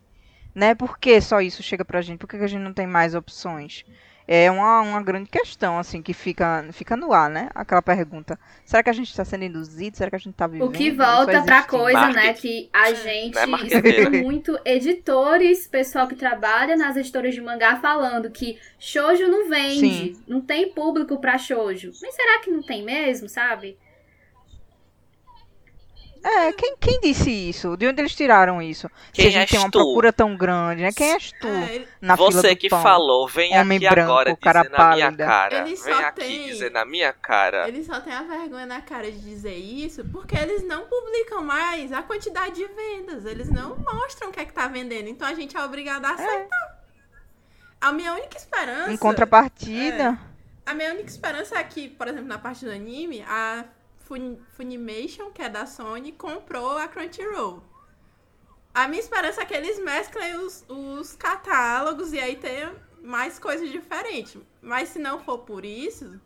Né? 0.54 0.74
Por 0.74 0.98
que 0.98 1.20
só 1.20 1.40
isso 1.40 1.62
chega 1.62 1.84
pra 1.84 2.00
gente? 2.00 2.18
Por 2.18 2.28
que 2.28 2.38
que 2.38 2.44
a 2.44 2.48
gente 2.48 2.62
não 2.62 2.72
tem 2.72 2.86
mais 2.86 3.14
opções? 3.14 3.84
É 4.32 4.48
uma, 4.48 4.80
uma 4.82 5.02
grande 5.02 5.28
questão, 5.28 5.76
assim, 5.76 6.00
que 6.00 6.14
fica, 6.14 6.64
fica 6.70 6.96
no 6.96 7.12
ar, 7.12 7.28
né? 7.28 7.50
Aquela 7.52 7.82
pergunta. 7.82 8.38
Será 8.64 8.80
que 8.80 8.88
a 8.88 8.92
gente 8.92 9.10
está 9.10 9.24
sendo 9.24 9.42
induzido? 9.42 9.96
Será 9.96 10.08
que 10.08 10.14
a 10.14 10.20
gente 10.20 10.34
está 10.34 10.46
vivendo? 10.46 10.68
O 10.68 10.70
que 10.70 10.92
volta 10.92 11.42
pra 11.42 11.64
coisa, 11.64 12.06
né? 12.06 12.26
Marketing. 12.26 12.40
Que 12.40 12.70
a 12.72 12.94
gente 12.94 13.34
Não 13.34 13.58
é 13.58 13.62
escuta 13.66 14.10
muito 14.22 14.56
editores, 14.64 15.66
pessoal 15.66 16.06
que 16.06 16.14
trabalha 16.14 16.76
nas 16.76 16.96
editoras 16.96 17.34
de 17.34 17.40
mangá 17.40 17.80
falando 17.80 18.30
que 18.30 18.56
shoujo 18.78 19.26
não 19.26 19.48
vende, 19.48 19.80
Sim. 19.80 20.22
não 20.28 20.40
tem 20.40 20.70
público 20.72 21.20
pra 21.20 21.36
shoujo. 21.36 21.90
Mas 22.00 22.14
será 22.14 22.38
que 22.38 22.52
não 22.52 22.62
tem 22.62 22.84
mesmo, 22.84 23.28
sabe? 23.28 23.76
É, 26.22 26.52
quem, 26.52 26.76
quem 26.78 27.00
disse 27.00 27.30
isso? 27.30 27.76
De 27.78 27.86
onde 27.86 28.00
eles 28.00 28.14
tiraram 28.14 28.60
isso? 28.60 28.90
Quem 29.12 29.24
Se 29.24 29.28
a 29.36 29.40
gente 29.40 29.50
tem 29.50 29.58
uma 29.58 29.70
tu? 29.70 29.78
procura 29.78 30.12
tão 30.12 30.36
grande, 30.36 30.82
né? 30.82 30.92
Quem 30.92 31.12
és 31.12 31.32
tu 31.32 31.46
É, 31.48 31.86
na 32.00 32.14
fila 32.14 32.30
Você 32.32 32.50
do 32.54 32.56
que 32.58 32.68
pão? 32.68 32.82
falou, 32.82 33.26
vem 33.26 33.56
Homem 33.58 33.78
aqui 33.78 33.88
branco, 33.88 34.10
agora 34.12 34.36
cara 34.36 34.62
dizer 34.62 34.76
na 34.76 34.90
minha 34.94 35.16
cara. 35.16 35.58
Ele 35.66 35.76
só 35.76 35.84
Vem 35.84 35.94
aqui 35.94 36.20
tem- 36.20 36.46
dizer 36.46 36.70
na 36.72 36.84
minha 36.84 37.12
cara. 37.12 37.66
Eles 37.68 37.86
só 37.86 37.98
têm 38.00 38.12
a 38.12 38.22
vergonha 38.22 38.66
na 38.66 38.82
cara 38.82 39.10
de 39.10 39.18
dizer 39.18 39.54
isso 39.56 40.04
porque 40.12 40.36
eles 40.36 40.62
não 40.62 40.84
publicam 40.86 41.42
mais 41.42 41.90
a 41.90 42.02
quantidade 42.02 42.54
de 42.56 42.66
vendas. 42.66 43.24
Eles 43.24 43.48
não 43.50 43.76
mostram 43.76 44.28
o 44.28 44.32
que 44.32 44.40
é 44.40 44.44
que 44.44 44.52
tá 44.52 44.68
vendendo. 44.68 45.08
Então 45.08 45.26
a 45.26 45.32
gente 45.34 45.56
é 45.56 45.64
obrigado 45.64 46.04
a 46.04 46.10
aceitar. 46.10 46.80
A 47.80 47.92
minha 47.92 48.12
única 48.12 48.36
esperança. 48.36 48.92
Em 48.92 48.96
contrapartida, 48.98 50.18
A 50.66 50.74
minha 50.74 50.90
única 50.92 51.08
esperança 51.08 51.58
é 51.58 51.64
que, 51.64 51.88
por 51.88 52.06
exemplo, 52.06 52.26
na 52.28 52.38
parte 52.38 52.64
do 52.64 52.70
anime, 52.70 53.22
a 53.26 53.64
Fun- 54.10 54.38
Funimation, 54.56 55.30
que 55.30 55.40
é 55.40 55.48
da 55.48 55.66
Sony, 55.66 56.10
comprou 56.10 56.76
a 56.76 56.88
Crunchyroll. 56.88 57.62
A 58.74 58.88
minha 58.88 58.98
esperança 59.00 59.40
é 59.42 59.44
que 59.44 59.54
eles 59.54 59.78
mesclem 59.78 60.36
os, 60.36 60.64
os 60.68 61.14
catálogos 61.14 62.12
e 62.12 62.18
aí 62.18 62.34
tenha 62.34 62.74
mais 63.00 63.38
coisas 63.38 63.70
diferentes. 63.70 64.36
Mas 64.60 64.88
se 64.88 64.98
não 64.98 65.20
for 65.20 65.38
por 65.38 65.64
isso, 65.64 66.20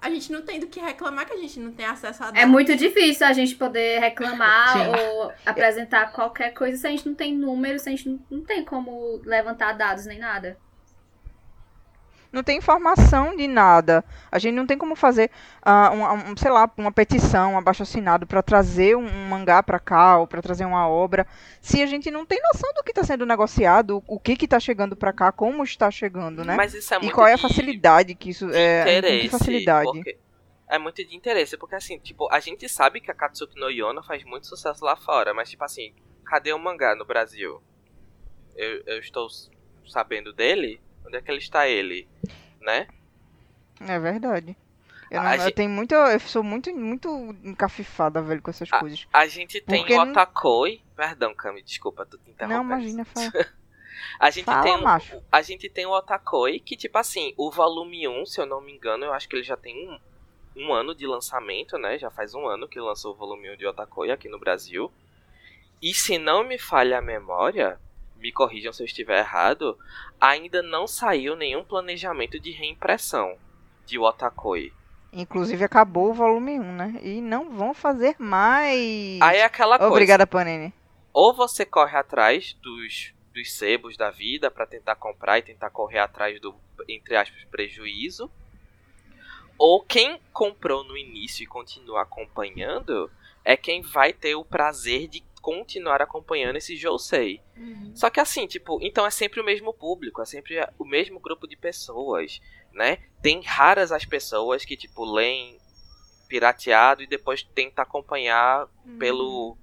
a 0.00 0.08
gente 0.08 0.32
não 0.32 0.40
tem 0.40 0.58
do 0.58 0.66
que 0.68 0.80
reclamar 0.80 1.26
que 1.26 1.34
a 1.34 1.36
gente 1.36 1.60
não 1.60 1.72
tem 1.72 1.84
acesso 1.84 2.22
a 2.22 2.26
dados. 2.26 2.40
É 2.40 2.46
muito 2.46 2.74
difícil 2.76 3.26
a 3.26 3.32
gente 3.34 3.54
poder 3.56 3.98
reclamar 4.00 4.74
ou 4.98 5.32
apresentar 5.44 6.12
qualquer 6.12 6.52
coisa 6.54 6.78
se 6.78 6.86
a 6.86 6.90
gente 6.90 7.06
não 7.06 7.14
tem 7.14 7.34
números, 7.36 7.82
se 7.82 7.88
a 7.90 7.92
gente 7.92 8.08
não, 8.08 8.20
não 8.30 8.40
tem 8.42 8.64
como 8.64 9.20
levantar 9.24 9.74
dados 9.74 10.06
nem 10.06 10.18
nada. 10.18 10.58
Não 12.32 12.42
tem 12.42 12.56
informação 12.58 13.36
de 13.36 13.46
nada. 13.46 14.02
A 14.30 14.38
gente 14.38 14.54
não 14.54 14.66
tem 14.66 14.78
como 14.78 14.96
fazer, 14.96 15.30
ah, 15.60 15.90
uma, 15.90 16.12
um, 16.14 16.36
sei 16.36 16.50
lá, 16.50 16.70
uma 16.76 16.90
petição, 16.90 17.52
um 17.52 17.58
abaixo 17.58 17.82
assinado 17.82 18.26
para 18.26 18.42
trazer 18.42 18.96
um, 18.96 19.04
um 19.06 19.28
mangá 19.28 19.62
para 19.62 19.78
cá 19.78 20.18
ou 20.18 20.26
para 20.26 20.40
trazer 20.40 20.64
uma 20.64 20.88
obra, 20.88 21.26
se 21.60 21.82
a 21.82 21.86
gente 21.86 22.10
não 22.10 22.24
tem 22.24 22.40
noção 22.42 22.72
do 22.74 22.82
que 22.82 22.90
está 22.90 23.04
sendo 23.04 23.26
negociado, 23.26 24.02
o 24.06 24.18
que 24.18 24.34
que 24.36 24.46
está 24.46 24.58
chegando 24.58 24.96
para 24.96 25.12
cá, 25.12 25.30
como 25.30 25.62
está 25.62 25.90
chegando, 25.90 26.42
né? 26.44 26.56
Mas 26.56 26.72
isso 26.74 26.92
é 26.94 26.96
e 26.96 27.00
muito 27.00 27.14
qual 27.14 27.26
é 27.26 27.32
a 27.34 27.36
de- 27.36 27.42
facilidade 27.42 28.14
que 28.14 28.30
isso 28.30 28.48
é? 28.50 29.00
que 29.20 29.28
facilidade? 29.28 29.84
porque- 29.92 30.18
É 30.68 30.78
muito 30.78 31.04
de 31.06 31.14
interesse, 31.14 31.58
porque 31.58 31.74
assim, 31.74 31.98
tipo, 31.98 32.26
a 32.32 32.40
gente 32.40 32.66
sabe 32.66 32.98
que 32.98 33.10
a 33.10 33.14
Katsuki 33.14 33.60
no 33.60 33.68
Yona 33.68 34.02
faz 34.02 34.24
muito 34.24 34.46
sucesso 34.46 34.82
lá 34.82 34.96
fora, 34.96 35.34
mas 35.34 35.50
tipo 35.50 35.62
assim, 35.62 35.92
cadê 36.24 36.50
o 36.54 36.58
mangá 36.58 36.96
no 36.96 37.04
Brasil? 37.04 37.62
Eu, 38.56 38.82
eu 38.86 38.98
estou 38.98 39.28
sabendo 39.86 40.32
dele? 40.32 40.80
Onde 41.06 41.16
é 41.16 41.22
que 41.22 41.30
ele 41.30 41.38
está 41.38 41.68
ele? 41.68 42.08
Né? 42.60 42.86
É 43.80 43.98
verdade. 43.98 44.56
Eu, 45.10 45.20
A 45.20 45.24
não, 45.24 45.34
eu 45.34 45.40
gente- 45.42 45.68
muito, 45.68 45.94
eu 45.94 46.20
sou 46.20 46.42
muito, 46.42 46.74
muito 46.74 47.08
encafifada, 47.44 48.22
velho, 48.22 48.40
com 48.40 48.50
essas 48.50 48.68
Ah, 48.72 48.80
coisas. 48.80 49.06
A 49.12 49.26
gente 49.26 49.60
tem 49.60 49.80
Porque 49.80 49.94
o 49.94 50.04
não- 50.04 50.10
Otakoi. 50.12 50.80
Perdão, 50.96 51.34
Cami, 51.34 51.62
desculpa, 51.62 52.06
tô 52.06 52.16
te 52.16 52.30
interrompendo. 52.30 52.64
Não, 52.68 52.78
imagina, 52.78 53.04
fala. 53.04 53.30
A 54.18 54.30
gente 54.30 54.44
Fala, 54.44 54.62
tem 54.62 54.80
macho. 54.82 55.22
a 55.30 55.42
gente 55.42 55.68
tem 55.68 55.86
o 55.86 55.90
Otakoi, 55.90 56.58
que 56.60 56.76
tipo 56.76 56.96
assim, 56.98 57.34
o 57.36 57.50
volume 57.50 58.06
1, 58.08 58.26
se 58.26 58.40
eu 58.40 58.46
não 58.46 58.60
me 58.60 58.72
engano, 58.72 59.04
eu 59.04 59.12
acho 59.12 59.28
que 59.28 59.36
ele 59.36 59.42
já 59.42 59.56
tem 59.56 59.88
um, 59.88 59.98
um 60.56 60.72
ano 60.72 60.94
de 60.94 61.06
lançamento, 61.06 61.76
né? 61.78 61.98
Já 61.98 62.10
faz 62.10 62.34
um 62.34 62.46
ano 62.46 62.68
que 62.68 62.80
lançou 62.80 63.12
o 63.12 63.16
volume 63.16 63.50
1 63.52 63.56
de 63.56 63.66
Otakoi 63.66 64.10
aqui 64.10 64.28
no 64.28 64.38
Brasil. 64.38 64.92
E 65.80 65.92
se 65.94 66.18
não 66.18 66.42
me 66.44 66.58
falha 66.58 66.98
a 66.98 67.02
memória, 67.02 67.78
me 68.22 68.32
corrijam 68.32 68.72
se 68.72 68.82
eu 68.82 68.86
estiver 68.86 69.18
errado, 69.18 69.76
ainda 70.20 70.62
não 70.62 70.86
saiu 70.86 71.34
nenhum 71.34 71.64
planejamento 71.64 72.38
de 72.38 72.52
reimpressão 72.52 73.36
de 73.84 73.98
Otakoi. 73.98 74.72
Inclusive 75.12 75.62
acabou 75.64 76.10
o 76.10 76.14
volume 76.14 76.58
1, 76.58 76.62
né? 76.72 77.00
E 77.02 77.20
não 77.20 77.50
vão 77.50 77.74
fazer 77.74 78.14
mais. 78.18 79.20
Aí 79.20 79.38
é 79.38 79.44
aquela 79.44 79.76
coisa. 79.76 79.92
Obrigada, 79.92 80.26
Panini. 80.26 80.72
ou 81.12 81.34
você 81.34 81.66
corre 81.66 81.98
atrás 81.98 82.54
dos, 82.62 83.12
dos 83.34 83.52
sebos 83.52 83.96
da 83.96 84.10
vida 84.10 84.50
pra 84.50 84.64
tentar 84.66 84.94
comprar 84.94 85.38
e 85.38 85.42
tentar 85.42 85.68
correr 85.68 85.98
atrás 85.98 86.40
do, 86.40 86.54
entre 86.88 87.16
aspas, 87.16 87.44
prejuízo. 87.50 88.30
Ou 89.58 89.82
quem 89.82 90.18
comprou 90.32 90.82
no 90.84 90.96
início 90.96 91.42
e 91.42 91.46
continua 91.46 92.02
acompanhando 92.02 93.10
é 93.44 93.56
quem 93.56 93.82
vai 93.82 94.12
ter 94.12 94.34
o 94.34 94.44
prazer 94.44 95.08
de 95.08 95.22
continuar 95.42 96.00
acompanhando 96.00 96.56
esse 96.56 96.76
Josei. 96.76 97.42
Uhum. 97.56 97.92
Só 97.94 98.08
que 98.08 98.20
assim, 98.20 98.46
tipo, 98.46 98.78
então 98.80 99.04
é 99.04 99.10
sempre 99.10 99.40
o 99.40 99.44
mesmo 99.44 99.74
público, 99.74 100.22
é 100.22 100.24
sempre 100.24 100.56
o 100.78 100.84
mesmo 100.84 101.20
grupo 101.20 101.46
de 101.46 101.56
pessoas, 101.56 102.40
né? 102.72 102.98
Tem 103.20 103.42
raras 103.42 103.92
as 103.92 104.06
pessoas 104.06 104.64
que, 104.64 104.76
tipo, 104.76 105.04
leem 105.04 105.58
pirateado 106.28 107.02
e 107.02 107.06
depois 107.06 107.42
tenta 107.42 107.82
acompanhar 107.82 108.66
Uhum. 108.86 108.98
pelo 108.98 109.58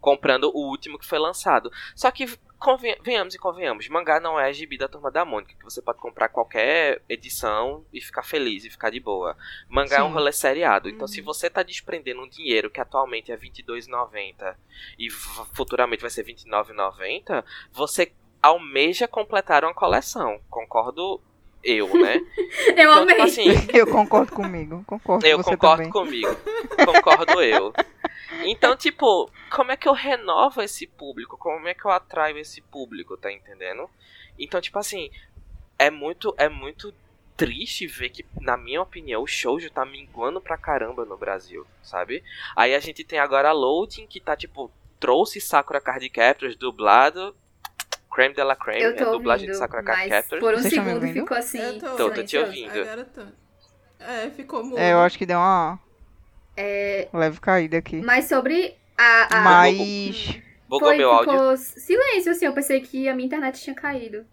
comprando 0.00 0.50
o 0.54 0.68
último 0.68 0.98
que 0.98 1.06
foi 1.06 1.18
lançado. 1.18 1.70
Só 1.96 2.10
que 2.10 2.26
conven- 2.64 2.96
venhamos 3.02 3.34
e 3.34 3.38
convenhamos, 3.38 3.88
mangá 3.88 4.18
não 4.18 4.40
é 4.40 4.52
gibi 4.52 4.78
da 4.78 4.88
turma 4.88 5.10
da 5.10 5.24
Mônica, 5.24 5.54
que 5.56 5.64
você 5.64 5.82
pode 5.82 5.98
comprar 5.98 6.28
qualquer 6.28 7.02
edição 7.08 7.84
e 7.92 8.00
ficar 8.00 8.22
feliz 8.22 8.64
e 8.64 8.70
ficar 8.70 8.90
de 8.90 8.98
boa. 8.98 9.36
Mangá 9.68 9.98
é 9.98 10.02
um 10.02 10.08
Sim. 10.08 10.14
rolê 10.14 10.32
seriado, 10.32 10.88
então 10.88 11.06
se 11.06 11.20
Uhum. 11.20 11.26
você 11.26 11.50
tá 11.50 11.62
desprendendo 11.62 12.22
um 12.22 12.28
dinheiro 12.28 12.70
que 12.70 12.80
atualmente 12.80 13.30
é 13.30 13.36
R$22,90 13.36 14.56
e 14.98 15.10
futuramente 15.10 16.00
vai 16.00 16.10
ser 16.10 16.22
R$29,90, 16.24 17.44
você 17.70 18.12
almeja 18.42 19.06
completar 19.08 19.64
uma 19.64 19.74
coleção. 19.74 20.40
Concordo 20.50 21.20
eu, 21.64 21.88
né? 21.98 22.16
Eu 22.76 22.90
Então, 22.90 22.92
amei. 23.02 23.14
tipo 23.14 23.26
assim, 23.26 23.44
Eu 23.72 23.86
concordo 23.86 24.32
comigo, 24.32 24.84
concordo 24.86 25.26
eu 25.26 25.42
concordo 25.42 25.76
também. 25.76 25.90
comigo. 25.90 26.36
Concordo 26.84 27.42
eu. 27.42 27.72
Então, 28.44 28.76
tipo, 28.76 29.30
como 29.50 29.72
é 29.72 29.76
que 29.76 29.88
eu 29.88 29.92
renovo 29.92 30.62
esse 30.62 30.86
público? 30.86 31.36
Como 31.38 31.66
é 31.66 31.74
que 31.74 31.84
eu 31.84 31.90
atraio 31.90 32.38
esse 32.38 32.60
público, 32.60 33.16
tá 33.16 33.32
entendendo? 33.32 33.88
Então, 34.38 34.60
tipo 34.60 34.78
assim, 34.78 35.10
é 35.78 35.90
muito, 35.90 36.34
é 36.36 36.48
muito 36.48 36.92
triste 37.36 37.86
ver 37.86 38.10
que, 38.10 38.24
na 38.40 38.56
minha 38.56 38.80
opinião, 38.82 39.22
o 39.22 39.26
shoujo 39.26 39.70
tá 39.70 39.84
minguando 39.84 40.40
pra 40.40 40.56
caramba 40.56 41.04
no 41.04 41.16
Brasil, 41.16 41.66
sabe? 41.82 42.22
Aí 42.54 42.74
a 42.74 42.80
gente 42.80 43.02
tem 43.04 43.18
agora 43.18 43.48
a 43.48 43.52
Loading, 43.52 44.06
que 44.06 44.20
tá, 44.20 44.36
tipo, 44.36 44.70
trouxe 45.00 45.40
Sakura 45.40 45.80
Card 45.80 46.08
Captors 46.10 46.56
dublado. 46.56 47.34
Creme 48.14 48.34
de 48.34 48.44
la 48.44 48.54
creme, 48.56 48.80
Eu 48.82 48.90
é 48.90 48.92
tô 48.94 49.10
dublagem 49.10 49.46
de 49.46 49.52
ouvindo, 49.52 49.58
Sakura 49.60 49.82
Card 49.82 50.00
mas 50.02 50.10
Captors. 50.10 50.40
por 50.40 50.54
um 50.54 50.58
Vocês 50.58 50.72
segundo 50.74 51.00
ficou 51.12 51.36
assim. 51.36 51.58
Eu 51.58 51.78
tô. 51.80 51.96
Tô, 51.96 52.10
tô 52.10 52.22
te 52.22 52.38
ouvindo. 52.38 52.70
Agora 52.80 53.04
tô. 53.04 53.22
É, 53.98 54.30
ficou 54.30 54.62
mudo. 54.64 54.78
É, 54.78 54.92
eu 54.92 55.00
acho 55.00 55.18
que 55.18 55.26
deu 55.26 55.38
uma 55.38 55.78
É, 56.56 57.08
leve 57.12 57.40
caída 57.40 57.76
aqui. 57.78 58.00
mas 58.02 58.26
sobre 58.26 58.76
a... 58.96 59.38
a 59.38 59.40
Mas. 59.40 60.38
Bugou 60.68 60.88
foi, 60.88 60.96
meu 60.98 61.10
áudio. 61.10 61.32
ficou 61.32 61.56
silêncio, 61.56 62.32
assim, 62.32 62.46
eu 62.46 62.54
pensei 62.54 62.80
que 62.80 63.08
a 63.08 63.14
minha 63.14 63.26
internet 63.26 63.60
tinha 63.60 63.74
caído. 63.74 64.24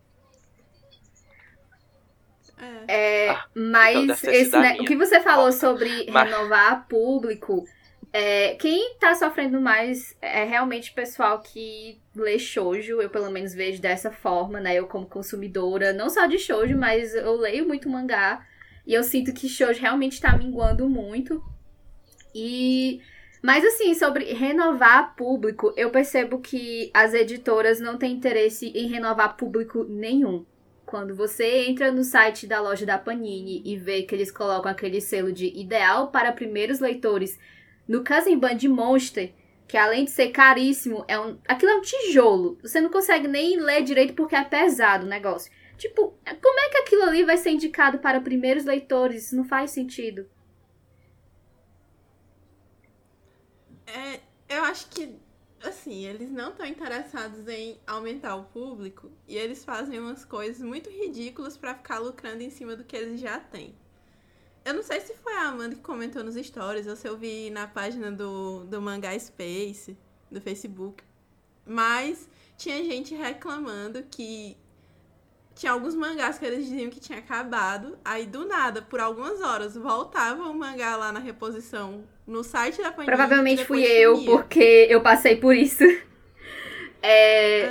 É. 2.88 3.26
É, 3.26 3.30
Ah, 3.32 3.46
mas 3.56 3.96
então 3.96 4.08
deve 4.08 4.22
ter 4.22 4.36
esse, 4.36 4.56
a 4.56 4.60
né, 4.60 4.78
o 4.80 4.86
que 4.86 4.96
você 4.96 5.20
falou 5.22 5.52
sobre 5.52 6.06
Mas- 6.12 6.30
renovar 6.30 6.86
público, 6.88 7.66
é, 8.14 8.56
quem 8.56 8.96
tá 8.96 9.16
sofrendo 9.16 9.62
mais 9.62 10.16
é 10.22 10.44
realmente 10.44 10.92
o 10.92 10.94
pessoal 10.94 11.40
que 11.42 12.00
lê 12.16 12.38
shoujo, 12.38 13.02
eu 13.02 13.10
pelo 13.10 13.32
menos 13.32 13.54
vejo 13.54 13.82
dessa 13.82 14.12
forma, 14.12 14.60
né? 14.60 14.76
Eu 14.76 14.88
como 14.88 15.06
consumidora, 15.06 15.94
não 15.94 16.10
só 16.10 16.26
de 16.26 16.38
shoujo, 16.38 16.78
mas 16.78 17.16
eu 17.16 17.36
leio 17.36 17.68
muito 17.68 17.90
mangá. 17.90 18.46
E 18.86 18.94
eu 18.94 19.04
sinto 19.04 19.34
que 19.34 19.48
shoujo 19.48 19.80
realmente 19.80 20.20
tá 20.20 20.36
minguando 20.38 20.90
muito. 20.90 21.42
E 22.36 23.02
mas 23.42 23.66
assim, 23.66 23.94
sobre 23.96 24.34
renovar 24.34 25.16
público, 25.16 25.74
eu 25.76 25.90
percebo 25.90 26.40
que 26.40 26.92
as 26.94 27.14
editoras 27.14 27.80
não 27.80 27.98
têm 27.98 28.14
interesse 28.14 28.68
em 28.68 28.88
renovar 28.88 29.36
público 29.36 29.84
nenhum. 29.86 30.46
Quando 30.86 31.16
você 31.16 31.66
entra 31.68 31.92
no 31.92 32.04
site 32.04 32.46
da 32.46 32.62
loja 32.62 32.86
da 32.86 32.98
Panini 33.00 33.64
e 33.66 33.78
vê 33.78 34.04
que 34.04 34.14
eles 34.14 34.32
colocam 34.32 34.70
aquele 34.70 35.00
selo 35.02 35.32
de 35.32 35.48
ideal 35.58 36.10
para 36.10 36.34
primeiros 36.34 36.80
leitores 36.80 37.40
no 37.92 38.06
Cousin 38.06 38.40
Band 38.40 38.60
Monster, 38.70 39.34
que 39.68 39.76
além 39.76 40.06
de 40.06 40.12
ser 40.12 40.30
caríssimo, 40.30 41.04
é 41.10 41.20
um, 41.20 41.38
aquilo 41.46 41.74
é 41.74 41.76
um 41.76 41.82
tijolo. 41.82 42.58
Você 42.62 42.80
não 42.80 42.90
consegue 42.90 43.28
nem 43.28 43.60
ler 43.60 43.84
direito 43.84 44.14
porque 44.14 44.34
é 44.34 44.46
pesado 44.46 45.06
o 45.06 45.10
negócio. 45.10 45.52
Tipo, 45.78 46.18
como 46.42 46.60
é 46.62 46.70
que 46.70 46.78
aquilo 46.78 47.04
ali 47.04 47.26
vai 47.26 47.36
ser 47.36 47.50
indicado 47.50 48.00
para 48.00 48.22
primeiros 48.22 48.64
leitores? 48.64 49.26
Isso 49.26 49.36
não 49.36 49.44
faz 49.44 49.72
sentido. 49.72 50.26
É, 53.86 54.22
eu 54.48 54.64
acho 54.64 54.88
que, 54.88 55.14
assim, 55.62 56.06
eles 56.06 56.32
não 56.32 56.52
estão 56.52 56.66
interessados 56.66 57.46
em 57.50 57.78
aumentar 57.86 58.38
o 58.38 58.46
público 58.46 59.12
e 59.28 59.36
eles 59.36 59.66
fazem 59.66 60.00
umas 60.00 60.24
coisas 60.24 60.62
muito 60.62 60.90
ridículas 60.90 61.58
para 61.58 61.76
ficar 61.76 62.00
lucrando 62.00 62.42
em 62.42 62.50
cima 62.50 62.74
do 62.74 62.86
que 62.86 62.96
eles 62.96 63.20
já 63.20 63.38
têm. 63.38 63.76
Eu 64.64 64.74
não 64.74 64.84
sei 64.84 65.02
se 65.02 65.14
foi 65.16 65.34
a 65.34 65.48
Amanda 65.48 65.76
que 65.76 65.82
comentou 65.82 66.24
nos 66.24 66.36
stories 66.36 66.88
ou 66.88 66.96
se 66.96 67.08
eu 67.08 67.18
vi 67.18 67.50
na 67.50 67.68
página 67.68 68.12
do, 68.12 68.64
do 68.66 68.82
Mangá 68.82 69.18
Space, 69.18 69.98
do 70.30 70.40
Facebook. 70.40 71.04
Mas 71.66 72.30
tinha 72.58 72.84
gente 72.84 73.16
reclamando 73.16 74.04
que 74.04 74.56
tinha 75.56 75.72
alguns 75.72 75.96
mangás 75.96 76.38
que 76.38 76.46
eles 76.46 76.66
diziam 76.66 76.90
que 76.90 77.00
tinha 77.00 77.20
acabado. 77.20 77.98
Aí, 78.04 78.26
do 78.26 78.46
nada, 78.46 78.82
por 78.82 79.00
algumas 79.00 79.42
horas, 79.42 79.76
voltava 79.76 80.44
o 80.44 80.54
mangá 80.54 80.96
lá 80.96 81.12
na 81.12 81.20
reposição 81.20 82.04
no 82.26 82.44
site 82.44 82.82
da 82.82 82.92
Panini. 82.92 83.06
Provavelmente 83.06 83.66
fui 83.66 83.84
eu, 83.84 84.16
sumia. 84.16 84.32
porque 84.32 84.88
eu 84.90 85.02
passei 85.02 85.36
por 85.36 85.56
isso. 85.56 85.84
É... 87.04 87.62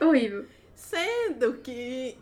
é 0.00 0.04
horrível. 0.04 0.46
Sendo 0.74 1.52
que. 1.62 2.18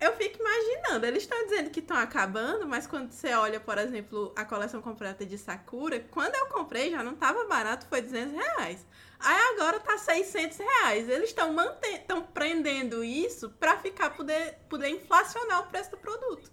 Eu 0.00 0.12
fico 0.16 0.38
imaginando, 0.38 1.06
eles 1.06 1.22
estão 1.22 1.44
dizendo 1.44 1.70
que 1.70 1.80
estão 1.80 1.96
acabando, 1.96 2.66
mas 2.66 2.86
quando 2.86 3.10
você 3.10 3.32
olha, 3.32 3.58
por 3.58 3.78
exemplo, 3.78 4.32
a 4.36 4.44
coleção 4.44 4.82
completa 4.82 5.24
de 5.24 5.38
Sakura, 5.38 6.00
quando 6.10 6.34
eu 6.34 6.46
comprei 6.46 6.90
já 6.90 7.02
não 7.02 7.12
estava 7.12 7.44
barato, 7.46 7.86
foi 7.86 8.02
200 8.02 8.32
reais. 8.34 8.86
Aí 9.18 9.36
agora 9.54 9.80
tá 9.80 9.96
600 9.96 10.58
reais. 10.58 11.08
Eles 11.08 11.30
estão 11.30 11.54
estão 11.82 12.22
prendendo 12.22 13.02
isso 13.02 13.48
para 13.50 13.78
ficar 13.78 14.10
poder, 14.10 14.58
poder 14.68 14.88
inflacionar 14.88 15.62
o 15.62 15.66
preço 15.68 15.92
do 15.92 15.96
produto. 15.96 16.52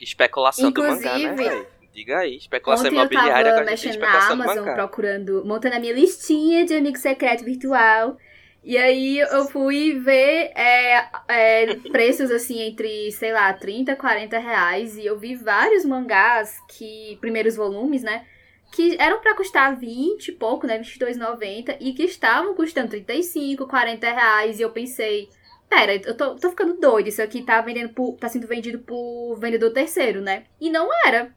Especulação 0.00 0.70
Inclusive, 0.70 1.02
do 1.02 1.36
mangá, 1.36 1.54
né, 1.54 1.66
Diga 1.92 2.18
aí, 2.18 2.36
especulação 2.36 2.86
ontem 2.86 2.94
imobiliária 2.94 3.48
eu 3.48 3.54
tava 3.54 3.66
mexendo 3.68 3.98
na 3.98 4.28
Amazon, 4.28 4.74
procurando, 4.74 5.44
montando 5.44 5.74
a 5.74 5.80
minha 5.80 5.92
listinha 5.92 6.64
de 6.64 6.74
amigo 6.74 6.96
secreto 6.96 7.44
virtual. 7.44 8.16
E 8.62 8.76
aí 8.76 9.18
eu 9.18 9.46
fui 9.46 9.98
ver 9.98 10.52
é, 10.54 11.08
é, 11.28 11.74
preços 11.90 12.30
assim 12.30 12.60
entre, 12.60 13.10
sei 13.12 13.32
lá, 13.32 13.52
30, 13.52 13.96
40 13.96 14.38
reais. 14.38 14.96
E 14.96 15.06
eu 15.06 15.18
vi 15.18 15.34
vários 15.34 15.84
mangás 15.84 16.58
que. 16.68 17.16
Primeiros 17.20 17.56
volumes, 17.56 18.02
né? 18.02 18.26
que 18.72 18.96
eram 19.00 19.20
para 19.20 19.34
custar 19.34 19.76
20 19.76 20.28
e 20.28 20.32
pouco, 20.32 20.66
né, 20.66 20.78
22,90 20.78 21.76
e 21.80 21.92
que 21.92 22.04
estavam 22.04 22.54
custando 22.54 22.90
35, 22.90 23.66
40 23.66 24.12
reais 24.12 24.58
e 24.58 24.62
eu 24.62 24.70
pensei, 24.70 25.28
pera, 25.68 25.94
eu 25.94 26.16
tô, 26.16 26.36
tô 26.36 26.50
ficando 26.50 26.74
doido, 26.74 27.08
isso 27.08 27.22
aqui 27.22 27.42
tá 27.42 27.60
vendendo 27.60 27.90
por, 27.90 28.16
tá 28.16 28.28
sendo 28.28 28.46
vendido 28.46 28.78
por 28.78 29.36
vendedor 29.40 29.72
terceiro, 29.72 30.20
né? 30.20 30.44
E 30.60 30.70
não 30.70 30.88
era. 31.04 31.34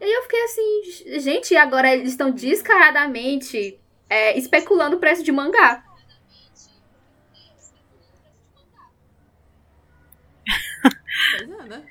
E 0.00 0.18
eu 0.18 0.22
fiquei 0.24 0.42
assim, 0.44 1.20
gente, 1.20 1.56
agora 1.56 1.94
eles 1.94 2.10
estão 2.10 2.30
descaradamente 2.30 3.78
é, 4.10 4.36
especulando 4.36 4.96
o 4.96 5.00
preço 5.00 5.22
de 5.22 5.32
mangá. 5.32 5.84
Pois 11.36 11.50
é, 11.50 11.62
né? 11.64 11.86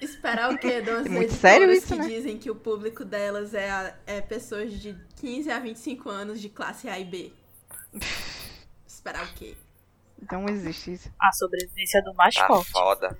Esperar 0.00 0.52
o 0.52 0.58
quê? 0.58 0.80
Duas 0.82 1.06
é 1.06 1.08
muito 1.08 1.32
sério 1.32 1.70
isso, 1.70 1.88
que 1.88 1.96
né? 1.96 2.06
dizem 2.06 2.38
que 2.38 2.50
o 2.50 2.54
público 2.54 3.04
delas 3.04 3.54
é, 3.54 3.96
é 4.06 4.20
pessoas 4.20 4.72
de 4.72 4.94
15 5.20 5.50
a 5.50 5.58
25 5.58 6.08
anos 6.08 6.40
de 6.40 6.48
classe 6.48 6.88
A 6.88 6.98
e 6.98 7.04
B. 7.04 7.32
Esperar 8.86 9.24
o 9.24 9.34
quê? 9.34 9.56
Então 10.22 10.46
existe 10.48 10.92
isso. 10.92 11.12
A 11.20 11.32
sobrevivência 11.32 12.02
do 12.02 12.14
mais 12.14 12.34
tá 12.34 12.46
forte. 12.46 12.70
foda. 12.70 13.18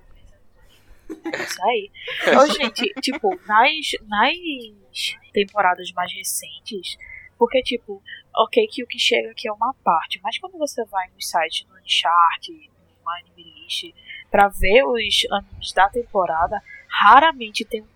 É 1.09 1.43
isso 1.43 1.64
aí. 1.64 1.90
Ô, 2.36 2.52
gente, 2.52 2.93
tipo, 3.01 3.30
nas, 3.47 3.86
nas 4.09 5.16
temporadas 5.32 5.93
mais 5.93 6.12
recentes, 6.12 6.97
porque, 7.38 7.62
tipo, 7.62 8.02
ok 8.34 8.66
que 8.68 8.82
o 8.82 8.86
que 8.86 8.98
chega 8.98 9.30
aqui 9.30 9.48
é 9.48 9.52
uma 9.52 9.74
parte, 9.84 10.20
mas 10.22 10.38
quando 10.38 10.59
você 10.59 10.84
vai 10.86 11.09
no 11.10 11.22
site 11.22 11.66
do 11.66 11.74
Uncharted, 11.74 12.70
no 13.05 13.10
Anime 13.10 13.62
List, 13.62 13.94
pra 14.31 14.48
ver 14.48 14.85
os 14.85 15.27
animes 15.31 15.73
da 15.73 15.89
temporada, 15.89 16.61
raramente 16.89 17.65
tem 17.65 17.82
um 17.82 17.86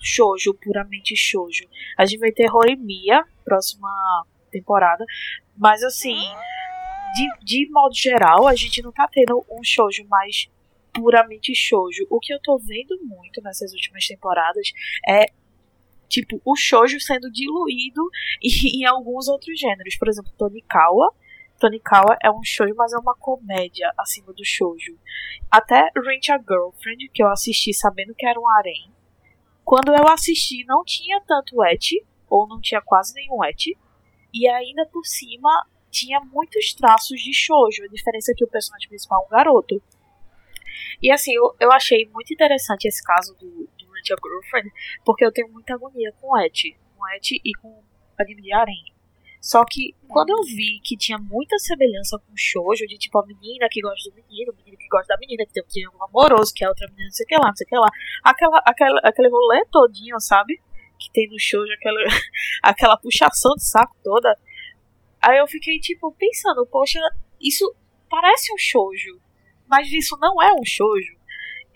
shoujo, 0.00 0.54
puramente 0.54 1.16
shoujo. 1.16 1.64
A 1.96 2.04
gente 2.04 2.20
vai 2.20 2.32
ter 2.32 2.50
Horimiya, 2.52 3.24
próxima 3.44 3.88
temporada, 4.50 5.04
mas 5.56 5.82
assim, 5.82 6.16
de, 7.14 7.44
de 7.44 7.70
modo 7.70 7.94
geral, 7.94 8.46
a 8.46 8.54
gente 8.54 8.82
não 8.82 8.92
tá 8.92 9.08
tendo 9.10 9.44
um 9.50 9.62
shoujo 9.62 10.06
mais 10.08 10.48
puramente 10.92 11.54
shoujo. 11.54 12.06
O 12.10 12.18
que 12.18 12.32
eu 12.32 12.40
tô 12.42 12.58
vendo 12.58 12.98
muito 13.02 13.42
nessas 13.42 13.72
últimas 13.72 14.06
temporadas 14.06 14.72
é 15.06 15.26
tipo 16.08 16.40
o 16.44 16.56
shoujo 16.56 16.98
sendo 17.00 17.30
diluído 17.30 18.02
em, 18.42 18.82
em 18.82 18.84
alguns 18.86 19.28
outros 19.28 19.58
gêneros, 19.58 19.96
por 19.96 20.08
exemplo, 20.08 20.32
Tonikawa 20.36 21.12
Tonikawa 21.58 22.16
é 22.22 22.30
um 22.30 22.42
shoujo, 22.42 22.74
mas 22.76 22.92
é 22.92 22.98
uma 22.98 23.14
comédia 23.16 23.92
acima 23.98 24.32
do 24.32 24.44
shoujo. 24.44 24.96
Até 25.50 25.90
Rent 25.96 26.28
a 26.30 26.38
Girlfriend, 26.38 27.08
que 27.08 27.22
eu 27.22 27.28
assisti 27.28 27.74
sabendo 27.74 28.14
que 28.14 28.26
era 28.26 28.38
um 28.38 28.48
harem, 28.48 28.92
quando 29.64 29.94
eu 29.94 30.08
assisti 30.08 30.64
não 30.64 30.84
tinha 30.84 31.20
tanto 31.26 31.62
et, 31.64 32.04
ou 32.28 32.46
não 32.46 32.60
tinha 32.60 32.80
quase 32.80 33.12
nenhum 33.14 33.44
et, 33.44 33.76
e 34.32 34.48
ainda 34.48 34.86
por 34.86 35.04
cima 35.04 35.66
tinha 35.90 36.20
muitos 36.20 36.74
traços 36.74 37.20
de 37.20 37.32
shoujo, 37.34 37.82
a 37.84 37.88
diferença 37.88 38.32
é 38.32 38.34
que 38.34 38.44
o 38.44 38.48
personagem 38.48 38.88
principal 38.88 39.22
é 39.22 39.26
um 39.26 39.30
garoto. 39.30 39.82
E 41.02 41.10
assim, 41.10 41.32
eu, 41.32 41.54
eu 41.60 41.72
achei 41.72 42.08
muito 42.12 42.32
interessante 42.32 42.86
esse 42.86 43.02
caso 43.02 43.34
do, 43.36 43.46
do 43.78 43.92
Rent 43.92 44.10
a 44.10 44.16
Girlfriend, 44.22 44.72
porque 45.04 45.24
eu 45.24 45.32
tenho 45.32 45.50
muita 45.50 45.74
agonia 45.74 46.12
com 46.20 46.38
et, 46.38 46.76
com 46.96 47.08
et 47.08 47.30
e 47.44 47.52
com 47.60 47.82
anime 48.18 48.42
de 48.42 48.52
harem. 48.52 48.97
Só 49.40 49.64
que 49.64 49.94
quando 50.08 50.30
eu 50.30 50.42
vi 50.42 50.80
que 50.82 50.96
tinha 50.96 51.18
muita 51.18 51.56
semelhança 51.58 52.18
com 52.18 52.32
o 52.32 52.36
shoujo, 52.36 52.86
de 52.86 52.98
tipo 52.98 53.18
a 53.18 53.26
menina 53.26 53.68
que 53.70 53.80
gosta 53.80 54.10
do 54.10 54.16
menino, 54.16 54.52
o 54.52 54.56
menino 54.56 54.76
que 54.76 54.88
gosta 54.88 55.14
da 55.14 55.18
menina, 55.18 55.46
que 55.46 55.52
tem 55.52 55.62
um 55.62 55.66
triângulo 55.66 56.04
amoroso, 56.04 56.52
que 56.54 56.64
é 56.64 56.68
outra 56.68 56.86
menina, 56.88 57.06
não 57.06 57.12
sei 57.12 57.24
o 57.24 57.28
que 57.28 57.36
lá, 57.36 57.46
não 57.48 57.56
sei 57.56 57.64
o 57.64 57.68
que 57.68 57.76
lá. 57.76 57.88
Aquela, 58.24 58.58
aquela, 58.64 59.00
aquele 59.04 59.28
rolê 59.28 59.64
todinho, 59.70 60.20
sabe? 60.20 60.60
Que 60.98 61.10
tem 61.12 61.28
no 61.28 61.38
shoujo, 61.38 61.72
aquela, 61.72 62.00
aquela 62.62 62.96
puxação 62.96 63.54
de 63.54 63.64
saco 63.64 63.96
toda. 64.02 64.36
Aí 65.20 65.38
eu 65.38 65.46
fiquei, 65.46 65.78
tipo, 65.78 66.12
pensando, 66.18 66.66
poxa, 66.66 67.00
isso 67.40 67.74
parece 68.08 68.52
um 68.52 68.58
shoujo, 68.58 69.20
mas 69.66 69.90
isso 69.92 70.16
não 70.20 70.42
é 70.42 70.52
um 70.54 70.64
shoujo. 70.64 71.16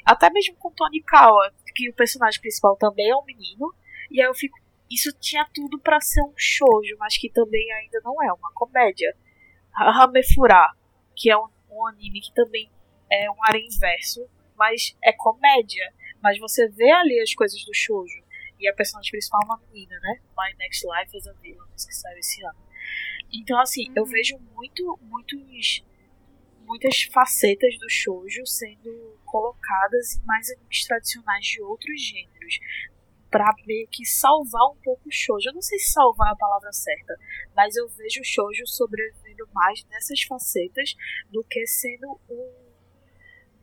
Até 0.05 0.31
mesmo 0.31 0.57
com 0.57 0.73
Tony 0.73 1.01
Kawa, 1.03 1.53
que 1.75 1.89
o 1.89 1.95
personagem 1.95 2.41
principal 2.41 2.77
também 2.77 3.09
é 3.09 3.17
um 3.17 3.25
menino, 3.25 3.73
e 4.11 4.21
aí 4.21 4.27
eu 4.27 4.35
fico 4.35 4.59
isso 4.93 5.11
tinha 5.19 5.49
tudo 5.55 5.79
para 5.81 6.01
ser 6.01 6.23
um 6.23 6.35
shoujo, 6.37 6.97
mas 6.99 7.17
que 7.17 7.31
também 7.31 7.73
ainda 7.73 8.01
não 8.05 8.23
é 8.23 8.33
uma 8.33 8.53
comédia. 8.53 9.17
Hamefura, 9.75 10.71
que 11.17 11.31
é 11.31 11.37
um, 11.37 11.49
um, 11.71 11.87
anime 11.87 12.21
que 12.21 12.33
também 12.35 12.71
é 13.11 13.31
um 13.31 13.45
ar 13.45 13.57
inverso, 13.57 14.29
mas 14.57 14.97
é 15.03 15.13
comédia. 15.13 15.93
Mas 16.23 16.39
você 16.39 16.69
vê 16.69 16.91
ali 16.91 17.21
as 17.21 17.35
coisas 17.35 17.65
do 17.65 17.75
shoujo. 17.75 18.23
E 18.61 18.69
a 18.69 18.75
personagem 18.75 19.11
principal 19.11 19.41
é 19.43 19.47
uma 19.47 19.61
menina, 19.73 19.99
né? 20.01 20.21
My 20.37 20.55
Next 20.59 20.87
Life 20.87 21.17
is 21.17 21.27
a 21.27 21.33
Villain, 21.33 21.67
que 21.75 21.95
saiu 21.95 22.19
esse 22.19 22.45
ano. 22.45 22.59
Então, 23.33 23.59
assim, 23.59 23.89
uhum. 23.89 23.95
eu 23.97 24.05
vejo 24.05 24.39
muito, 24.55 24.99
muitos, 25.03 25.85
muitas 26.65 27.03
facetas 27.05 27.79
do 27.79 27.89
shoujo 27.89 28.47
sendo 28.47 29.19
colocadas 29.25 30.17
em 30.17 30.27
mais 30.27 30.51
animes 30.51 30.85
tradicionais 30.85 31.47
de 31.47 31.63
outros 31.63 32.01
gêneros 32.01 32.61
para 33.33 33.51
meio 33.67 33.89
que 33.91 34.05
salvar 34.05 34.63
um 34.71 34.77
pouco 34.85 35.09
o 35.09 35.11
shoujo. 35.11 35.49
Eu 35.49 35.55
não 35.55 35.63
sei 35.63 35.79
se 35.79 35.91
salvar 35.91 36.29
é 36.29 36.33
a 36.33 36.37
palavra 36.37 36.71
certa, 36.71 37.19
mas 37.57 37.75
eu 37.75 37.89
vejo 37.89 38.21
o 38.21 38.25
shoujo 38.25 38.67
sobrevivendo 38.67 39.49
mais 39.55 39.83
nessas 39.87 40.23
facetas 40.23 40.95
do 41.31 41.43
que 41.43 41.67
sendo 41.67 42.21
um 42.29 42.63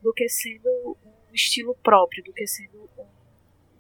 do 0.02 0.14
que 0.14 0.28
sendo 0.28 0.98
um 1.06 1.34
estilo 1.34 1.76
próprio, 1.84 2.24
do 2.24 2.34
que 2.34 2.48
sendo 2.48 2.90
um, 2.98 3.06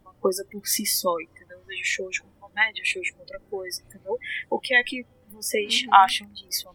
uma 0.01 0.13
coisa 0.15 0.45
por 0.51 0.67
si 0.67 0.85
só, 0.85 1.19
entendeu? 1.21 1.57
Eu 1.57 1.65
vejo 1.65 1.83
shoujo 1.83 2.23
como 2.23 2.49
comédia, 2.49 2.83
shoujo 2.85 3.11
como 3.13 3.23
outra 3.23 3.39
coisa, 3.49 3.81
entendeu? 3.81 4.17
O 4.49 4.59
que 4.59 4.75
é 4.75 4.83
que 4.83 5.05
vocês 5.29 5.83
uhum. 5.83 5.93
acham 5.95 6.27
disso, 6.33 6.69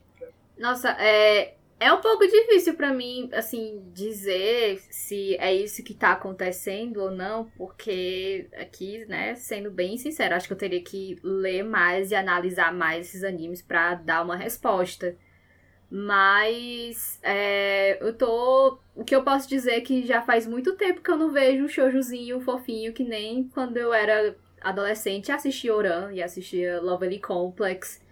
Nossa, 0.59 0.91
é, 0.93 1.57
É 1.81 1.93
um 1.93 2.01
pouco 2.01 2.27
difícil 2.27 2.75
para 2.75 2.93
mim, 2.95 3.29
assim, 3.33 3.83
dizer 3.93 4.81
se 4.91 5.37
é 5.37 5.53
isso 5.53 5.83
que 5.83 5.93
tá 5.93 6.13
acontecendo 6.13 7.03
ou 7.03 7.11
não, 7.11 7.47
porque 7.57 8.49
aqui, 8.57 9.05
né, 9.07 9.35
sendo 9.35 9.71
bem 9.71 9.99
sincero, 9.99 10.35
acho 10.35 10.47
que 10.47 10.53
eu 10.53 10.59
teria 10.59 10.83
que 10.83 11.19
ler 11.23 11.63
mais 11.65 12.11
e 12.11 12.15
analisar 12.15 12.73
mais 12.73 13.09
esses 13.09 13.25
animes 13.25 13.61
para 13.61 13.97
dar 13.97 14.23
uma 14.23 14.37
resposta. 14.37 15.17
Mas 15.91 17.21
é, 17.23 17.99
eu 18.05 18.13
tô. 18.15 18.79
O 18.97 19.05
que 19.05 19.15
eu 19.15 19.23
posso 19.23 19.49
dizer 19.49 19.75
é 19.75 19.81
que 19.81 20.07
já 20.07 20.23
faz 20.23 20.47
muito 20.47 20.75
tempo 20.77 21.03
que 21.03 21.11
eu 21.11 21.17
não 21.17 21.31
vejo 21.31 21.65
um 21.65 21.69
shoujozinho 21.69 22.41
fofinho 22.41 22.93
que 22.93 23.05
nem 23.05 23.45
quando 23.49 23.77
eu 23.77 23.93
era 23.93 24.35
adolescente 24.61 25.31
assistia 25.31 25.75
Oran 25.75 26.13
e 26.13 26.23
assistia 26.23 26.81
Lovely 26.81 27.21
Complex. 27.21 28.03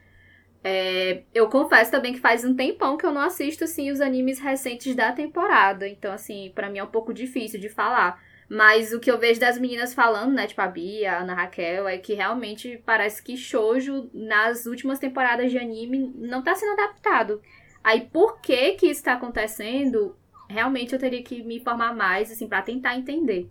É, 0.64 1.24
eu 1.34 1.48
confesso 1.48 1.90
também 1.90 2.12
que 2.12 2.20
faz 2.20 2.44
um 2.44 2.54
tempão 2.54 2.96
que 2.96 3.04
eu 3.04 3.10
não 3.10 3.22
assisto 3.22 3.64
assim 3.64 3.90
os 3.90 4.00
animes 4.00 4.38
recentes 4.38 4.94
da 4.94 5.10
temporada, 5.10 5.88
então 5.88 6.12
assim, 6.12 6.52
para 6.54 6.70
mim 6.70 6.78
é 6.78 6.84
um 6.84 6.88
pouco 6.88 7.12
difícil 7.12 7.58
de 7.58 7.68
falar. 7.68 8.22
Mas 8.48 8.92
o 8.92 9.00
que 9.00 9.10
eu 9.10 9.18
vejo 9.18 9.40
das 9.40 9.58
meninas 9.58 9.94
falando, 9.94 10.34
né, 10.34 10.46
tipo 10.46 10.60
a 10.60 10.68
Bia, 10.68 11.12
a 11.12 11.20
Ana 11.20 11.34
Raquel, 11.34 11.88
é 11.88 11.96
que 11.96 12.12
realmente 12.14 12.80
parece 12.84 13.22
que 13.22 13.36
shoujo 13.36 14.10
nas 14.12 14.66
últimas 14.66 14.98
temporadas 14.98 15.50
de 15.50 15.58
anime 15.58 16.12
não 16.14 16.42
tá 16.42 16.54
sendo 16.54 16.72
adaptado. 16.72 17.40
Aí 17.82 18.02
por 18.02 18.40
que 18.40 18.72
que 18.72 18.86
isso 18.86 19.02
tá 19.02 19.14
acontecendo? 19.14 20.16
Realmente 20.48 20.92
eu 20.92 20.98
teria 20.98 21.22
que 21.22 21.42
me 21.42 21.56
informar 21.56 21.94
mais 21.94 22.30
assim 22.30 22.46
para 22.46 22.62
tentar 22.62 22.96
entender. 22.96 23.48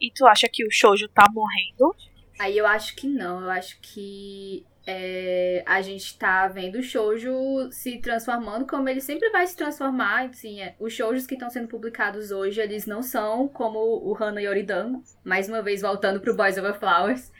E 0.00 0.10
tu 0.14 0.26
acha 0.26 0.46
que 0.52 0.64
o 0.64 0.70
shoujo 0.70 1.08
tá 1.08 1.24
morrendo? 1.32 1.96
Aí 2.38 2.56
eu 2.56 2.66
acho 2.66 2.94
que 2.96 3.06
não, 3.06 3.40
eu 3.40 3.50
acho 3.50 3.78
que 3.80 4.66
é, 4.86 5.64
a 5.66 5.82
gente 5.82 6.16
tá 6.16 6.46
vendo 6.46 6.78
o 6.78 6.82
shoujo 6.82 7.70
se 7.72 7.98
transformando 7.98 8.66
como 8.66 8.88
ele 8.88 9.00
sempre 9.00 9.30
vai 9.30 9.46
se 9.46 9.56
transformar. 9.56 10.26
Assim, 10.26 10.60
é, 10.60 10.76
os 10.78 10.92
shoujos 10.92 11.26
que 11.26 11.34
estão 11.34 11.50
sendo 11.50 11.66
publicados 11.66 12.30
hoje, 12.30 12.60
eles 12.60 12.86
não 12.86 13.02
são 13.02 13.48
como 13.48 13.78
o 13.78 14.16
Hana 14.16 14.40
Yoridan, 14.40 15.00
mais 15.24 15.48
uma 15.48 15.60
vez 15.60 15.82
voltando 15.82 16.20
pro 16.20 16.36
Boys 16.36 16.56
Over 16.56 16.78
Flowers. 16.78 17.32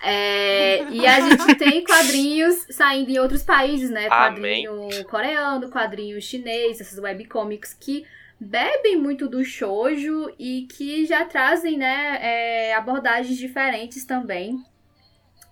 É, 0.00 0.84
e 0.90 1.04
a 1.04 1.20
gente 1.20 1.56
tem 1.56 1.82
quadrinhos 1.82 2.66
saindo 2.70 3.10
em 3.10 3.18
outros 3.18 3.42
países, 3.42 3.90
né? 3.90 4.08
Quadrinho 4.08 4.84
Amém. 4.84 5.04
coreano, 5.04 5.70
quadrinho 5.70 6.22
chinês, 6.22 6.80
essas 6.80 6.98
webcomics 6.98 7.74
que 7.74 8.06
bebem 8.40 8.96
muito 8.96 9.28
do 9.28 9.44
shoujo 9.44 10.32
e 10.38 10.66
que 10.70 11.04
já 11.06 11.24
trazem, 11.24 11.76
né, 11.76 12.18
é, 12.20 12.74
abordagens 12.74 13.36
diferentes 13.36 14.04
também. 14.04 14.62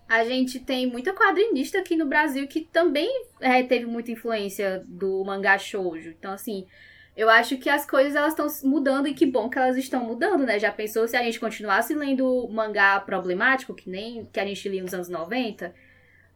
A 0.08 0.24
gente 0.24 0.60
tem 0.60 0.86
muita 0.86 1.12
quadrinista 1.12 1.78
aqui 1.78 1.96
no 1.96 2.06
Brasil 2.06 2.46
que 2.46 2.60
também 2.60 3.10
é, 3.40 3.62
teve 3.64 3.86
muita 3.86 4.12
influência 4.12 4.84
do 4.86 5.24
mangá 5.24 5.58
shoujo. 5.58 6.10
Então, 6.10 6.32
assim, 6.32 6.64
eu 7.16 7.28
acho 7.28 7.56
que 7.56 7.68
as 7.68 7.84
coisas 7.84 8.14
elas 8.14 8.34
estão 8.38 8.46
mudando 8.70 9.08
e 9.08 9.14
que 9.14 9.26
bom 9.26 9.48
que 9.48 9.58
elas 9.58 9.76
estão 9.76 10.04
mudando, 10.04 10.44
né? 10.44 10.60
Já 10.60 10.70
pensou 10.70 11.08
se 11.08 11.16
a 11.16 11.22
gente 11.24 11.40
continuasse 11.40 11.92
lendo 11.92 12.46
mangá 12.48 13.00
problemático, 13.00 13.74
que 13.74 13.90
nem 13.90 14.26
que 14.26 14.38
a 14.38 14.46
gente 14.46 14.68
lia 14.68 14.82
nos 14.82 14.94
anos 14.94 15.08
90? 15.08 15.74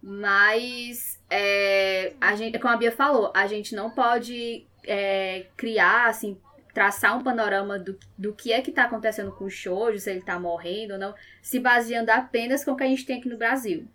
Mas, 0.02 1.20
é, 1.28 2.14
a 2.20 2.34
gente, 2.34 2.58
como 2.58 2.72
a 2.72 2.76
Bia 2.76 2.90
falou, 2.90 3.30
a 3.36 3.46
gente 3.46 3.74
não 3.74 3.90
pode 3.90 4.66
é, 4.84 5.46
criar, 5.56 6.08
assim, 6.08 6.40
traçar 6.72 7.16
um 7.16 7.22
panorama 7.22 7.78
do, 7.78 7.98
do 8.16 8.32
que 8.32 8.52
é 8.52 8.62
que 8.62 8.70
está 8.70 8.84
acontecendo 8.84 9.32
com 9.32 9.44
o 9.44 9.50
shoujo, 9.50 9.98
se 9.98 10.10
ele 10.10 10.20
está 10.20 10.38
morrendo 10.38 10.94
ou 10.94 10.98
não, 10.98 11.14
se 11.42 11.58
baseando 11.58 12.10
apenas 12.10 12.64
com 12.64 12.72
o 12.72 12.76
que 12.76 12.84
a 12.84 12.88
gente 12.88 13.04
tem 13.04 13.18
aqui 13.18 13.28
no 13.28 13.38
Brasil. 13.38 13.86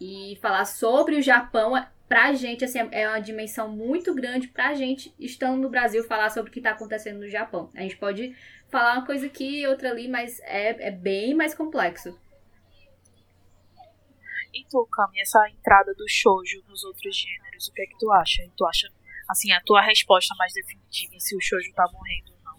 E 0.00 0.38
falar 0.42 0.64
sobre 0.64 1.16
o 1.16 1.22
Japão, 1.22 1.72
pra 2.08 2.32
gente, 2.34 2.64
assim, 2.64 2.78
é 2.92 3.08
uma 3.08 3.20
dimensão 3.20 3.68
muito 3.68 4.14
grande 4.14 4.48
pra 4.48 4.74
gente, 4.74 5.14
estando 5.18 5.60
no 5.60 5.70
Brasil, 5.70 6.04
falar 6.04 6.30
sobre 6.30 6.50
o 6.50 6.52
que 6.52 6.60
está 6.60 6.70
acontecendo 6.70 7.20
no 7.20 7.28
Japão. 7.28 7.70
A 7.74 7.80
gente 7.80 7.96
pode 7.96 8.36
falar 8.68 8.94
uma 8.94 9.06
coisa 9.06 9.26
aqui 9.26 9.66
outra 9.66 9.90
ali, 9.90 10.08
mas 10.08 10.40
é, 10.40 10.88
é 10.88 10.90
bem 10.90 11.34
mais 11.34 11.54
complexo. 11.54 12.18
E 14.52 14.64
tu, 14.70 14.86
Cami, 14.90 15.20
essa 15.20 15.48
entrada 15.50 15.94
do 15.94 16.08
shoujo 16.08 16.62
nos 16.66 16.82
outros 16.84 17.14
gêneros, 17.14 17.68
o 17.68 17.72
que 17.72 17.82
é 17.82 17.86
que 17.86 17.98
tu 17.98 18.10
acha? 18.10 18.42
Tu 18.56 18.66
acha 18.66 18.90
assim, 19.28 19.52
a 19.52 19.60
tua 19.60 19.80
resposta 19.80 20.34
mais 20.38 20.52
definitiva 20.52 21.14
se 21.18 21.36
o 21.36 21.40
shoujo 21.40 21.72
tá 21.74 21.84
morrendo 21.92 22.32
ou 22.32 22.38
não. 22.44 22.56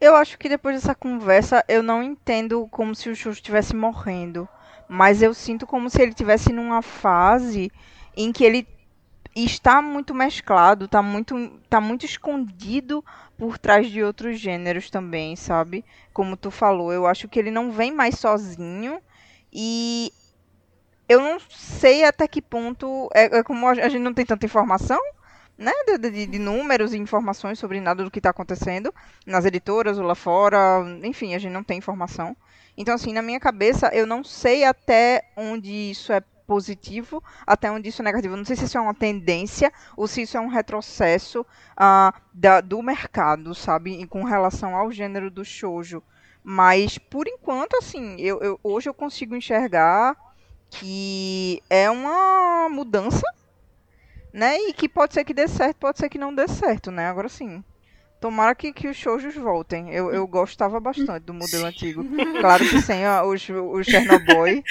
Eu 0.00 0.16
acho 0.16 0.38
que 0.38 0.48
depois 0.48 0.76
dessa 0.76 0.94
conversa 0.94 1.64
eu 1.68 1.82
não 1.82 2.02
entendo 2.02 2.66
como 2.70 2.94
se 2.94 3.08
o 3.08 3.16
shoujo 3.16 3.38
estivesse 3.38 3.74
morrendo, 3.74 4.48
mas 4.88 5.22
eu 5.22 5.34
sinto 5.34 5.66
como 5.66 5.90
se 5.90 6.00
ele 6.00 6.12
estivesse 6.12 6.52
numa 6.52 6.82
fase 6.82 7.70
em 8.16 8.32
que 8.32 8.44
ele 8.44 8.66
está 9.34 9.80
muito 9.80 10.14
mesclado, 10.14 10.86
está 10.86 11.02
muito, 11.02 11.60
tá 11.68 11.80
muito 11.80 12.04
escondido 12.04 13.04
por 13.36 13.58
trás 13.58 13.88
de 13.88 14.02
outros 14.02 14.40
gêneros 14.40 14.90
também, 14.90 15.36
sabe? 15.36 15.84
Como 16.12 16.36
tu 16.36 16.50
falou, 16.50 16.92
eu 16.92 17.06
acho 17.06 17.28
que 17.28 17.38
ele 17.38 17.50
não 17.50 17.70
vem 17.70 17.92
mais 17.92 18.18
sozinho 18.18 19.00
e 19.52 20.12
eu 21.08 21.20
não 21.20 21.38
sei 21.48 22.04
até 22.04 22.28
que 22.28 22.42
ponto. 22.42 23.08
É, 23.14 23.38
é 23.38 23.42
como 23.42 23.66
a 23.66 23.74
gente 23.74 23.98
não 23.98 24.12
tem 24.12 24.26
tanta 24.26 24.44
informação, 24.44 25.00
né? 25.56 25.72
De, 25.86 26.10
de, 26.10 26.26
de 26.26 26.38
números 26.38 26.92
e 26.92 26.98
informações 26.98 27.58
sobre 27.58 27.80
nada 27.80 28.04
do 28.04 28.10
que 28.10 28.18
está 28.18 28.30
acontecendo 28.30 28.94
nas 29.26 29.44
editoras 29.44 29.98
ou 29.98 30.04
lá 30.04 30.14
fora. 30.14 30.84
Enfim, 31.02 31.34
a 31.34 31.38
gente 31.38 31.52
não 31.52 31.64
tem 31.64 31.78
informação. 31.78 32.36
Então, 32.76 32.94
assim, 32.94 33.12
na 33.12 33.22
minha 33.22 33.40
cabeça, 33.40 33.88
eu 33.88 34.06
não 34.06 34.22
sei 34.22 34.64
até 34.64 35.24
onde 35.36 35.90
isso 35.90 36.12
é 36.12 36.20
positivo, 36.46 37.22
até 37.46 37.70
onde 37.70 37.88
isso 37.88 38.00
é 38.00 38.04
negativo. 38.04 38.36
Não 38.36 38.44
sei 38.44 38.56
se 38.56 38.64
isso 38.64 38.78
é 38.78 38.80
uma 38.80 38.94
tendência 38.94 39.72
ou 39.96 40.06
se 40.06 40.22
isso 40.22 40.36
é 40.36 40.40
um 40.40 40.48
retrocesso 40.48 41.40
uh, 41.40 42.18
da, 42.32 42.60
do 42.60 42.82
mercado, 42.82 43.54
sabe? 43.54 44.06
Com 44.06 44.24
relação 44.24 44.76
ao 44.76 44.92
gênero 44.92 45.30
do 45.30 45.44
shoujo. 45.44 46.02
Mas, 46.42 46.96
por 46.96 47.28
enquanto, 47.28 47.76
assim, 47.76 48.16
eu, 48.18 48.40
eu 48.40 48.60
hoje 48.62 48.88
eu 48.88 48.94
consigo 48.94 49.36
enxergar 49.36 50.16
que 50.70 51.62
é 51.68 51.90
uma 51.90 52.68
mudança, 52.68 53.26
né? 54.32 54.58
E 54.58 54.72
que 54.72 54.88
pode 54.88 55.14
ser 55.14 55.24
que 55.24 55.34
dê 55.34 55.48
certo, 55.48 55.76
pode 55.78 55.98
ser 55.98 56.08
que 56.08 56.18
não 56.18 56.34
dê 56.34 56.46
certo, 56.48 56.90
né? 56.90 57.06
Agora 57.06 57.28
sim. 57.28 57.62
Tomara 58.20 58.52
que, 58.54 58.72
que 58.72 58.88
os 58.88 58.96
shoujos 58.96 59.36
voltem. 59.36 59.94
Eu, 59.94 60.12
eu 60.12 60.26
gostava 60.26 60.80
bastante 60.80 61.20
do 61.24 61.32
modelo 61.32 61.66
antigo. 61.66 62.04
Claro 62.40 62.68
que 62.68 62.82
sem 62.82 63.06
a, 63.06 63.22
o, 63.24 63.30
o 63.30 63.84
Chernobyl. 63.84 64.62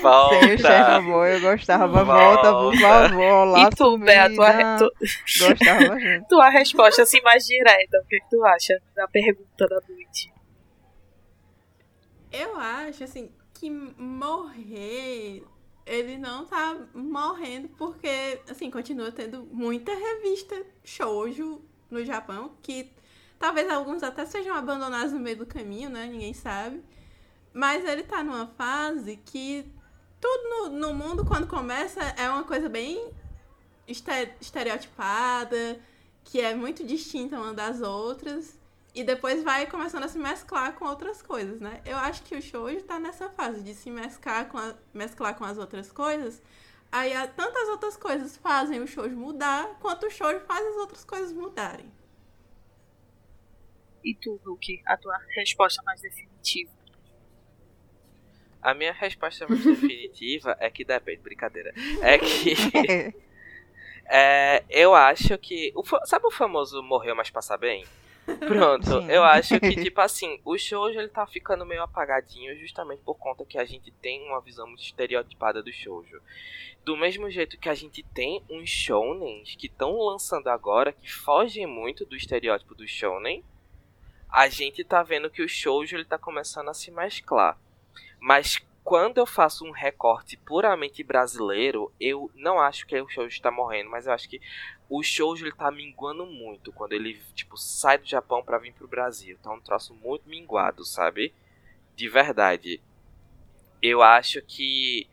Volta. 0.00 0.40
Sem 0.40 0.54
o 0.54 0.58
Chernobyl 0.58 1.24
eu 1.26 1.40
gostava. 1.42 2.04
Volta, 2.04 2.52
por 2.52 2.74
favor. 2.78 3.44
Lá 3.44 3.62
e 3.64 3.70
tu, 3.70 3.98
Bé, 3.98 4.28
tua, 4.30 4.78
tu... 4.78 4.92
Gostava 5.40 5.78
bastante. 5.88 6.28
tua 6.28 6.48
resposta 6.48 7.02
assim 7.02 7.20
mais 7.20 7.44
direta. 7.44 7.98
O 8.02 8.08
que, 8.08 8.18
que 8.18 8.30
tu 8.30 8.42
acha 8.46 8.80
da 8.96 9.06
pergunta 9.06 9.68
da 9.68 9.80
noite? 9.86 10.32
Eu 12.32 12.56
acho, 12.58 13.04
assim, 13.04 13.30
que 13.58 13.68
morrer, 13.70 15.44
ele 15.84 16.16
não 16.16 16.44
tá 16.44 16.76
morrendo 16.94 17.68
porque, 17.70 18.40
assim, 18.48 18.70
continua 18.70 19.10
tendo 19.10 19.44
muita 19.50 19.92
revista 19.92 20.64
shoujo 20.84 21.60
no 21.90 22.04
Japão, 22.04 22.56
que 22.62 22.92
talvez 23.38 23.68
alguns 23.68 24.02
até 24.02 24.24
sejam 24.26 24.54
abandonados 24.54 25.12
no 25.12 25.18
meio 25.18 25.38
do 25.38 25.46
caminho, 25.46 25.90
né? 25.90 26.06
Ninguém 26.06 26.32
sabe. 26.32 26.82
Mas 27.52 27.84
ele 27.84 28.04
tá 28.04 28.22
numa 28.22 28.46
fase 28.46 29.16
que 29.16 29.66
tudo 30.20 30.48
no, 30.48 30.68
no 30.78 30.94
mundo, 30.94 31.24
quando 31.24 31.46
começa, 31.46 32.00
é 32.16 32.28
uma 32.28 32.44
coisa 32.44 32.68
bem 32.68 33.10
estereotipada, 34.40 35.80
que 36.22 36.40
é 36.40 36.54
muito 36.54 36.84
distinta 36.84 37.40
uma 37.40 37.54
das 37.54 37.80
outras. 37.80 38.57
E 38.98 39.04
depois 39.04 39.44
vai 39.44 39.64
começando 39.64 40.02
a 40.02 40.08
se 40.08 40.18
mesclar 40.18 40.72
com 40.72 40.84
outras 40.84 41.22
coisas, 41.22 41.60
né? 41.60 41.80
Eu 41.86 41.96
acho 41.96 42.20
que 42.24 42.34
o 42.34 42.42
shoujo 42.42 42.82
tá 42.82 42.98
nessa 42.98 43.30
fase 43.30 43.62
de 43.62 43.72
se 43.72 43.92
mesclar 43.92 44.48
com, 44.48 44.58
a, 44.58 44.74
mesclar 44.92 45.36
com 45.36 45.44
as 45.44 45.56
outras 45.56 45.92
coisas. 45.92 46.42
Aí 46.90 47.12
tantas 47.36 47.68
outras 47.68 47.96
coisas 47.96 48.36
fazem 48.38 48.80
o 48.80 48.88
shoujo 48.88 49.14
mudar, 49.14 49.78
quanto 49.78 50.06
o 50.06 50.10
shoujo 50.10 50.40
faz 50.40 50.66
as 50.66 50.76
outras 50.78 51.04
coisas 51.04 51.32
mudarem. 51.32 51.88
E 54.02 54.16
tu, 54.16 54.40
Luke, 54.44 54.82
a 54.84 54.96
tua 54.96 55.16
resposta 55.36 55.80
mais 55.84 56.00
definitiva? 56.00 56.72
A 58.60 58.74
minha 58.74 58.92
resposta 58.92 59.46
mais 59.48 59.62
definitiva 59.62 60.56
é 60.58 60.68
que 60.68 60.84
depende, 60.84 61.22
brincadeira. 61.22 61.72
É 62.02 62.18
que. 62.18 63.14
é, 64.10 64.64
eu 64.68 64.92
acho 64.92 65.38
que. 65.38 65.72
O, 65.76 65.84
sabe 66.04 66.26
o 66.26 66.32
famoso 66.32 66.82
morreu, 66.82 67.14
mas 67.14 67.30
passa 67.30 67.56
bem? 67.56 67.86
Pronto, 68.46 68.86
Sim. 68.86 69.10
eu 69.10 69.22
acho 69.22 69.58
que, 69.58 69.74
tipo 69.82 70.00
assim, 70.00 70.40
o 70.44 70.58
shoujo 70.58 70.98
ele 70.98 71.08
tá 71.08 71.26
ficando 71.26 71.64
meio 71.64 71.82
apagadinho 71.82 72.58
justamente 72.58 73.02
por 73.02 73.14
conta 73.14 73.44
que 73.44 73.58
a 73.58 73.64
gente 73.64 73.90
tem 73.90 74.26
uma 74.28 74.40
visão 74.40 74.66
muito 74.66 74.82
estereotipada 74.82 75.62
do 75.62 75.72
shoujo. 75.72 76.20
Do 76.84 76.96
mesmo 76.96 77.30
jeito 77.30 77.58
que 77.58 77.68
a 77.68 77.74
gente 77.74 78.02
tem 78.02 78.42
uns 78.50 78.68
shounens 78.68 79.54
que 79.56 79.66
estão 79.66 79.96
lançando 79.98 80.48
agora 80.48 80.92
que 80.92 81.10
fogem 81.10 81.66
muito 81.66 82.04
do 82.04 82.16
estereótipo 82.16 82.74
do 82.74 82.86
shounen, 82.86 83.44
a 84.30 84.48
gente 84.48 84.84
tá 84.84 85.02
vendo 85.02 85.30
que 85.30 85.42
o 85.42 85.48
shoujo 85.48 85.96
ele 85.96 86.04
tá 86.04 86.18
começando 86.18 86.68
a 86.68 86.74
se 86.74 86.90
mesclar. 86.90 87.58
Mas 88.20 88.62
quando 88.84 89.18
eu 89.18 89.26
faço 89.26 89.66
um 89.66 89.70
recorte 89.70 90.36
puramente 90.36 91.02
brasileiro, 91.02 91.92
eu 92.00 92.30
não 92.34 92.58
acho 92.58 92.86
que 92.86 92.98
o 92.98 93.08
shoujo 93.08 93.36
está 93.36 93.50
morrendo, 93.50 93.90
mas 93.90 94.06
eu 94.06 94.12
acho 94.12 94.28
que 94.28 94.40
o 94.88 95.02
shoujo 95.02 95.44
ele 95.44 95.54
tá 95.54 95.70
minguando 95.70 96.24
muito 96.24 96.72
quando 96.72 96.92
ele 96.94 97.20
tipo 97.34 97.56
sai 97.56 97.98
do 97.98 98.06
Japão 98.06 98.42
para 98.42 98.58
vir 98.58 98.72
pro 98.72 98.88
Brasil. 98.88 99.38
Tá 99.42 99.52
um 99.52 99.60
troço 99.60 99.94
muito 99.94 100.28
minguado, 100.28 100.84
sabe? 100.84 101.34
De 101.94 102.08
verdade. 102.08 102.80
Eu 103.82 104.02
acho 104.02 104.40
que 104.42 105.08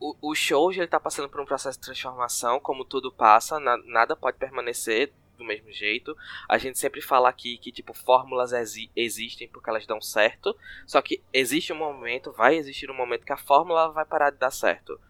o, 0.00 0.16
o 0.20 0.34
shoujo 0.34 0.80
ele 0.80 0.88
tá 0.88 0.98
passando 0.98 1.28
por 1.28 1.40
um 1.40 1.46
processo 1.46 1.78
de 1.78 1.84
transformação, 1.84 2.58
como 2.58 2.84
tudo 2.84 3.12
passa, 3.12 3.60
na, 3.60 3.76
nada 3.84 4.16
pode 4.16 4.36
permanecer 4.36 5.12
do 5.38 5.44
mesmo 5.44 5.70
jeito. 5.72 6.16
A 6.48 6.58
gente 6.58 6.78
sempre 6.78 7.00
fala 7.00 7.28
aqui 7.28 7.56
que, 7.58 7.70
tipo, 7.70 7.94
fórmulas 7.94 8.52
exi 8.52 8.90
existem 8.96 9.48
porque 9.48 9.70
elas 9.70 9.86
dão 9.86 10.00
certo. 10.00 10.56
Só 10.86 11.00
que 11.00 11.22
existe 11.32 11.72
um 11.72 11.76
momento, 11.76 12.32
vai 12.32 12.56
existir 12.56 12.90
um 12.90 12.96
momento 12.96 13.24
que 13.24 13.32
a 13.32 13.36
fórmula 13.36 13.92
vai 13.92 14.04
parar 14.04 14.30
de 14.30 14.38
dar 14.38 14.50
certo. 14.50 15.00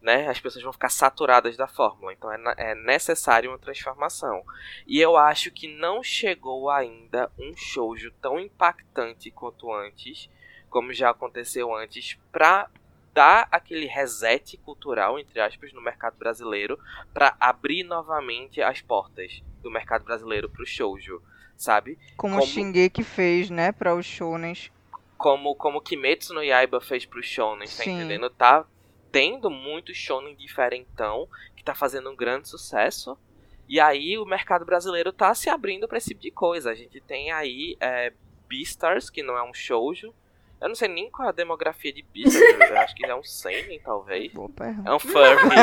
Né? 0.00 0.28
As 0.28 0.40
pessoas 0.40 0.62
vão 0.64 0.72
ficar 0.72 0.88
saturadas 0.88 1.56
da 1.56 1.66
fórmula. 1.66 2.12
Então 2.12 2.32
é, 2.32 2.38
é 2.56 2.74
necessário 2.74 3.50
uma 3.50 3.58
transformação. 3.58 4.42
E 4.86 4.98
eu 5.00 5.16
acho 5.16 5.50
que 5.50 5.68
não 5.68 6.02
chegou 6.02 6.70
ainda 6.70 7.30
um 7.38 7.54
shoujo 7.56 8.10
tão 8.20 8.40
impactante 8.40 9.30
quanto 9.30 9.72
antes, 9.72 10.30
como 10.70 10.92
já 10.92 11.10
aconteceu 11.10 11.74
antes, 11.74 12.18
pra 12.32 12.70
dar 13.12 13.48
aquele 13.50 13.86
reset 13.86 14.56
cultural, 14.58 15.18
entre 15.18 15.40
aspas, 15.40 15.72
no 15.72 15.82
mercado 15.82 16.16
brasileiro, 16.16 16.78
para 17.12 17.36
abrir 17.40 17.82
novamente 17.82 18.62
as 18.62 18.80
portas 18.80 19.42
do 19.62 19.70
mercado 19.70 20.04
brasileiro 20.04 20.48
pro 20.48 20.66
shoujo, 20.66 21.22
sabe? 21.56 21.98
Como, 22.16 22.34
como 22.34 22.44
o 22.44 22.46
Shingeki 22.46 23.02
fez, 23.02 23.50
né, 23.50 23.72
para 23.72 23.94
os 23.94 24.06
shounens. 24.06 24.70
Como 25.18 25.54
como 25.54 25.82
Kimetsu 25.82 26.32
no 26.32 26.42
Yaiba 26.42 26.80
fez 26.80 27.04
pro 27.04 27.22
shonen, 27.22 27.68
tá 27.68 27.84
Sim. 27.84 27.96
entendendo? 27.96 28.30
Tá 28.30 28.64
tendo 29.10 29.50
muito 29.50 29.94
shonen 29.94 30.34
diferentão 30.34 31.28
que 31.56 31.64
tá 31.64 31.74
fazendo 31.74 32.10
um 32.10 32.16
grande 32.16 32.48
sucesso. 32.48 33.18
E 33.68 33.78
aí 33.78 34.18
o 34.18 34.24
mercado 34.24 34.64
brasileiro 34.64 35.12
tá 35.12 35.34
se 35.34 35.48
abrindo 35.48 35.86
para 35.86 35.98
esse 35.98 36.08
tipo 36.08 36.20
de 36.20 36.30
coisa. 36.30 36.70
A 36.70 36.74
gente 36.74 37.00
tem 37.00 37.30
aí 37.30 37.76
é, 37.80 38.12
Beastars, 38.48 39.08
que 39.08 39.22
não 39.22 39.36
é 39.36 39.42
um 39.42 39.54
shoujo. 39.54 40.12
Eu 40.60 40.68
não 40.68 40.74
sei 40.74 40.88
nem 40.88 41.10
qual 41.10 41.26
é 41.26 41.30
a 41.30 41.32
demografia 41.32 41.92
de 41.92 42.02
Beastars, 42.02 42.42
eu 42.70 42.78
acho 42.78 42.94
que 42.94 43.06
é 43.06 43.14
um 43.14 43.22
seinen, 43.22 43.78
talvez. 43.80 44.32
É 44.84 44.92
um 44.92 44.98
furry. 44.98 45.56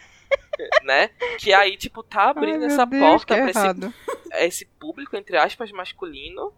né? 0.84 1.08
Que 1.38 1.52
aí, 1.52 1.76
tipo, 1.76 2.02
tá 2.02 2.30
abrindo 2.30 2.62
Ai, 2.62 2.66
essa 2.66 2.84
Deus, 2.84 3.02
porta 3.02 3.34
pra 3.34 3.50
esse, 3.50 3.94
esse, 4.46 4.64
público, 4.64 5.16
entre 5.16 5.36
aspas, 5.36 5.70
masculino. 5.70 6.52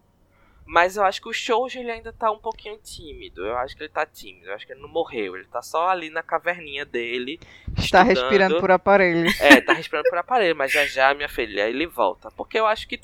Mas 0.69 0.99
eu 0.99 1.03
acho 1.03 1.23
que 1.23 1.28
o 1.31 1.32
Shoujo 1.32 1.78
ele 1.78 1.90
ainda 1.90 2.12
tá 2.12 2.31
um 2.31 2.39
pouquinho 2.39 2.77
tímido. 2.77 3.43
Eu 3.43 3.57
acho 3.57 3.74
que 3.74 3.82
ele 3.82 3.89
tá 3.89 4.05
tímido. 4.05 4.49
Eu 4.49 4.55
acho 4.55 4.66
que 4.66 4.73
ele 4.74 4.82
não 4.82 4.89
morreu. 4.89 5.35
Ele 5.35 5.47
tá 5.47 5.62
só 5.62 5.89
ali 5.89 6.11
na 6.11 6.23
caverninha 6.23 6.85
dele. 6.85 7.40
Está 7.74 8.03
respirando 8.03 8.61
por 8.61 8.70
aparelho. 8.70 9.31
É, 9.40 9.62
tá 9.62 9.73
respirando 9.73 10.07
por 10.11 10.19
aparelho. 10.19 10.55
Mas 10.55 10.70
já 10.70 10.85
já, 10.85 11.15
minha 11.15 11.28
filha, 11.28 11.66
ele 11.66 11.86
volta. 11.86 12.31
Porque 12.32 12.61
eu 12.61 12.66
acho 12.66 12.86
que 12.86 13.01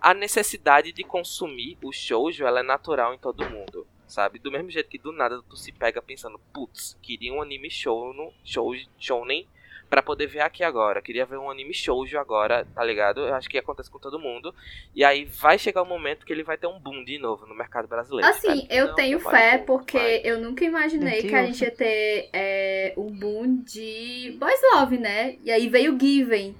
a 0.00 0.14
necessidade 0.14 0.92
de 0.92 1.02
consumir 1.02 1.76
o 1.82 1.90
shoujo 1.92 2.46
ela 2.46 2.60
é 2.60 2.62
natural 2.62 3.12
em 3.12 3.18
todo 3.18 3.50
mundo, 3.50 3.84
sabe? 4.06 4.38
Do 4.38 4.52
mesmo 4.52 4.70
jeito 4.70 4.88
que 4.88 4.96
do 4.96 5.10
nada 5.10 5.42
tu 5.42 5.56
se 5.56 5.72
pega 5.72 6.00
pensando, 6.00 6.38
putz, 6.54 6.96
queria 7.02 7.32
um 7.32 7.42
anime 7.42 7.68
shounen 7.68 9.48
para 9.88 10.02
poder 10.02 10.26
ver 10.26 10.40
aqui 10.40 10.64
agora. 10.64 11.00
Queria 11.00 11.24
ver 11.24 11.38
um 11.38 11.50
anime 11.50 11.72
shoujo 11.72 12.18
agora, 12.18 12.66
tá 12.74 12.82
ligado? 12.82 13.20
Eu 13.20 13.34
acho 13.34 13.48
que 13.48 13.58
acontece 13.58 13.90
com 13.90 13.98
todo 13.98 14.18
mundo. 14.18 14.54
E 14.94 15.04
aí 15.04 15.24
vai 15.24 15.58
chegar 15.58 15.82
o 15.82 15.84
um 15.84 15.88
momento 15.88 16.26
que 16.26 16.32
ele 16.32 16.42
vai 16.42 16.56
ter 16.56 16.66
um 16.66 16.78
boom 16.78 17.04
de 17.04 17.18
novo 17.18 17.46
no 17.46 17.54
mercado 17.54 17.86
brasileiro. 17.86 18.28
Assim, 18.28 18.66
eu 18.70 18.88
não, 18.88 18.94
tenho 18.94 19.20
fé 19.20 19.58
porque 19.58 19.98
vai. 19.98 20.20
eu 20.24 20.40
nunca 20.40 20.64
imaginei 20.64 21.22
que 21.22 21.34
a 21.34 21.44
gente 21.46 21.62
ia 21.62 21.70
ter 21.70 22.28
é, 22.32 22.92
um 22.96 23.10
boom 23.10 23.62
de 23.62 24.36
boys 24.38 24.60
love, 24.74 24.98
né? 24.98 25.36
E 25.42 25.50
aí 25.50 25.68
veio 25.68 25.98
Given. 25.98 26.54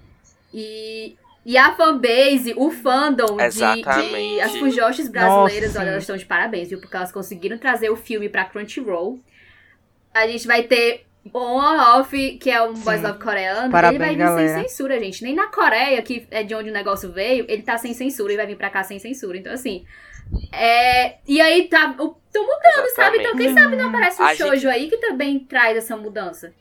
E 0.55 1.16
e 1.47 1.57
a 1.57 1.77
fanbase, 1.77 2.55
o 2.57 2.73
fandom 2.73 3.36
de, 3.36 3.82
de, 3.82 4.40
as 4.40 4.57
fujoshis 4.57 5.09
brasileiras, 5.09 5.69
Nossa. 5.69 5.78
olha, 5.78 5.90
elas 5.90 6.03
estão 6.03 6.16
de 6.16 6.27
parabéns, 6.27 6.70
viu? 6.70 6.81
Porque 6.81 6.97
elas 6.97 7.12
conseguiram 7.12 7.57
trazer 7.57 7.89
o 7.89 7.94
filme 7.94 8.28
pra 8.28 8.44
Crunchyroll. 8.44 9.20
A 10.12 10.27
gente 10.27 10.44
vai 10.44 10.65
ter 10.65 11.07
On 11.35 11.57
or 11.57 12.01
Off, 12.01 12.39
que 12.39 12.51
é 12.51 12.62
um 12.62 12.74
Sim. 12.74 12.82
Boys 12.82 13.03
Love 13.03 13.19
coreano, 13.19 13.70
Parabéns, 13.70 14.01
ele 14.01 14.05
vai 14.05 14.15
vir 14.16 14.19
galera. 14.19 14.55
sem 14.55 14.69
censura, 14.69 15.01
gente. 15.01 15.23
Nem 15.23 15.35
na 15.35 15.48
Coreia, 15.48 16.01
que 16.03 16.27
é 16.31 16.43
de 16.43 16.55
onde 16.55 16.70
o 16.70 16.73
negócio 16.73 17.12
veio, 17.12 17.44
ele 17.48 17.62
tá 17.62 17.77
sem 17.78 17.94
censura 17.94 18.32
e 18.32 18.36
vai 18.36 18.47
vir 18.47 18.57
pra 18.57 18.70
cá 18.70 18.82
sem 18.82 18.98
censura. 18.98 19.36
Então, 19.36 19.53
assim. 19.53 19.85
É... 20.53 21.19
E 21.27 21.40
aí 21.40 21.69
tá. 21.69 21.93
Tô 21.93 22.05
mudando, 22.05 22.86
Exatamente. 22.86 22.94
sabe? 22.94 23.19
Então, 23.19 23.36
quem 23.36 23.55
sabe 23.55 23.77
não 23.77 23.89
aparece 23.89 24.23
um 24.23 24.35
shoujo 24.35 24.57
gente... 24.57 24.66
aí 24.66 24.89
que 24.89 24.97
também 24.98 25.39
traz 25.39 25.77
essa 25.77 25.97
mudança. 25.97 26.53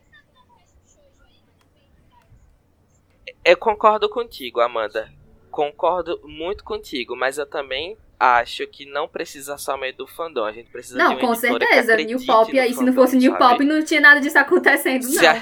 Eu 3.44 3.58
concordo 3.58 4.10
contigo, 4.10 4.60
Amanda. 4.60 5.12
Concordo 5.52 6.20
muito 6.24 6.64
contigo, 6.64 7.16
mas 7.16 7.38
eu 7.38 7.46
também 7.46 7.98
acho 8.20 8.66
que 8.68 8.86
não 8.86 9.08
precisa 9.08 9.58
somente 9.58 9.98
do 9.98 10.08
fandom. 10.08 10.46
A 10.46 10.52
gente 10.52 10.70
precisa 10.70 10.98
não, 10.98 11.10
de 11.10 11.16
uma 11.16 11.22
com 11.22 11.36
certeza. 11.36 11.96
New 11.98 12.26
Pop 12.26 12.60
aí, 12.60 12.74
se 12.74 12.84
não 12.84 12.94
fosse 12.94 13.16
New 13.16 13.36
Pop, 13.38 13.64
não 13.64 13.84
tinha 13.84 14.02
nada 14.02 14.20
disso 14.20 14.38
acontecendo, 14.38 15.04
não. 15.04 15.22
Já... 15.22 15.42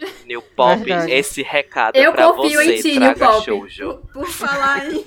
New 0.26 0.42
Pop, 0.42 0.82
Verdade. 0.82 1.12
esse 1.12 1.42
recado 1.42 1.96
eu 1.96 2.12
pra 2.12 2.32
confio 2.32 2.60
você, 2.60 2.76
em 2.76 2.82
ti, 2.82 2.98
New 2.98 3.14
Pop. 3.14 3.44
Shoujo. 3.44 3.94
Por, 4.12 4.24
por 4.24 4.28
falar 4.28 4.90
em... 4.90 5.06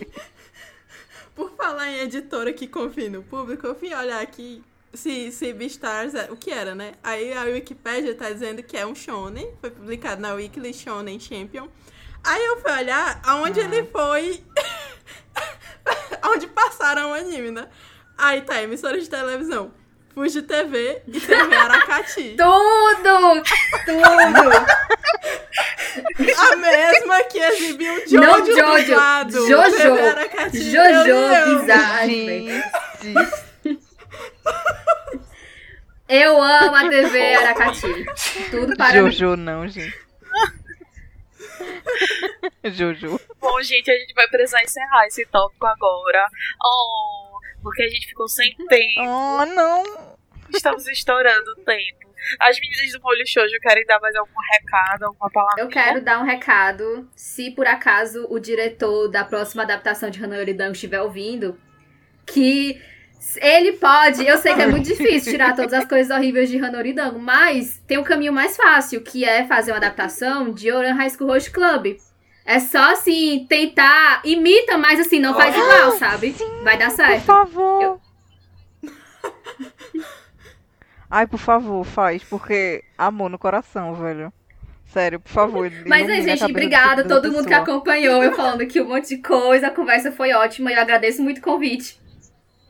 por 1.35 1.51
falar 1.51 1.89
em 1.89 1.99
editora 1.99 2.53
que 2.53 2.67
confia 2.67 3.09
no 3.09 3.21
público, 3.21 3.67
eu 3.67 3.75
fui 3.75 3.93
olhar 3.93 4.21
aqui 4.21 4.63
se, 4.93 5.31
se 5.31 5.53
Beastars, 5.53 6.15
é, 6.15 6.31
o 6.31 6.35
que 6.35 6.51
era, 6.51 6.73
né? 6.73 6.93
Aí 7.03 7.33
a 7.33 7.43
Wikipedia 7.43 8.15
tá 8.15 8.31
dizendo 8.31 8.63
que 8.63 8.75
é 8.75 8.85
um 8.85 8.95
shonen, 8.95 9.47
foi 9.61 9.69
publicado 9.69 10.21
na 10.21 10.33
Weekly 10.33 10.73
Shonen 10.73 11.19
Champion. 11.19 11.67
Aí 12.23 12.43
eu 12.45 12.59
fui 12.59 12.71
olhar 12.71 13.21
aonde 13.23 13.59
ah. 13.59 13.63
ele 13.63 13.83
foi. 13.85 14.43
aonde 16.23 16.47
passaram 16.47 17.11
o 17.11 17.13
anime, 17.13 17.51
né? 17.51 17.67
Aí 18.17 18.41
tá, 18.41 18.61
emissora 18.61 18.99
de 18.99 19.09
televisão. 19.09 19.71
Fuji 20.13 20.41
TV 20.41 21.01
e 21.07 21.19
TV 21.19 21.55
Aracati. 21.55 22.35
Tudo! 22.41 23.43
Tudo! 23.85 24.51
A 26.37 26.55
mesma 26.55 27.23
que 27.25 27.37
exibiu 27.37 27.93
o 27.93 27.99
Jojo 27.99 28.19
Não, 28.19 28.45
Jojo. 28.45 29.47
Jojo. 29.47 29.77
Jojo 30.53 31.59
bizarro. 31.61 32.11
Eu 36.09 36.41
amo 36.41 36.75
a 36.75 36.89
TV 36.89 37.35
Aracati. 37.35 38.05
Tudo 38.49 38.75
para 38.77 38.97
Jojo 39.11 39.31
mim. 39.37 39.43
não, 39.43 39.67
gente. 39.67 40.06
Juju. 42.65 43.19
Bom, 43.39 43.61
gente, 43.61 43.89
a 43.89 43.95
gente 43.95 44.13
vai 44.13 44.27
precisar 44.27 44.63
encerrar 44.63 45.05
esse 45.07 45.25
tópico 45.27 45.65
agora. 45.65 46.27
Oh, 46.63 47.39
porque 47.61 47.83
a 47.83 47.87
gente 47.87 48.07
ficou 48.07 48.27
sem 48.27 48.55
tempo. 48.67 49.01
Oh, 49.01 49.45
não. 49.45 50.17
Estamos 50.53 50.87
estourando 50.87 51.51
o 51.51 51.55
tempo. 51.63 52.07
As 52.39 52.59
meninas 52.59 52.91
do 52.91 53.01
Molho 53.01 53.27
Shoujo 53.27 53.59
querem 53.61 53.85
dar 53.85 53.99
mais 53.99 54.15
algum 54.15 54.39
recado, 54.53 55.03
alguma 55.03 55.29
palavra? 55.29 55.63
Eu 55.63 55.69
quero 55.69 56.01
dar 56.01 56.19
um 56.19 56.25
recado. 56.25 57.07
Se 57.15 57.51
por 57.51 57.67
acaso 57.67 58.25
o 58.29 58.39
diretor 58.39 59.07
da 59.07 59.23
próxima 59.23 59.63
adaptação 59.63 60.09
de 60.09 60.23
Hanayori 60.23 60.53
Dango 60.53 60.73
estiver 60.73 61.01
ouvindo, 61.01 61.59
que 62.25 62.81
ele 63.41 63.73
pode, 63.73 64.25
eu 64.25 64.37
sei 64.37 64.53
que 64.53 64.61
é 64.61 64.67
muito 64.67 64.85
difícil 64.85 65.31
tirar 65.31 65.55
todas 65.55 65.73
as 65.73 65.85
coisas 65.85 66.15
horríveis 66.15 66.49
de 66.49 66.57
Hanoridango, 66.57 67.19
mas 67.19 67.81
tem 67.87 67.97
um 67.97 68.03
caminho 68.03 68.33
mais 68.33 68.55
fácil, 68.55 69.01
que 69.01 69.25
é 69.25 69.45
fazer 69.45 69.71
uma 69.71 69.77
adaptação 69.77 70.51
de 70.51 70.71
Oran 70.71 70.93
High 70.93 71.09
School 71.11 71.29
Host 71.29 71.51
Club. 71.51 71.97
É 72.45 72.59
só 72.59 72.93
assim, 72.93 73.45
tentar, 73.49 74.21
imita, 74.23 74.77
mas 74.77 74.99
assim, 74.99 75.19
não 75.19 75.33
faz 75.35 75.55
igual, 75.55 75.91
sabe? 75.97 76.31
Sim, 76.31 76.63
Vai 76.63 76.77
dar 76.77 76.91
certo. 76.91 77.25
Por 77.25 77.25
favor. 77.25 77.83
Eu... 77.83 78.01
Ai, 81.09 81.27
por 81.27 81.39
favor, 81.39 81.83
faz, 81.85 82.23
porque 82.23 82.83
amor 82.97 83.29
no 83.29 83.37
coração, 83.37 83.93
velho. 83.95 84.31
Sério, 84.85 85.19
por 85.19 85.29
favor. 85.29 85.71
Mas 85.85 86.09
aí, 86.09 86.21
gente, 86.21 86.43
obrigada 86.45 87.01
a 87.01 87.05
todo 87.05 87.31
mundo 87.31 87.45
que 87.45 87.53
acompanhou 87.53 88.23
eu 88.23 88.33
falando 88.33 88.61
aqui 88.61 88.79
um 88.79 88.87
monte 88.87 89.09
de 89.09 89.17
coisa. 89.17 89.67
A 89.67 89.71
conversa 89.71 90.11
foi 90.11 90.31
ótima 90.33 90.71
e 90.71 90.75
eu 90.75 90.81
agradeço 90.81 91.21
muito 91.21 91.39
o 91.39 91.41
convite. 91.41 91.99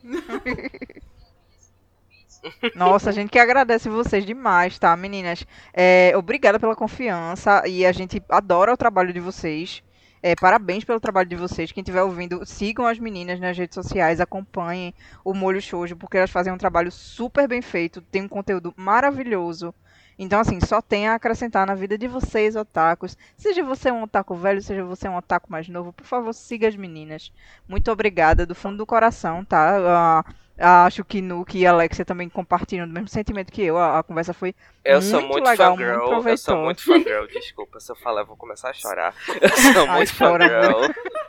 Nossa, 2.74 3.10
a 3.10 3.12
gente 3.12 3.30
que 3.30 3.38
agradece 3.38 3.88
vocês 3.88 4.24
demais, 4.24 4.78
tá, 4.78 4.96
meninas? 4.96 5.44
É, 5.72 6.12
obrigada 6.16 6.58
pela 6.58 6.76
confiança 6.76 7.66
e 7.66 7.84
a 7.84 7.92
gente 7.92 8.22
adora 8.28 8.72
o 8.72 8.76
trabalho 8.76 9.12
de 9.12 9.20
vocês. 9.20 9.82
É, 10.22 10.34
parabéns 10.34 10.84
pelo 10.84 11.00
trabalho 11.00 11.28
de 11.28 11.36
vocês. 11.36 11.70
Quem 11.70 11.82
estiver 11.82 12.02
ouvindo, 12.02 12.44
sigam 12.44 12.86
as 12.86 12.98
meninas 12.98 13.38
nas 13.38 13.56
redes 13.56 13.74
sociais, 13.74 14.20
acompanhem 14.20 14.94
o 15.24 15.32
Molho 15.32 15.60
Shoujo, 15.60 15.96
porque 15.96 16.16
elas 16.16 16.30
fazem 16.30 16.52
um 16.52 16.58
trabalho 16.58 16.90
super 16.90 17.46
bem 17.46 17.62
feito, 17.62 18.00
tem 18.00 18.22
um 18.22 18.28
conteúdo 18.28 18.74
maravilhoso. 18.76 19.72
Então, 20.18 20.40
assim, 20.40 20.58
só 20.60 20.82
tem 20.82 21.06
a 21.08 21.14
acrescentar 21.14 21.66
na 21.66 21.74
vida 21.74 21.96
de 21.96 22.08
vocês, 22.08 22.56
otakus. 22.56 23.16
Seja 23.36 23.62
você 23.62 23.90
um 23.90 24.02
otaku 24.02 24.34
velho, 24.34 24.60
seja 24.60 24.84
você 24.84 25.08
um 25.08 25.16
otaku 25.16 25.50
mais 25.50 25.68
novo, 25.68 25.92
por 25.92 26.04
favor, 26.06 26.32
siga 26.32 26.66
as 26.68 26.76
meninas. 26.76 27.32
Muito 27.68 27.90
obrigada, 27.90 28.44
do 28.44 28.54
fundo 28.54 28.78
do 28.78 28.86
coração, 28.86 29.44
tá? 29.44 30.24
Uh, 30.26 30.34
Acho 30.60 31.04
que 31.04 31.22
Nuke 31.22 31.58
e 31.58 31.66
Alexia 31.66 32.04
também 32.04 32.28
compartilham 32.28 32.86
do 32.88 32.92
mesmo 32.92 33.06
sentimento 33.06 33.52
que 33.52 33.62
eu. 33.62 33.78
A, 33.78 34.00
a 34.00 34.02
conversa 34.02 34.34
foi 34.34 34.56
Eu 34.84 35.00
muito 35.00 35.10
sou 35.10 35.22
muito 35.22 35.44
legal, 35.44 35.76
fangirl, 35.76 35.98
muito 35.98 36.28
eu 36.28 36.36
sou 36.36 36.56
proveitosa. 36.56 36.56
muito 36.56 36.84
fangirl, 36.84 37.26
desculpa, 37.28 37.78
se 37.78 37.92
eu 37.92 37.96
falar 37.96 38.22
eu 38.22 38.26
vou 38.26 38.36
começar 38.36 38.70
a 38.70 38.72
chorar. 38.72 39.14
Eu 39.40 39.48
sou 39.72 39.88
Ai, 39.88 39.96
muito 39.98 40.14
fangirl. 40.14 40.80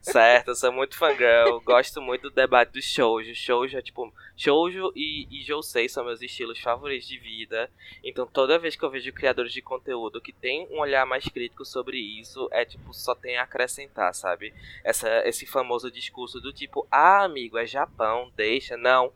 certo, 0.00 0.48
eu 0.48 0.54
sou 0.54 0.72
muito 0.72 0.96
fangirl, 0.96 1.60
gosto 1.64 2.00
muito 2.00 2.22
do 2.22 2.30
debate 2.30 2.72
do 2.72 2.82
shoujo. 2.82 3.34
Shoujo 3.34 3.78
é 3.78 3.82
tipo, 3.82 4.12
shoujo 4.36 4.92
e, 4.94 5.26
e 5.30 5.42
jousei 5.42 5.88
são 5.88 6.04
meus 6.04 6.22
estilos 6.22 6.60
favoritos 6.60 7.06
de 7.06 7.18
vida. 7.18 7.70
Então 8.02 8.26
toda 8.26 8.58
vez 8.58 8.76
que 8.76 8.84
eu 8.84 8.90
vejo 8.90 9.12
criadores 9.12 9.52
de 9.52 9.62
conteúdo 9.62 10.20
que 10.20 10.32
tem 10.32 10.66
um 10.70 10.80
olhar 10.80 11.04
mais 11.06 11.24
crítico 11.24 11.64
sobre 11.64 11.98
isso, 11.98 12.48
é 12.52 12.64
tipo, 12.64 12.92
só 12.92 13.14
tem 13.14 13.36
a 13.36 13.42
acrescentar, 13.42 14.14
sabe? 14.14 14.52
Essa, 14.84 15.08
esse 15.26 15.46
famoso 15.46 15.90
discurso 15.90 16.40
do 16.40 16.52
tipo, 16.52 16.86
ah, 16.90 17.24
amigo, 17.24 17.58
é 17.58 17.66
Japão, 17.66 18.30
deixa. 18.36 18.76
Não. 18.76 19.12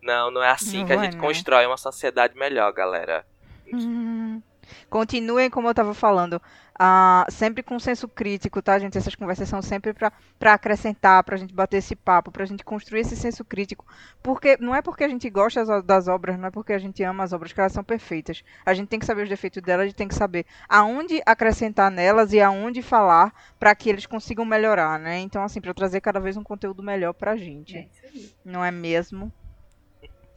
Não, 0.00 0.30
não 0.30 0.42
é 0.42 0.50
assim 0.50 0.78
Não 0.78 0.86
que 0.86 0.92
a 0.92 0.96
vai, 0.96 1.04
gente 1.06 1.16
né? 1.16 1.20
constrói 1.20 1.66
uma 1.66 1.76
sociedade 1.76 2.36
melhor, 2.36 2.72
galera. 2.72 3.26
Hum. 3.72 4.40
Continuem, 4.88 5.50
como 5.50 5.68
eu 5.68 5.74
tava 5.74 5.94
falando, 5.94 6.40
ah, 6.78 7.26
sempre 7.28 7.62
com 7.62 7.78
senso 7.80 8.06
crítico, 8.06 8.62
tá, 8.62 8.78
gente? 8.78 8.96
Essas 8.96 9.14
conversas 9.14 9.48
são 9.48 9.60
sempre 9.60 9.92
pra 9.92 10.12
pra 10.38 10.54
acrescentar, 10.54 11.24
pra 11.24 11.36
gente 11.36 11.52
bater 11.52 11.78
esse 11.78 11.96
papo, 11.96 12.30
pra 12.30 12.44
gente 12.44 12.62
construir 12.64 13.00
esse 13.00 13.16
senso 13.16 13.44
crítico. 13.44 13.84
Porque 14.22 14.56
não 14.60 14.72
é 14.74 14.80
porque 14.80 15.02
a 15.02 15.08
gente 15.08 15.28
gosta 15.28 15.82
das- 15.82 16.06
obras, 16.06 16.38
não 16.38 16.46
é 16.46 16.50
porque 16.52 16.72
a 16.72 16.78
gente 16.78 17.02
ama 17.02 17.24
as 17.24 17.32
obras 17.32 17.52
que 17.52 17.58
elas 17.58 17.72
são 17.72 17.82
perfeitas. 17.82 18.44
A 18.64 18.72
gente 18.72 18.86
tem 18.88 19.00
que 19.00 19.06
saber 19.06 19.22
os 19.24 19.28
defeitos 19.28 19.60
delas, 19.60 19.82
a 19.82 19.86
gente 19.88 19.96
tem 19.96 20.06
que 20.06 20.14
saber 20.14 20.46
aonde 20.68 21.20
acrescentar 21.26 21.90
nelas 21.90 22.32
e 22.32 22.40
aonde 22.40 22.80
falar 22.82 23.32
pra 23.58 23.74
que 23.74 23.88
eles 23.90 24.06
consigam 24.06 24.44
melhorar, 24.44 24.96
né? 25.00 25.18
Então, 25.18 25.42
assim, 25.42 25.60
pra 25.60 25.74
trazer 25.74 26.00
cada 26.00 26.20
vez 26.20 26.36
um 26.36 26.44
conteúdo 26.44 26.82
melhor 26.82 27.12
pra 27.12 27.34
gente. 27.36 27.76
É 27.76 27.80
isso 27.80 28.00
aí. 28.04 28.32
Não 28.44 28.64
é 28.64 28.70
mesmo? 28.70 29.32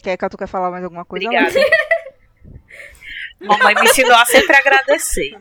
Quer 0.01 0.17
que 0.17 0.29
tu 0.29 0.37
quer 0.39 0.47
falar 0.47 0.71
mais 0.71 0.83
alguma 0.83 1.05
coisa? 1.05 1.27
Obrigada. 1.27 1.53
Mamãe 3.39 3.75
me 3.75 3.83
ensinou 3.83 4.15
a 4.15 4.25
sempre 4.25 4.55
agradecer. 4.55 5.39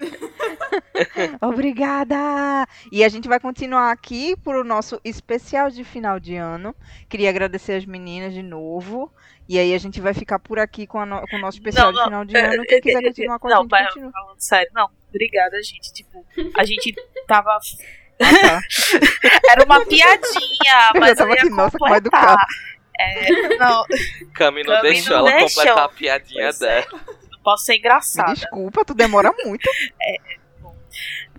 Obrigada! 1.40 2.66
E 2.90 3.04
a 3.04 3.08
gente 3.08 3.28
vai 3.28 3.38
continuar 3.40 3.90
aqui 3.90 4.36
para 4.36 4.60
o 4.60 4.64
nosso 4.64 5.00
especial 5.04 5.70
de 5.70 5.84
final 5.84 6.18
de 6.20 6.36
ano. 6.36 6.74
Queria 7.08 7.30
agradecer 7.30 7.74
as 7.74 7.84
meninas 7.86 8.32
de 8.32 8.42
novo. 8.42 9.12
E 9.48 9.58
aí 9.58 9.74
a 9.74 9.78
gente 9.78 10.00
vai 10.00 10.14
ficar 10.14 10.38
por 10.38 10.58
aqui 10.58 10.86
com, 10.86 10.98
a 10.98 11.04
no- 11.06 11.20
com 11.28 11.36
o 11.36 11.40
nosso 11.40 11.58
especial 11.58 11.86
Não, 11.86 11.92
de 11.92 11.98
não, 11.98 12.04
final 12.04 12.24
de 12.24 12.36
ano. 12.36 12.62
Quem 12.64 12.80
quiser 12.80 13.02
continuar 13.02 13.38
com 13.38 13.48
a 13.48 13.50
não, 13.50 13.62
gente, 13.62 13.70
mas 13.70 13.86
continua. 13.88 14.12
falando 14.12 14.40
sério, 14.40 14.70
não, 14.74 14.88
obrigada, 15.10 15.62
gente. 15.62 15.92
Tipo, 15.92 16.24
a 16.56 16.64
gente 16.64 16.94
tava. 17.28 17.50
Ah, 17.52 18.30
tá. 18.40 18.60
Era 19.52 19.64
uma 19.64 19.84
piadinha, 19.84 20.90
Eu 20.94 21.00
mas 21.00 21.18
eu 21.18 21.28
ia 21.28 21.34
aqui, 21.34 21.50
nossa, 21.50 21.78
como 21.78 21.94
educado. 21.94 22.40
É, 22.98 23.56
não, 23.58 23.84
Cami 24.34 24.62
não 24.62 24.76
Cami 24.76 24.82
deixou 24.88 25.18
não 25.18 25.28
ela 25.28 25.38
deixou. 25.40 25.62
completar 25.64 25.84
a 25.84 25.88
piadinha 25.88 26.44
Pois 26.44 26.62
é. 26.62 26.82
dela. 26.82 26.88
não 26.92 27.23
posso 27.44 27.64
ser 27.66 27.74
Me 27.74 27.78
engraçada. 27.78 28.32
desculpa, 28.32 28.84
tu 28.84 28.94
demora 28.94 29.30
muito. 29.44 29.68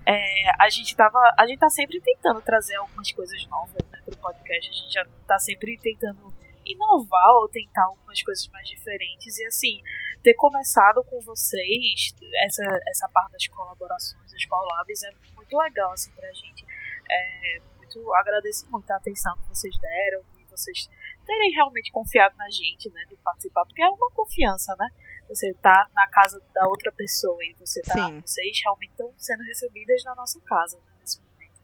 É, 0.05 0.51
a 0.59 0.69
gente 0.69 0.95
tava. 0.95 1.19
A 1.37 1.47
gente 1.47 1.59
tá 1.59 1.69
sempre 1.69 1.99
tentando 1.99 2.39
trazer 2.41 2.75
algumas 2.75 3.11
coisas 3.11 3.45
novas 3.47 3.83
né, 3.91 3.99
pro 4.05 4.15
podcast. 4.17 4.69
A 4.69 4.73
gente 4.73 4.93
já 4.93 5.05
tá 5.27 5.39
sempre 5.39 5.77
tentando 5.79 6.33
inovar 6.63 7.31
ou 7.35 7.47
tentar 7.49 7.85
algumas 7.85 8.21
coisas 8.21 8.47
mais 8.49 8.67
diferentes. 8.69 9.37
E 9.39 9.45
assim, 9.45 9.81
ter 10.21 10.35
começado 10.35 11.03
com 11.03 11.19
vocês, 11.21 12.13
essa, 12.43 12.63
essa 12.87 13.09
parte 13.09 13.31
das 13.31 13.47
colaborações, 13.47 14.31
das 14.31 14.45
collabs, 14.45 15.03
é 15.03 15.11
muito 15.35 15.57
legal 15.57 15.91
assim 15.91 16.11
pra 16.11 16.31
gente. 16.31 16.65
É, 17.09 17.61
muito, 17.77 18.13
agradeço 18.15 18.69
muito 18.69 18.89
a 18.91 18.97
atenção 18.97 19.35
que 19.37 19.49
vocês 19.49 19.75
deram 19.77 20.21
e 20.39 20.43
vocês 20.45 20.89
terem 21.25 21.51
realmente 21.51 21.91
confiado 21.91 22.35
na 22.37 22.49
gente, 22.49 22.89
né? 22.91 23.05
De 23.09 23.15
participar, 23.17 23.65
porque 23.65 23.81
é 23.81 23.89
uma 23.89 24.11
confiança, 24.11 24.75
né? 24.77 24.87
Você 25.27 25.53
tá 25.55 25.87
na 25.93 26.07
casa 26.07 26.41
da 26.53 26.67
outra 26.67 26.91
pessoa 26.91 27.37
e 27.43 27.55
você 27.59 27.81
tá. 27.81 27.93
Sim. 27.93 28.21
Vocês 28.25 28.59
realmente 28.63 28.91
estão 28.91 29.11
sendo 29.17 29.43
recebidas 29.43 30.03
na 30.03 30.15
nossa 30.15 30.39
casa, 30.41 30.77
né, 30.77 30.93
nesse 31.01 31.19
momento. 31.19 31.61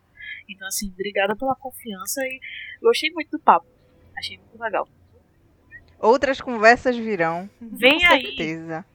Então, 0.49 0.67
assim, 0.67 0.91
obrigada 0.91 1.35
pela 1.35 1.55
confiança 1.55 2.21
e 2.21 2.39
gostei 2.81 3.11
muito 3.11 3.31
do 3.31 3.39
papo. 3.39 3.67
Achei 4.17 4.37
muito 4.37 4.59
legal. 4.59 4.87
Outras 5.99 6.41
conversas 6.41 6.97
virão. 6.97 7.49
Vem 7.61 7.99
com 7.99 8.05
aí. 8.05 8.25
certeza. 8.25 8.85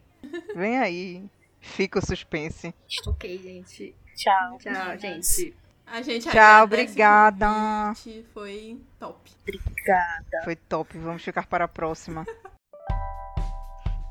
Vem 0.55 0.79
aí. 0.79 1.25
Fica 1.61 1.99
o 1.99 2.05
suspense. 2.05 2.75
Ok, 3.07 3.39
gente. 3.39 3.95
Tchau. 4.15 4.59
Tchau, 4.59 4.99
gente. 4.99 5.57
A 5.87 6.03
gente 6.03 6.29
Tchau, 6.29 6.65
obrigada. 6.65 7.95
Foi 8.35 8.81
top. 8.99 9.31
Obrigada. 9.43 10.43
Foi 10.43 10.57
top, 10.57 10.99
vamos 10.99 11.23
ficar 11.23 11.47
para 11.47 11.67
a 11.67 11.69
próxima. 11.69 12.27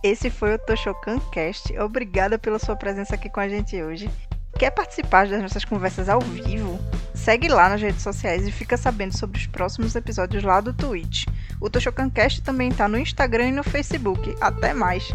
Esse 0.06 0.30
foi 0.30 0.54
o 0.54 0.60
Toshokan 0.60 1.18
Cast. 1.32 1.76
Obrigada 1.80 2.38
pela 2.38 2.60
sua 2.60 2.76
presença 2.76 3.16
aqui 3.16 3.28
com 3.28 3.40
a 3.40 3.50
gente 3.50 3.82
hoje. 3.82 4.08
Quer 4.56 4.70
participar 4.70 5.28
das 5.28 5.42
nossas 5.42 5.66
conversas 5.66 6.08
ao 6.08 6.22
vivo? 6.22 6.80
Segue 7.16 7.48
lá 7.48 7.70
nas 7.70 7.82
redes 7.82 8.04
sociais 8.04 8.48
e 8.48 8.52
fica 8.52 8.78
sabendo 8.78 9.18
sobre 9.18 9.40
os 9.40 9.48
próximos 9.48 9.96
episódios 9.96 10.44
lá 10.44 10.62
do 10.62 10.72
Twitch. 10.72 11.26
O 11.60 11.72
Toshokan 11.72 12.12
Cast 12.12 12.44
também 12.44 12.70
está 12.70 12.88
no 12.88 13.00
Instagram 13.00 13.48
e 13.48 13.52
no 13.54 13.64
Facebook. 13.64 14.36
Até 14.40 14.76
mais! 14.76 15.10